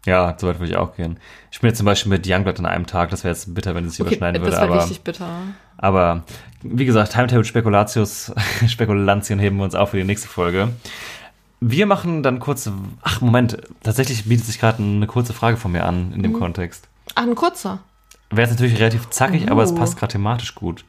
Ja, 0.07 0.37
so 0.39 0.47
weit 0.47 0.61
würde 0.61 0.71
ich 0.71 0.79
auch 0.79 0.95
gehen. 0.95 1.19
Ich 1.51 1.61
bin 1.61 1.69
jetzt 1.69 1.79
zum 1.79 1.85
Beispiel 1.85 2.11
mit 2.11 2.27
Youngblood 2.29 2.61
an 2.61 2.67
einem 2.67 2.87
Tag, 2.87 3.11
das 3.11 3.25
wäre 3.25 3.35
jetzt 3.35 3.53
bitter, 3.55 3.75
wenn 3.75 3.87
es 3.87 3.93
sich 3.97 4.01
überschneiden 4.01 4.41
das 4.41 4.53
würde. 4.53 4.57
wäre 4.63 4.73
Aber, 4.73 4.83
richtig 4.83 5.03
bitter. 5.03 5.29
aber 5.79 6.23
wie 6.63 6.85
gesagt, 6.85 7.13
Timetable 7.13 7.45
Spekulatius, 7.45 8.33
Spekulantien 8.69 9.41
heben 9.41 9.57
wir 9.57 9.65
uns 9.65 9.75
auf 9.75 9.91
für 9.91 9.97
die 9.97 10.05
nächste 10.05 10.29
Folge. 10.29 10.69
Wir 11.61 11.87
machen 11.87 12.23
dann 12.23 12.39
kurz. 12.39 12.71
Ach, 13.03 13.21
Moment, 13.21 13.57
tatsächlich 13.83 14.25
bietet 14.29 14.47
sich 14.47 14.59
gerade 14.61 14.83
eine 14.83 15.07
kurze 15.07 15.33
Frage 15.33 15.57
von 15.57 15.73
mir 15.73 15.85
an 15.87 16.13
in 16.13 16.23
dem 16.23 16.33
Mhm. 16.33 16.39
Kontext. 16.39 16.87
Ach, 17.15 17.23
ein 17.23 17.35
kurzer. 17.35 17.79
Wäre 18.31 18.43
jetzt 18.49 18.59
natürlich 18.59 18.79
relativ 18.81 19.09
zackig, 19.11 19.45
Oh. 19.49 19.53
aber 19.53 19.63
es 19.63 19.75
passt 19.75 19.97
gerade 19.99 20.13
thematisch 20.13 20.55
gut. 20.55 20.85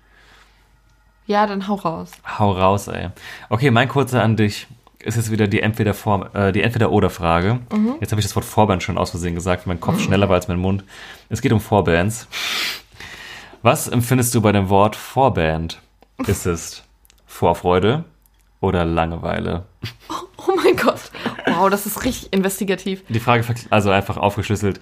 Ja, 1.25 1.45
dann 1.45 1.67
hau 1.67 1.75
raus. 1.75 2.11
Hau 2.39 2.51
raus, 2.51 2.87
ey. 2.87 3.09
Okay, 3.49 3.69
mein 3.71 3.87
kurzer 3.89 4.23
an 4.23 4.35
dich 4.37 4.67
ist 4.99 5.15
jetzt 5.15 5.29
wieder 5.31 5.47
die 5.47 5.61
entweder 5.61 5.93
vor, 5.93 6.33
äh, 6.35 6.51
die 6.51 6.61
entweder 6.63 6.91
oder 6.91 7.09
Frage. 7.09 7.59
Mhm. 7.71 7.95
Jetzt 8.01 8.11
habe 8.11 8.19
ich 8.19 8.25
das 8.25 8.35
Wort 8.35 8.45
Vorband 8.45 8.81
schon 8.83 8.97
aus 8.97 9.11
Versehen 9.11 9.35
gesagt, 9.35 9.67
mein 9.67 9.79
Kopf 9.79 10.01
schneller 10.01 10.27
war 10.29 10.35
als 10.35 10.47
mein 10.47 10.57
Mund. 10.59 10.83
Es 11.29 11.41
geht 11.41 11.53
um 11.53 11.61
Vorbands. 11.61 12.27
Was 13.61 13.87
empfindest 13.87 14.33
du 14.35 14.41
bei 14.41 14.51
dem 14.51 14.69
Wort 14.69 14.95
Vorband? 14.95 15.79
Ist 16.25 16.45
es 16.45 16.83
Vorfreude 17.25 18.03
oder 18.61 18.85
Langeweile? 18.85 19.65
Oh 20.49 20.53
mein 20.55 20.77
Gott. 20.77 20.99
Wow, 21.47 21.69
das 21.69 21.85
ist 21.85 22.05
richtig 22.05 22.31
investigativ. 22.31 23.03
Die 23.09 23.19
Frage 23.19 23.43
also 23.69 23.89
einfach 23.89 24.15
aufgeschlüsselt. 24.15 24.79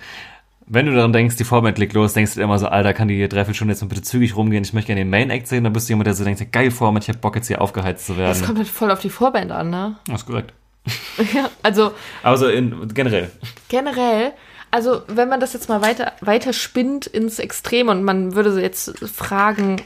Wenn 0.68 0.86
du 0.86 0.94
daran 0.94 1.12
denkst, 1.12 1.38
die 1.38 1.44
Vorband 1.44 1.80
legt 1.80 1.94
los, 1.94 2.14
denkst 2.14 2.36
du 2.36 2.42
immer 2.42 2.60
so, 2.60 2.68
Alter, 2.68 2.94
kann 2.94 3.08
die 3.08 3.28
Dreiviertelstunde 3.28 3.72
jetzt 3.74 3.82
mal 3.82 3.88
bitte 3.88 4.04
zügig 4.04 4.36
rumgehen, 4.36 4.64
ich 4.64 4.74
möchte 4.74 4.88
gerne 4.88 5.02
den 5.02 5.10
Main 5.10 5.32
Act 5.32 5.48
sehen, 5.48 5.64
dann 5.64 5.74
bist 5.74 5.88
du 5.90 5.94
jemand, 5.94 6.06
der 6.08 6.14
so 6.14 6.24
denkt, 6.24 6.52
geil 6.52 6.70
Vorband, 6.70 7.04
ich 7.06 7.10
hab 7.10 7.22
Bock 7.22 7.36
jetzt 7.36 7.48
hier 7.48 7.62
aufgeheizt 7.62 8.06
zu 8.06 8.14
Das 8.14 8.20
werden. 8.20 8.46
kommt 8.46 8.58
halt 8.60 8.68
voll 8.68 8.92
auf 8.92 9.00
die 9.00 9.10
Vorband 9.10 9.52
an, 9.52 9.70
ne? 9.72 9.96
Das 10.08 10.22
ist 10.22 10.28
korrekt. 10.28 10.54
Ja, 11.34 11.50
also 11.64 11.92
Also 12.22 12.48
in, 12.48 12.88
generell. 12.94 13.32
generell, 13.70 14.34
also 14.70 15.02
wenn 15.08 15.30
man 15.30 15.40
das 15.40 15.54
jetzt 15.54 15.68
mal 15.70 15.82
weiter, 15.82 16.14
weiter 16.22 16.54
spinnt 16.54 17.08
ins 17.08 17.40
Extrem 17.40 17.88
und 17.88 18.04
man 18.04 18.36
würde 18.36 18.62
jetzt 18.62 19.00
fragen, 19.08 19.78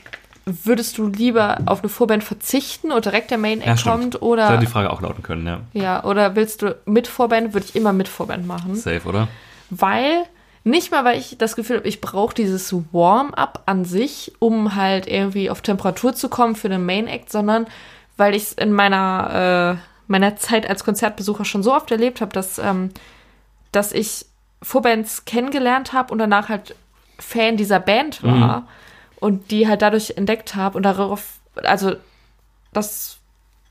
würdest 0.64 0.98
du 0.98 1.08
lieber 1.08 1.60
auf 1.66 1.82
eine 1.82 1.90
Vorband 1.90 2.24
verzichten 2.24 2.92
und 2.92 3.06
direkt 3.06 3.32
der 3.32 3.38
Main 3.38 3.62
Act 3.62 3.84
kommt 3.84 4.16
Da 4.16 4.20
oder 4.20 4.50
hätte 4.50 4.60
die 4.60 4.68
Frage 4.68 4.92
auch 4.92 5.02
lauten 5.02 5.24
können, 5.24 5.46
ja. 5.46 5.60
ja, 5.74 6.04
oder 6.04 6.36
willst 6.36 6.62
du 6.62 6.76
mit 6.86 7.08
Vorband, 7.08 7.54
würde 7.54 7.66
ich 7.68 7.76
immer 7.76 7.94
mit 7.94 8.08
Vorband 8.08 8.48
machen. 8.48 8.76
Safe, 8.76 9.08
oder? 9.08 9.28
Weil, 9.70 10.24
nicht 10.64 10.92
mal, 10.92 11.06
weil 11.06 11.18
ich 11.20 11.38
das 11.38 11.56
Gefühl 11.56 11.78
habe, 11.78 11.88
ich 11.88 12.02
brauche 12.02 12.34
dieses 12.34 12.74
Warm-up 12.92 13.64
an 13.66 13.86
sich, 13.86 14.34
um 14.40 14.76
halt 14.76 15.08
irgendwie 15.08 15.50
auf 15.50 15.62
Temperatur 15.62 16.14
zu 16.14 16.30
kommen 16.30 16.56
für 16.56 16.70
den 16.70 16.86
Main 16.86 17.08
Act, 17.08 17.32
sondern 17.32 17.68
weil 18.18 18.36
ich 18.36 18.44
es 18.44 18.54
in 18.54 18.74
meiner, 18.74 19.78
äh, 19.78 19.82
meiner 20.08 20.36
Zeit 20.36 20.70
als 20.70 20.84
Konzertbesucher 20.84 21.46
schon 21.46 21.64
so 21.64 21.74
oft 21.74 21.92
erlebt 21.92 22.22
habe, 22.22 22.34
dass, 22.34 22.60
ähm, 22.60 22.90
dass 23.72 23.92
ich 23.92 24.26
Vorbands 24.62 25.26
kennengelernt 25.26 25.94
habe 25.94 26.12
und 26.12 26.20
danach 26.20 26.50
halt 26.50 26.76
Fan 27.18 27.58
dieser 27.58 27.80
Band 27.80 28.24
war 28.24 28.68
und 29.20 29.52
die 29.52 29.68
halt 29.68 29.82
dadurch 29.82 30.14
entdeckt 30.16 30.56
habe 30.56 30.78
und 30.78 30.84
darauf, 30.84 31.40
also 31.56 31.96
das 32.74 33.18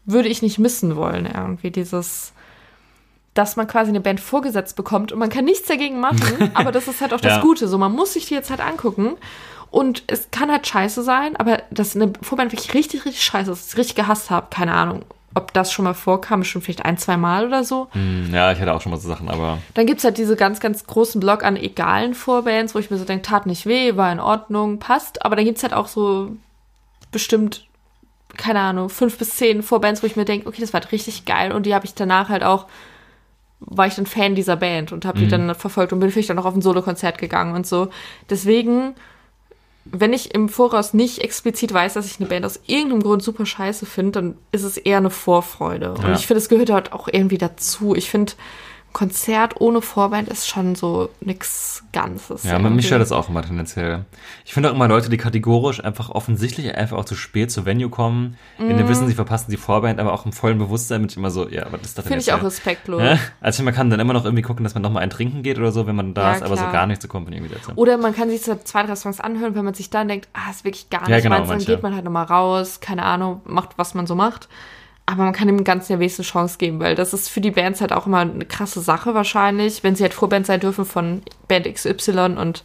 würde 0.05 0.29
ich 0.29 0.43
nicht 0.43 0.59
missen 0.59 0.97
wollen, 0.97 1.27
irgendwie 1.27 1.71
dieses 1.71 2.33
dass 3.35 3.55
man 3.55 3.69
quasi 3.69 3.91
eine 3.91 4.01
Band 4.01 4.19
vorgesetzt 4.19 4.75
bekommt 4.75 5.13
und 5.13 5.21
man 5.21 5.31
kann 5.31 5.45
nichts 5.45 5.69
dagegen 5.69 6.01
machen, 6.01 6.51
aber 6.55 6.73
das 6.73 6.89
ist 6.89 7.01
halt 7.01 7.15
auch 7.15 7.21
das 7.21 7.37
Ja. 7.37 7.41
Gute. 7.41 7.69
So, 7.69 7.79
man 7.79 7.93
muss 7.93 8.15
sich 8.15 8.27
die 8.27 8.35
jetzt 8.35 8.51
halt 8.51 8.61
angucken 8.61 9.17
und 9.71 10.03
es 10.09 10.31
kann 10.33 10.51
halt 10.51 10.67
scheiße 10.67 11.05
sein, 11.05 11.37
aber 11.37 11.63
dass 11.71 11.95
eine 11.95 12.13
Vorband 12.21 12.51
wirklich 12.51 12.75
richtig, 12.75 13.05
richtig 13.05 13.23
scheiße 13.23 13.53
ist, 13.53 13.77
richtig 13.77 13.95
gehasst 13.95 14.31
habe, 14.31 14.49
keine 14.51 14.75
Ahnung, 14.75 15.05
ob 15.39 15.55
das 15.55 15.72
schon 15.72 15.84
mal 15.84 15.95
vorkam, 15.95 16.45
schon 16.45 16.61
vielleicht 16.61 16.84
ein, 16.84 16.99
zwei 16.99 17.16
Mal 17.16 17.47
oder 17.47 17.64
so. 17.64 17.89
Hm, 17.93 18.30
ja, 18.32 18.53
ich 18.53 18.61
hatte 18.61 18.74
auch 18.74 18.80
schon 18.80 18.93
mal 18.93 18.99
so 18.99 19.09
Sachen, 19.09 19.28
aber 19.28 19.59
Dann 19.74 19.86
gibt's 19.86 20.05
halt 20.05 20.18
diese 20.18 20.36
ganz, 20.36 20.61
ganz 20.61 20.84
großen 20.86 21.20
Block 21.20 21.43
an 21.45 21.57
egalen 21.57 22.14
Vorbands, 22.14 22.74
wo 22.74 22.78
ich 22.78 22.91
mir 22.91 22.99
so 22.99 23.05
denke, 23.05 23.22
tat 23.22 23.47
nicht 23.47 23.64
weh, 23.64 23.97
war 23.97 24.12
in 24.12 24.20
Ordnung, 24.20 24.78
passt. 24.78 25.24
Aber 25.24 25.36
dann 25.36 25.45
gibt's 25.45 25.62
halt 25.62 25.72
auch 25.72 25.89
so 25.89 26.32
bestimmt, 27.11 27.66
keine 28.36 28.61
Ahnung, 28.61 28.91
fünf 28.91 29.16
bis 29.18 29.36
zehn 29.36 29.62
Vorbands, 29.62 30.03
wo 30.03 30.07
ich 30.07 30.16
mir 30.16 30.24
denke, 30.24 30.47
okay, 30.49 30.61
das 30.61 30.72
war 30.72 30.80
halt 30.80 30.93
richtig 30.93 31.24
geil. 31.24 31.53
Und 31.53 31.64
die 31.64 31.74
habe 31.74 31.86
ich 31.86 31.95
danach 31.95 32.28
halt 32.28 32.43
auch, 32.45 32.66
war 33.61 33.86
ich 33.86 33.95
dann 33.95 34.07
Fan 34.07 34.34
dieser 34.34 34.57
Band 34.57 34.93
und 34.93 35.05
habe 35.05 35.18
die 35.18 35.26
dann 35.26 35.55
verfolgt 35.55 35.93
und 35.93 35.99
bin 36.01 36.11
vielleicht 36.11 36.30
dann 36.30 36.39
auch 36.39 36.45
auf 36.45 36.55
ein 36.55 36.62
Solokonzert 36.62 37.18
gegangen 37.18 37.55
und 37.55 37.66
so. 37.66 37.89
Deswegen, 38.30 38.95
wenn 39.93 40.12
ich 40.12 40.34
im 40.34 40.49
Voraus 40.49 40.95
nicht 40.95 41.18
explizit 41.18 41.72
weiß, 41.72 41.95
dass 41.95 42.07
ich 42.07 42.18
eine 42.20 42.28
Band 42.28 42.45
aus 42.47 42.61
irgendeinem 42.66 43.03
Grund 43.03 43.22
super 43.22 43.47
scheiße 43.47 43.86
finde, 43.86 44.12
dann 44.12 44.36
ist 44.53 44.62
es 44.62 44.76
eher 44.76 44.99
eine 44.99 45.11
Vorfreude. 45.11 45.93
Und 45.93 46.03
Ja. 46.03 46.12
ich 46.14 46.26
finde, 46.26 46.39
es 46.39 46.49
gehört 46.49 46.70
halt 46.70 46.93
auch 46.93 47.09
irgendwie 47.11 47.39
dazu. 47.39 47.95
Ich 47.95 48.11
finde, 48.11 48.32
Konzert 48.93 49.61
ohne 49.61 49.82
Vorband 49.82 50.28
ist 50.28 50.49
schon 50.49 50.74
so 50.74 51.11
nix 51.20 51.84
Ganzes. 51.93 52.45
ja, 52.45 52.59
mich 52.59 52.64
irgendwie. 52.66 52.82
stört 52.86 53.01
das 53.03 53.12
auch 53.12 53.28
immer 53.28 53.43
tendenziell. 53.43 54.05
Ich 54.45 54.55
finde 54.55 54.70
auch 54.70 54.74
immer 54.74 54.89
Leute, 54.89 55.09
die 55.11 55.16
kategorisch 55.18 55.82
einfach 55.84 56.11
offensichtlich 56.11 56.74
einfach 56.74 56.97
auch 56.97 57.05
zu 57.05 57.14
spät 57.14 57.51
zur 57.53 57.64
Venue 57.66 57.91
kommen, 57.91 58.36
in 58.59 58.66
Mhm. 58.68 58.78
dem 58.78 58.89
Wissen, 58.89 59.07
sie 59.07 59.14
verpassen 59.14 59.51
die 59.51 59.57
Vorband, 59.57 60.01
aber 60.01 60.12
auch 60.12 60.24
im 60.26 60.32
vollen 60.32 60.59
Bewusstsein 60.59 61.03
mit 61.03 61.16
immer 61.16 61.30
so, 61.30 61.49
ja, 61.49 61.66
was 61.70 61.82
ist 61.82 61.99
das 61.99 62.05
denn 62.05 62.12
Finde 62.14 62.20
ich 62.22 62.32
auch 62.32 62.43
respektlos. 62.43 63.03
Ja? 63.03 63.18
Also 63.41 63.62
man 63.62 63.74
kann 63.74 63.91
dann 63.91 64.01
immer 64.01 64.12
noch 64.14 64.24
irgendwie 64.24 64.43
gucken, 64.43 64.64
dass 64.64 64.74
man 64.74 64.82
noch 64.82 64.91
mal 64.91 65.01
ein 65.01 65.11
Trinken 65.11 65.43
geht 65.43 65.59
oder 65.59 65.70
so, 65.70 65.86
wenn 65.86 65.97
man 65.97 66.14
da 66.14 66.30
Ja, 66.30 66.36
ist, 66.36 66.43
aber 66.43 66.57
so 66.57 66.64
gar 66.72 66.86
nicht 66.86 67.01
zur 67.03 67.11
Company 67.11 67.36
irgendwie 67.36 67.55
dazu. 67.55 67.72
Oder 67.76 67.99
man 67.99 68.14
kann 68.14 68.30
sich 68.30 68.43
so 68.43 68.57
zwei, 68.64 68.82
drei 68.82 68.97
Songs 68.97 69.20
anhören, 69.20 69.55
wenn 69.55 69.64
man 69.64 69.74
sich 69.74 69.91
dann 69.91 70.09
denkt, 70.09 70.28
ah, 70.32 70.51
ist 70.51 70.64
wirklich 70.64 70.91
gar 70.91 71.01
nicht 71.03 71.11
Ja, 71.11 71.20
genau, 71.20 71.39
meins, 71.39 71.49
dann 71.51 71.64
geht 71.64 71.82
man 71.82 71.95
halt 71.95 72.05
nochmal 72.05 72.24
raus, 72.24 72.80
keine 72.80 73.05
Ahnung, 73.05 73.43
macht, 73.45 73.76
was 73.76 73.95
man 73.95 74.07
so 74.07 74.14
macht. 74.14 74.49
Aber 75.11 75.23
man 75.25 75.33
kann 75.33 75.47
dem 75.49 75.65
Ganzen 75.65 75.93
ja 75.93 75.99
wenigstens 76.01 76.27
eine 76.27 76.33
Chance 76.33 76.59
geben, 76.59 76.81
weil 76.81 76.95
das 76.95 77.15
ist 77.15 77.31
für 77.31 77.41
die 77.41 77.51
Bands 77.51 77.81
halt 77.81 77.95
auch 77.95 78.07
immer 78.07 78.19
eine 78.19 78.45
krasse 78.45 78.83
Sache 78.83 79.15
wahrscheinlich, 79.15 79.83
wenn 79.83 79.97
sie 79.97 80.03
halt 80.03 80.13
Vorband 80.13 80.45
sein 80.45 80.61
dürfen 80.61 80.85
von 80.85 81.23
Band 81.49 81.65
XY 81.73 82.37
und 82.39 82.63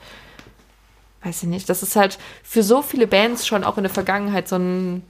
weiß 1.23 1.43
ich 1.43 1.47
nicht, 1.47 1.69
das 1.69 1.83
ist 1.83 1.95
halt 1.95 2.19
für 2.43 2.61
so 2.61 2.81
viele 2.81 3.07
Bands 3.07 3.47
schon 3.47 3.63
auch 3.63 3.77
in 3.77 3.83
der 3.83 3.93
Vergangenheit 3.93 4.49
so 4.49 4.57
ein 4.57 5.03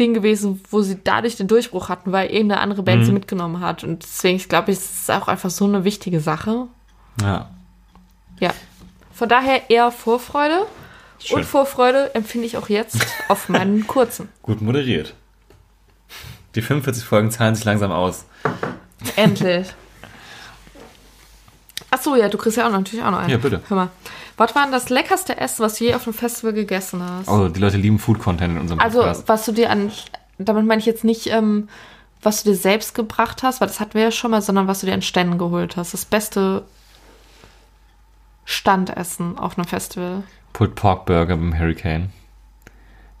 Ding 0.00 0.12
gewesen, 0.12 0.60
wo 0.70 0.82
sie 0.82 0.98
dadurch 1.04 1.36
den 1.36 1.46
Durchbruch 1.46 1.88
hatten, 1.88 2.10
weil 2.10 2.30
irgendeine 2.30 2.62
andere 2.62 2.82
Band 2.82 3.02
Mhm. 3.02 3.04
sie 3.06 3.12
mitgenommen 3.12 3.60
hat. 3.60 3.84
Und 3.84 4.02
deswegen, 4.02 4.34
ich 4.36 4.48
glaube, 4.48 4.72
es 4.72 4.80
ist 5.02 5.10
auch 5.12 5.28
einfach 5.28 5.50
so 5.50 5.66
eine 5.66 5.84
wichtige 5.84 6.18
Sache. 6.18 6.66
Ja, 7.20 7.48
Ja. 8.40 8.50
Von 9.12 9.28
daher 9.28 9.70
eher 9.70 9.92
Vorfreude. 9.92 10.66
Schön. 11.20 11.36
Und 11.36 11.44
Vorfreude 11.44 12.12
empfinde 12.16 12.46
ich 12.48 12.56
auch 12.56 12.68
jetzt 12.68 12.96
auf 13.28 13.48
meinen 13.48 13.86
kurzen. 13.86 14.30
gut 14.42 14.60
moderiert. 14.62 15.14
Die 16.54 16.62
45 16.62 17.04
Folgen 17.04 17.30
zahlen 17.30 17.54
sich 17.54 17.64
langsam 17.64 17.92
aus. 17.92 18.26
Endlich. 19.16 19.68
Ach 21.90 22.00
so, 22.00 22.16
ja, 22.16 22.28
du 22.28 22.38
kriegst 22.38 22.56
ja 22.56 22.66
auch 22.66 22.70
noch, 22.70 22.78
natürlich 22.78 23.04
auch 23.04 23.10
noch 23.10 23.18
einen. 23.18 23.30
Ja, 23.30 23.36
bitte. 23.36 23.62
Hör 23.68 23.76
mal. 23.76 23.90
Was 24.36 24.54
war 24.54 24.62
denn 24.62 24.72
das 24.72 24.88
leckerste 24.88 25.36
Essen, 25.36 25.62
was 25.62 25.74
du 25.74 25.84
je 25.84 25.94
auf 25.94 26.06
einem 26.06 26.14
Festival 26.14 26.54
gegessen 26.54 27.02
hast? 27.02 27.28
Oh, 27.28 27.48
die 27.48 27.60
Leute 27.60 27.76
lieben 27.76 27.98
Food-Content 27.98 28.54
in 28.54 28.60
unserem 28.60 28.80
also, 28.80 29.00
Podcast. 29.00 29.28
was 29.28 29.44
du 29.44 29.52
dir 29.52 29.70
an, 29.70 29.92
damit 30.38 30.64
meine 30.64 30.80
ich 30.80 30.86
jetzt 30.86 31.04
nicht, 31.04 31.26
ähm, 31.26 31.68
was 32.22 32.42
du 32.42 32.50
dir 32.50 32.56
selbst 32.56 32.94
gebracht 32.94 33.42
hast, 33.42 33.60
weil 33.60 33.68
das 33.68 33.78
hatten 33.78 33.94
wir 33.94 34.02
ja 34.02 34.10
schon 34.10 34.30
mal, 34.30 34.40
sondern 34.40 34.68
was 34.68 34.80
du 34.80 34.86
dir 34.86 34.94
an 34.94 35.02
Ständen 35.02 35.38
geholt 35.38 35.76
hast. 35.76 35.92
Das 35.92 36.04
beste 36.04 36.64
Standessen 38.44 39.38
auf 39.38 39.58
einem 39.58 39.66
Festival. 39.66 40.22
Pulled 40.52 40.74
Pork 40.74 41.06
Burger 41.06 41.36
beim 41.36 41.58
Hurricane. 41.58 42.10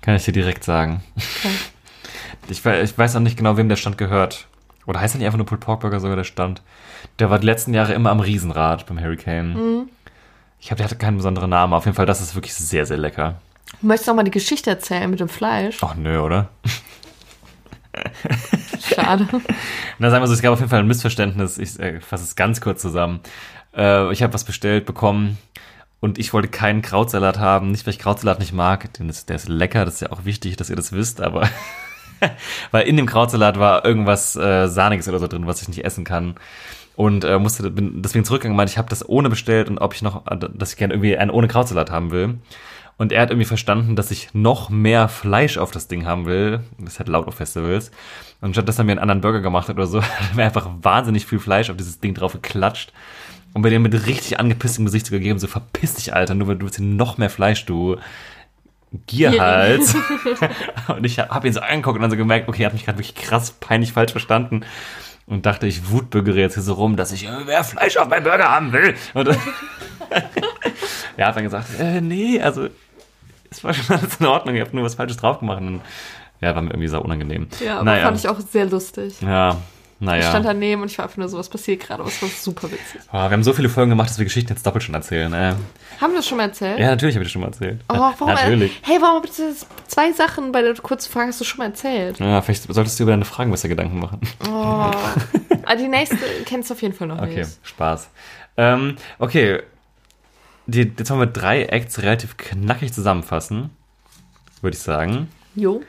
Kann 0.00 0.16
ich 0.16 0.24
dir 0.24 0.32
direkt 0.32 0.64
sagen. 0.64 1.02
Ich, 2.48 2.64
ich 2.64 2.98
weiß 2.98 3.16
auch 3.16 3.20
nicht 3.20 3.36
genau, 3.36 3.56
wem 3.56 3.68
der 3.68 3.76
Stand 3.76 3.98
gehört. 3.98 4.46
Oder 4.86 5.00
heißt 5.00 5.14
er 5.14 5.18
nicht 5.18 5.26
einfach 5.26 5.38
nur 5.38 5.46
Pulled 5.46 5.60
Pork 5.60 5.80
Burger 5.80 6.00
sogar 6.00 6.16
der 6.16 6.24
Stand? 6.24 6.62
Der 7.18 7.30
war 7.30 7.38
die 7.38 7.46
letzten 7.46 7.72
Jahre 7.72 7.92
immer 7.92 8.10
am 8.10 8.20
Riesenrad 8.20 8.86
beim 8.86 9.00
Hurricane. 9.00 9.54
Mhm. 9.54 9.88
Ich 10.58 10.68
glaube, 10.68 10.78
der 10.78 10.86
hatte 10.86 10.96
keinen 10.96 11.16
besonderen 11.16 11.50
Namen. 11.50 11.72
Auf 11.72 11.84
jeden 11.84 11.96
Fall, 11.96 12.06
das 12.06 12.20
ist 12.20 12.34
wirklich 12.34 12.54
sehr, 12.54 12.86
sehr 12.86 12.96
lecker. 12.96 13.40
Möchtest 13.80 14.08
du 14.08 14.12
auch 14.12 14.16
mal 14.16 14.24
die 14.24 14.30
Geschichte 14.30 14.70
erzählen 14.70 15.10
mit 15.10 15.20
dem 15.20 15.28
Fleisch? 15.28 15.78
Ach 15.82 15.94
nö, 15.94 16.18
oder? 16.18 16.48
Schade. 18.80 19.28
Na, 19.98 20.10
sagen 20.10 20.22
wir 20.22 20.26
so, 20.26 20.34
es 20.34 20.42
gab 20.42 20.52
auf 20.52 20.60
jeden 20.60 20.70
Fall 20.70 20.80
ein 20.80 20.86
Missverständnis. 20.86 21.58
Ich 21.58 21.78
äh, 21.78 22.00
fasse 22.00 22.24
es 22.24 22.36
ganz 22.36 22.60
kurz 22.60 22.82
zusammen. 22.82 23.20
Äh, 23.76 24.12
ich 24.12 24.22
habe 24.22 24.32
was 24.34 24.44
bestellt 24.44 24.86
bekommen 24.86 25.38
und 26.00 26.18
ich 26.18 26.32
wollte 26.32 26.48
keinen 26.48 26.82
Krautsalat 26.82 27.38
haben. 27.38 27.70
Nicht, 27.70 27.86
weil 27.86 27.94
ich 27.94 27.98
Krautsalat 27.98 28.38
nicht 28.38 28.52
mag, 28.52 28.92
denn 28.94 29.08
das, 29.08 29.26
der 29.26 29.36
ist 29.36 29.48
lecker, 29.48 29.84
das 29.84 29.94
ist 29.94 30.00
ja 30.00 30.12
auch 30.12 30.24
wichtig, 30.24 30.56
dass 30.56 30.70
ihr 30.70 30.76
das 30.76 30.92
wisst, 30.92 31.20
aber 31.20 31.48
weil 32.70 32.86
in 32.86 32.96
dem 32.96 33.06
Krautsalat 33.06 33.58
war 33.58 33.84
irgendwas 33.84 34.36
äh, 34.36 34.68
Sahniges 34.68 35.08
oder 35.08 35.18
so 35.18 35.26
drin, 35.26 35.46
was 35.46 35.62
ich 35.62 35.68
nicht 35.68 35.84
essen 35.84 36.04
kann. 36.04 36.34
Und 36.94 37.24
äh, 37.24 37.38
musste 37.38 37.70
bin 37.70 38.02
deswegen 38.02 38.24
zurückgegangen, 38.24 38.56
meinte, 38.56 38.72
ich 38.72 38.78
habe 38.78 38.88
das 38.88 39.08
ohne 39.08 39.30
bestellt 39.30 39.68
und 39.68 39.78
ob 39.78 39.94
ich 39.94 40.02
noch, 40.02 40.26
äh, 40.26 40.36
dass 40.36 40.72
ich 40.72 40.76
gerne 40.76 40.94
irgendwie 40.94 41.16
einen 41.16 41.30
ohne 41.30 41.48
Krautsalat 41.48 41.90
haben 41.90 42.10
will. 42.10 42.38
Und 42.98 43.10
er 43.10 43.22
hat 43.22 43.30
irgendwie 43.30 43.46
verstanden, 43.46 43.96
dass 43.96 44.10
ich 44.10 44.34
noch 44.34 44.68
mehr 44.68 45.08
Fleisch 45.08 45.58
auf 45.58 45.70
das 45.70 45.88
Ding 45.88 46.06
haben 46.06 46.26
will. 46.26 46.60
Das 46.78 46.98
halt 46.98 47.08
laut 47.08 47.26
auf 47.26 47.34
Festivals. 47.34 47.90
Und 48.40 48.52
statt 48.52 48.68
dass 48.68 48.78
er 48.78 48.84
mir 48.84 48.92
einen 48.92 49.00
anderen 49.00 49.22
Burger 49.22 49.40
gemacht 49.40 49.68
hat 49.68 49.76
oder 49.76 49.86
so, 49.86 50.02
hat 50.02 50.30
er 50.30 50.36
mir 50.36 50.44
einfach 50.44 50.68
wahnsinnig 50.82 51.26
viel 51.26 51.38
Fleisch 51.38 51.70
auf 51.70 51.76
dieses 51.76 52.00
Ding 52.00 52.14
drauf 52.14 52.32
geklatscht. 52.32 52.92
Und 53.54 53.62
bei 53.62 53.70
dem 53.70 53.82
mit 53.82 54.06
richtig 54.06 54.38
angepisstem 54.40 54.84
Gesicht 54.84 55.10
gegeben, 55.10 55.38
so 55.38 55.46
verpiss 55.46 55.94
dich, 55.94 56.14
Alter, 56.14 56.34
nur 56.34 56.48
weil 56.48 56.56
du 56.56 56.64
willst 56.64 56.78
hier 56.78 56.86
noch 56.86 57.18
mehr 57.18 57.30
Fleisch, 57.30 57.66
du. 57.66 57.96
Gierhals. 59.06 59.94
und 60.88 61.04
ich 61.04 61.18
habe 61.18 61.46
ihn 61.46 61.52
so 61.52 61.60
angeguckt 61.60 61.96
und 61.96 62.02
dann 62.02 62.10
so 62.10 62.16
gemerkt, 62.16 62.48
okay, 62.48 62.62
er 62.62 62.66
hat 62.66 62.72
mich 62.72 62.84
gerade 62.84 62.98
wirklich 62.98 63.14
krass 63.14 63.52
peinlich 63.52 63.92
falsch 63.92 64.12
verstanden. 64.12 64.64
Und 65.26 65.46
dachte, 65.46 65.66
ich 65.66 65.90
wutbürgere 65.90 66.38
jetzt 66.38 66.54
hier 66.54 66.62
so 66.62 66.74
rum, 66.74 66.96
dass 66.96 67.12
ich 67.12 67.26
äh, 67.26 67.44
mehr 67.44 67.64
Fleisch 67.64 67.96
auf 67.96 68.08
meinen 68.08 68.24
Burger 68.24 68.50
haben 68.50 68.72
will. 68.72 68.94
Und 69.14 69.28
er 71.16 71.26
hat 71.26 71.36
dann 71.36 71.44
gesagt, 71.44 71.68
äh, 71.78 72.00
nee, 72.00 72.40
also 72.40 72.68
es 73.50 73.62
war 73.62 73.72
schon 73.72 73.96
alles 73.96 74.16
in 74.18 74.26
Ordnung, 74.26 74.56
ihr 74.56 74.62
habt 74.62 74.74
nur 74.74 74.84
was 74.84 74.96
Falsches 74.96 75.16
drauf 75.18 75.38
gemacht. 75.38 75.60
Und 75.60 75.80
ja, 76.40 76.54
war 76.54 76.62
mir 76.62 76.70
irgendwie 76.70 76.88
so 76.88 77.00
unangenehm. 77.00 77.46
Ja, 77.64 77.76
aber 77.76 77.84
naja. 77.84 78.04
fand 78.04 78.18
ich 78.18 78.28
auch 78.28 78.40
sehr 78.40 78.66
lustig. 78.66 79.20
Ja, 79.20 79.58
Ich 80.02 80.06
naja. 80.06 80.30
stand 80.30 80.44
daneben 80.44 80.82
und 80.82 80.90
ich 80.90 80.98
war 80.98 81.04
einfach 81.04 81.18
nur 81.18 81.28
so, 81.28 81.38
was 81.38 81.48
passiert 81.48 81.78
gerade, 81.78 82.00
aber 82.00 82.10
es 82.10 82.20
war 82.20 82.28
super 82.28 82.68
witzig. 82.72 83.00
Oh, 83.12 83.18
wir 83.18 83.30
haben 83.30 83.44
so 83.44 83.52
viele 83.52 83.68
Folgen 83.68 83.90
gemacht, 83.90 84.10
dass 84.10 84.18
wir 84.18 84.24
Geschichten 84.24 84.52
jetzt 84.52 84.66
doppelt 84.66 84.82
schon 84.82 84.96
erzählen. 84.96 85.32
Äh. 85.32 85.54
Haben 86.00 86.10
wir 86.10 86.16
das 86.16 86.26
schon 86.26 86.38
mal 86.38 86.48
erzählt? 86.48 86.80
Ja, 86.80 86.88
natürlich 86.88 87.14
habe 87.14 87.22
ich 87.22 87.28
das 87.28 87.32
schon 87.32 87.42
mal 87.42 87.46
erzählt. 87.46 87.84
Oh, 87.88 87.94
warum, 87.94 88.26
natürlich. 88.26 88.80
Hey, 88.82 88.98
warum 89.00 89.22
bitte 89.22 89.54
zwei 89.86 90.10
Sachen 90.10 90.50
bei 90.50 90.60
der 90.60 90.74
kurzen 90.74 91.12
Frage 91.12 91.28
hast 91.28 91.40
du 91.40 91.44
schon 91.44 91.58
mal 91.58 91.66
erzählt? 91.66 92.18
Ja, 92.18 92.42
vielleicht 92.42 92.64
solltest 92.64 92.98
du 92.98 93.04
über 93.04 93.12
deine 93.12 93.24
Fragen 93.24 93.52
besser 93.52 93.68
Gedanken 93.68 94.00
machen. 94.00 94.20
Oh. 94.48 94.50
ah, 94.50 95.76
die 95.78 95.86
nächste 95.86 96.18
kennst 96.46 96.68
du 96.70 96.74
auf 96.74 96.82
jeden 96.82 96.94
Fall 96.94 97.06
noch 97.06 97.22
Okay, 97.22 97.36
nicht. 97.36 97.60
Spaß. 97.62 98.10
Ähm, 98.56 98.96
okay, 99.20 99.60
die, 100.66 100.80
jetzt 100.98 101.10
wollen 101.10 101.20
wir 101.20 101.26
drei 101.26 101.62
Acts 101.62 102.02
relativ 102.02 102.36
knackig 102.36 102.92
zusammenfassen, 102.92 103.70
würde 104.62 104.76
ich 104.76 104.82
sagen. 104.82 105.28
Jo. 105.54 105.80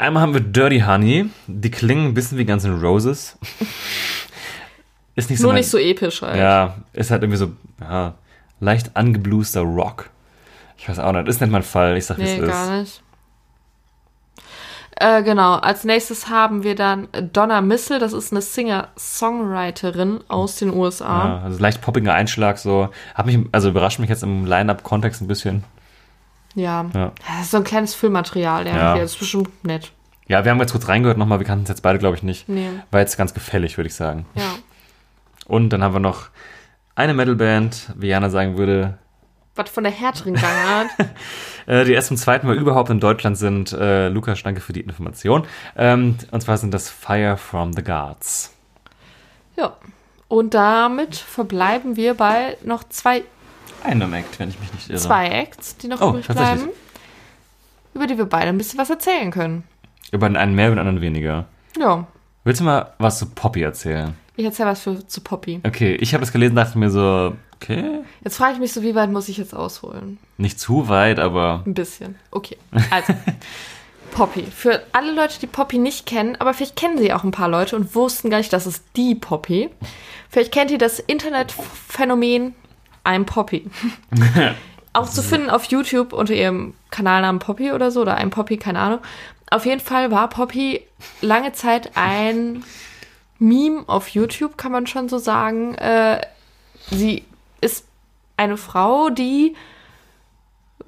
Einmal 0.00 0.22
haben 0.22 0.32
wir 0.34 0.40
Dirty 0.40 0.80
Honey. 0.80 1.28
Die 1.46 1.70
klingen 1.70 2.06
ein 2.06 2.14
bisschen 2.14 2.38
wie 2.38 2.44
Guns 2.46 2.64
N' 2.64 2.80
Roses. 2.80 3.36
Ist 5.14 5.28
nicht 5.28 5.38
so 5.38 5.44
Nur 5.44 5.52
mein- 5.52 5.60
nicht 5.60 5.70
so 5.70 5.76
episch 5.78 6.22
halt. 6.22 6.36
Ja, 6.38 6.76
ist 6.92 7.10
halt 7.10 7.22
irgendwie 7.22 7.36
so 7.38 7.52
ja, 7.80 8.14
leicht 8.60 8.96
angebluester 8.96 9.60
Rock. 9.60 10.08
Ich 10.78 10.88
weiß 10.88 10.98
auch 11.00 11.12
nicht, 11.12 11.28
ist 11.28 11.40
nicht 11.42 11.50
mein 11.50 11.62
Fall. 11.62 11.96
Ich 11.98 12.06
sag, 12.06 12.16
wie 12.18 12.22
Nee, 12.22 12.36
es 12.36 12.42
ist. 12.42 12.48
gar 12.48 12.78
nicht. 12.80 13.02
Äh, 14.96 15.22
genau, 15.22 15.54
als 15.54 15.84
nächstes 15.84 16.28
haben 16.28 16.62
wir 16.62 16.74
dann 16.74 17.08
Donna 17.32 17.60
Missel, 17.62 17.98
das 17.98 18.12
ist 18.12 18.32
eine 18.32 18.42
Singer-Songwriterin 18.42 20.20
aus 20.28 20.56
den 20.56 20.72
USA. 20.74 21.26
Ja, 21.28 21.40
also 21.44 21.58
leicht 21.58 21.80
poppiger 21.80 22.12
Einschlag, 22.14 22.58
so. 22.58 22.88
Hab 23.14 23.24
mich, 23.26 23.38
also 23.52 23.70
überrascht 23.70 23.98
mich 23.98 24.10
jetzt 24.10 24.22
im 24.22 24.44
Line-Up-Kontext 24.46 25.22
ein 25.22 25.26
bisschen. 25.28 25.64
Ja. 26.54 26.86
Ja. 26.94 27.12
Das 27.26 27.42
ist 27.42 27.50
so 27.52 27.58
ein 27.58 27.64
kleines 27.64 27.94
Füllmaterial, 27.94 28.66
ja. 28.66 28.76
Ja. 28.76 28.94
Das 28.98 29.12
ist 29.12 29.18
bestimmt 29.18 29.64
nett. 29.64 29.92
Ja, 30.28 30.44
wir 30.44 30.50
haben 30.52 30.60
jetzt 30.60 30.72
kurz 30.72 30.88
reingehört 30.88 31.18
nochmal, 31.18 31.40
wir 31.40 31.46
kannten 31.46 31.64
es 31.64 31.68
jetzt 31.68 31.82
beide, 31.82 31.98
glaube 31.98 32.16
ich, 32.16 32.22
nicht. 32.22 32.48
Nee. 32.48 32.68
War 32.90 33.00
jetzt 33.00 33.16
ganz 33.16 33.34
gefällig, 33.34 33.76
würde 33.76 33.88
ich 33.88 33.94
sagen. 33.94 34.26
Ja. 34.34 34.54
Und 35.46 35.70
dann 35.70 35.82
haben 35.82 35.94
wir 35.94 36.00
noch 36.00 36.28
eine 36.94 37.14
Metalband, 37.14 37.92
wie 37.96 38.08
Jana 38.08 38.30
sagen 38.30 38.56
würde, 38.56 38.98
Was 39.56 39.68
von 39.70 39.82
der 39.84 39.92
härteren 39.92 40.34
Gangart. 40.34 40.90
äh, 41.66 41.84
die 41.84 41.92
erst 41.92 42.08
zum 42.08 42.16
zweiten 42.16 42.46
Mal 42.46 42.56
überhaupt 42.56 42.90
in 42.90 43.00
Deutschland 43.00 43.38
sind. 43.38 43.72
Äh, 43.72 44.08
Lukas, 44.08 44.42
danke 44.42 44.60
für 44.60 44.72
die 44.72 44.80
Information. 44.80 45.46
Ähm, 45.76 46.16
und 46.30 46.40
zwar 46.40 46.56
sind 46.58 46.72
das 46.72 46.88
Fire 46.88 47.36
from 47.36 47.72
the 47.72 47.82
Guards. 47.82 48.54
ja. 49.56 49.76
Und 50.28 50.54
damit 50.54 51.16
verbleiben 51.16 51.96
wir 51.96 52.14
bei 52.14 52.56
noch 52.62 52.84
zwei, 52.88 53.24
Einem 53.84 54.12
Act, 54.14 54.38
wenn 54.38 54.48
ich 54.50 54.58
mich 54.60 54.72
nicht 54.72 54.90
irre. 54.90 54.98
zwei 54.98 55.28
Acts, 55.28 55.76
die 55.76 55.88
noch 55.88 56.00
Oh, 56.00 56.10
übrig 56.10 56.26
bleiben, 56.28 56.68
über 57.94 58.06
die 58.06 58.16
wir 58.18 58.26
beide 58.26 58.48
ein 58.48 58.58
bisschen 58.58 58.78
was 58.78 58.90
erzählen 58.90 59.30
können. 59.30 59.64
Über 60.12 60.28
den 60.28 60.36
einen 60.36 60.54
mehr, 60.54 60.66
über 60.68 60.76
den 60.76 60.80
anderen 60.80 61.00
weniger. 61.00 61.46
Ja. 61.78 62.06
Willst 62.44 62.60
du 62.60 62.64
mal 62.64 62.92
was 62.98 63.18
zu 63.18 63.26
Poppy 63.30 63.62
erzählen? 63.62 64.14
Ich 64.36 64.44
erzähle 64.44 64.70
was 64.70 64.80
für, 64.82 65.06
zu 65.06 65.20
Poppy. 65.20 65.60
Okay, 65.66 65.94
ich 65.96 66.14
habe 66.14 66.20
das 66.22 66.32
gelesen, 66.32 66.56
dachte 66.56 66.78
mir 66.78 66.90
so, 66.90 67.34
okay, 67.56 68.00
Jetzt 68.24 68.36
frage 68.36 68.54
ich 68.54 68.58
mich 68.60 68.72
so, 68.72 68.82
wie 68.82 68.94
weit 68.94 69.10
muss 69.10 69.28
ich 69.28 69.36
jetzt 69.36 69.54
ausholen? 69.54 70.18
nicht 70.38 70.58
zu 70.58 70.88
weit, 70.88 71.18
aber 71.18 71.62
Ein 71.66 71.74
bisschen. 71.74 72.14
Okay. 72.30 72.56
Also, 72.90 73.12
Poppy. 74.12 74.42
Für 74.44 74.82
alle 74.92 75.12
Leute, 75.12 75.38
die 75.38 75.46
Poppy 75.46 75.78
nicht 75.78 76.06
kennen, 76.06 76.36
aber 76.38 76.54
vielleicht 76.54 76.76
kennen 76.76 76.96
sie 76.98 77.12
auch 77.12 77.22
ein 77.24 77.30
paar 77.30 77.48
Leute 77.48 77.76
und 77.76 77.94
wussten 77.94 78.30
gar 78.30 78.38
nicht, 78.38 78.52
dass 78.52 78.66
es 78.66 78.82
die 78.96 79.14
Poppy. 79.14 79.68
Vielleicht 80.30 80.52
kennt 80.52 80.70
ihr 80.70 80.78
das 80.78 80.98
Internetphänomen 80.98 82.54
I'm 83.04 83.24
Poppy. 83.24 83.70
auch 84.92 85.08
zu 85.08 85.22
finden 85.22 85.50
auf 85.50 85.64
YouTube 85.64 86.12
unter 86.12 86.34
ihrem 86.34 86.74
Kanalnamen 86.90 87.38
Poppy 87.38 87.72
oder 87.72 87.90
so, 87.90 88.02
oder 88.02 88.18
I'm 88.18 88.30
Poppy, 88.30 88.56
keine 88.56 88.80
Ahnung. 88.80 89.00
Auf 89.50 89.66
jeden 89.66 89.80
Fall 89.80 90.10
war 90.10 90.28
Poppy 90.28 90.82
lange 91.20 91.52
Zeit 91.52 91.92
ein 91.96 92.64
Meme 93.38 93.84
auf 93.86 94.08
YouTube, 94.08 94.56
kann 94.56 94.72
man 94.72 94.86
schon 94.86 95.08
so 95.08 95.18
sagen. 95.18 95.74
Äh, 95.76 96.20
sie 96.90 97.24
ist 97.60 97.86
eine 98.36 98.56
Frau, 98.56 99.10
die 99.10 99.56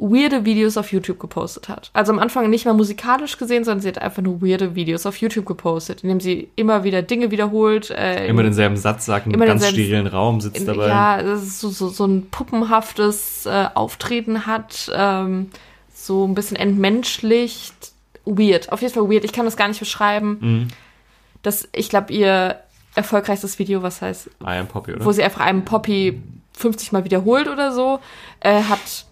weirde 0.02 0.44
Videos 0.44 0.76
auf 0.76 0.90
YouTube 0.92 1.20
gepostet 1.20 1.68
hat. 1.68 1.90
Also 1.92 2.12
am 2.12 2.18
Anfang 2.18 2.50
nicht 2.50 2.64
mal 2.64 2.74
musikalisch 2.74 3.38
gesehen, 3.38 3.64
sondern 3.64 3.80
sie 3.80 3.88
hat 3.88 3.98
einfach 3.98 4.22
nur 4.22 4.42
weirde 4.42 4.74
Videos 4.74 5.06
auf 5.06 5.16
YouTube 5.18 5.46
gepostet, 5.46 6.02
indem 6.02 6.20
sie 6.20 6.48
immer 6.56 6.82
wieder 6.82 7.02
Dinge 7.02 7.30
wiederholt. 7.30 7.90
Äh, 7.90 8.26
immer 8.26 8.42
denselben 8.42 8.76
Satz 8.76 9.06
sagt, 9.06 9.26
einem 9.26 9.40
ganz 9.40 9.66
sterilen 9.68 10.08
Raum 10.08 10.40
sitzt 10.40 10.58
in, 10.58 10.66
dabei. 10.66 10.88
Ja, 10.88 11.22
das 11.22 11.42
ist 11.42 11.60
so, 11.60 11.70
so, 11.70 11.88
so 11.88 12.04
ein 12.04 12.28
puppenhaftes 12.30 13.46
äh, 13.46 13.68
Auftreten 13.74 14.46
hat, 14.46 14.90
ähm, 14.92 15.50
so 15.94 16.26
ein 16.26 16.34
bisschen 16.34 16.56
entmenschlicht. 16.56 17.92
Weird, 18.24 18.72
auf 18.72 18.82
jeden 18.82 18.94
Fall 18.94 19.08
weird. 19.08 19.24
Ich 19.24 19.32
kann 19.32 19.44
das 19.44 19.56
gar 19.56 19.68
nicht 19.68 19.80
beschreiben. 19.80 20.38
Mhm. 20.40 20.68
Das, 21.42 21.68
ich 21.72 21.88
glaube, 21.88 22.12
ihr 22.12 22.60
erfolgreichstes 22.94 23.58
Video, 23.58 23.82
was 23.82 24.02
heißt, 24.02 24.26
I 24.42 24.58
am 24.58 24.68
Poppy, 24.68 24.92
oder? 24.92 25.04
wo 25.04 25.12
sie 25.12 25.22
einfach 25.22 25.40
einem 25.40 25.64
Poppy 25.64 26.20
50 26.54 26.92
Mal 26.92 27.04
wiederholt 27.04 27.48
oder 27.48 27.72
so, 27.72 28.00
äh, 28.40 28.62
hat 28.62 29.06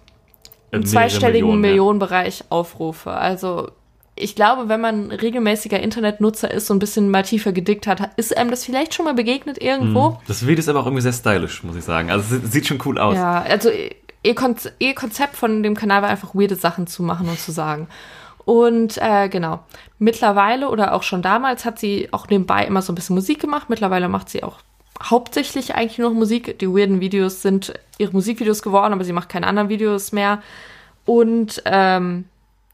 im 0.73 0.87
zweistelligen 0.87 1.49
Millionen. 1.49 1.61
Millionenbereich 1.61 2.45
Aufrufe. 2.49 3.11
Also 3.11 3.71
ich 4.17 4.35
glaube, 4.35 4.69
wenn 4.69 4.81
man 4.81 5.11
regelmäßiger 5.11 5.81
Internetnutzer 5.81 6.51
ist 6.51 6.71
und 6.71 6.77
ein 6.77 6.81
bisschen 6.81 7.11
mal 7.11 7.23
tiefer 7.23 7.53
gedickt 7.53 7.87
hat, 7.87 8.11
ist 8.17 8.37
einem 8.37 8.51
das 8.51 8.65
vielleicht 8.65 8.95
schon 8.95 9.07
mal 9.07 9.15
begegnet 9.15 9.61
irgendwo. 9.61 10.19
Das 10.29 10.47
Video 10.47 10.61
ist 10.61 10.69
aber 10.69 10.81
auch 10.81 10.87
irgendwie 10.87 11.03
sehr 11.03 11.13
stylisch, 11.13 11.63
muss 11.65 11.77
ich 11.77 11.85
sagen. 11.85 12.11
Also 12.11 12.37
es 12.37 12.53
sieht 12.53 12.67
schon 12.67 12.79
cool 12.85 12.99
aus. 12.99 13.15
Ja, 13.17 13.43
also 13.43 13.71
ihr, 14.23 14.35
Konz 14.35 14.71
ihr 14.79 14.95
Konzept 14.95 15.37
von 15.37 15.63
dem 15.63 15.75
Kanal 15.75 16.03
war 16.03 16.09
einfach 16.09 16.35
weirde 16.35 16.57
Sachen 16.57 16.87
zu 16.87 17.03
machen 17.03 17.29
und 17.29 17.39
zu 17.39 17.53
sagen. 17.53 17.89
Und 18.45 18.99
äh, 18.99 19.29
genau, 19.29 19.61
mittlerweile 19.99 20.69
oder 20.69 20.95
auch 20.95 21.03
schon 21.03 21.23
damals 21.23 21.65
hat 21.65 21.79
sie 21.79 22.09
auch 22.13 22.29
nebenbei 22.29 22.65
immer 22.65 22.83
so 22.83 22.93
ein 22.93 22.97
bisschen 22.97 23.15
Musik 23.15 23.41
gemacht. 23.41 23.71
Mittlerweile 23.71 24.09
macht 24.09 24.29
sie 24.29 24.43
auch 24.43 24.59
hauptsächlich 25.03 25.75
eigentlich 25.75 25.99
nur 25.99 26.11
noch 26.11 26.17
Musik. 26.17 26.59
Die 26.59 26.69
weirden 26.69 27.01
Videos 27.01 27.43
sind 27.43 27.73
ihre 27.99 28.13
Musikvideos 28.13 28.63
geworden, 28.63 28.93
aber 28.93 29.05
sie 29.05 29.13
macht 29.13 29.29
keine 29.29 29.47
anderen 29.47 29.69
Videos 29.69 30.13
mehr. 30.13 30.43
Und 31.07 31.63
ähm, 31.65 32.27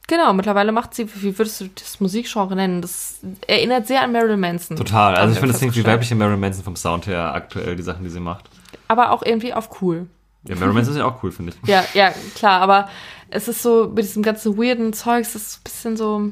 genau, 0.06 0.32
mittlerweile 0.32 0.72
macht 0.72 0.94
sie, 0.94 1.08
wie 1.22 1.38
würdest 1.38 1.60
du 1.60 1.68
das 1.74 2.00
Musikgenre 2.00 2.56
nennen? 2.56 2.82
Das 2.82 3.20
erinnert 3.46 3.86
sehr 3.86 4.02
an 4.02 4.12
Marilyn 4.12 4.40
Manson. 4.40 4.76
Total. 4.76 5.14
Also 5.14 5.32
ich 5.32 5.38
finde, 5.38 5.52
das 5.52 5.58
klingt 5.58 5.74
wie 5.74 5.80
festgestellt. 5.80 5.94
weibliche 5.94 6.14
Marilyn 6.16 6.40
Manson 6.40 6.64
vom 6.64 6.76
Sound 6.76 7.06
her 7.06 7.34
aktuell, 7.34 7.76
die 7.76 7.82
Sachen, 7.82 8.04
die 8.04 8.10
sie 8.10 8.20
macht. 8.20 8.50
Aber 8.88 9.12
auch 9.12 9.22
irgendwie 9.22 9.54
auf 9.54 9.80
cool. 9.80 10.06
Ja, 10.44 10.54
Marilyn 10.54 10.74
Manson 10.74 10.94
ist 10.94 10.98
ja 10.98 11.06
auch 11.06 11.22
cool, 11.22 11.32
finde 11.32 11.52
ich. 11.52 11.68
Ja, 11.68 11.84
ja, 11.94 12.12
klar, 12.34 12.60
aber 12.60 12.88
es 13.30 13.48
ist 13.48 13.62
so, 13.62 13.88
mit 13.88 14.04
diesem 14.04 14.22
ganzen 14.22 14.56
weirden 14.56 14.92
Zeugs, 14.92 15.34
es 15.34 15.48
ist 15.48 15.58
ein 15.58 15.64
bisschen 15.64 15.96
so, 15.96 16.30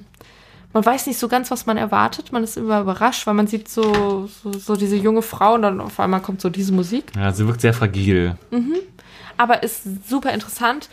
man 0.74 0.84
weiß 0.84 1.06
nicht 1.06 1.18
so 1.18 1.28
ganz, 1.28 1.50
was 1.50 1.66
man 1.66 1.76
erwartet, 1.76 2.32
man 2.32 2.42
ist 2.44 2.56
immer 2.56 2.80
überrascht, 2.80 3.26
weil 3.26 3.34
man 3.34 3.46
sieht 3.46 3.68
so, 3.68 4.28
so, 4.42 4.52
so 4.52 4.76
diese 4.76 4.96
junge 4.96 5.22
Frau 5.22 5.54
und 5.54 5.62
dann 5.62 5.80
auf 5.80 5.98
einmal 6.00 6.20
kommt 6.20 6.40
so 6.40 6.50
diese 6.50 6.72
Musik. 6.72 7.12
Ja, 7.16 7.32
sie 7.32 7.46
wirkt 7.46 7.60
sehr 7.60 7.72
fragil. 7.72 8.36
Aber 9.36 9.62
ist 9.62 10.08
super 10.08 10.32
interessant. 10.32 10.88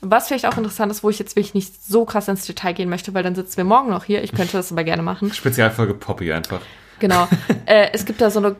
Was 0.00 0.26
vielleicht 0.26 0.46
auch 0.46 0.56
interessant 0.56 0.90
ist, 0.90 1.04
wo 1.04 1.10
ich 1.10 1.20
jetzt 1.20 1.36
wirklich 1.36 1.54
nicht 1.54 1.84
so 1.84 2.04
krass 2.04 2.26
ins 2.26 2.44
Detail 2.44 2.72
gehen 2.72 2.88
möchte, 2.88 3.14
weil 3.14 3.22
dann 3.22 3.36
sitzen 3.36 3.56
wir 3.56 3.64
morgen 3.64 3.90
noch 3.90 4.04
hier. 4.04 4.24
Ich 4.24 4.32
könnte 4.32 4.56
das 4.56 4.72
aber 4.72 4.82
gerne 4.82 5.02
machen. 5.02 5.32
Spezialfolge 5.32 5.94
Poppy 5.94 6.32
einfach. 6.32 6.60
Genau. 6.98 7.28
äh, 7.66 7.90
es 7.92 8.04
gibt 8.04 8.20
da 8.20 8.28
so 8.30 8.40
eine 8.40 8.56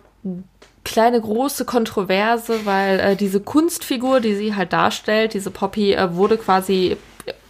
kleine 0.85 1.21
große 1.21 1.65
Kontroverse, 1.65 2.65
weil 2.65 3.01
äh, 3.01 3.17
diese 3.17 3.41
Kunstfigur, 3.41 4.21
die 4.21 4.37
sie 4.37 4.55
halt 4.55 4.73
darstellt, 4.73 5.35
diese 5.35 5.51
Poppy, 5.51 5.95
äh, 5.95 6.15
wurde 6.15 6.37
quasi 6.37 6.97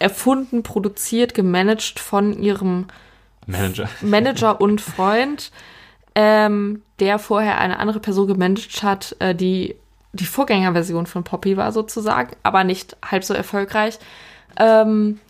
erfunden, 0.02 0.62
produziert, 0.62 1.34
gemanagt 1.34 1.98
von 1.98 2.40
ihrem 2.42 2.86
Manager. 3.46 3.88
Manager 4.02 4.60
und 4.60 4.80
Freund, 4.80 5.50
ähm, 6.14 6.82
der 7.00 7.18
vorher 7.18 7.58
eine 7.58 7.78
andere 7.78 8.00
Person 8.00 8.26
gemanagt 8.26 8.82
hat, 8.82 9.16
äh, 9.18 9.34
die 9.34 9.76
die 10.12 10.26
Vorgängerversion 10.26 11.06
von 11.06 11.24
Poppy 11.24 11.56
war 11.56 11.72
sozusagen, 11.72 12.36
aber 12.42 12.64
nicht 12.64 12.96
halb 13.02 13.24
so 13.24 13.32
erfolgreich. 13.32 13.98
Ähm, 14.58 15.20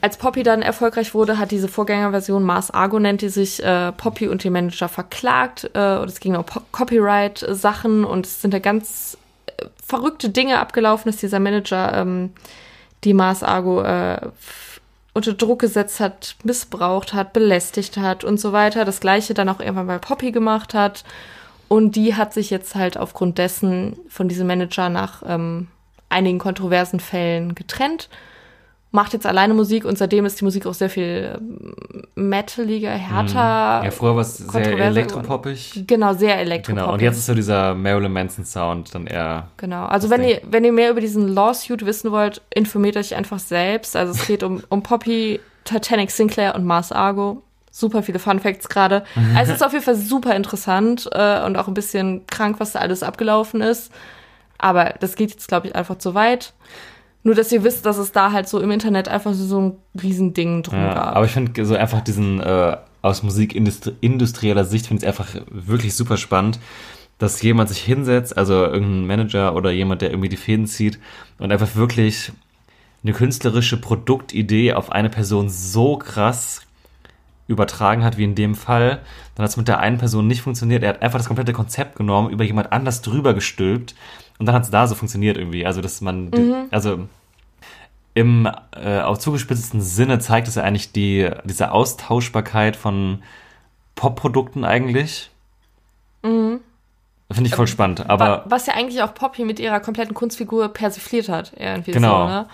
als 0.00 0.16
Poppy 0.16 0.42
dann 0.42 0.62
erfolgreich 0.62 1.14
wurde, 1.14 1.38
hat 1.38 1.50
diese 1.50 1.68
Vorgängerversion, 1.68 2.44
Mars 2.44 2.70
Argo 2.70 3.00
nennt 3.00 3.22
die 3.22 3.30
sich, 3.30 3.62
äh, 3.64 3.90
Poppy 3.92 4.28
und 4.28 4.44
den 4.44 4.52
Manager 4.52 4.88
verklagt. 4.88 5.70
Äh, 5.74 5.96
und 5.98 6.08
es 6.08 6.20
ging 6.20 6.36
um 6.36 6.44
Copyright-Sachen 6.70 8.04
und 8.04 8.26
es 8.26 8.40
sind 8.40 8.54
da 8.54 8.60
ganz 8.60 9.18
äh, 9.46 9.66
verrückte 9.84 10.28
Dinge 10.28 10.60
abgelaufen, 10.60 11.10
dass 11.10 11.20
dieser 11.20 11.40
Manager 11.40 11.94
ähm, 11.94 12.30
die 13.04 13.14
Mars 13.14 13.42
Argo 13.42 13.82
äh, 13.82 14.20
unter 15.14 15.34
Druck 15.34 15.60
gesetzt 15.60 16.00
hat, 16.00 16.36
missbraucht 16.44 17.12
hat, 17.12 17.32
belästigt 17.32 17.96
hat 17.96 18.24
und 18.24 18.38
so 18.38 18.52
weiter. 18.52 18.84
Das 18.84 19.00
gleiche 19.00 19.34
dann 19.34 19.48
auch 19.48 19.60
irgendwann 19.60 19.86
bei 19.86 19.98
Poppy 19.98 20.32
gemacht 20.32 20.74
hat. 20.74 21.04
Und 21.68 21.96
die 21.96 22.14
hat 22.14 22.32
sich 22.32 22.50
jetzt 22.50 22.74
halt 22.74 22.96
aufgrund 22.96 23.36
dessen 23.38 23.98
von 24.08 24.28
diesem 24.28 24.46
Manager 24.46 24.88
nach 24.88 25.22
ähm, 25.26 25.68
einigen 26.08 26.38
kontroversen 26.38 27.00
Fällen 27.00 27.54
getrennt. 27.54 28.08
Macht 28.90 29.12
jetzt 29.12 29.26
alleine 29.26 29.52
Musik 29.52 29.84
und 29.84 29.98
seitdem 29.98 30.24
ist 30.24 30.40
die 30.40 30.44
Musik 30.44 30.66
auch 30.66 30.74
sehr 30.74 30.88
viel 30.88 31.36
ähm, 31.38 31.74
metaliger, 32.14 32.90
härter. 32.90 33.84
Ja, 33.84 33.90
früher 33.90 34.14
war 34.14 34.22
es 34.22 34.38
sehr 34.38 34.78
elektropoppig. 34.78 35.84
Genau, 35.86 36.14
sehr 36.14 36.38
elektropoppig. 36.38 36.84
Genau, 36.84 36.94
und 36.94 37.02
jetzt 37.02 37.18
ist 37.18 37.26
so 37.26 37.34
dieser 37.34 37.74
Marilyn 37.74 38.12
Manson 38.12 38.44
Sound 38.44 38.94
dann 38.94 39.06
eher. 39.06 39.48
Genau, 39.58 39.84
also 39.84 40.08
wenn 40.08 40.24
ihr, 40.24 40.40
wenn 40.50 40.64
ihr 40.64 40.72
mehr 40.72 40.90
über 40.90 41.00
diesen 41.00 41.28
Lawsuit 41.28 41.84
wissen 41.84 42.12
wollt, 42.12 42.40
informiert 42.54 42.96
euch 42.96 43.14
einfach 43.14 43.38
selbst. 43.38 43.94
Also 43.94 44.12
es 44.12 44.26
geht 44.26 44.42
um, 44.42 44.62
um 44.70 44.82
Poppy, 44.82 45.40
Titanic 45.64 46.10
Sinclair 46.10 46.54
und 46.54 46.64
Mars 46.64 46.90
Argo. 46.90 47.42
Super 47.70 48.02
viele 48.02 48.18
Fun 48.18 48.40
Facts 48.40 48.70
gerade. 48.70 49.04
Also 49.36 49.52
es 49.52 49.58
ist 49.58 49.62
auf 49.64 49.72
jeden 49.72 49.84
Fall 49.84 49.96
super 49.96 50.34
interessant 50.34 51.08
äh, 51.12 51.44
und 51.44 51.56
auch 51.56 51.68
ein 51.68 51.74
bisschen 51.74 52.26
krank, 52.26 52.56
was 52.58 52.72
da 52.72 52.78
alles 52.78 53.02
abgelaufen 53.02 53.60
ist. 53.60 53.92
Aber 54.56 54.94
das 54.98 55.14
geht 55.14 55.30
jetzt, 55.30 55.46
glaube 55.46 55.68
ich, 55.68 55.76
einfach 55.76 55.98
zu 55.98 56.14
weit. 56.14 56.54
Nur, 57.28 57.34
dass 57.34 57.52
ihr 57.52 57.62
wisst, 57.62 57.84
dass 57.84 57.98
es 57.98 58.10
da 58.10 58.32
halt 58.32 58.48
so 58.48 58.58
im 58.58 58.70
Internet 58.70 59.06
einfach 59.06 59.34
so, 59.34 59.44
so 59.44 59.60
ein 59.60 59.72
Riesending 60.02 60.62
drum 60.62 60.78
Ja, 60.78 60.94
gab. 60.94 61.16
aber 61.16 61.26
ich 61.26 61.32
finde 61.32 61.62
so 61.66 61.74
einfach 61.76 62.00
diesen 62.00 62.40
äh, 62.40 62.74
aus 63.02 63.22
musikindustrieller 63.22 64.64
Sicht 64.64 64.86
finde 64.86 65.04
ich 65.04 65.06
es 65.06 65.18
einfach 65.20 65.38
wirklich 65.50 65.94
super 65.94 66.16
spannend, 66.16 66.58
dass 67.18 67.42
jemand 67.42 67.68
sich 67.68 67.80
hinsetzt, 67.80 68.34
also 68.38 68.54
irgendein 68.64 69.06
Manager 69.06 69.54
oder 69.54 69.70
jemand, 69.70 70.00
der 70.00 70.08
irgendwie 70.08 70.30
die 70.30 70.38
Fäden 70.38 70.66
zieht 70.66 70.98
und 71.38 71.52
einfach 71.52 71.76
wirklich 71.76 72.32
eine 73.02 73.12
künstlerische 73.12 73.76
Produktidee 73.78 74.72
auf 74.72 74.90
eine 74.90 75.10
Person 75.10 75.50
so 75.50 75.98
krass 75.98 76.62
übertragen 77.46 78.04
hat, 78.04 78.16
wie 78.16 78.24
in 78.24 78.36
dem 78.36 78.54
Fall. 78.54 79.00
Dann 79.34 79.44
hat 79.44 79.50
es 79.50 79.58
mit 79.58 79.68
der 79.68 79.80
einen 79.80 79.98
Person 79.98 80.26
nicht 80.26 80.40
funktioniert. 80.40 80.82
Er 80.82 80.88
hat 80.88 81.02
einfach 81.02 81.18
das 81.18 81.26
komplette 81.26 81.52
Konzept 81.52 81.96
genommen, 81.96 82.30
über 82.30 82.44
jemand 82.44 82.72
anders 82.72 83.02
drüber 83.02 83.34
gestülpt 83.34 83.94
und 84.38 84.46
dann 84.46 84.54
hat 84.54 84.62
es 84.64 84.70
da 84.70 84.86
so 84.86 84.94
funktioniert 84.94 85.36
irgendwie. 85.36 85.66
Also, 85.66 85.82
dass 85.82 86.00
man, 86.00 86.30
also 86.70 87.06
im 88.18 88.48
äh, 88.76 89.00
auf 89.00 89.18
zugespitzten 89.18 89.80
Sinne 89.80 90.18
zeigt 90.18 90.48
es 90.48 90.54
ja 90.56 90.62
eigentlich 90.62 90.92
die, 90.92 91.30
diese 91.44 91.70
Austauschbarkeit 91.72 92.76
von 92.76 93.22
Popprodukten 93.94 94.64
eigentlich. 94.64 95.30
Finde 96.22 96.60
ich 97.48 97.54
voll 97.54 97.66
spannend. 97.66 98.00
Wa- 98.00 98.04
Aber 98.08 98.44
was 98.46 98.66
ja 98.66 98.74
eigentlich 98.74 99.02
auch 99.02 99.14
Poppy 99.14 99.44
mit 99.44 99.60
ihrer 99.60 99.80
kompletten 99.80 100.14
Kunstfigur 100.14 100.68
persifliert 100.68 101.28
hat, 101.28 101.52
irgendwie 101.56 101.92
Genau. 101.92 102.22
so, 102.26 102.32
ne? 102.32 102.46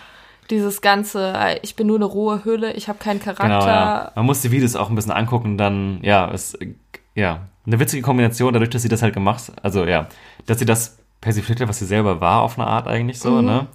Dieses 0.50 0.82
ganze, 0.82 1.32
äh, 1.34 1.58
ich 1.62 1.74
bin 1.74 1.86
nur 1.86 1.96
eine 1.96 2.04
rohe 2.04 2.44
Hülle, 2.44 2.72
ich 2.74 2.88
habe 2.88 2.98
keinen 2.98 3.18
Charakter. 3.20 3.44
genau, 3.44 3.66
ja. 3.66 4.12
man 4.14 4.26
muss 4.26 4.42
die 4.42 4.50
Videos 4.50 4.76
auch 4.76 4.90
ein 4.90 4.94
bisschen 4.94 5.12
angucken 5.12 5.56
dann, 5.56 6.00
ja, 6.02 6.30
es, 6.30 6.54
äh, 6.54 6.74
ja, 7.14 7.40
eine 7.66 7.80
witzige 7.80 8.02
Kombination, 8.02 8.52
dadurch, 8.52 8.68
dass 8.70 8.82
sie 8.82 8.90
das 8.90 9.00
halt 9.00 9.14
gemacht, 9.14 9.52
also 9.62 9.86
ja, 9.86 10.06
dass 10.44 10.58
sie 10.58 10.66
das 10.66 10.98
persifliert 11.22 11.60
hat, 11.62 11.68
was 11.68 11.78
sie 11.78 11.86
selber 11.86 12.20
war, 12.20 12.42
auf 12.42 12.58
eine 12.58 12.66
Art 12.68 12.86
eigentlich 12.88 13.18
so, 13.20 13.40
ne? 13.40 13.68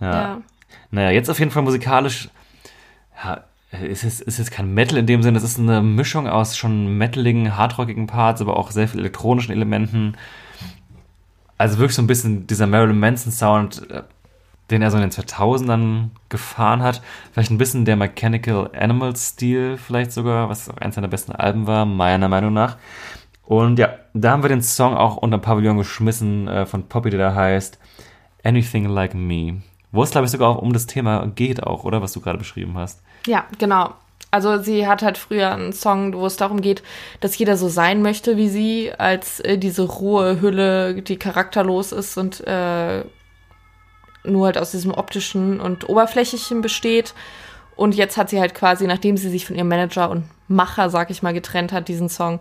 Ja. 0.00 0.12
Ja. 0.12 0.38
Naja, 0.94 1.10
jetzt 1.10 1.28
auf 1.28 1.40
jeden 1.40 1.50
Fall 1.50 1.64
musikalisch, 1.64 2.28
ja, 3.22 3.42
es 3.72 4.04
ist, 4.04 4.20
ist 4.20 4.38
jetzt 4.38 4.52
kein 4.52 4.72
Metal 4.72 4.96
in 4.96 5.06
dem 5.06 5.24
Sinne, 5.24 5.38
es 5.38 5.42
ist 5.42 5.58
eine 5.58 5.82
Mischung 5.82 6.28
aus 6.28 6.56
schon 6.56 6.96
metaligen, 6.96 7.56
hardrockigen 7.56 8.06
Parts, 8.06 8.40
aber 8.40 8.56
auch 8.56 8.70
sehr 8.70 8.86
viel 8.86 9.00
elektronischen 9.00 9.52
Elementen. 9.52 10.16
Also 11.58 11.78
wirklich 11.78 11.96
so 11.96 12.02
ein 12.02 12.06
bisschen 12.06 12.46
dieser 12.46 12.68
Marilyn 12.68 13.00
Manson 13.00 13.32
Sound, 13.32 13.90
äh, 13.90 14.04
den 14.70 14.82
er 14.82 14.92
so 14.92 14.96
in 14.96 15.02
den 15.02 15.10
2000ern 15.10 16.10
gefahren 16.28 16.82
hat. 16.82 17.02
Vielleicht 17.32 17.50
ein 17.50 17.58
bisschen 17.58 17.84
der 17.84 17.96
Mechanical 17.96 18.70
Animals 18.78 19.30
Stil 19.30 19.76
vielleicht 19.76 20.12
sogar, 20.12 20.48
was 20.48 20.70
auch 20.70 20.76
eins 20.76 20.94
seiner 20.94 21.08
besten 21.08 21.32
Alben 21.32 21.66
war, 21.66 21.86
meiner 21.86 22.28
Meinung 22.28 22.52
nach. 22.52 22.76
Und 23.42 23.80
ja, 23.80 23.94
da 24.14 24.30
haben 24.30 24.42
wir 24.42 24.48
den 24.48 24.62
Song 24.62 24.94
auch 24.94 25.16
unter 25.16 25.38
Pavillon 25.38 25.76
geschmissen 25.76 26.46
äh, 26.46 26.66
von 26.66 26.88
Poppy, 26.88 27.10
der 27.10 27.18
da 27.18 27.34
heißt 27.34 27.80
Anything 28.44 28.86
Like 28.86 29.14
Me. 29.14 29.62
Wo 29.94 30.02
es, 30.02 30.10
glaube 30.10 30.24
ich, 30.26 30.30
sogar 30.32 30.48
auch 30.50 30.58
um 30.58 30.72
das 30.72 30.86
Thema 30.86 31.26
geht 31.34 31.62
auch, 31.62 31.84
oder? 31.84 32.02
Was 32.02 32.12
du 32.12 32.20
gerade 32.20 32.38
beschrieben 32.38 32.76
hast. 32.76 33.00
Ja, 33.26 33.44
genau. 33.58 33.94
Also 34.30 34.60
sie 34.60 34.88
hat 34.88 35.02
halt 35.02 35.16
früher 35.16 35.52
einen 35.52 35.72
Song, 35.72 36.12
wo 36.14 36.26
es 36.26 36.36
darum 36.36 36.60
geht, 36.60 36.82
dass 37.20 37.38
jeder 37.38 37.56
so 37.56 37.68
sein 37.68 38.02
möchte 38.02 38.36
wie 38.36 38.48
sie, 38.48 38.90
als 38.98 39.38
äh, 39.40 39.56
diese 39.56 39.82
rohe 39.84 40.40
Hülle, 40.40 41.00
die 41.00 41.16
charakterlos 41.16 41.92
ist 41.92 42.18
und 42.18 42.44
äh, 42.46 43.04
nur 44.24 44.46
halt 44.46 44.58
aus 44.58 44.72
diesem 44.72 44.90
optischen 44.92 45.60
und 45.60 45.88
oberflächlichen 45.88 46.62
besteht. 46.62 47.14
Und 47.76 47.94
jetzt 47.94 48.16
hat 48.16 48.30
sie 48.30 48.40
halt 48.40 48.54
quasi, 48.54 48.86
nachdem 48.86 49.16
sie 49.16 49.30
sich 49.30 49.46
von 49.46 49.54
ihrem 49.56 49.68
Manager 49.68 50.10
und 50.10 50.24
Macher, 50.48 50.90
sag 50.90 51.10
ich 51.10 51.22
mal, 51.22 51.32
getrennt 51.34 51.72
hat, 51.72 51.86
diesen 51.88 52.08
Song, 52.08 52.40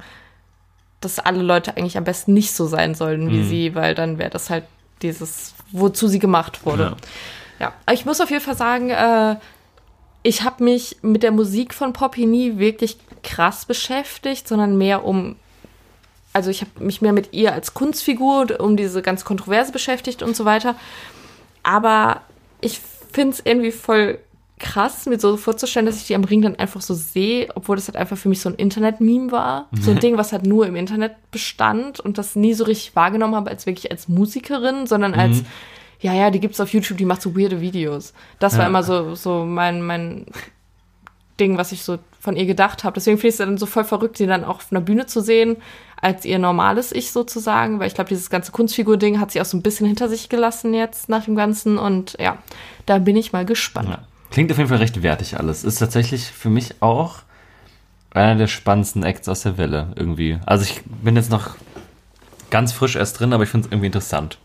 dass 1.02 1.20
alle 1.20 1.44
Leute 1.44 1.76
eigentlich 1.78 1.98
am 1.98 2.04
besten 2.04 2.34
nicht 2.34 2.54
so 2.54 2.66
sein 2.66 2.96
sollen 2.96 3.30
wie 3.30 3.40
Mhm. 3.40 3.48
sie, 3.50 3.76
weil 3.76 3.94
dann 3.94 4.18
wäre 4.18 4.30
das 4.30 4.50
halt 4.50 4.64
dieses, 5.02 5.54
wozu 5.72 6.08
sie 6.08 6.20
gemacht 6.20 6.66
wurde. 6.66 6.84
Ja. 6.84 6.96
Ja, 7.64 7.94
ich 7.94 8.06
muss 8.06 8.20
auf 8.20 8.30
jeden 8.30 8.44
Fall 8.44 8.58
sagen, 8.58 8.90
äh, 8.90 9.38
ich 10.22 10.44
habe 10.44 10.66
mich 10.66 10.98
mit 11.02 11.24
der 11.24 11.32
Musik 11.32 11.74
von 11.74 11.94
Poppy 11.94 12.26
nie 12.26 12.58
wirklich 12.58 12.98
krass 13.24 13.64
beschäftigt, 13.66 14.50
sondern 14.50 14.78
mehr 14.78 15.06
um, 15.06 15.38
also 16.34 16.50
ich 16.50 16.60
habe 16.60 16.84
mich 16.84 17.02
mehr 17.02 17.14
mit 17.14 17.32
ihr 17.32 17.54
als 17.54 17.74
Kunstfigur, 17.74 18.60
um 18.60 18.76
diese 18.76 19.02
ganze 19.02 19.24
Kontroverse 19.24 19.72
beschäftigt 19.72 20.24
und 20.24 20.36
so 20.36 20.44
weiter. 20.44 20.76
Aber 21.64 22.22
ich 22.60 22.82
finde 23.14 23.36
es 23.36 23.42
irgendwie 23.46 23.72
voll 23.72 24.20
krass, 24.60 25.06
mir 25.06 25.18
so 25.18 25.38
vorzustellen, 25.38 25.86
dass 25.86 25.98
ich 25.98 26.08
die 26.08 26.16
am 26.16 26.26
Ring 26.26 26.42
dann 26.42 26.58
einfach 26.58 26.82
so 26.82 26.94
sehe, 26.94 27.48
obwohl 27.56 27.78
das 27.78 27.88
halt 27.88 27.96
einfach 27.96 28.18
für 28.18 28.28
mich 28.30 28.42
so 28.42 28.50
ein 28.50 28.56
Internet-Meme 28.56 29.32
war. 29.32 29.68
So 29.80 29.92
ein 29.92 30.00
Ding, 30.00 30.18
was 30.18 30.34
halt 30.34 30.46
nur 30.46 30.68
im 30.68 30.76
Internet 30.76 31.16
bestand 31.32 32.02
und 32.02 32.18
das 32.18 32.36
nie 32.36 32.54
so 32.54 32.66
richtig 32.66 32.94
wahrgenommen 32.94 33.36
habe 33.36 33.50
als 33.50 33.66
wirklich 33.66 33.90
als 33.90 34.10
Musikerin, 34.10 34.86
sondern 34.86 35.14
als, 35.14 35.44
ja, 36.04 36.14
ja, 36.14 36.30
die 36.30 36.40
gibt's 36.40 36.60
auf 36.60 36.72
YouTube, 36.74 36.98
die 36.98 37.06
macht 37.06 37.22
so 37.22 37.36
weirde 37.36 37.60
Videos. 37.62 38.14
Das 38.40 38.54
war 38.54 38.62
Ja. 38.64 38.68
immer 38.68 38.84
so, 38.84 39.16
so 39.16 39.46
mein, 39.46 39.82
mein 39.82 40.26
Ding, 41.40 41.58
was 41.58 41.72
ich 41.72 41.82
so 41.84 41.98
von 42.20 42.36
ihr 42.36 42.46
gedacht 42.46 42.84
habe. 42.84 42.94
Deswegen 42.94 43.18
finde 43.18 43.30
ich 43.30 43.34
es 43.34 43.38
dann 43.38 43.58
so 43.58 43.66
voll 43.66 43.84
verrückt, 43.84 44.18
sie 44.18 44.28
dann 44.28 44.44
auch 44.44 44.58
auf 44.58 44.68
einer 44.72 44.82
Bühne 44.82 45.08
zu 45.08 45.22
sehen, 45.22 45.58
als 46.00 46.26
ihr 46.26 46.38
normales 46.38 46.92
Ich 46.92 47.12
sozusagen, 47.12 47.80
weil 47.80 47.88
ich 47.88 47.96
glaube, 47.96 48.10
dieses 48.10 48.30
ganze 48.30 48.52
Kunstfigur-Ding 48.52 49.20
hat 49.20 49.32
sie 49.32 49.42
auch 49.42 49.46
so 49.46 49.58
ein 49.58 49.62
bisschen 49.64 49.88
hinter 49.88 50.10
sich 50.10 50.30
gelassen 50.30 50.74
jetzt 50.74 51.10
nach 51.10 51.26
dem 51.26 51.36
Ganzen 51.36 51.78
und 51.78 52.16
ja, 52.20 52.38
da 52.86 53.00
bin 53.00 53.16
ich 53.16 53.32
mal 53.34 53.46
gespannt. 53.46 53.90
Ja. 53.90 54.00
Klingt 54.30 54.52
auf 54.52 54.58
jeden 54.58 54.70
Fall 54.70 54.80
recht 54.80 55.02
wertig 55.04 55.38
alles. 55.40 55.64
Ist 55.64 55.78
tatsächlich 55.78 56.24
für 56.26 56.50
mich 56.50 56.82
auch 56.82 57.20
einer 58.12 58.36
der 58.36 58.48
spannendsten 58.48 59.04
Acts 59.04 59.28
aus 59.30 59.42
der 59.44 59.58
Welle 59.58 59.94
irgendwie. 59.96 60.38
Also 60.46 60.66
ich 60.66 60.82
bin 60.86 61.16
jetzt 61.16 61.32
noch 61.32 61.56
ganz 62.50 62.74
frisch 62.74 62.96
erst 62.96 63.20
drin, 63.20 63.32
aber 63.34 63.44
ich 63.44 63.50
finde 63.50 63.68
es 63.68 63.72
irgendwie 63.72 63.88
interessant. 63.88 64.38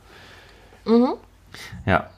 Ja, 1.86 2.08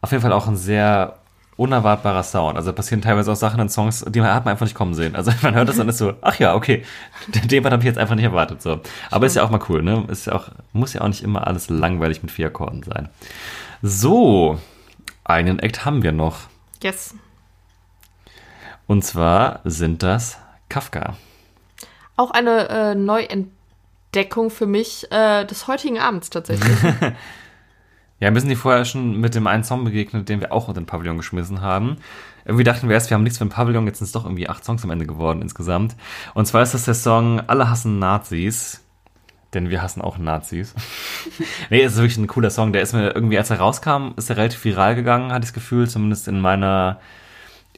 auf 0.00 0.10
jeden 0.10 0.22
Fall 0.22 0.32
auch 0.32 0.46
ein 0.46 0.56
sehr 0.56 1.16
unerwartbarer 1.56 2.22
Sound. 2.22 2.56
Also 2.56 2.72
passieren 2.72 3.00
teilweise 3.00 3.30
auch 3.32 3.36
Sachen 3.36 3.60
in 3.60 3.68
Songs, 3.68 4.04
die 4.08 4.20
man 4.20 4.34
hat 4.34 4.44
man 4.44 4.52
einfach 4.52 4.66
nicht 4.66 4.74
kommen 4.74 4.94
sehen. 4.94 5.14
Also 5.14 5.32
man 5.42 5.54
hört 5.54 5.68
das 5.68 5.76
dann 5.76 5.88
ist 5.88 5.98
so, 5.98 6.14
ach 6.20 6.38
ja, 6.38 6.54
okay, 6.54 6.84
den 7.28 7.62
Part 7.62 7.72
habe 7.72 7.82
ich 7.82 7.86
jetzt 7.86 7.98
einfach 7.98 8.16
nicht 8.16 8.24
erwartet. 8.24 8.62
So. 8.62 8.80
Aber 9.10 9.26
ist 9.26 9.36
ja 9.36 9.44
auch 9.44 9.50
mal 9.50 9.60
cool, 9.68 9.82
ne? 9.82 10.04
Ist 10.08 10.26
ja 10.26 10.34
auch, 10.34 10.48
muss 10.72 10.92
ja 10.92 11.02
auch 11.02 11.08
nicht 11.08 11.22
immer 11.22 11.46
alles 11.46 11.68
langweilig 11.70 12.22
mit 12.22 12.30
vier 12.30 12.48
Akkorden 12.48 12.82
sein. 12.82 13.08
So, 13.82 14.58
einen 15.24 15.58
Act 15.58 15.84
haben 15.84 16.02
wir 16.02 16.12
noch. 16.12 16.40
Yes. 16.82 17.14
Und 18.86 19.04
zwar 19.04 19.60
sind 19.64 20.02
das 20.02 20.38
Kafka. 20.68 21.16
Auch 22.16 22.30
eine 22.30 22.68
äh, 22.68 22.94
Neuentdeckung 22.94 24.50
für 24.50 24.66
mich 24.66 25.10
äh, 25.10 25.44
des 25.44 25.66
heutigen 25.66 25.98
Abends 25.98 26.30
tatsächlich. 26.30 26.76
Ja, 28.20 28.32
wir 28.32 28.40
sind 28.40 28.50
die 28.50 28.56
vorher 28.56 28.84
schon 28.84 29.20
mit 29.20 29.34
dem 29.34 29.46
einen 29.46 29.64
Song 29.64 29.84
begegnet, 29.84 30.28
den 30.28 30.40
wir 30.40 30.52
auch 30.52 30.68
unter 30.68 30.80
den 30.80 30.86
Pavillon 30.86 31.16
geschmissen 31.16 31.60
haben. 31.60 31.96
Irgendwie 32.44 32.64
dachten 32.64 32.88
wir 32.88 32.94
erst, 32.94 33.10
wir 33.10 33.16
haben 33.16 33.22
nichts 33.22 33.38
für 33.38 33.44
den 33.44 33.50
Pavillon, 33.50 33.86
jetzt 33.86 33.98
sind 33.98 34.06
es 34.06 34.12
doch 34.12 34.24
irgendwie 34.24 34.48
acht 34.48 34.64
Songs 34.64 34.84
am 34.84 34.90
Ende 34.90 35.06
geworden 35.06 35.42
insgesamt. 35.42 35.96
Und 36.34 36.46
zwar 36.46 36.62
ist 36.62 36.74
das 36.74 36.84
der 36.84 36.94
Song 36.94 37.40
Alle 37.40 37.68
hassen 37.68 37.98
Nazis. 37.98 38.80
Denn 39.52 39.70
wir 39.70 39.82
hassen 39.82 40.00
auch 40.00 40.18
Nazis. 40.18 40.74
nee, 41.70 41.82
es 41.82 41.92
ist 41.92 41.98
wirklich 41.98 42.18
ein 42.18 42.26
cooler 42.26 42.50
Song. 42.50 42.72
Der 42.72 42.82
ist 42.82 42.92
mir 42.92 43.14
irgendwie, 43.14 43.38
als 43.38 43.50
er 43.50 43.58
rauskam, 43.58 44.12
ist 44.16 44.28
er 44.28 44.36
relativ 44.36 44.64
viral 44.64 44.96
gegangen, 44.96 45.32
hatte 45.32 45.44
ich 45.44 45.50
das 45.50 45.54
Gefühl. 45.54 45.88
Zumindest 45.88 46.26
in 46.26 46.40
meiner 46.40 47.00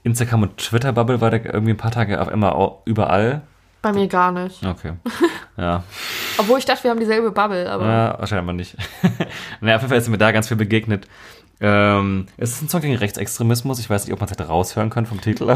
Instagram- 0.03 0.43
und 0.43 0.57
Twitter-Bubble 0.57 1.21
war 1.21 1.31
der 1.31 1.45
irgendwie 1.45 1.73
ein 1.73 1.77
paar 1.77 1.91
Tage 1.91 2.21
auf 2.21 2.29
immer 2.29 2.81
überall. 2.87 3.43
Bei 3.87 3.93
mir 3.93 4.09
gar 4.09 4.33
nicht. 4.33 4.67
Okay. 4.67 4.95
Ja. 5.57 5.85
Obwohl 6.39 6.59
ich 6.59 6.65
dachte, 6.65 6.83
wir 6.83 6.91
haben 6.91 6.99
dieselbe 6.99 7.31
Bubble, 7.31 7.71
aber 7.71 7.87
Ja, 7.87 8.17
wahrscheinlich 8.19 8.57
nicht. 8.57 8.77
naja, 9.61 9.77
auf 9.77 9.83
jeden 9.83 9.91
Fall 9.91 9.99
ist 9.99 10.09
mir 10.09 10.19
da 10.19 10.33
ganz 10.33 10.49
viel 10.49 10.57
begegnet. 10.57 11.07
Ähm, 11.61 12.27
es 12.37 12.51
ist 12.51 12.63
ein 12.63 12.69
Song 12.69 12.81
gegen 12.81 12.97
Rechtsextremismus. 12.97 13.79
Ich 13.79 13.89
weiß 13.89 14.05
nicht, 14.05 14.13
ob 14.13 14.19
man 14.19 14.25
es 14.25 14.33
hätte 14.33 14.49
raushören 14.49 14.91
können 14.91 15.07
vom 15.07 15.21
Titel. 15.21 15.55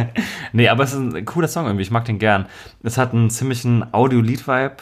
nee, 0.52 0.68
aber 0.68 0.84
es 0.84 0.92
ist 0.92 1.00
ein 1.00 1.24
cooler 1.24 1.48
Song 1.48 1.66
irgendwie. 1.66 1.82
Ich 1.82 1.90
mag 1.90 2.04
den 2.04 2.20
gern. 2.20 2.46
Es 2.84 2.98
hat 2.98 3.14
einen 3.14 3.30
ziemlichen 3.30 3.84
Audio-Lied-Vibe. 3.92 4.76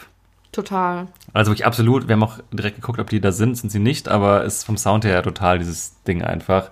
total. 0.51 1.07
Also 1.33 1.49
wirklich 1.49 1.65
absolut. 1.65 2.07
Wir 2.07 2.13
haben 2.13 2.23
auch 2.23 2.37
direkt 2.51 2.75
geguckt, 2.75 2.99
ob 2.99 3.09
die 3.09 3.19
da 3.19 3.31
sind. 3.31 3.57
Sind 3.57 3.71
sie 3.71 3.79
nicht, 3.79 4.09
aber 4.09 4.45
es 4.45 4.57
ist 4.57 4.65
vom 4.65 4.77
Sound 4.77 5.05
her 5.05 5.23
total 5.23 5.57
dieses 5.57 5.99
Ding 6.03 6.21
einfach. 6.21 6.69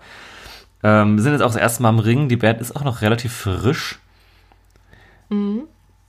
Ähm, 0.83 1.15
wir 1.15 1.23
sind 1.23 1.31
jetzt 1.31 1.41
auch 1.41 1.47
das 1.53 1.55
erste 1.59 1.81
Mal 1.81 1.89
im 1.89 1.97
Ring. 1.97 2.29
Die 2.29 2.37
Band 2.37 2.61
ist 2.61 2.75
auch 2.75 2.83
noch 2.83 3.01
relativ 3.01 3.33
frisch. 3.33 3.97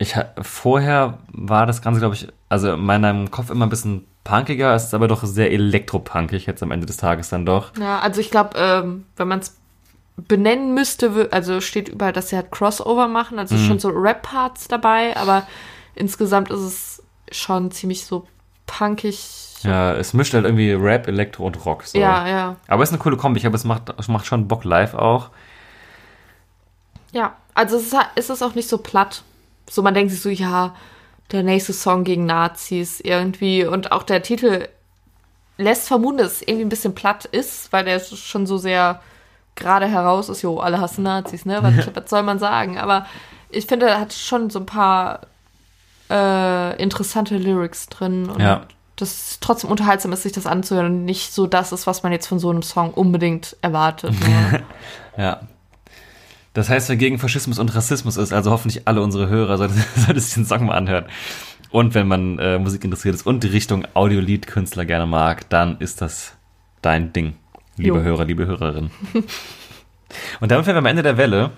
Ich 0.01 0.15
vorher 0.41 1.19
war 1.29 1.67
das 1.67 1.83
Ganze, 1.83 2.01
glaube 2.01 2.15
ich, 2.15 2.27
also 2.49 2.73
in 2.73 2.81
meinem 2.81 3.31
Kopf 3.31 3.51
immer 3.51 3.67
ein 3.67 3.69
bisschen 3.69 4.07
punkiger, 4.25 4.75
es 4.75 4.85
ist 4.85 4.95
aber 4.95 5.09
doch 5.09 5.25
sehr 5.25 5.53
elektropunkig 5.53 6.47
jetzt 6.47 6.63
am 6.63 6.71
Ende 6.71 6.87
des 6.87 6.97
Tages 6.97 7.29
dann 7.29 7.45
doch. 7.45 7.77
Ja, 7.79 7.99
also 7.99 8.23
ich 8.23 8.31
glaube, 8.31 8.57
ähm, 8.57 9.05
wenn 9.17 9.29
man 9.29 9.41
es 9.41 9.59
benennen 10.17 10.73
müsste, 10.73 11.29
also 11.33 11.61
steht 11.61 11.91
überall, 11.91 12.15
dass 12.15 12.31
sie 12.31 12.37
halt 12.37 12.51
Crossover 12.51 13.09
machen, 13.09 13.39
also 13.39 13.59
schon 13.59 13.79
so 13.79 13.91
Rap-Parts 13.91 14.69
dabei, 14.69 15.15
aber 15.19 15.47
insgesamt 15.95 16.51
ist 16.51 16.61
es 16.61 17.03
schon 17.31 17.71
ziemlich 17.71 18.07
so 18.07 18.27
punkig. 18.67 19.23
Ja, 19.65 19.93
es 19.93 20.15
mischt 20.15 20.33
halt 20.33 20.47
irgendwie 20.47 20.73
Rap, 20.73 21.09
Elektro 21.09 21.45
und 21.45 21.63
Rock. 21.67 21.85
So. 21.85 21.99
Ja, 21.99 22.27
ja. 22.27 22.57
Aber 22.69 22.83
es 22.83 22.89
ist 22.89 22.95
eine 22.95 23.03
coole 23.03 23.19
Kombi. 23.19 23.37
Ich 23.37 23.43
glaube, 23.43 23.57
es 23.59 23.65
macht, 23.65 23.93
es 23.99 24.09
macht 24.09 24.25
schon 24.25 24.49
Bock 24.49 24.65
live 24.65 24.95
auch. 24.95 25.29
Ja, 27.13 27.37
also 27.53 27.77
es 27.77 27.93
ist, 27.93 27.97
es 28.15 28.31
ist 28.31 28.43
auch 28.43 28.55
nicht 28.55 28.71
so 28.71 28.79
platt. 28.79 29.25
So, 29.71 29.83
man 29.83 29.95
denkt 29.95 30.11
sich 30.13 30.21
so, 30.21 30.29
ja, 30.29 30.75
der 31.33 31.43
nächste 31.45 31.73
Song 31.73 32.03
gegen 32.05 32.27
Nazis 32.27 33.01
irgendwie. 33.01 33.65
Und 33.65 33.93
auch 33.93 34.03
der 34.03 34.23
Titel 34.23 34.69
lässt 35.59 35.87
vermuten, 35.89 36.19
dass 36.19 36.33
es 36.33 36.43
irgendwie 36.43 36.65
ein 36.65 36.69
bisschen 36.71 36.95
platt 36.95 37.25
ist, 37.25 37.73
weil 37.73 37.85
der 37.85 38.01
schon 38.01 38.47
so 38.47 38.59
sehr 38.59 39.01
gerade 39.55 39.87
heraus 39.87 40.29
ist. 40.29 40.43
Jo, 40.43 40.59
alle 40.59 40.81
hassen 40.81 41.05
Nazis, 41.05 41.45
ne? 41.45 41.63
Was, 41.63 41.89
was 41.95 42.11
soll 42.11 42.23
man 42.25 42.39
sagen? 42.39 42.79
Aber 42.79 43.07
ich 43.51 43.67
finde, 43.67 43.87
er 43.89 44.01
hat 44.01 44.13
schon 44.13 44.51
so 44.51 44.59
ein 44.59 44.67
paar 44.67 45.21
äh, 46.11 46.83
interessante 46.83 47.37
Lyrics 47.37 47.87
drin. 47.89 48.29
Und 48.29 48.41
Ja. 48.41 48.63
das 48.97 49.13
ist 49.13 49.41
trotzdem 49.41 49.71
unterhaltsam 49.71 50.13
ist, 50.13 50.23
sich 50.25 50.33
das 50.33 50.47
anzuhören 50.47 50.87
und 50.87 51.05
nicht 51.05 51.33
so 51.33 51.47
das 51.47 51.73
ist, 51.73 51.87
was 51.87 52.03
man 52.03 52.11
jetzt 52.13 52.27
von 52.27 52.39
so 52.39 52.51
einem 52.51 52.63
Song 52.63 52.91
unbedingt 52.93 53.57
erwartet. 53.63 54.19
Ne? 54.21 54.63
Ja. 55.17 55.41
Das 56.53 56.69
heißt, 56.69 56.89
wer 56.89 56.97
gegen 56.97 57.19
Faschismus 57.19 57.59
und 57.59 57.75
Rassismus 57.75 58.17
ist, 58.17 58.33
also 58.33 58.51
hoffentlich 58.51 58.89
alle 58.89 59.03
unsere 59.03 59.29
Hörer, 59.29 59.57
sollte, 59.59 59.75
sollte 59.97 60.21
sich 60.21 60.35
den 60.35 60.45
Song 60.47 60.67
mal 60.67 60.75
anhören. 60.75 61.07
Und 61.71 61.95
wenn 61.95 62.09
man 62.09 62.39
äh, 62.39 62.59
Musik 62.59 62.83
interessiert 62.85 63.15
ist 63.15 63.27
und 63.27 63.45
die 63.45 63.49
Richtung 63.49 63.87
Audiolied-Künstler 63.95 64.85
gerne 64.85 65.07
mag, 65.07 65.49
dann 65.51 65.79
ist 65.79 66.01
das 66.03 66.37
dein 66.83 67.13
Ding, 67.13 67.35
liebe 67.77 67.99
Jo. 67.99 68.03
Hörer, 68.03 68.25
liebe 68.25 68.47
Hörerin. 68.47 68.91
und 70.41 70.51
damit 70.51 70.67
wären 70.67 70.75
wir 70.75 70.79
am 70.79 70.87
Ende 70.87 71.05
der 71.05 71.17
Welle. 71.17 71.53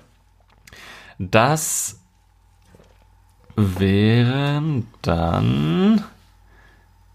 Das 1.19 2.01
wären 3.57 4.87
dann. 5.01 6.05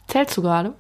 Zählst 0.08 0.38
du 0.38 0.42
gerade? 0.42 0.74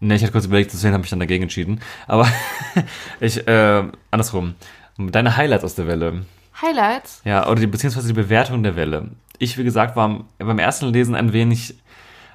Ne, 0.00 0.16
ich 0.16 0.22
hatte 0.22 0.32
kurz 0.32 0.44
überlegt, 0.44 0.72
deswegen 0.72 0.92
habe 0.92 1.04
ich 1.04 1.10
dann 1.10 1.20
dagegen 1.20 1.44
entschieden. 1.44 1.80
Aber 2.06 2.28
ich, 3.20 3.46
äh, 3.46 3.84
andersrum. 4.10 4.54
Deine 4.98 5.36
Highlights 5.36 5.64
aus 5.64 5.74
der 5.74 5.86
Welle. 5.86 6.24
Highlights? 6.60 7.20
Ja, 7.24 7.46
oder 7.48 7.60
die, 7.60 7.66
beziehungsweise 7.66 8.06
die 8.08 8.12
Bewertung 8.14 8.62
der 8.62 8.76
Welle. 8.76 9.08
Ich, 9.38 9.58
wie 9.58 9.64
gesagt, 9.64 9.96
war 9.96 10.24
beim 10.38 10.58
ersten 10.58 10.86
Lesen 10.92 11.14
ein 11.16 11.32
wenig 11.32 11.74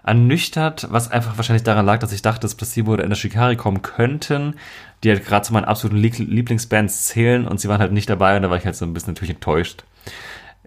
ernüchtert, 0.04 0.88
was 0.92 1.12
einfach 1.12 1.38
wahrscheinlich 1.38 1.64
daran 1.64 1.86
lag, 1.86 2.00
dass 2.00 2.12
ich 2.12 2.22
dachte, 2.22 2.42
dass 2.42 2.56
Placebo 2.56 2.94
oder 2.94 3.04
Ender 3.04 3.16
Shikari 3.16 3.56
kommen 3.56 3.82
könnten, 3.82 4.56
die 5.04 5.10
halt 5.10 5.26
gerade 5.26 5.46
zu 5.46 5.54
meinen 5.54 5.66
absoluten 5.66 5.98
Lie- 6.02 6.24
Lieblingsbands 6.24 7.06
zählen 7.06 7.48
und 7.48 7.60
sie 7.60 7.70
waren 7.70 7.80
halt 7.80 7.92
nicht 7.92 8.10
dabei 8.10 8.36
und 8.36 8.42
da 8.44 8.50
war 8.50 8.58
ich 8.58 8.66
halt 8.66 8.76
so 8.76 8.86
ein 8.86 8.94
bisschen 8.94 9.14
natürlich 9.14 9.36
enttäuscht. 9.36 9.84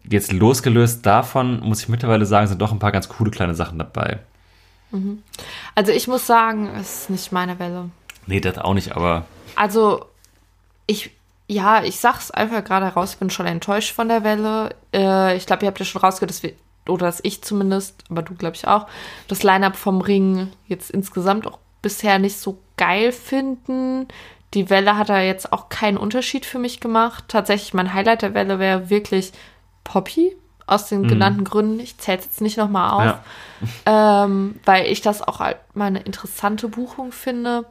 Jetzt 0.09 0.33
losgelöst 0.33 1.05
davon, 1.07 1.61
muss 1.61 1.81
ich 1.83 1.89
mittlerweile 1.89 2.27
sagen, 2.27 2.47
sind 2.47 2.61
doch 2.61 2.73
ein 2.73 2.79
paar 2.79 2.93
ganz 2.93 3.09
coole 3.09 3.31
kleine 3.31 3.55
Sachen 3.55 3.79
dabei. 3.79 4.19
Also 5.75 5.93
ich 5.93 6.07
muss 6.09 6.27
sagen, 6.27 6.71
es 6.79 7.03
ist 7.03 7.11
nicht 7.11 7.33
meine 7.33 7.59
Welle. 7.59 7.91
Nee, 8.27 8.41
das 8.41 8.59
auch 8.59 8.75
nicht, 8.75 8.93
aber 8.95 9.25
Also 9.57 10.05
ich, 10.87 11.11
ja, 11.53 11.83
ich 11.85 12.01
sag's 12.01 12.31
einfach 12.31 12.65
gerade 12.65 12.87
raus, 12.87 13.13
ich 13.13 13.19
bin 13.19 13.31
schon 13.31 13.47
enttäuscht 13.47 13.95
von 13.95 14.09
der 14.09 14.25
Welle. 14.25 14.75
Äh, 14.93 15.37
ich 15.37 15.47
glaube, 15.47 15.63
ihr 15.63 15.69
habt 15.69 15.79
ja 15.79 15.85
schon 15.85 16.01
rausgehört, 16.01 16.31
dass 16.31 16.43
wir, 16.43 16.55
oder 16.89 17.07
dass 17.07 17.21
ich 17.23 17.43
zumindest, 17.43 18.05
aber 18.11 18.23
du 18.23 18.35
glaube 18.35 18.57
ich 18.57 18.67
auch, 18.67 18.87
das 19.29 19.43
Line-Up 19.43 19.77
vom 19.77 20.01
Ring 20.01 20.49
jetzt 20.67 20.91
insgesamt 20.91 21.47
auch 21.47 21.59
bisher 21.83 22.19
nicht 22.19 22.39
so 22.39 22.59
geil 22.77 23.13
finden. 23.13 24.09
Die 24.55 24.71
Welle 24.71 24.97
hat 24.97 25.09
da 25.09 25.21
jetzt 25.21 25.53
auch 25.53 25.69
keinen 25.69 25.97
Unterschied 25.97 26.47
für 26.47 26.59
mich 26.59 26.81
gemacht. 26.81 27.25
Tatsächlich, 27.29 27.75
mein 27.75 27.93
Highlight 27.93 28.23
der 28.23 28.35
Welle 28.35 28.59
wäre 28.59 28.91
wirklich 28.91 29.33
Poppy. 29.85 30.37
Aus 30.65 30.89
den 30.89 31.09
genannten 31.09 31.45
Gründen. 31.45 31.81
Ich 31.81 31.99
zähle 31.99 32.19
jetzt 32.19 32.41
nicht 32.41 32.57
nochmal 32.57 32.91
auf. 32.93 33.19
ja. 33.85 34.25
ähm, 34.25 34.59
weil 34.65 34.87
ich 34.87 35.03
das 35.03 35.21
auch 35.21 35.41
mal 35.75 35.87
eine 35.87 36.01
interessante 36.01 36.69
Buchung 36.69 37.11
finde. 37.13 37.67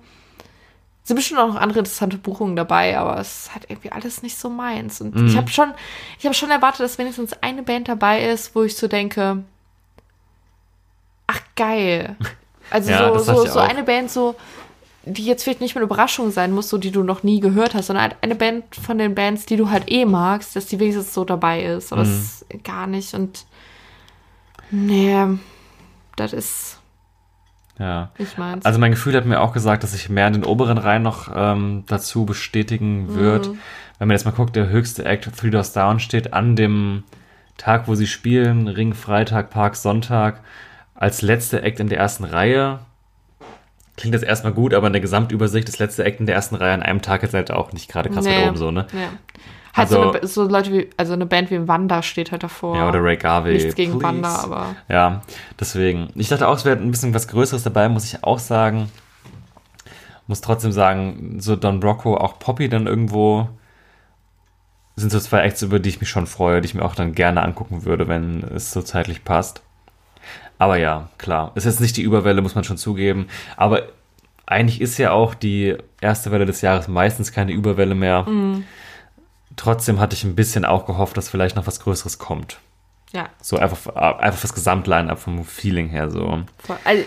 Sind 1.12 1.18
bestimmt 1.18 1.42
auch 1.42 1.48
noch 1.50 1.58
andere 1.60 1.80
interessante 1.80 2.16
Buchungen 2.18 2.56
dabei, 2.56 2.98
aber 2.98 3.20
es 3.20 3.42
ist 3.48 3.54
halt 3.54 3.66
irgendwie 3.68 3.92
alles 3.92 4.24
nicht 4.24 4.38
so 4.38 4.50
meins. 4.50 5.02
Und 5.02 5.14
Mhm. 5.14 5.28
ich 5.28 5.36
habe 5.36 5.50
schon, 5.50 5.74
ich 6.18 6.24
habe 6.24 6.34
schon 6.34 6.50
erwartet, 6.52 6.80
dass 6.80 6.98
wenigstens 6.98 7.34
eine 7.44 7.64
Band 7.64 7.90
dabei 7.90 8.24
ist, 8.30 8.56
wo 8.56 8.64
ich 8.64 8.78
so 8.78 8.88
denke, 8.88 9.44
ach 11.28 11.42
geil. 11.58 12.16
Also 12.70 12.92
Ja, 12.92 13.20
so, 13.20 13.36
so, 13.36 13.46
so 13.46 13.60
eine 13.60 13.84
Band, 13.84 14.10
so, 14.10 14.36
die 15.04 15.26
jetzt 15.26 15.44
vielleicht 15.44 15.60
nicht 15.60 15.76
mehr 15.76 15.82
eine 15.82 15.88
Überraschung 15.92 16.32
sein 16.32 16.54
muss, 16.54 16.70
so 16.70 16.78
die 16.78 16.92
du 16.92 17.04
noch 17.04 17.24
nie 17.24 17.42
gehört 17.42 17.74
hast, 17.74 17.88
sondern 17.88 18.04
halt 18.04 18.16
eine 18.22 18.36
Band 18.36 18.74
von 18.74 18.98
den 18.98 19.14
Bands, 19.14 19.46
die 19.46 19.58
du 19.58 19.70
halt 19.70 19.92
eh 19.92 20.06
magst, 20.06 20.56
dass 20.56 20.68
die 20.68 20.80
wenigstens 20.80 21.14
so 21.14 21.26
dabei 21.26 21.62
ist. 21.66 21.92
Aber 21.92 22.04
Mhm. 22.04 22.06
das 22.06 22.46
ist 22.50 22.64
gar 22.64 22.88
nicht. 22.88 23.14
Und 23.14 23.46
nee, 24.70 25.26
das 26.16 26.32
ist 26.32 26.78
ja. 27.82 28.12
nicht 28.18 28.38
meins. 28.38 28.66
Also 28.66 28.80
mein 28.80 28.92
Gefühl 28.92 29.16
hat 29.16 29.26
mir 29.26 29.42
auch 29.42 29.54
gesagt, 29.54 29.84
dass 29.84 29.92
sich 29.92 30.10
mehr 30.10 30.28
in 30.28 30.34
den 30.34 30.46
oberen 30.46 30.78
Reihen 30.78 31.04
noch 31.04 31.30
ähm, 31.34 31.84
dazu 31.88 32.26
bestätigen 32.26 33.16
wird. 33.16 33.50
Wenn 33.98 34.08
man 34.08 34.16
jetzt 34.16 34.26
mal 34.26 34.32
guckt, 34.32 34.56
der 34.56 34.70
höchste 34.70 35.06
Act 35.06 35.30
Three 35.36 35.50
Doors 35.50 35.74
Down 35.74 36.00
steht 36.00 36.34
an 36.34 36.56
dem 36.56 37.04
Tag, 37.58 37.88
wo 37.88 37.96
sie 37.96 38.08
spielen, 38.08 38.68
Ring 38.68 38.94
Freitag, 38.94 39.50
Park 39.50 39.76
Sonntag, 39.76 40.42
als 40.96 41.22
letzter 41.22 41.64
Act 41.64 41.80
in 41.80 41.90
der 41.90 42.00
ersten 42.00 42.24
Reihe. 42.24 42.80
Klingt 43.98 44.16
das 44.16 44.24
erstmal 44.24 44.54
gut, 44.54 44.74
aber 44.74 44.88
in 44.88 44.94
der 44.94 45.02
Gesamtübersicht 45.02 45.68
das 45.68 45.78
letzte 45.80 46.04
Act 46.04 46.20
in 46.20 46.26
der 46.26 46.36
ersten 46.36 46.56
Reihe 46.56 46.74
an 46.74 46.82
einem 46.82 47.02
Tag 47.02 47.24
ist 47.24 47.34
halt 47.34 47.52
auch 47.52 47.74
nicht 47.74 47.90
gerade 47.90 48.10
krass 48.10 48.26
weit 48.26 48.48
oben 48.48 48.58
so, 48.58 48.72
ne? 48.72 48.88
Ja. 48.94 49.10
Halt 49.74 49.90
so, 49.90 50.00
Also- 50.02 50.12
eine, 50.20 50.28
so 50.28 50.44
Leute 50.48 50.74
wie, 50.74 50.90
also 50.98 51.14
eine 51.14 51.26
Band 51.26 51.50
wie 51.52 51.68
Wanda 51.68 52.02
steht 52.04 52.32
halt 52.32 52.44
davor. 52.44 52.76
Ja, 52.76 52.90
oder 52.90 53.02
Ray 53.04 53.18
Garvey. 53.18 53.54
Nichts 53.54 53.76
gegen 53.76 53.94
please. 54.00 54.04
Wanda, 54.06 54.36
aber 54.44 54.76
Ja, 54.90 55.22
deswegen. 55.60 56.10
Ich 56.16 56.28
dachte 56.30 56.48
auch, 56.48 56.56
es 56.56 56.66
wäre 56.66 56.78
ein 56.78 56.92
bisschen 56.92 57.14
was 57.14 57.28
Größeres 57.28 57.64
dabei, 57.64 57.88
muss 57.90 58.06
ich 58.06 58.24
auch 58.24 58.40
sagen. 58.40 58.92
Muss 60.28 60.42
trotzdem 60.42 60.72
sagen, 60.72 61.38
so 61.40 61.56
Don 61.56 61.80
Brocco, 61.80 62.16
auch 62.18 62.40
Poppy 62.40 62.70
dann 62.70 62.88
irgendwo 62.88 63.50
sind 64.96 65.10
so 65.12 65.20
zwei 65.20 65.40
Acts, 65.42 65.62
über 65.62 65.80
die 65.80 65.90
ich 65.90 66.00
mich 66.00 66.10
schon 66.10 66.28
freue, 66.28 66.62
die 66.62 66.68
ich 66.68 66.76
mir 66.76 66.84
auch 66.84 66.96
dann 66.96 67.14
gerne 67.16 67.42
angucken 67.42 67.86
würde, 67.86 68.08
wenn 68.08 68.44
es 68.44 68.72
so 68.72 68.82
zeitlich 68.82 69.24
passt. 69.24 69.62
Aber 70.60 70.78
ja, 70.78 71.10
klar. 71.18 71.52
Ist 71.56 71.66
jetzt 71.66 71.82
nicht 71.82 71.98
die 71.98 72.04
Überwelle, 72.04 72.42
muss 72.42 72.56
man 72.56 72.64
schon 72.64 72.78
zugeben. 72.78 73.28
Aber 73.58 73.84
eigentlich 74.46 74.80
ist 74.80 74.98
ja 75.00 75.12
auch 75.12 75.34
die 75.34 75.76
erste 76.02 76.30
Welle 76.32 76.46
des 76.46 76.62
Jahres 76.62 76.88
meistens 76.88 77.32
keine 77.32 77.52
Überwelle 77.54 77.96
mehr. 77.96 78.28
Trotzdem 79.56 80.00
hatte 80.00 80.16
ich 80.16 80.24
ein 80.24 80.36
bisschen 80.36 80.66
auch 80.66 80.86
gehofft, 80.86 81.18
dass 81.18 81.30
vielleicht 81.30 81.56
noch 81.56 81.68
was 81.68 81.80
Größeres 81.80 82.20
kommt. 82.20 82.60
ja. 83.12 83.30
So 83.42 83.58
einfach, 83.58 83.96
einfach 83.96 84.42
das 84.42 84.54
Gesamtline-up 84.54 85.20
vom 85.20 85.44
Feeling 85.44 85.90
her 85.90 86.10
so. 86.10 86.44
Also, 86.84 87.04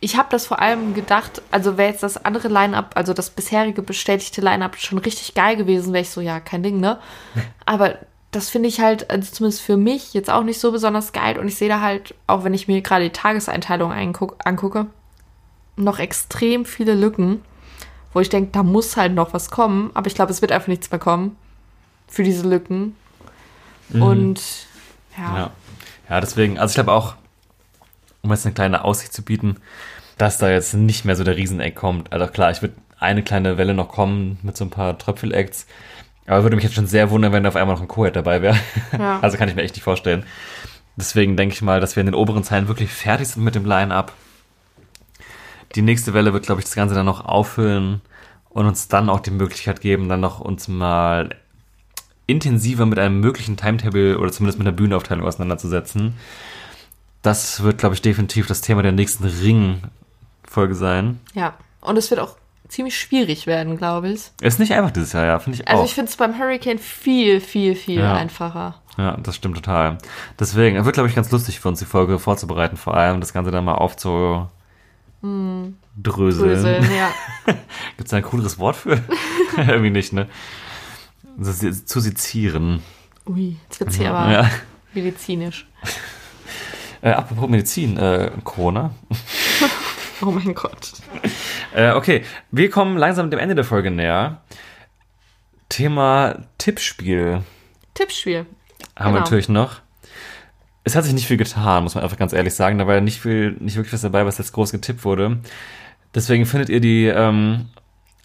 ich 0.00 0.16
habe 0.16 0.28
das 0.30 0.46
vor 0.46 0.60
allem 0.60 0.94
gedacht, 0.94 1.42
also 1.50 1.78
wäre 1.78 1.90
jetzt 1.90 2.02
das 2.02 2.22
andere 2.24 2.48
Line-Up, 2.48 2.92
also 2.94 3.14
das 3.14 3.30
bisherige 3.30 3.82
bestätigte 3.82 4.40
Line-Up 4.40 4.76
schon 4.76 4.98
richtig 4.98 5.34
geil 5.34 5.56
gewesen, 5.56 5.92
wäre 5.92 6.02
ich 6.02 6.10
so, 6.10 6.20
ja, 6.20 6.40
kein 6.40 6.62
Ding, 6.62 6.80
ne? 6.80 6.98
Aber 7.64 7.98
das 8.30 8.50
finde 8.50 8.68
ich 8.68 8.80
halt, 8.80 9.10
also 9.10 9.32
zumindest 9.32 9.62
für 9.62 9.76
mich, 9.76 10.12
jetzt 10.12 10.30
auch 10.30 10.42
nicht 10.42 10.60
so 10.60 10.70
besonders 10.72 11.12
geil. 11.12 11.38
Und 11.38 11.48
ich 11.48 11.56
sehe 11.56 11.68
da 11.68 11.80
halt, 11.80 12.14
auch 12.26 12.44
wenn 12.44 12.52
ich 12.52 12.68
mir 12.68 12.82
gerade 12.82 13.04
die 13.04 13.12
Tageseinteilung 13.12 13.92
angucke, 13.92 14.86
noch 15.76 15.98
extrem 15.98 16.66
viele 16.66 16.94
Lücken, 16.94 17.42
wo 18.12 18.20
ich 18.20 18.28
denke, 18.28 18.50
da 18.52 18.62
muss 18.62 18.96
halt 18.96 19.14
noch 19.14 19.32
was 19.32 19.50
kommen. 19.50 19.90
Aber 19.94 20.08
ich 20.08 20.14
glaube, 20.14 20.30
es 20.30 20.42
wird 20.42 20.52
einfach 20.52 20.68
nichts 20.68 20.90
mehr 20.90 21.00
kommen 21.00 21.36
für 22.08 22.22
diese 22.22 22.48
Lücken. 22.48 22.96
Und 23.92 24.40
ja. 25.16 25.36
Ja. 25.36 25.50
Ja, 26.08 26.20
deswegen, 26.20 26.58
also 26.58 26.72
ich 26.72 26.74
glaube 26.74 26.92
auch, 26.92 27.14
um 28.22 28.30
jetzt 28.30 28.46
eine 28.46 28.54
kleine 28.54 28.84
Aussicht 28.84 29.12
zu 29.12 29.22
bieten, 29.22 29.56
dass 30.16 30.38
da 30.38 30.50
jetzt 30.50 30.74
nicht 30.74 31.04
mehr 31.04 31.16
so 31.16 31.24
der 31.24 31.36
Rieseneck 31.36 31.74
kommt. 31.74 32.12
Also 32.12 32.26
klar, 32.26 32.50
ich 32.50 32.62
würde 32.62 32.74
eine 32.98 33.22
kleine 33.22 33.58
Welle 33.58 33.74
noch 33.74 33.88
kommen 33.88 34.38
mit 34.42 34.56
so 34.56 34.64
ein 34.64 34.70
paar 34.70 34.98
Tröpfel-Acts. 34.98 35.66
Aber 36.26 36.42
würde 36.42 36.56
mich 36.56 36.64
jetzt 36.64 36.74
schon 36.74 36.86
sehr 36.86 37.10
wundern, 37.10 37.32
wenn 37.32 37.44
da 37.44 37.50
auf 37.50 37.56
einmal 37.56 37.76
noch 37.76 37.82
ein 37.82 37.88
Co-Head 37.88 38.16
dabei 38.16 38.42
wäre. 38.42 38.58
Ja. 38.98 39.18
Also 39.22 39.36
kann 39.36 39.48
ich 39.48 39.54
mir 39.54 39.62
echt 39.62 39.74
nicht 39.74 39.84
vorstellen. 39.84 40.24
Deswegen 40.96 41.36
denke 41.36 41.54
ich 41.54 41.62
mal, 41.62 41.80
dass 41.80 41.94
wir 41.94 42.00
in 42.00 42.06
den 42.06 42.14
oberen 42.14 42.42
Zeilen 42.42 42.68
wirklich 42.68 42.90
fertig 42.90 43.28
sind 43.28 43.44
mit 43.44 43.54
dem 43.54 43.64
Line-Up. 43.64 44.12
Die 45.74 45.82
nächste 45.82 46.12
Welle 46.12 46.32
wird, 46.32 46.46
glaube 46.46 46.60
ich, 46.60 46.64
das 46.64 46.74
Ganze 46.74 46.94
dann 46.94 47.06
noch 47.06 47.24
auffüllen 47.24 48.00
und 48.48 48.66
uns 48.66 48.88
dann 48.88 49.08
auch 49.08 49.20
die 49.20 49.30
Möglichkeit 49.30 49.80
geben, 49.80 50.08
dann 50.08 50.20
noch 50.20 50.40
uns 50.40 50.66
mal 50.66 51.36
intensiver 52.28 52.86
mit 52.86 53.00
einem 53.00 53.18
möglichen 53.18 53.56
Timetable 53.56 54.18
oder 54.18 54.30
zumindest 54.30 54.58
mit 54.60 54.68
einer 54.68 54.76
Bühnenaufteilung 54.76 55.26
auseinanderzusetzen. 55.26 56.14
Das 57.22 57.64
wird, 57.64 57.78
glaube 57.78 57.96
ich, 57.96 58.02
definitiv 58.02 58.46
das 58.46 58.60
Thema 58.60 58.82
der 58.82 58.92
nächsten 58.92 59.24
Ring-Folge 59.24 60.76
sein. 60.76 61.18
Ja, 61.34 61.54
und 61.80 61.96
es 61.96 62.10
wird 62.10 62.20
auch 62.20 62.36
ziemlich 62.68 62.98
schwierig 63.00 63.46
werden, 63.46 63.78
glaube 63.78 64.10
ich. 64.10 64.30
Ist 64.42 64.60
nicht 64.60 64.72
einfach 64.74 64.90
dieses 64.90 65.14
Jahr, 65.14 65.24
ja, 65.24 65.38
finde 65.40 65.58
ich 65.58 65.66
Also 65.68 65.82
auch. 65.82 65.86
ich 65.86 65.94
finde 65.94 66.10
es 66.10 66.16
beim 66.16 66.38
Hurricane 66.38 66.78
viel, 66.78 67.40
viel, 67.40 67.74
viel 67.74 68.00
Ja. 68.00 68.14
einfacher. 68.14 68.74
ja, 68.98 69.16
das 69.16 69.36
stimmt 69.36 69.56
total. 69.56 69.96
Deswegen, 70.38 70.76
es 70.76 70.84
wird, 70.84 70.94
glaube 70.94 71.08
ich, 71.08 71.14
ganz 71.14 71.30
lustig 71.30 71.60
für 71.60 71.68
uns, 71.68 71.78
die 71.78 71.86
Folge 71.86 72.18
vorzubereiten, 72.18 72.76
vor 72.76 72.94
allem 72.94 73.20
das 73.20 73.32
Ganze 73.32 73.50
dann 73.50 73.64
mal 73.64 73.76
aufzudröseln. 73.76 75.78
Bröseln, 75.96 76.84
ja. 76.94 77.10
Gibt 77.96 78.04
es 78.04 78.10
da 78.10 78.18
ein 78.18 78.22
cooleres 78.22 78.58
Wort 78.58 78.76
für? 78.76 79.00
Irgendwie 79.56 79.90
nicht, 79.90 80.12
ne? 80.12 80.28
Zu 81.40 82.00
sezieren. 82.00 82.82
Ui, 83.26 83.56
jetzt 83.64 83.80
wird's 83.80 83.96
hier 83.96 84.12
aber 84.12 84.30
Ja. 84.32 84.50
medizinisch. 84.94 85.66
Äh, 87.00 87.10
apropos 87.10 87.48
Medizin, 87.48 87.96
äh, 87.96 88.32
Corona. 88.42 88.90
Oh 90.20 90.32
mein 90.32 90.52
Gott. 90.52 90.94
Äh, 91.72 91.92
okay, 91.92 92.24
wir 92.50 92.70
kommen 92.70 92.96
langsam 92.98 93.30
dem 93.30 93.38
Ende 93.38 93.54
der 93.54 93.62
Folge 93.62 93.92
näher. 93.92 94.42
Thema 95.68 96.44
Tippspiel 96.58 97.42
Tippspiel. 97.94 98.46
haben 98.96 99.12
wir 99.12 99.12
Genau. 99.12 99.20
natürlich 99.20 99.48
noch. 99.48 99.76
Es 100.82 100.96
hat 100.96 101.04
sich 101.04 101.12
nicht 101.14 101.28
viel 101.28 101.36
getan, 101.36 101.84
muss 101.84 101.94
man 101.94 102.02
einfach 102.02 102.16
ganz 102.16 102.32
ehrlich 102.32 102.54
sagen. 102.54 102.78
Da 102.78 102.88
war 102.88 102.94
ja 102.96 103.00
nicht 103.00 103.20
viel, 103.20 103.52
nicht 103.60 103.76
wirklich 103.76 103.92
was 103.92 104.00
dabei, 104.00 104.26
was 104.26 104.38
jetzt 104.38 104.52
groß 104.52 104.72
getippt 104.72 105.04
wurde. 105.04 105.38
Deswegen 106.16 106.46
findet 106.46 106.68
ihr 106.68 106.80
die, 106.80 107.06
ähm, 107.06 107.68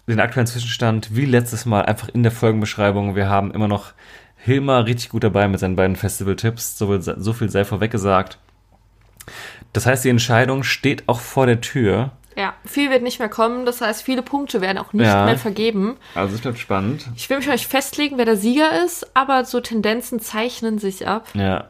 den 0.06 0.20
aktuellen 0.20 0.46
Zwischenstand 0.46 1.14
wie 1.16 1.24
letztes 1.24 1.64
Mal 1.66 1.82
einfach 1.86 2.08
in 2.10 2.22
der 2.22 2.32
Folgenbeschreibung. 2.32 3.16
Wir 3.16 3.28
haben 3.28 3.50
immer 3.52 3.68
noch 3.68 3.92
Hilmar 4.36 4.84
richtig 4.84 5.08
gut 5.08 5.24
dabei 5.24 5.48
mit 5.48 5.58
seinen 5.60 5.76
beiden 5.76 5.96
Festival-Tipps. 5.96 6.76
So, 6.76 6.88
viel- 6.88 7.00
so 7.00 7.32
viel 7.32 7.48
sei 7.48 7.64
vorweg 7.64 7.90
gesagt. 7.90 8.38
Das 9.72 9.86
heißt, 9.86 10.04
die 10.04 10.10
Entscheidung 10.10 10.62
steht 10.62 11.08
auch 11.08 11.20
vor 11.20 11.46
der 11.46 11.60
Tür. 11.62 12.12
Ja, 12.36 12.52
viel 12.64 12.90
wird 12.90 13.02
nicht 13.02 13.20
mehr 13.20 13.28
kommen. 13.28 13.64
Das 13.64 13.80
heißt, 13.80 14.02
viele 14.02 14.22
Punkte 14.22 14.60
werden 14.60 14.76
auch 14.78 14.92
nicht 14.92 15.06
Ja. 15.06 15.24
mehr 15.24 15.38
vergeben. 15.38 15.96
Also 16.14 16.34
es 16.34 16.40
bleibt 16.40 16.58
spannend. 16.58 17.08
Ich 17.16 17.30
will 17.30 17.38
mich 17.38 17.46
nicht 17.46 17.66
festlegen, 17.66 18.18
wer 18.18 18.24
der 18.24 18.36
Sieger 18.36 18.84
ist, 18.84 19.06
aber 19.16 19.44
so 19.44 19.60
Tendenzen 19.60 20.20
zeichnen 20.20 20.78
sich 20.78 21.06
ab. 21.06 21.28
Ja, 21.34 21.68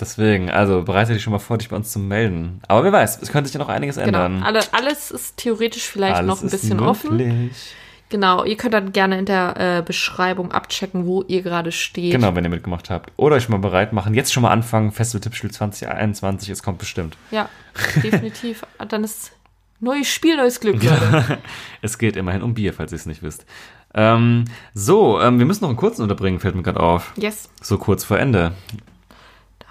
deswegen, 0.00 0.50
also 0.50 0.82
bereite 0.82 1.12
dich 1.12 1.22
schon 1.22 1.32
mal 1.32 1.38
vor, 1.38 1.58
dich 1.58 1.68
bei 1.68 1.76
uns 1.76 1.90
zu 1.92 1.98
melden. 1.98 2.60
Aber 2.68 2.84
wer 2.84 2.92
weiß, 2.92 3.20
es 3.22 3.30
könnte 3.30 3.48
sich 3.48 3.54
ja 3.54 3.60
noch 3.60 3.68
einiges 3.68 3.96
Genau. 3.96 4.06
ändern. 4.24 4.42
Alle, 4.42 4.60
alles 4.72 5.10
ist 5.10 5.36
theoretisch 5.36 5.84
vielleicht 5.86 6.16
Alles 6.16 6.26
noch 6.26 6.42
ein 6.42 6.50
bisschen 6.50 6.80
offen. 6.80 7.16
möglich. 7.16 7.74
Genau, 8.10 8.42
ihr 8.44 8.56
könnt 8.56 8.72
dann 8.72 8.92
gerne 8.92 9.18
in 9.18 9.26
der 9.26 9.56
äh, 9.78 9.82
Beschreibung 9.82 10.50
abchecken, 10.50 11.04
wo 11.04 11.22
ihr 11.28 11.42
gerade 11.42 11.72
steht. 11.72 12.12
Genau, 12.12 12.34
wenn 12.34 12.42
ihr 12.42 12.48
mitgemacht 12.50 12.88
habt. 12.88 13.12
Oder 13.18 13.36
euch 13.36 13.50
mal 13.50 13.58
bereit 13.58 13.92
machen. 13.92 14.14
Jetzt 14.14 14.32
schon 14.32 14.42
mal 14.44 14.50
anfangen. 14.50 14.92
Festival-Tippspiel 14.92 15.50
2021, 15.50 16.48
es 16.48 16.62
kommt 16.62 16.78
bestimmt. 16.78 17.18
Ja, 17.30 17.50
definitiv. 18.02 18.64
Dann 18.88 19.04
ist 19.04 19.32
neues 19.80 20.08
Spiel, 20.08 20.38
neues 20.38 20.58
Glück, 20.60 20.82
Leute. 20.82 21.38
Es 21.82 21.98
geht 21.98 22.16
immerhin 22.16 22.42
um 22.42 22.54
Bier, 22.54 22.72
falls 22.72 22.92
ihr 22.92 22.96
es 22.96 23.04
nicht 23.04 23.22
wisst. 23.22 23.44
Ähm, 23.94 24.44
so, 24.72 25.20
ähm, 25.20 25.38
wir 25.38 25.44
müssen 25.46 25.62
noch 25.64 25.68
einen 25.68 25.76
kurzen 25.78 26.02
unterbringen, 26.02 26.40
fällt 26.40 26.54
mir 26.54 26.62
gerade 26.62 26.80
auf. 26.80 27.12
Yes. 27.16 27.50
So 27.60 27.76
kurz 27.76 28.04
vor 28.04 28.18
Ende. 28.18 28.52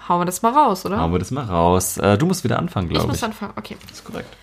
Hauen 0.08 0.20
wir 0.20 0.24
das 0.24 0.40
mal 0.42 0.52
raus, 0.52 0.86
oder? 0.86 0.98
Hauen 0.98 1.12
wir 1.12 1.18
das 1.18 1.30
mal 1.30 1.44
raus. 1.44 1.98
Äh, 1.98 2.16
du 2.16 2.26
musst 2.26 2.42
wieder 2.44 2.58
anfangen, 2.58 2.86
ich 2.86 2.94
glaube 2.94 3.08
muss 3.08 3.18
ich. 3.18 3.24
anfangen. 3.24 3.52
Okay. 3.56 3.76
Das 3.88 3.98
ist 3.98 4.04
korrekt. 4.04 4.34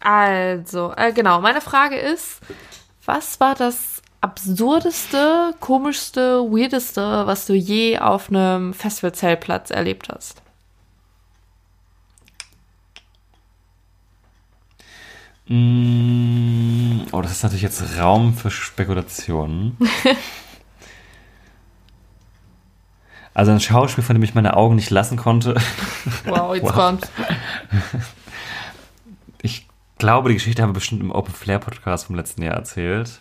Also, 0.00 0.92
äh, 0.96 1.12
genau, 1.12 1.40
meine 1.40 1.60
Frage 1.60 1.96
ist, 1.96 2.40
was 3.04 3.38
war 3.38 3.54
das 3.54 4.02
absurdeste, 4.20 5.54
komischste, 5.60 6.40
weirdeste, 6.40 7.26
was 7.26 7.46
du 7.46 7.54
je 7.54 7.98
auf 7.98 8.30
einem 8.30 8.72
Festivalzeltplatz 8.72 9.70
erlebt 9.70 10.08
hast? 10.08 10.40
Mm, 15.48 17.00
oh, 17.12 17.20
das 17.20 17.32
ist 17.32 17.42
natürlich 17.42 17.62
jetzt 17.62 17.82
Raum 17.98 18.34
für 18.34 18.50
Spekulationen. 18.50 19.76
also 23.34 23.52
ein 23.52 23.60
Schauspiel, 23.60 24.04
von 24.04 24.14
dem 24.14 24.22
ich 24.22 24.34
meine 24.34 24.56
Augen 24.56 24.74
nicht 24.76 24.90
lassen 24.90 25.16
konnte. 25.16 25.54
Wow, 26.26 26.54
jetzt 26.54 26.64
Wow. 26.64 26.72
kommt. 26.74 27.08
Ich 29.42 29.66
glaube, 29.98 30.28
die 30.28 30.34
Geschichte 30.36 30.62
haben 30.62 30.70
wir 30.70 30.74
bestimmt 30.74 31.00
im 31.02 31.10
Open 31.10 31.34
Flair 31.34 31.58
Podcast 31.58 32.06
vom 32.06 32.16
letzten 32.16 32.42
Jahr 32.42 32.54
erzählt. 32.54 33.20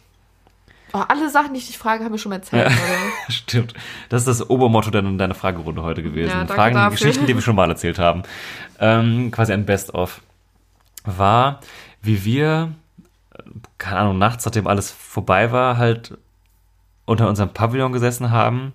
Oh, 0.93 0.99
alle 1.07 1.29
Sachen, 1.29 1.53
die 1.53 1.59
ich 1.59 1.67
dich 1.67 1.77
frage, 1.77 2.03
haben 2.03 2.11
wir 2.11 2.19
schon 2.19 2.31
erzählt, 2.33 2.67
oder? 2.67 2.73
Stimmt. 3.29 3.73
Das 4.09 4.21
ist 4.21 4.27
das 4.27 4.49
Obermotto 4.49 4.91
deiner, 4.91 5.11
deiner 5.13 5.35
Fragerunde 5.35 5.83
heute 5.83 6.03
gewesen. 6.03 6.29
Ja, 6.31 6.45
Fragen, 6.47 6.75
dafür. 6.75 6.97
Geschichten, 6.97 7.25
die 7.25 7.33
wir 7.33 7.41
schon 7.41 7.55
mal 7.55 7.69
erzählt 7.69 7.97
haben. 7.97 8.23
Ähm, 8.79 9.31
quasi 9.31 9.53
ein 9.53 9.65
Best-of. 9.65 10.21
War, 11.05 11.61
wie 12.01 12.25
wir, 12.25 12.73
keine 13.77 14.01
Ahnung, 14.01 14.17
nachts, 14.19 14.45
nachdem 14.45 14.67
alles 14.67 14.91
vorbei 14.91 15.51
war, 15.51 15.77
halt 15.77 16.17
unter 17.05 17.27
unserem 17.27 17.49
Pavillon 17.53 17.93
gesessen 17.93 18.29
haben. 18.31 18.73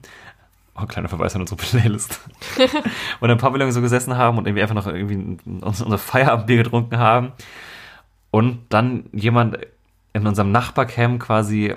Oh, 0.78 0.86
kleiner 0.86 1.08
Verweis 1.08 1.34
an 1.34 1.40
unsere 1.42 1.56
Playlist. 1.62 2.20
und 3.20 3.30
im 3.30 3.38
Pavillon 3.38 3.72
so 3.72 3.80
gesessen 3.80 4.16
haben 4.16 4.38
und 4.38 4.46
irgendwie 4.46 4.62
einfach 4.62 4.74
noch 4.74 4.86
irgendwie 4.86 5.38
uns- 5.60 5.80
unser 5.82 5.98
Feierabendbier 5.98 6.58
getrunken 6.58 6.98
haben. 6.98 7.32
Und 8.30 8.58
dann 8.68 9.04
jemand 9.12 9.58
in 10.12 10.26
unserem 10.26 10.52
Nachbarcamp 10.52 11.22
quasi 11.22 11.74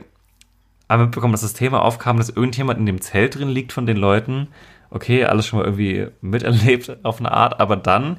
haben 0.90 1.04
mitbekommen, 1.04 1.34
dass 1.34 1.42
das 1.42 1.54
Thema 1.54 1.82
aufkam, 1.84 2.18
dass 2.18 2.30
irgendjemand 2.30 2.80
in 2.80 2.86
dem 2.86 3.00
Zelt 3.02 3.36
drin 3.36 3.50
liegt 3.50 3.72
von 3.74 3.86
den 3.86 3.98
Leuten. 3.98 4.48
Okay, 4.90 5.24
alles 5.24 5.46
schon 5.46 5.60
mal 5.60 5.66
irgendwie 5.66 6.08
miterlebt 6.22 6.98
auf 7.06 7.20
eine 7.20 7.32
Art, 7.32 7.60
aber 7.60 7.76
dann 7.76 8.18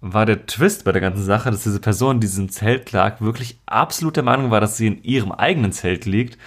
war 0.00 0.26
der 0.26 0.46
Twist 0.46 0.84
bei 0.84 0.92
der 0.92 1.00
ganzen 1.00 1.24
Sache, 1.24 1.50
dass 1.50 1.62
diese 1.64 1.80
Person, 1.80 2.20
die 2.20 2.26
in 2.26 2.30
diesem 2.30 2.48
Zelt 2.50 2.92
lag, 2.92 3.20
wirklich 3.20 3.58
absolut 3.66 4.16
der 4.16 4.22
Meinung 4.22 4.50
war, 4.50 4.60
dass 4.60 4.76
sie 4.76 4.86
in 4.86 5.02
ihrem 5.02 5.32
eigenen 5.32 5.72
Zelt 5.72 6.04
liegt 6.04 6.38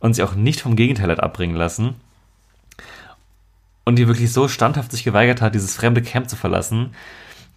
und 0.00 0.14
sich 0.14 0.24
auch 0.24 0.34
nicht 0.34 0.60
vom 0.62 0.76
Gegenteil 0.76 1.10
hat 1.10 1.20
abbringen 1.22 1.54
lassen. 1.54 1.94
Und 3.84 3.96
die 3.96 4.06
wirklich 4.06 4.32
so 4.32 4.48
standhaft 4.48 4.92
sich 4.92 5.04
geweigert 5.04 5.40
hat, 5.40 5.54
dieses 5.54 5.74
fremde 5.74 6.02
Camp 6.02 6.28
zu 6.28 6.36
verlassen, 6.36 6.90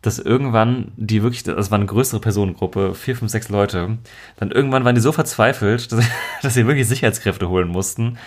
dass 0.02 0.20
irgendwann 0.20 0.92
die 0.98 1.24
wirklich, 1.24 1.44
das 1.44 1.72
war 1.72 1.78
eine 1.78 1.88
größere 1.88 2.20
Personengruppe, 2.20 2.94
vier, 2.94 3.16
fünf, 3.16 3.32
sechs 3.32 3.50
Leute, 3.50 3.98
dann 4.38 4.52
irgendwann 4.52 4.86
waren 4.86 4.96
die 4.96 5.02
so 5.02 5.12
verzweifelt, 5.12 5.92
dass, 5.92 6.06
dass 6.42 6.54
sie 6.54 6.68
wirklich 6.68 6.88
Sicherheitskräfte 6.88 7.50
holen 7.50 7.68
mussten. 7.68 8.18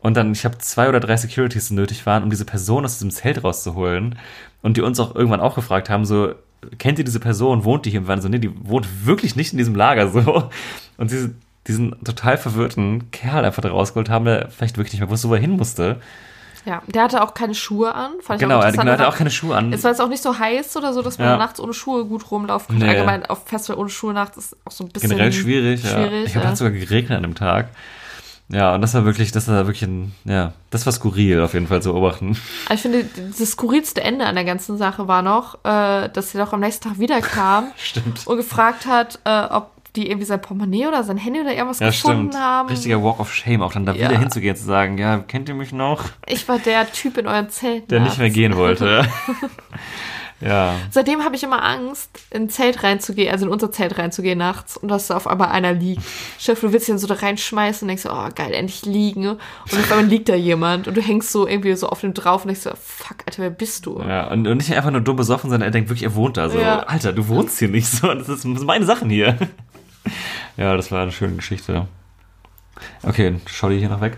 Und 0.00 0.16
dann, 0.16 0.32
ich 0.32 0.44
habe 0.46 0.56
zwei 0.58 0.88
oder 0.88 1.00
drei 1.00 1.16
Securities 1.16 1.70
nötig 1.70 2.06
waren, 2.06 2.22
um 2.22 2.30
diese 2.30 2.46
Person 2.46 2.84
aus 2.84 2.94
diesem 2.94 3.10
Zelt 3.10 3.44
rauszuholen. 3.44 4.18
Und 4.62 4.76
die 4.76 4.80
uns 4.80 4.98
auch 4.98 5.14
irgendwann 5.14 5.40
auch 5.40 5.54
gefragt 5.54 5.90
haben, 5.90 6.06
so, 6.06 6.34
kennt 6.78 6.98
ihr 6.98 7.04
diese 7.04 7.20
Person, 7.20 7.64
wohnt 7.64 7.84
die 7.84 7.90
hier? 7.90 8.00
Und 8.00 8.06
wir 8.06 8.08
waren 8.08 8.22
so, 8.22 8.28
nee, 8.28 8.38
die 8.38 8.52
wohnt 8.66 9.06
wirklich 9.06 9.36
nicht 9.36 9.52
in 9.52 9.58
diesem 9.58 9.74
Lager, 9.74 10.08
so. 10.08 10.48
Und 10.96 11.10
diese, 11.10 11.34
diesen 11.66 12.02
total 12.02 12.38
verwirrten 12.38 13.10
Kerl 13.10 13.44
einfach 13.44 13.62
da 13.62 13.70
rausgeholt 13.70 14.08
haben, 14.08 14.24
der 14.24 14.48
vielleicht 14.50 14.78
wirklich 14.78 14.94
nicht 14.94 15.00
mehr 15.00 15.10
wusste, 15.10 15.28
wo 15.28 15.34
er 15.34 15.40
hin 15.40 15.52
musste. 15.52 16.00
Ja, 16.66 16.82
der 16.86 17.02
hatte 17.04 17.22
auch 17.22 17.32
keine 17.34 17.54
Schuhe 17.54 17.94
an. 17.94 18.12
Fand 18.20 18.40
ich 18.40 18.46
Genau, 18.46 18.58
auch 18.58 18.62
er 18.62 18.68
interessant. 18.68 18.88
genau, 18.90 18.98
hatte 18.98 19.08
auch 19.08 19.16
keine 19.16 19.30
Schuhe 19.30 19.56
an. 19.56 19.72
Es 19.72 19.82
war 19.82 19.90
jetzt 19.90 20.00
auch 20.00 20.08
nicht 20.08 20.22
so 20.22 20.38
heiß 20.38 20.76
oder 20.76 20.92
so, 20.92 21.00
dass 21.02 21.18
man 21.18 21.28
Ja. 21.28 21.36
nachts 21.38 21.58
ohne 21.58 21.72
Schuhe 21.72 22.04
gut 22.04 22.30
rumlaufen 22.30 22.78
kann. 22.78 22.86
Nee. 22.86 22.92
Allgemein 22.94 23.24
auf 23.26 23.46
Festival 23.46 23.78
ohne 23.80 23.88
Schuhe 23.88 24.12
nachts 24.12 24.36
ist 24.36 24.56
auch 24.66 24.72
so 24.72 24.84
ein 24.84 24.90
bisschen 24.90 25.10
generell 25.10 25.32
schwierig. 25.32 25.80
schwierig 25.80 26.22
ja. 26.22 26.26
Ich 26.26 26.34
habe 26.36 26.44
ja. 26.44 26.50
hat 26.50 26.56
sogar 26.58 26.72
geregnet 26.72 27.16
an 27.16 27.22
dem 27.22 27.34
Tag. 27.34 27.68
Ja, 28.52 28.74
und 28.74 28.82
das 28.82 28.94
war 28.94 29.04
wirklich, 29.04 29.30
das 29.30 29.46
war 29.46 29.66
wirklich 29.66 29.82
ein, 29.84 30.12
ja, 30.24 30.52
das 30.70 30.84
war 30.84 30.92
skurril 30.92 31.40
auf 31.40 31.54
jeden 31.54 31.68
Fall 31.68 31.80
zu 31.82 31.92
beobachten. 31.92 32.36
Aber 32.66 32.74
ich 32.74 32.80
finde, 32.82 33.04
das 33.38 33.50
skurrilste 33.52 34.02
Ende 34.02 34.26
an 34.26 34.34
der 34.34 34.44
ganzen 34.44 34.76
Sache 34.76 35.06
war 35.06 35.22
noch, 35.22 35.54
äh, 35.64 36.08
dass 36.08 36.34
er 36.34 36.44
doch 36.44 36.52
am 36.52 36.58
nächsten 36.60 36.88
Tag 36.88 36.98
wiederkam 36.98 37.68
und 38.26 38.36
gefragt 38.36 38.86
hat, 38.86 39.20
äh, 39.24 39.44
ob 39.50 39.70
die 39.96 40.08
irgendwie 40.08 40.26
sein 40.26 40.40
Portemonnaie 40.40 40.86
oder 40.86 41.02
sein 41.02 41.16
Handy 41.16 41.40
oder 41.40 41.52
irgendwas 41.52 41.80
Ja, 41.80 41.88
gefunden 41.88 42.30
stimmt. 42.30 42.42
haben. 42.42 42.68
Richtiger 42.68 43.02
Walk 43.02 43.20
of 43.20 43.32
Shame, 43.34 43.62
auch 43.62 43.72
dann 43.72 43.86
da 43.86 43.92
Ja. 43.92 44.08
wieder 44.08 44.18
hinzugehen, 44.18 44.54
zu 44.56 44.64
sagen, 44.64 44.98
ja, 44.98 45.18
kennt 45.18 45.48
ihr 45.48 45.54
mich 45.54 45.72
noch? 45.72 46.04
Ich 46.26 46.48
war 46.48 46.58
der 46.58 46.90
Typ 46.92 47.18
in 47.18 47.26
eurem 47.26 47.48
Zelt. 47.50 47.90
Der 47.90 48.00
nicht 48.00 48.18
mehr 48.18 48.30
gehen 48.30 48.56
wollte. 48.56 49.04
ja. 50.40 50.74
Seitdem 50.90 51.22
habe 51.24 51.36
ich 51.36 51.42
immer 51.42 51.62
Angst, 51.62 52.10
in 52.30 52.42
ein 52.44 52.48
Zelt 52.50 52.82
reinzugehen, 52.82 53.30
also 53.30 53.44
in 53.46 53.52
unser 53.52 53.70
Zelt 53.72 53.98
reinzugehen 53.98 54.38
nachts 54.38 54.76
und 54.76 54.88
dass 54.88 55.08
da 55.08 55.16
auf 55.16 55.26
einmal 55.26 55.48
einer 55.48 55.72
liegt. 55.74 56.02
Chef, 56.38 56.60
du 56.60 56.72
willst 56.72 56.88
ihn 56.88 56.96
so 56.96 57.06
da 57.06 57.14
reinschmeißen 57.14 57.84
und 57.84 57.88
denkst 57.88 58.04
so, 58.04 58.10
oh 58.10 58.28
geil, 58.34 58.52
endlich 58.54 58.86
liegen. 58.86 59.28
Und 59.28 59.38
auf 59.72 59.90
einmal 59.92 60.06
liegt 60.06 60.28
da 60.30 60.34
jemand 60.34 60.88
und 60.88 60.96
du 60.96 61.02
hängst 61.02 61.30
so 61.32 61.46
irgendwie 61.46 61.74
so 61.74 61.88
auf 61.88 62.00
dem 62.00 62.14
drauf 62.14 62.42
und 62.44 62.48
denkst 62.48 62.62
so, 62.62 62.70
fuck, 62.80 63.18
Alter, 63.26 63.42
wer 63.42 63.50
bist 63.50 63.84
du? 63.86 64.00
Ja, 64.00 64.28
und, 64.30 64.46
und 64.46 64.56
nicht 64.56 64.72
einfach 64.72 64.90
nur 64.90 65.02
dumm 65.02 65.16
besoffen, 65.16 65.50
sondern 65.50 65.68
er 65.68 65.72
denkt 65.72 65.90
wirklich, 65.90 66.04
er 66.04 66.14
wohnt 66.14 66.36
da. 66.38 66.48
So, 66.48 66.58
Ja. 66.58 66.80
Alter, 66.80 67.12
du 67.12 67.28
wohnst 67.28 67.58
hier 67.58 67.68
nicht 67.68 67.88
so. 67.88 68.06
Das, 68.14 68.22
ist, 68.28 68.28
das 68.28 68.42
sind 68.42 68.64
meine 68.64 68.86
Sachen 68.86 69.10
hier. 69.10 69.36
Ja, 70.56 70.76
das 70.76 70.90
war 70.90 71.02
eine 71.02 71.12
schöne 71.12 71.36
Geschichte. 71.36 71.86
Okay, 73.02 73.36
schau 73.46 73.68
die 73.68 73.78
hier 73.78 73.88
noch 73.88 74.00
weg. 74.00 74.16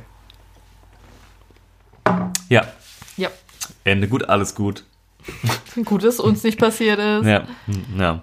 Ja, 2.48 2.66
Ja. 3.16 3.28
Ende 3.84 4.08
gut, 4.08 4.28
alles 4.28 4.54
gut. 4.54 4.84
Gut, 5.84 6.02
dass 6.02 6.18
uns 6.18 6.42
nicht 6.42 6.58
passiert 6.58 6.98
ist. 6.98 7.26
Ja, 7.26 7.44
ja. 7.96 8.22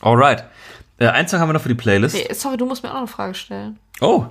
Alright. 0.00 0.44
Äh, 0.98 1.08
eins 1.08 1.32
haben 1.32 1.48
wir 1.48 1.52
noch 1.52 1.60
für 1.60 1.68
die 1.68 1.74
Playlist. 1.74 2.14
Nee, 2.14 2.32
sorry, 2.32 2.56
du 2.56 2.64
musst 2.64 2.82
mir 2.84 2.90
auch 2.90 2.94
noch 2.94 3.00
eine 3.00 3.08
Frage 3.08 3.34
stellen. 3.34 3.78
Oh, 4.00 4.26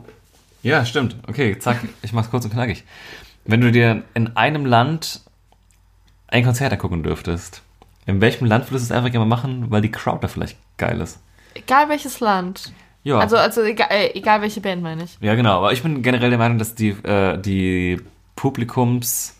ja, 0.63 0.85
stimmt. 0.85 1.17
Okay, 1.27 1.59
zack, 1.59 1.79
ich 2.01 2.13
mach's 2.13 2.29
kurz 2.31 2.45
und 2.45 2.51
knackig. 2.51 2.83
Wenn 3.43 3.61
du 3.61 3.71
dir 3.71 4.03
in 4.13 4.35
einem 4.37 4.65
Land 4.65 5.21
ein 6.27 6.43
Konzert 6.45 6.71
angucken 6.73 7.03
dürftest, 7.03 7.61
in 8.07 8.21
welchem 8.21 8.45
Land 8.47 8.71
würdest 8.71 8.89
du 8.89 8.93
es 8.93 8.97
einfach 8.97 9.11
gerne 9.11 9.25
machen, 9.27 9.69
weil 9.69 9.81
die 9.81 9.91
Crowd 9.91 10.19
da 10.21 10.27
vielleicht 10.27 10.57
geil 10.77 11.01
ist? 11.01 11.19
Egal 11.55 11.89
welches 11.89 12.19
Land. 12.19 12.71
Ja. 13.03 13.17
Also, 13.19 13.37
also 13.37 13.61
egal, 13.63 13.87
äh, 13.91 14.11
egal 14.17 14.41
welche 14.41 14.61
Band, 14.61 14.81
meine 14.83 15.03
ich. 15.05 15.17
ja, 15.21 15.35
genau. 15.35 15.57
Aber 15.57 15.73
ich 15.73 15.81
bin 15.83 16.01
generell 16.01 16.29
der 16.29 16.39
Meinung, 16.39 16.57
dass 16.59 16.75
die, 16.75 16.89
äh, 16.89 17.37
die 17.39 17.99
Publikums 18.35 19.31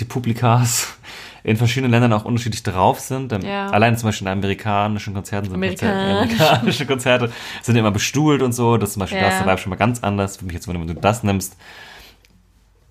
die 0.00 0.04
Publikas 0.04 0.96
in 1.42 1.56
verschiedenen 1.56 1.90
Ländern 1.90 2.12
auch 2.12 2.24
unterschiedlich 2.24 2.62
drauf 2.62 3.00
sind. 3.00 3.32
Ja. 3.42 3.68
Allein 3.70 3.96
zum 3.96 4.08
Beispiel 4.08 4.26
in 4.28 4.32
amerikanischen 4.32 5.14
Konzerten 5.14 5.50
sind 5.50 5.60
Konzerte, 5.60 5.94
Amerikanisch. 5.96 6.40
amerikanische 6.40 6.86
Konzerte 6.86 7.32
sind 7.62 7.76
immer 7.76 7.90
bestuhlt 7.90 8.42
und 8.42 8.52
so. 8.52 8.76
Das 8.76 8.90
ist 8.90 8.94
zum 8.94 9.00
Beispiel 9.00 9.18
Ja. 9.20 9.30
das 9.30 9.44
Vibe 9.44 9.58
schon 9.58 9.70
mal 9.70 9.76
ganz 9.76 10.02
anders. 10.04 10.36
Für 10.36 10.44
mich 10.44 10.54
jetzt, 10.54 10.68
wenn 10.68 10.86
du 10.86 10.94
das 10.94 11.22
nimmst. 11.24 11.56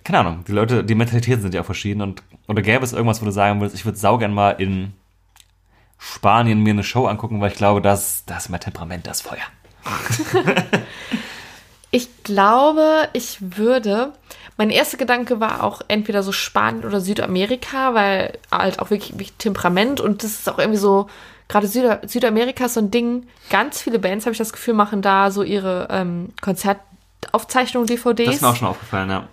Keine 0.04 0.20
Ahnung, 0.20 0.44
die 0.48 0.52
Leute, 0.54 0.84
die 0.84 0.96
Mentalitäten 0.96 1.42
sind 1.42 1.54
ja 1.54 1.62
auch 1.62 1.66
verschieden. 1.66 2.02
Und, 2.02 2.24
oder 2.48 2.62
gäbe 2.62 2.84
es 2.84 2.94
irgendwas, 2.94 3.22
wo 3.22 3.26
du 3.26 3.32
sagen 3.32 3.60
würdest, 3.60 3.76
ich 3.78 3.86
würde 3.86 3.98
saugern 3.98 4.34
mal 4.34 4.52
in 4.52 4.94
Spanien 5.98 6.62
mir 6.62 6.72
eine 6.72 6.84
Show 6.84 7.08
angucken, 7.08 7.42
weil 7.42 7.52
ich 7.52 7.58
glaube, 7.58 7.82
das, 7.82 8.24
das 8.26 8.46
ist 8.46 8.50
mein 8.50 8.60
Temperament, 8.60 9.08
das 9.08 9.22
Feuer. 9.22 9.38
Ich 11.92 12.24
glaube, 12.24 13.08
ich 13.14 13.38
würde. 13.40 14.14
Mein 14.58 14.70
erster 14.70 14.98
Gedanke 14.98 15.40
war 15.40 15.64
auch 15.64 15.82
entweder 15.88 16.24
so 16.24 16.32
Spanien 16.32 16.84
oder 16.84 17.00
Südamerika, 17.00 17.94
weil 17.94 18.38
halt 18.52 18.80
auch 18.80 18.90
wirklich, 18.90 19.14
wirklich 19.14 19.34
Temperament 19.38 20.02
und 20.02 20.24
das 20.24 20.32
ist 20.32 20.50
auch 20.50 20.58
irgendwie 20.58 20.80
so, 20.80 21.08
gerade 21.48 21.68
Süda 21.68 22.02
Südamerika 22.06 22.66
ist 22.66 22.74
so 22.74 22.82
ein 22.82 22.92
Ding, 22.92 23.28
ganz 23.50 23.82
viele 23.82 24.00
Bands, 24.00 24.26
habe 24.26 24.32
ich 24.34 24.38
das 24.38 24.52
Gefühl, 24.52 24.74
machen 24.74 25.02
da 25.02 25.32
so 25.32 25.44
ihre 25.44 25.88
ähm, 25.92 26.30
Konzertaufzeichnungen, 26.42 27.88
DVDs. 27.88 28.26
Das 28.26 28.36
ist 28.36 28.42
mir 28.42 28.50
auch 28.50 28.56
schon 28.56 28.68
aufgefallen, 28.68 29.10
ja. 29.10 29.28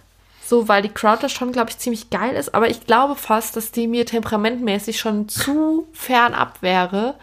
So, 0.45 0.69
weil 0.69 0.83
die 0.83 0.91
Crowd 0.91 1.23
da 1.23 1.29
schon, 1.31 1.53
glaube 1.53 1.71
ich, 1.71 1.79
ziemlich 1.79 2.11
geil 2.11 2.35
ist. 2.35 2.55
Aber 2.55 2.69
ich 2.69 2.87
glaube 2.87 3.15
fast, 3.15 3.57
dass 3.57 3.71
die 3.71 3.87
mir 3.87 4.05
temperamentmäßig 4.05 4.99
schon 4.99 5.27
zu 5.29 5.89
fernab 5.95 6.61
wäre, 6.61 7.15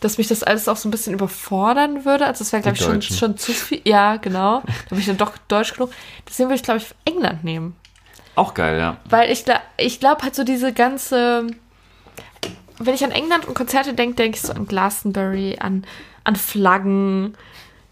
dass 0.00 0.16
mich 0.16 0.28
das 0.28 0.42
alles 0.42 0.66
auch 0.66 0.76
so 0.76 0.88
ein 0.88 0.90
bisschen 0.90 1.12
überfordern 1.12 2.06
würde. 2.06 2.26
Also 2.26 2.42
es 2.42 2.52
wäre, 2.52 2.62
glaube 2.62 2.78
ich, 2.78 2.82
schon, 2.82 3.02
schon 3.02 3.36
zu 3.36 3.52
viel. 3.52 3.82
Ja, 3.84 4.16
genau. 4.16 4.62
Da 4.88 4.90
bin 4.90 5.00
ich 5.00 5.06
dann 5.06 5.18
doch 5.18 5.36
deutsch 5.48 5.74
genug. 5.74 5.92
Deswegen 6.26 6.48
würde 6.48 6.56
ich, 6.56 6.62
glaube 6.62 6.78
ich, 6.78 6.86
England 7.04 7.44
nehmen. 7.44 7.76
Auch 8.34 8.54
geil, 8.54 8.78
ja. 8.78 8.96
Weil 9.04 9.30
ich, 9.30 9.44
ich 9.76 10.00
glaube 10.00 10.22
halt 10.22 10.34
so 10.34 10.44
diese 10.44 10.72
ganze. 10.72 11.48
Wenn 12.78 12.94
ich 12.94 13.04
an 13.04 13.10
England 13.10 13.46
und 13.46 13.54
Konzerte 13.54 13.92
denke, 13.92 14.14
denke 14.14 14.36
ich 14.36 14.42
so 14.42 14.52
an 14.52 14.66
Glastonbury, 14.66 15.56
an, 15.58 15.84
an 16.22 16.36
Flaggen, 16.36 17.36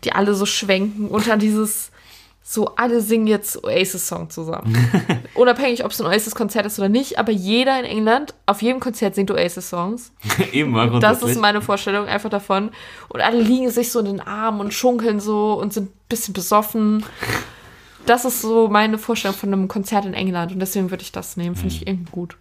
die 0.05 0.13
alle 0.13 0.35
so 0.35 0.47
schwenken 0.47 1.09
und 1.09 1.29
an 1.29 1.41
dieses. 1.41 1.91
So, 2.49 2.77
alle 2.77 3.01
singen 3.01 3.27
jetzt 3.27 3.65
Oasis-Song 3.65 4.31
zusammen. 4.31 4.73
Unabhängig, 5.35 5.85
ob 5.85 5.91
es 5.91 6.01
ein 6.01 6.07
Oasis-Konzert 6.07 6.65
ist 6.65 6.79
oder 6.79 6.89
nicht, 6.89 7.19
aber 7.19 7.33
jeder 7.33 7.77
in 7.81 7.85
England 7.85 8.35
auf 8.47 8.63
jedem 8.63 8.79
Konzert 8.79 9.17
singt 9.17 9.33
Oasis-Songs. 9.33 10.13
Eben 10.53 10.71
mal 10.71 11.01
Das 11.01 11.25
ist 11.25 11.41
meine 11.41 11.61
Vorstellung 11.61 12.07
einfach 12.07 12.31
davon. 12.31 12.71
Und 13.09 13.21
alle 13.21 13.43
liegen 13.43 13.69
sich 13.71 13.91
so 13.91 13.99
in 13.99 14.05
den 14.05 14.21
Armen 14.21 14.61
und 14.61 14.73
schunkeln 14.73 15.19
so 15.19 15.55
und 15.55 15.73
sind 15.73 15.91
ein 15.91 16.01
bisschen 16.09 16.35
besoffen. 16.35 17.05
Das 18.07 18.25
ist 18.25 18.43
so 18.43 18.69
meine 18.69 18.99
Vorstellung 18.99 19.37
von 19.37 19.53
einem 19.53 19.67
Konzert 19.67 20.05
in 20.05 20.15
England 20.15 20.53
und 20.53 20.61
deswegen 20.61 20.93
würde 20.93 21.03
ich 21.03 21.11
das 21.11 21.37
nehmen. 21.37 21.57
Finde 21.57 21.75
ich 21.75 21.85
irgendwie 21.85 22.13
gut. 22.13 22.37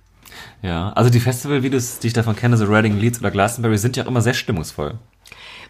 Ja, 0.61 0.93
also 0.93 1.09
die 1.09 1.19
Festivalvideos, 1.19 1.97
die 1.97 2.07
ich 2.07 2.13
davon 2.13 2.35
kenne, 2.35 2.57
so 2.57 2.65
Reading, 2.65 2.99
Leeds 2.99 3.21
oder 3.21 3.31
Glastonbury, 3.31 3.79
sind 3.79 3.97
ja 3.97 4.03
auch 4.03 4.07
immer 4.07 4.21
sehr 4.21 4.35
stimmungsvoll. 4.35 4.99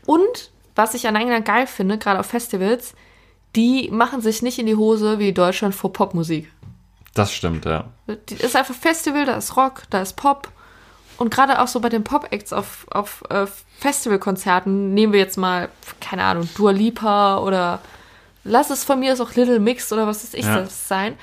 Und 0.06 0.52
was 0.76 0.94
ich 0.94 1.08
an 1.08 1.16
England 1.16 1.46
geil 1.46 1.68
finde, 1.68 1.98
gerade 1.98 2.20
auf 2.20 2.26
Festivals, 2.26 2.96
die 3.56 3.90
machen 3.92 4.22
sich 4.22 4.42
nicht 4.42 4.60
in 4.60 4.66
die 4.66 4.76
Hose 4.76 5.20
wie 5.20 5.32
Deutschland 5.34 5.74
vor 5.76 5.94
Popmusik. 5.94 6.52
Das 7.14 7.34
stimmt, 7.34 7.66
ja. 7.66 7.86
Die 8.30 8.36
ist 8.36 8.56
einfach 8.56 8.76
Festival, 8.76 9.26
da 9.26 9.38
ist 9.38 9.56
Rock, 9.56 9.84
da 9.90 10.02
ist 10.02 10.14
Pop. 10.18 10.50
Und 11.18 11.34
gerade 11.34 11.62
auch 11.62 11.68
so 11.70 11.80
bei 11.80 11.88
den 11.88 12.04
Pop-Acts 12.04 12.52
auf, 12.52 12.86
auf 12.92 13.24
äh, 13.30 13.48
Festivalkonzerten 13.80 14.94
nehmen 14.94 15.14
wir 15.14 15.20
jetzt 15.22 15.38
mal, 15.38 15.70
keine 16.02 16.24
Ahnung, 16.24 16.50
Dua 16.56 16.72
Lipa 16.72 17.38
oder 17.40 17.80
lass 18.44 18.70
es 18.70 18.84
von 18.84 19.00
mir 19.00 19.14
ist 19.14 19.22
auch 19.22 19.34
Little 19.36 19.60
Mix 19.62 19.92
oder 19.94 20.08
was 20.08 20.24
weiß 20.24 20.34
ich 20.34 20.46
Ja. 20.46 20.60
das 20.60 20.88
sein. 20.90 21.16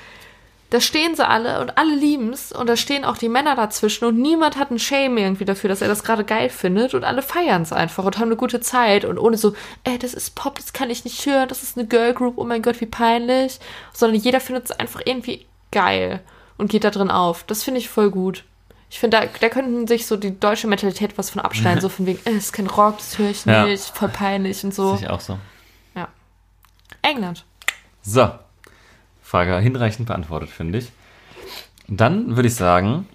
Da 0.73 0.81
stehen 0.81 1.13
sie 1.15 1.23
alle 1.27 1.61
und 1.61 1.77
alle 1.77 1.93
lieben's 1.93 2.51
und 2.51 2.65
da 2.65 2.75
stehen 2.75 3.05
auch 3.05 3.15
die 3.15 3.29
Männer 3.29 3.55
dazwischen 3.55 4.05
und 4.05 4.17
niemand 4.17 4.57
hat 4.57 4.71
einen 4.71 4.79
Shame 4.79 5.19
irgendwie 5.19 5.45
dafür, 5.45 5.67
dass 5.67 5.83
er 5.83 5.87
das 5.87 6.03
gerade 6.03 6.23
geil 6.23 6.49
findet 6.49 6.95
und 6.95 7.03
alle 7.03 7.21
feiern's 7.21 7.71
einfach 7.71 8.05
und 8.05 8.17
haben 8.17 8.29
eine 8.29 8.37
gute 8.37 8.59
Zeit 8.59 9.05
und 9.05 9.19
ohne 9.19 9.37
so, 9.37 9.53
ey, 9.83 9.99
das 9.99 10.15
ist 10.15 10.33
Pop, 10.33 10.55
das 10.55 10.73
kann 10.73 10.89
ich 10.89 11.03
nicht 11.05 11.23
hören, 11.27 11.47
das 11.47 11.61
ist 11.61 11.77
eine 11.77 11.85
Girl 11.85 12.15
Group, 12.15 12.39
oh 12.39 12.43
mein 12.43 12.63
Gott, 12.63 12.81
wie 12.81 12.87
peinlich, 12.87 13.59
sondern 13.93 14.19
jeder 14.19 14.39
findet 14.39 14.65
es 14.65 14.71
einfach 14.71 15.01
irgendwie 15.05 15.45
geil 15.71 16.21
und 16.57 16.71
geht 16.71 16.85
da 16.85 16.89
drin 16.89 17.11
auf. 17.11 17.43
Das 17.43 17.61
finde 17.61 17.79
ich 17.79 17.87
voll 17.87 18.09
gut. 18.09 18.43
Ich 18.89 18.97
finde, 18.99 19.19
da, 19.19 19.27
da 19.41 19.49
könnten 19.49 19.85
sich 19.85 20.07
so 20.07 20.17
die 20.17 20.39
deutsche 20.39 20.65
Mentalität 20.65 21.19
was 21.19 21.29
von 21.29 21.43
abschneiden, 21.43 21.81
so 21.81 21.89
von 21.97 22.07
wegen, 22.07 22.17
äh, 22.25 22.33
das 22.33 22.45
ist 22.45 22.53
kein 22.53 22.65
Rock, 22.65 22.97
das 22.97 23.19
höre 23.19 23.29
ich 23.29 23.45
Ja. 23.45 23.67
nicht, 23.67 23.83
voll 23.83 24.09
peinlich 24.09 24.63
und 24.63 24.73
so. 24.73 24.95
Sehe 24.95 25.05
ich 25.05 25.11
auch 25.11 25.21
so. 25.21 25.37
Ja. 25.93 26.07
England. 27.03 27.45
So. 28.01 28.31
Frage 29.33 29.57
hinreichend 29.57 30.05
beantwortet, 30.05 30.51
finde 30.51 30.77
ich. 30.77 30.91
Dann 31.87 32.35
würde 32.35 32.47
ich 32.47 32.53
sagen, 32.53 33.07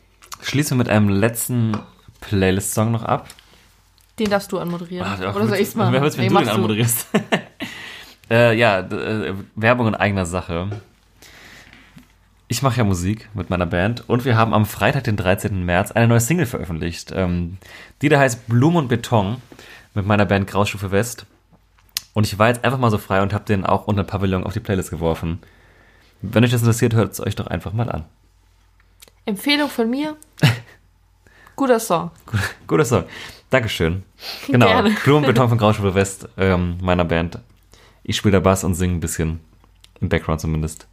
schließen 0.42 0.76
wir 0.76 0.78
mit 0.82 0.88
einem 0.88 1.08
letzten 1.08 1.78
Playlist-Song 2.20 2.90
noch 2.90 3.04
ab. 3.04 3.28
Den 4.18 4.28
darfst 4.28 4.50
du 4.50 4.58
anmoderieren. 4.58 5.06
Ah, 5.06 5.12
ach, 5.14 5.20
Oder 5.20 5.32
soll 5.32 5.42
willst- 5.50 5.60
ich's 5.60 5.74
machen? 5.76 5.92
Wer 5.92 6.02
wird's, 6.02 6.18
wenn 6.18 6.24
Nee, 6.26 6.30
du 6.34 6.38
den 6.40 6.48
anmoderierst? 6.48 7.06
äh, 8.32 8.58
ja, 8.58 8.80
äh, 8.80 9.32
Werbung 9.54 9.86
in 9.86 9.94
eigener 9.94 10.26
Sache. 10.26 10.68
Ich 12.48 12.62
mache 12.62 12.78
ja 12.78 12.82
Musik 12.84 13.28
mit 13.34 13.48
meiner 13.48 13.66
Band 13.66 14.08
und 14.08 14.24
wir 14.24 14.36
haben 14.36 14.54
am 14.54 14.66
Freitag, 14.66 15.04
den 15.04 15.16
13. 15.16 15.64
März, 15.64 15.92
eine 15.92 16.08
neue 16.08 16.18
Single 16.20 16.46
veröffentlicht. 16.46 17.12
Ähm, 17.14 17.58
die 18.02 18.08
da 18.08 18.18
heißt 18.18 18.48
Blumen 18.48 18.78
und 18.78 18.88
Beton 18.88 19.40
mit 19.94 20.04
meiner 20.04 20.26
Band 20.26 20.48
Graustufe 20.48 20.90
West. 20.90 21.26
Und 22.12 22.26
ich 22.26 22.40
war 22.40 22.48
jetzt 22.48 22.64
einfach 22.64 22.78
mal 22.80 22.90
so 22.90 22.98
frei 22.98 23.22
und 23.22 23.32
habe 23.32 23.44
den 23.44 23.64
auch 23.64 23.86
unter 23.86 24.02
Pavillon 24.02 24.42
auf 24.42 24.52
die 24.52 24.58
Playlist 24.58 24.90
geworfen. 24.90 25.38
Wenn 26.20 26.44
euch 26.44 26.50
das 26.50 26.62
interessiert, 26.62 26.94
hört 26.94 27.12
es 27.12 27.20
euch 27.20 27.36
doch 27.36 27.46
einfach 27.46 27.72
mal 27.72 27.90
an. 27.90 28.04
Empfehlung 29.24 29.68
von 29.68 29.88
mir. 29.90 30.16
Guter 31.56 31.80
Song. 31.80 32.10
Guter 32.66 32.84
Song. 32.84 33.04
Dankeschön. 33.50 34.02
Genau. 34.46 34.66
Gerne. 34.66 34.96
Blumenbeton 35.04 35.48
von 35.48 35.58
Grauschule 35.58 35.94
West, 35.94 36.28
ähm, 36.36 36.78
meiner 36.80 37.04
Band. 37.04 37.38
Ich 38.02 38.16
spiele 38.16 38.32
da 38.32 38.40
Bass 38.40 38.64
und 38.64 38.74
singe 38.74 38.94
ein 38.94 39.00
bisschen. 39.00 39.40
Im 40.00 40.08
Background 40.08 40.40
zumindest. 40.40 40.86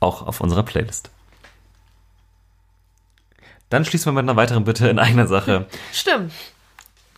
Auch 0.00 0.26
auf 0.26 0.40
unserer 0.40 0.62
Playlist. 0.62 1.10
Dann 3.70 3.84
schließen 3.84 4.06
wir 4.06 4.20
mit 4.20 4.28
einer 4.28 4.36
weiteren 4.36 4.64
Bitte 4.64 4.88
in 4.88 4.98
eigener 4.98 5.26
Sache. 5.26 5.66
Stimmt. 5.92 6.32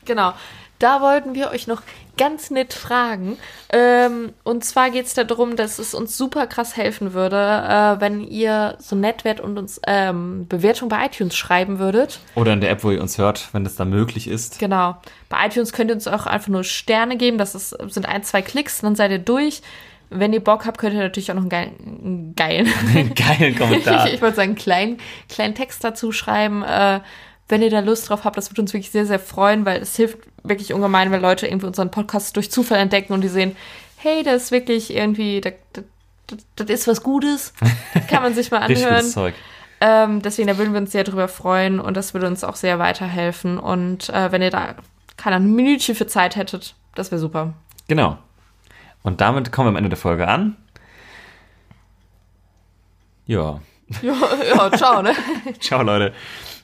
Genau. 0.04 0.32
Da 0.78 1.00
wollten 1.00 1.34
wir 1.34 1.50
euch 1.50 1.66
noch 1.66 1.82
ganz 2.18 2.50
nett 2.50 2.74
fragen. 2.74 3.38
Ähm, 3.72 4.34
und 4.44 4.64
zwar 4.64 4.90
geht 4.90 5.06
es 5.06 5.14
darum, 5.14 5.56
dass 5.56 5.78
es 5.78 5.94
uns 5.94 6.18
super 6.18 6.46
krass 6.46 6.76
helfen 6.76 7.14
würde, 7.14 7.36
äh, 7.36 8.00
wenn 8.00 8.20
ihr 8.22 8.76
so 8.78 8.94
nett 8.94 9.24
wärt 9.24 9.40
und 9.40 9.56
uns 9.56 9.80
ähm, 9.86 10.46
Bewertung 10.48 10.90
bei 10.90 11.06
iTunes 11.06 11.34
schreiben 11.34 11.78
würdet. 11.78 12.20
Oder 12.34 12.52
in 12.52 12.60
der 12.60 12.70
App, 12.70 12.84
wo 12.84 12.90
ihr 12.90 13.00
uns 13.00 13.16
hört, 13.16 13.48
wenn 13.52 13.64
das 13.64 13.76
da 13.76 13.86
möglich 13.86 14.28
ist. 14.28 14.58
Genau. 14.58 14.96
Bei 15.30 15.46
iTunes 15.46 15.72
könnt 15.72 15.90
ihr 15.90 15.94
uns 15.94 16.06
auch 16.06 16.26
einfach 16.26 16.48
nur 16.48 16.64
Sterne 16.64 17.16
geben. 17.16 17.38
Das 17.38 17.54
ist, 17.54 17.70
sind 17.70 18.06
ein, 18.06 18.22
zwei 18.22 18.42
Klicks, 18.42 18.80
dann 18.82 18.96
seid 18.96 19.10
ihr 19.10 19.18
durch. 19.18 19.62
Wenn 20.10 20.32
ihr 20.32 20.40
Bock 20.40 20.64
habt, 20.64 20.78
könnt 20.78 20.94
ihr 20.94 21.00
natürlich 21.00 21.30
auch 21.30 21.34
noch 21.34 21.42
einen 21.50 21.50
geilen, 21.50 21.76
einen 21.86 22.34
geilen 22.34 23.14
Geilen 23.14 23.56
Kommentar. 23.56 24.06
ich, 24.06 24.14
ich 24.14 24.22
wollte 24.22 24.36
sagen, 24.36 24.50
einen 24.50 24.56
kleinen, 24.56 24.98
kleinen 25.28 25.54
Text 25.54 25.84
dazu 25.84 26.12
schreiben. 26.12 26.62
Äh, 26.62 27.00
wenn 27.48 27.62
ihr 27.62 27.70
da 27.70 27.80
Lust 27.80 28.08
drauf 28.08 28.24
habt, 28.24 28.36
das 28.36 28.50
würde 28.50 28.62
uns 28.62 28.72
wirklich 28.72 28.90
sehr, 28.90 29.06
sehr 29.06 29.18
freuen, 29.18 29.64
weil 29.64 29.80
es 29.80 29.96
hilft 29.96 30.18
wirklich 30.42 30.72
ungemein, 30.72 31.10
wenn 31.10 31.22
Leute 31.22 31.46
irgendwie 31.46 31.66
unseren 31.66 31.90
Podcast 31.90 32.36
durch 32.36 32.50
Zufall 32.50 32.78
entdecken 32.78 33.12
und 33.12 33.22
die 33.22 33.28
sehen, 33.28 33.56
hey, 33.96 34.22
das 34.22 34.44
ist 34.44 34.50
wirklich 34.52 34.94
irgendwie, 34.94 35.40
das, 35.40 35.54
das, 35.72 35.84
das, 36.26 36.38
das 36.56 36.70
ist 36.70 36.88
was 36.88 37.02
Gutes. 37.02 37.52
Kann 38.08 38.22
man 38.22 38.34
sich 38.34 38.50
mal 38.50 38.58
anhören. 38.62 39.04
Zeug. 39.04 39.34
Ähm, 39.80 40.22
deswegen, 40.22 40.48
da 40.48 40.58
würden 40.58 40.72
wir 40.72 40.80
uns 40.80 40.92
sehr 40.92 41.04
drüber 41.04 41.28
freuen 41.28 41.80
und 41.80 41.96
das 41.96 42.12
würde 42.12 42.26
uns 42.26 42.44
auch 42.44 42.56
sehr 42.56 42.78
weiterhelfen. 42.78 43.58
Und 43.58 44.08
äh, 44.10 44.32
wenn 44.32 44.42
ihr 44.42 44.50
da, 44.50 44.74
keine 45.16 45.40
Minütchen 45.40 45.94
für 45.94 46.06
Zeit 46.06 46.36
hättet, 46.36 46.74
das 46.94 47.10
wäre 47.10 47.20
super. 47.20 47.54
Genau. 47.86 48.18
Und 49.02 49.20
damit 49.20 49.52
kommen 49.52 49.66
wir 49.66 49.70
am 49.70 49.76
Ende 49.76 49.90
der 49.90 49.98
Folge 49.98 50.26
an. 50.26 50.56
Ja. 53.26 53.60
Ja, 54.02 54.14
ja 54.54 54.72
ciao, 54.72 55.02
ne? 55.02 55.14
Ciao, 55.60 55.82
Leute. 55.82 56.12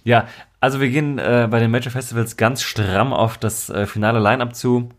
Ja, 0.05 0.29
also 0.61 0.81
wir 0.81 0.91
gehen 0.91 1.19
äh, 1.19 1.49
bei 1.51 1.59
den 1.59 1.71
Major 1.71 1.91
Festivals 1.91 2.37
ganz 2.37 2.63
stramm 2.63 3.13
auf 3.13 3.39
das 3.39 3.71
äh, 3.71 3.87
finale 3.87 4.21
Line-Up 4.21 4.55
zu. 4.55 4.91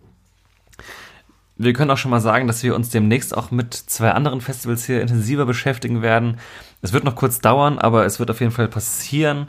Wir 1.57 1.73
können 1.73 1.89
auch 1.91 1.97
schon 1.97 2.11
mal 2.11 2.19
sagen, 2.19 2.47
dass 2.47 2.63
wir 2.63 2.75
uns 2.75 2.89
demnächst 2.89 3.35
auch 3.35 3.49
mit 3.49 3.73
zwei 3.73 4.11
anderen 4.11 4.41
Festivals 4.41 4.85
hier 4.85 5.01
intensiver 5.01 5.45
beschäftigen 5.45 6.01
werden. 6.01 6.37
Es 6.81 6.91
wird 6.91 7.05
noch 7.05 7.15
kurz 7.15 7.39
dauern, 7.39 7.79
aber 7.79 8.05
es 8.05 8.19
wird 8.19 8.29
auf 8.29 8.41
jeden 8.41 8.51
Fall 8.51 8.67
passieren. 8.67 9.47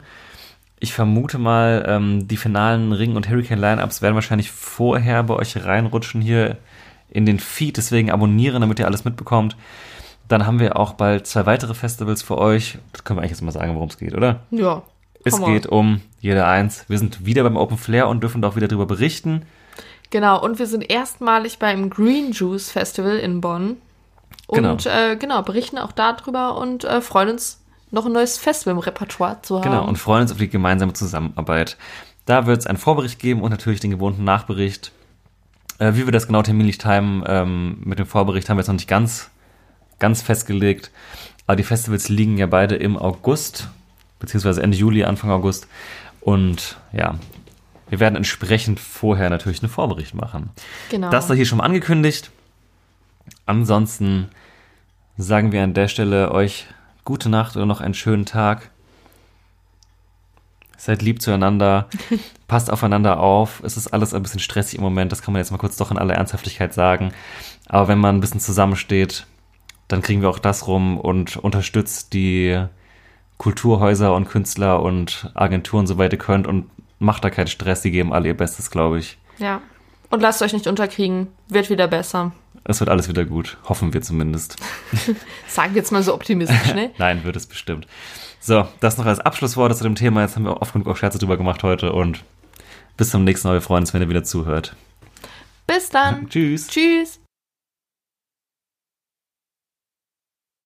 Ich 0.79 0.93
vermute 0.93 1.37
mal, 1.37 1.83
ähm, 1.87 2.27
die 2.27 2.37
finalen 2.37 2.93
Ring- 2.93 3.15
und 3.15 3.29
Hurricane-Line-Ups 3.29 4.01
werden 4.01 4.15
wahrscheinlich 4.15 4.51
vorher 4.51 5.23
bei 5.23 5.33
euch 5.33 5.65
reinrutschen 5.65 6.21
hier 6.21 6.57
in 7.09 7.25
den 7.25 7.39
Feed. 7.39 7.77
Deswegen 7.77 8.11
abonnieren, 8.11 8.61
damit 8.61 8.79
ihr 8.79 8.85
alles 8.85 9.03
mitbekommt. 9.03 9.57
Dann 10.27 10.45
haben 10.45 10.59
wir 10.59 10.77
auch 10.77 10.93
bald 10.93 11.25
zwei 11.25 11.45
weitere 11.45 11.73
Festivals 11.73 12.21
für 12.21 12.37
euch. 12.37 12.77
Das 12.91 13.03
können 13.03 13.17
wir 13.17 13.21
eigentlich 13.21 13.31
jetzt 13.31 13.41
mal 13.41 13.51
sagen, 13.51 13.73
worum 13.75 13.89
es 13.89 13.97
geht, 13.97 14.13
oder? 14.13 14.41
Ja. 14.51 14.83
Es 15.27 15.43
geht 15.43 15.67
um 15.67 16.01
jeder 16.19 16.47
eins. 16.47 16.85
Wir 16.87 16.97
sind 16.97 17.25
wieder 17.25 17.43
beim 17.43 17.57
Open 17.57 17.77
Flair 17.77 18.07
und 18.07 18.21
dürfen 18.21 18.43
auch 18.43 18.55
wieder 18.55 18.67
darüber 18.67 18.85
berichten. 18.85 19.43
Genau, 20.09 20.41
und 20.41 20.59
wir 20.59 20.67
sind 20.67 20.89
erstmalig 20.89 21.59
beim 21.59 21.89
Green 21.89 22.31
Juice 22.31 22.71
Festival 22.71 23.17
in 23.17 23.41
Bonn. 23.41 23.77
Und 24.47 24.55
Genau. 24.55 24.77
äh, 24.85 25.17
genau, 25.17 25.41
berichten 25.41 25.77
auch 25.77 25.91
darüber 25.91 26.57
und 26.57 26.85
äh, 26.85 27.01
freuen 27.01 27.29
uns 27.29 27.61
noch 27.91 28.05
ein 28.05 28.13
neues 28.13 28.37
Festival 28.37 28.73
im 28.73 28.79
Repertoire 28.79 29.41
zu 29.41 29.57
haben. 29.57 29.63
Genau, 29.63 29.85
und 29.85 29.97
freuen 29.97 30.21
uns 30.21 30.31
auf 30.31 30.37
die 30.37 30.49
gemeinsame 30.49 30.93
Zusammenarbeit. 30.93 31.77
Da 32.25 32.45
wird 32.45 32.59
es 32.59 32.67
einen 32.67 32.77
Vorbericht 32.77 33.19
geben 33.19 33.41
und 33.41 33.51
natürlich 33.51 33.79
den 33.79 33.91
gewohnten 33.91 34.23
Nachbericht. 34.23 34.91
Äh, 35.79 35.93
wie 35.95 36.05
wir 36.05 36.11
das 36.11 36.27
genau 36.27 36.41
terminlich 36.41 36.77
timen 36.77 37.23
ähm, 37.27 37.81
mit 37.83 37.99
dem 37.99 38.05
Vorbericht 38.05 38.49
haben 38.49 38.57
wir 38.57 38.61
jetzt 38.61 38.67
noch 38.67 38.75
nicht 38.75 38.87
ganz, 38.87 39.29
ganz 39.99 40.21
festgelegt. 40.21 40.91
Aber 41.45 41.55
die 41.55 41.63
Festivals 41.63 42.09
liegen 42.09 42.37
ja 42.37 42.47
beide 42.47 42.75
im 42.75 42.97
August, 42.97 43.69
beziehungsweise 44.19 44.61
Ende 44.61 44.77
Juli, 44.77 45.03
Anfang 45.03 45.31
August. 45.31 45.67
Und 46.21 46.77
ja, 46.91 47.15
wir 47.89 47.99
werden 47.99 48.15
entsprechend 48.15 48.79
vorher 48.79 49.29
natürlich 49.29 49.61
einen 49.61 49.71
Vorbericht 49.71 50.13
machen. 50.13 50.49
genau. 50.89 51.09
Das 51.09 51.27
da 51.27 51.33
hier 51.33 51.45
schon 51.45 51.59
mal 51.59 51.63
angekündigt. 51.65 52.31
Ansonsten 53.45 54.29
sagen 55.17 55.51
wir 55.51 55.63
an 55.63 55.73
der 55.73 55.87
Stelle 55.87 56.31
euch 56.31 56.67
gute 57.05 57.29
Nacht 57.29 57.55
oder 57.55 57.65
noch 57.65 57.81
einen 57.81 57.93
schönen 57.93 58.25
Tag. 58.25 58.69
Seid 60.77 61.01
lieb 61.01 61.21
zueinander, 61.21 61.87
passt 62.47 62.69
aufeinander 62.69 63.19
auf. 63.19 63.61
Es 63.63 63.77
ist 63.77 63.87
alles 63.87 64.13
ein 64.13 64.21
bisschen 64.21 64.39
stressig 64.39 64.77
im 64.77 64.83
Moment, 64.83 65.11
das 65.11 65.21
kann 65.21 65.33
man 65.33 65.39
jetzt 65.39 65.51
mal 65.51 65.57
kurz 65.57 65.77
doch 65.77 65.89
in 65.89 65.97
aller 65.97 66.13
Ernsthaftigkeit 66.13 66.73
sagen. 66.73 67.13
Aber 67.67 67.87
wenn 67.87 67.97
man 67.97 68.17
ein 68.17 68.21
bisschen 68.21 68.39
zusammensteht, 68.39 69.25
dann 69.87 70.01
kriegen 70.01 70.21
wir 70.21 70.29
auch 70.29 70.39
das 70.39 70.67
rum 70.67 70.99
und 70.99 71.37
unterstützt 71.37 72.13
die 72.13 72.65
Kulturhäuser 73.37 74.15
und 74.15 74.27
Künstler 74.27 74.81
und 74.81 75.31
Agenturen, 75.35 75.87
soweit 75.87 76.11
ihr 76.13 76.19
könnt 76.19 76.47
und 76.47 76.69
macht 76.99 77.23
da 77.23 77.29
keinen 77.29 77.47
Stress, 77.47 77.81
die 77.81 77.91
geben 77.91 78.13
alle 78.13 78.27
ihr 78.27 78.37
Bestes, 78.37 78.71
glaube 78.71 78.99
ich. 78.99 79.17
ja. 79.37 79.61
Und 80.09 80.21
lasst 80.21 80.41
euch 80.41 80.53
nicht 80.53 80.67
unterkriegen. 80.67 81.27
Wird 81.49 81.69
wieder 81.69 81.89
besser. 81.89 82.31
Es 82.63 82.79
wird 82.79 82.89
alles 82.89 83.09
wieder 83.09 83.25
gut, 83.25 83.57
hoffen 83.65 83.93
wir 83.93 84.01
zumindest. 84.01 84.55
Sagen 85.49 85.73
wir 85.73 85.81
jetzt 85.81 85.91
mal 85.91 86.01
so 86.01 86.13
optimistisch, 86.13 86.73
ne? 86.73 86.91
Nein, 86.97 87.25
wird 87.25 87.35
es 87.35 87.45
bestimmt. 87.45 87.87
So, 88.39 88.65
das 88.79 88.97
noch 88.97 89.05
als 89.05 89.19
Abschlussworte 89.19 89.75
zu 89.75 89.83
dem 89.83 89.95
Thema. 89.95 90.21
Jetzt 90.21 90.37
haben 90.37 90.45
wir 90.45 90.61
oft 90.61 90.71
genug 90.71 90.87
auch 90.87 90.95
Scherze 90.95 91.17
drüber 91.19 91.35
gemacht 91.35 91.61
heute 91.63 91.91
und 91.91 92.23
bis 92.95 93.09
zum 93.09 93.25
nächsten 93.25 93.49
Mal. 93.49 93.55
Wir 93.55 93.61
freuen 93.61 93.83
uns, 93.83 93.93
wenn 93.93 94.01
ihr 94.01 94.07
wieder 94.07 94.23
zuhört. 94.23 94.77
Bis 95.65 95.89
dann. 95.89 96.27
Tschüss. 96.29 96.67
Tschüss. 96.67 97.19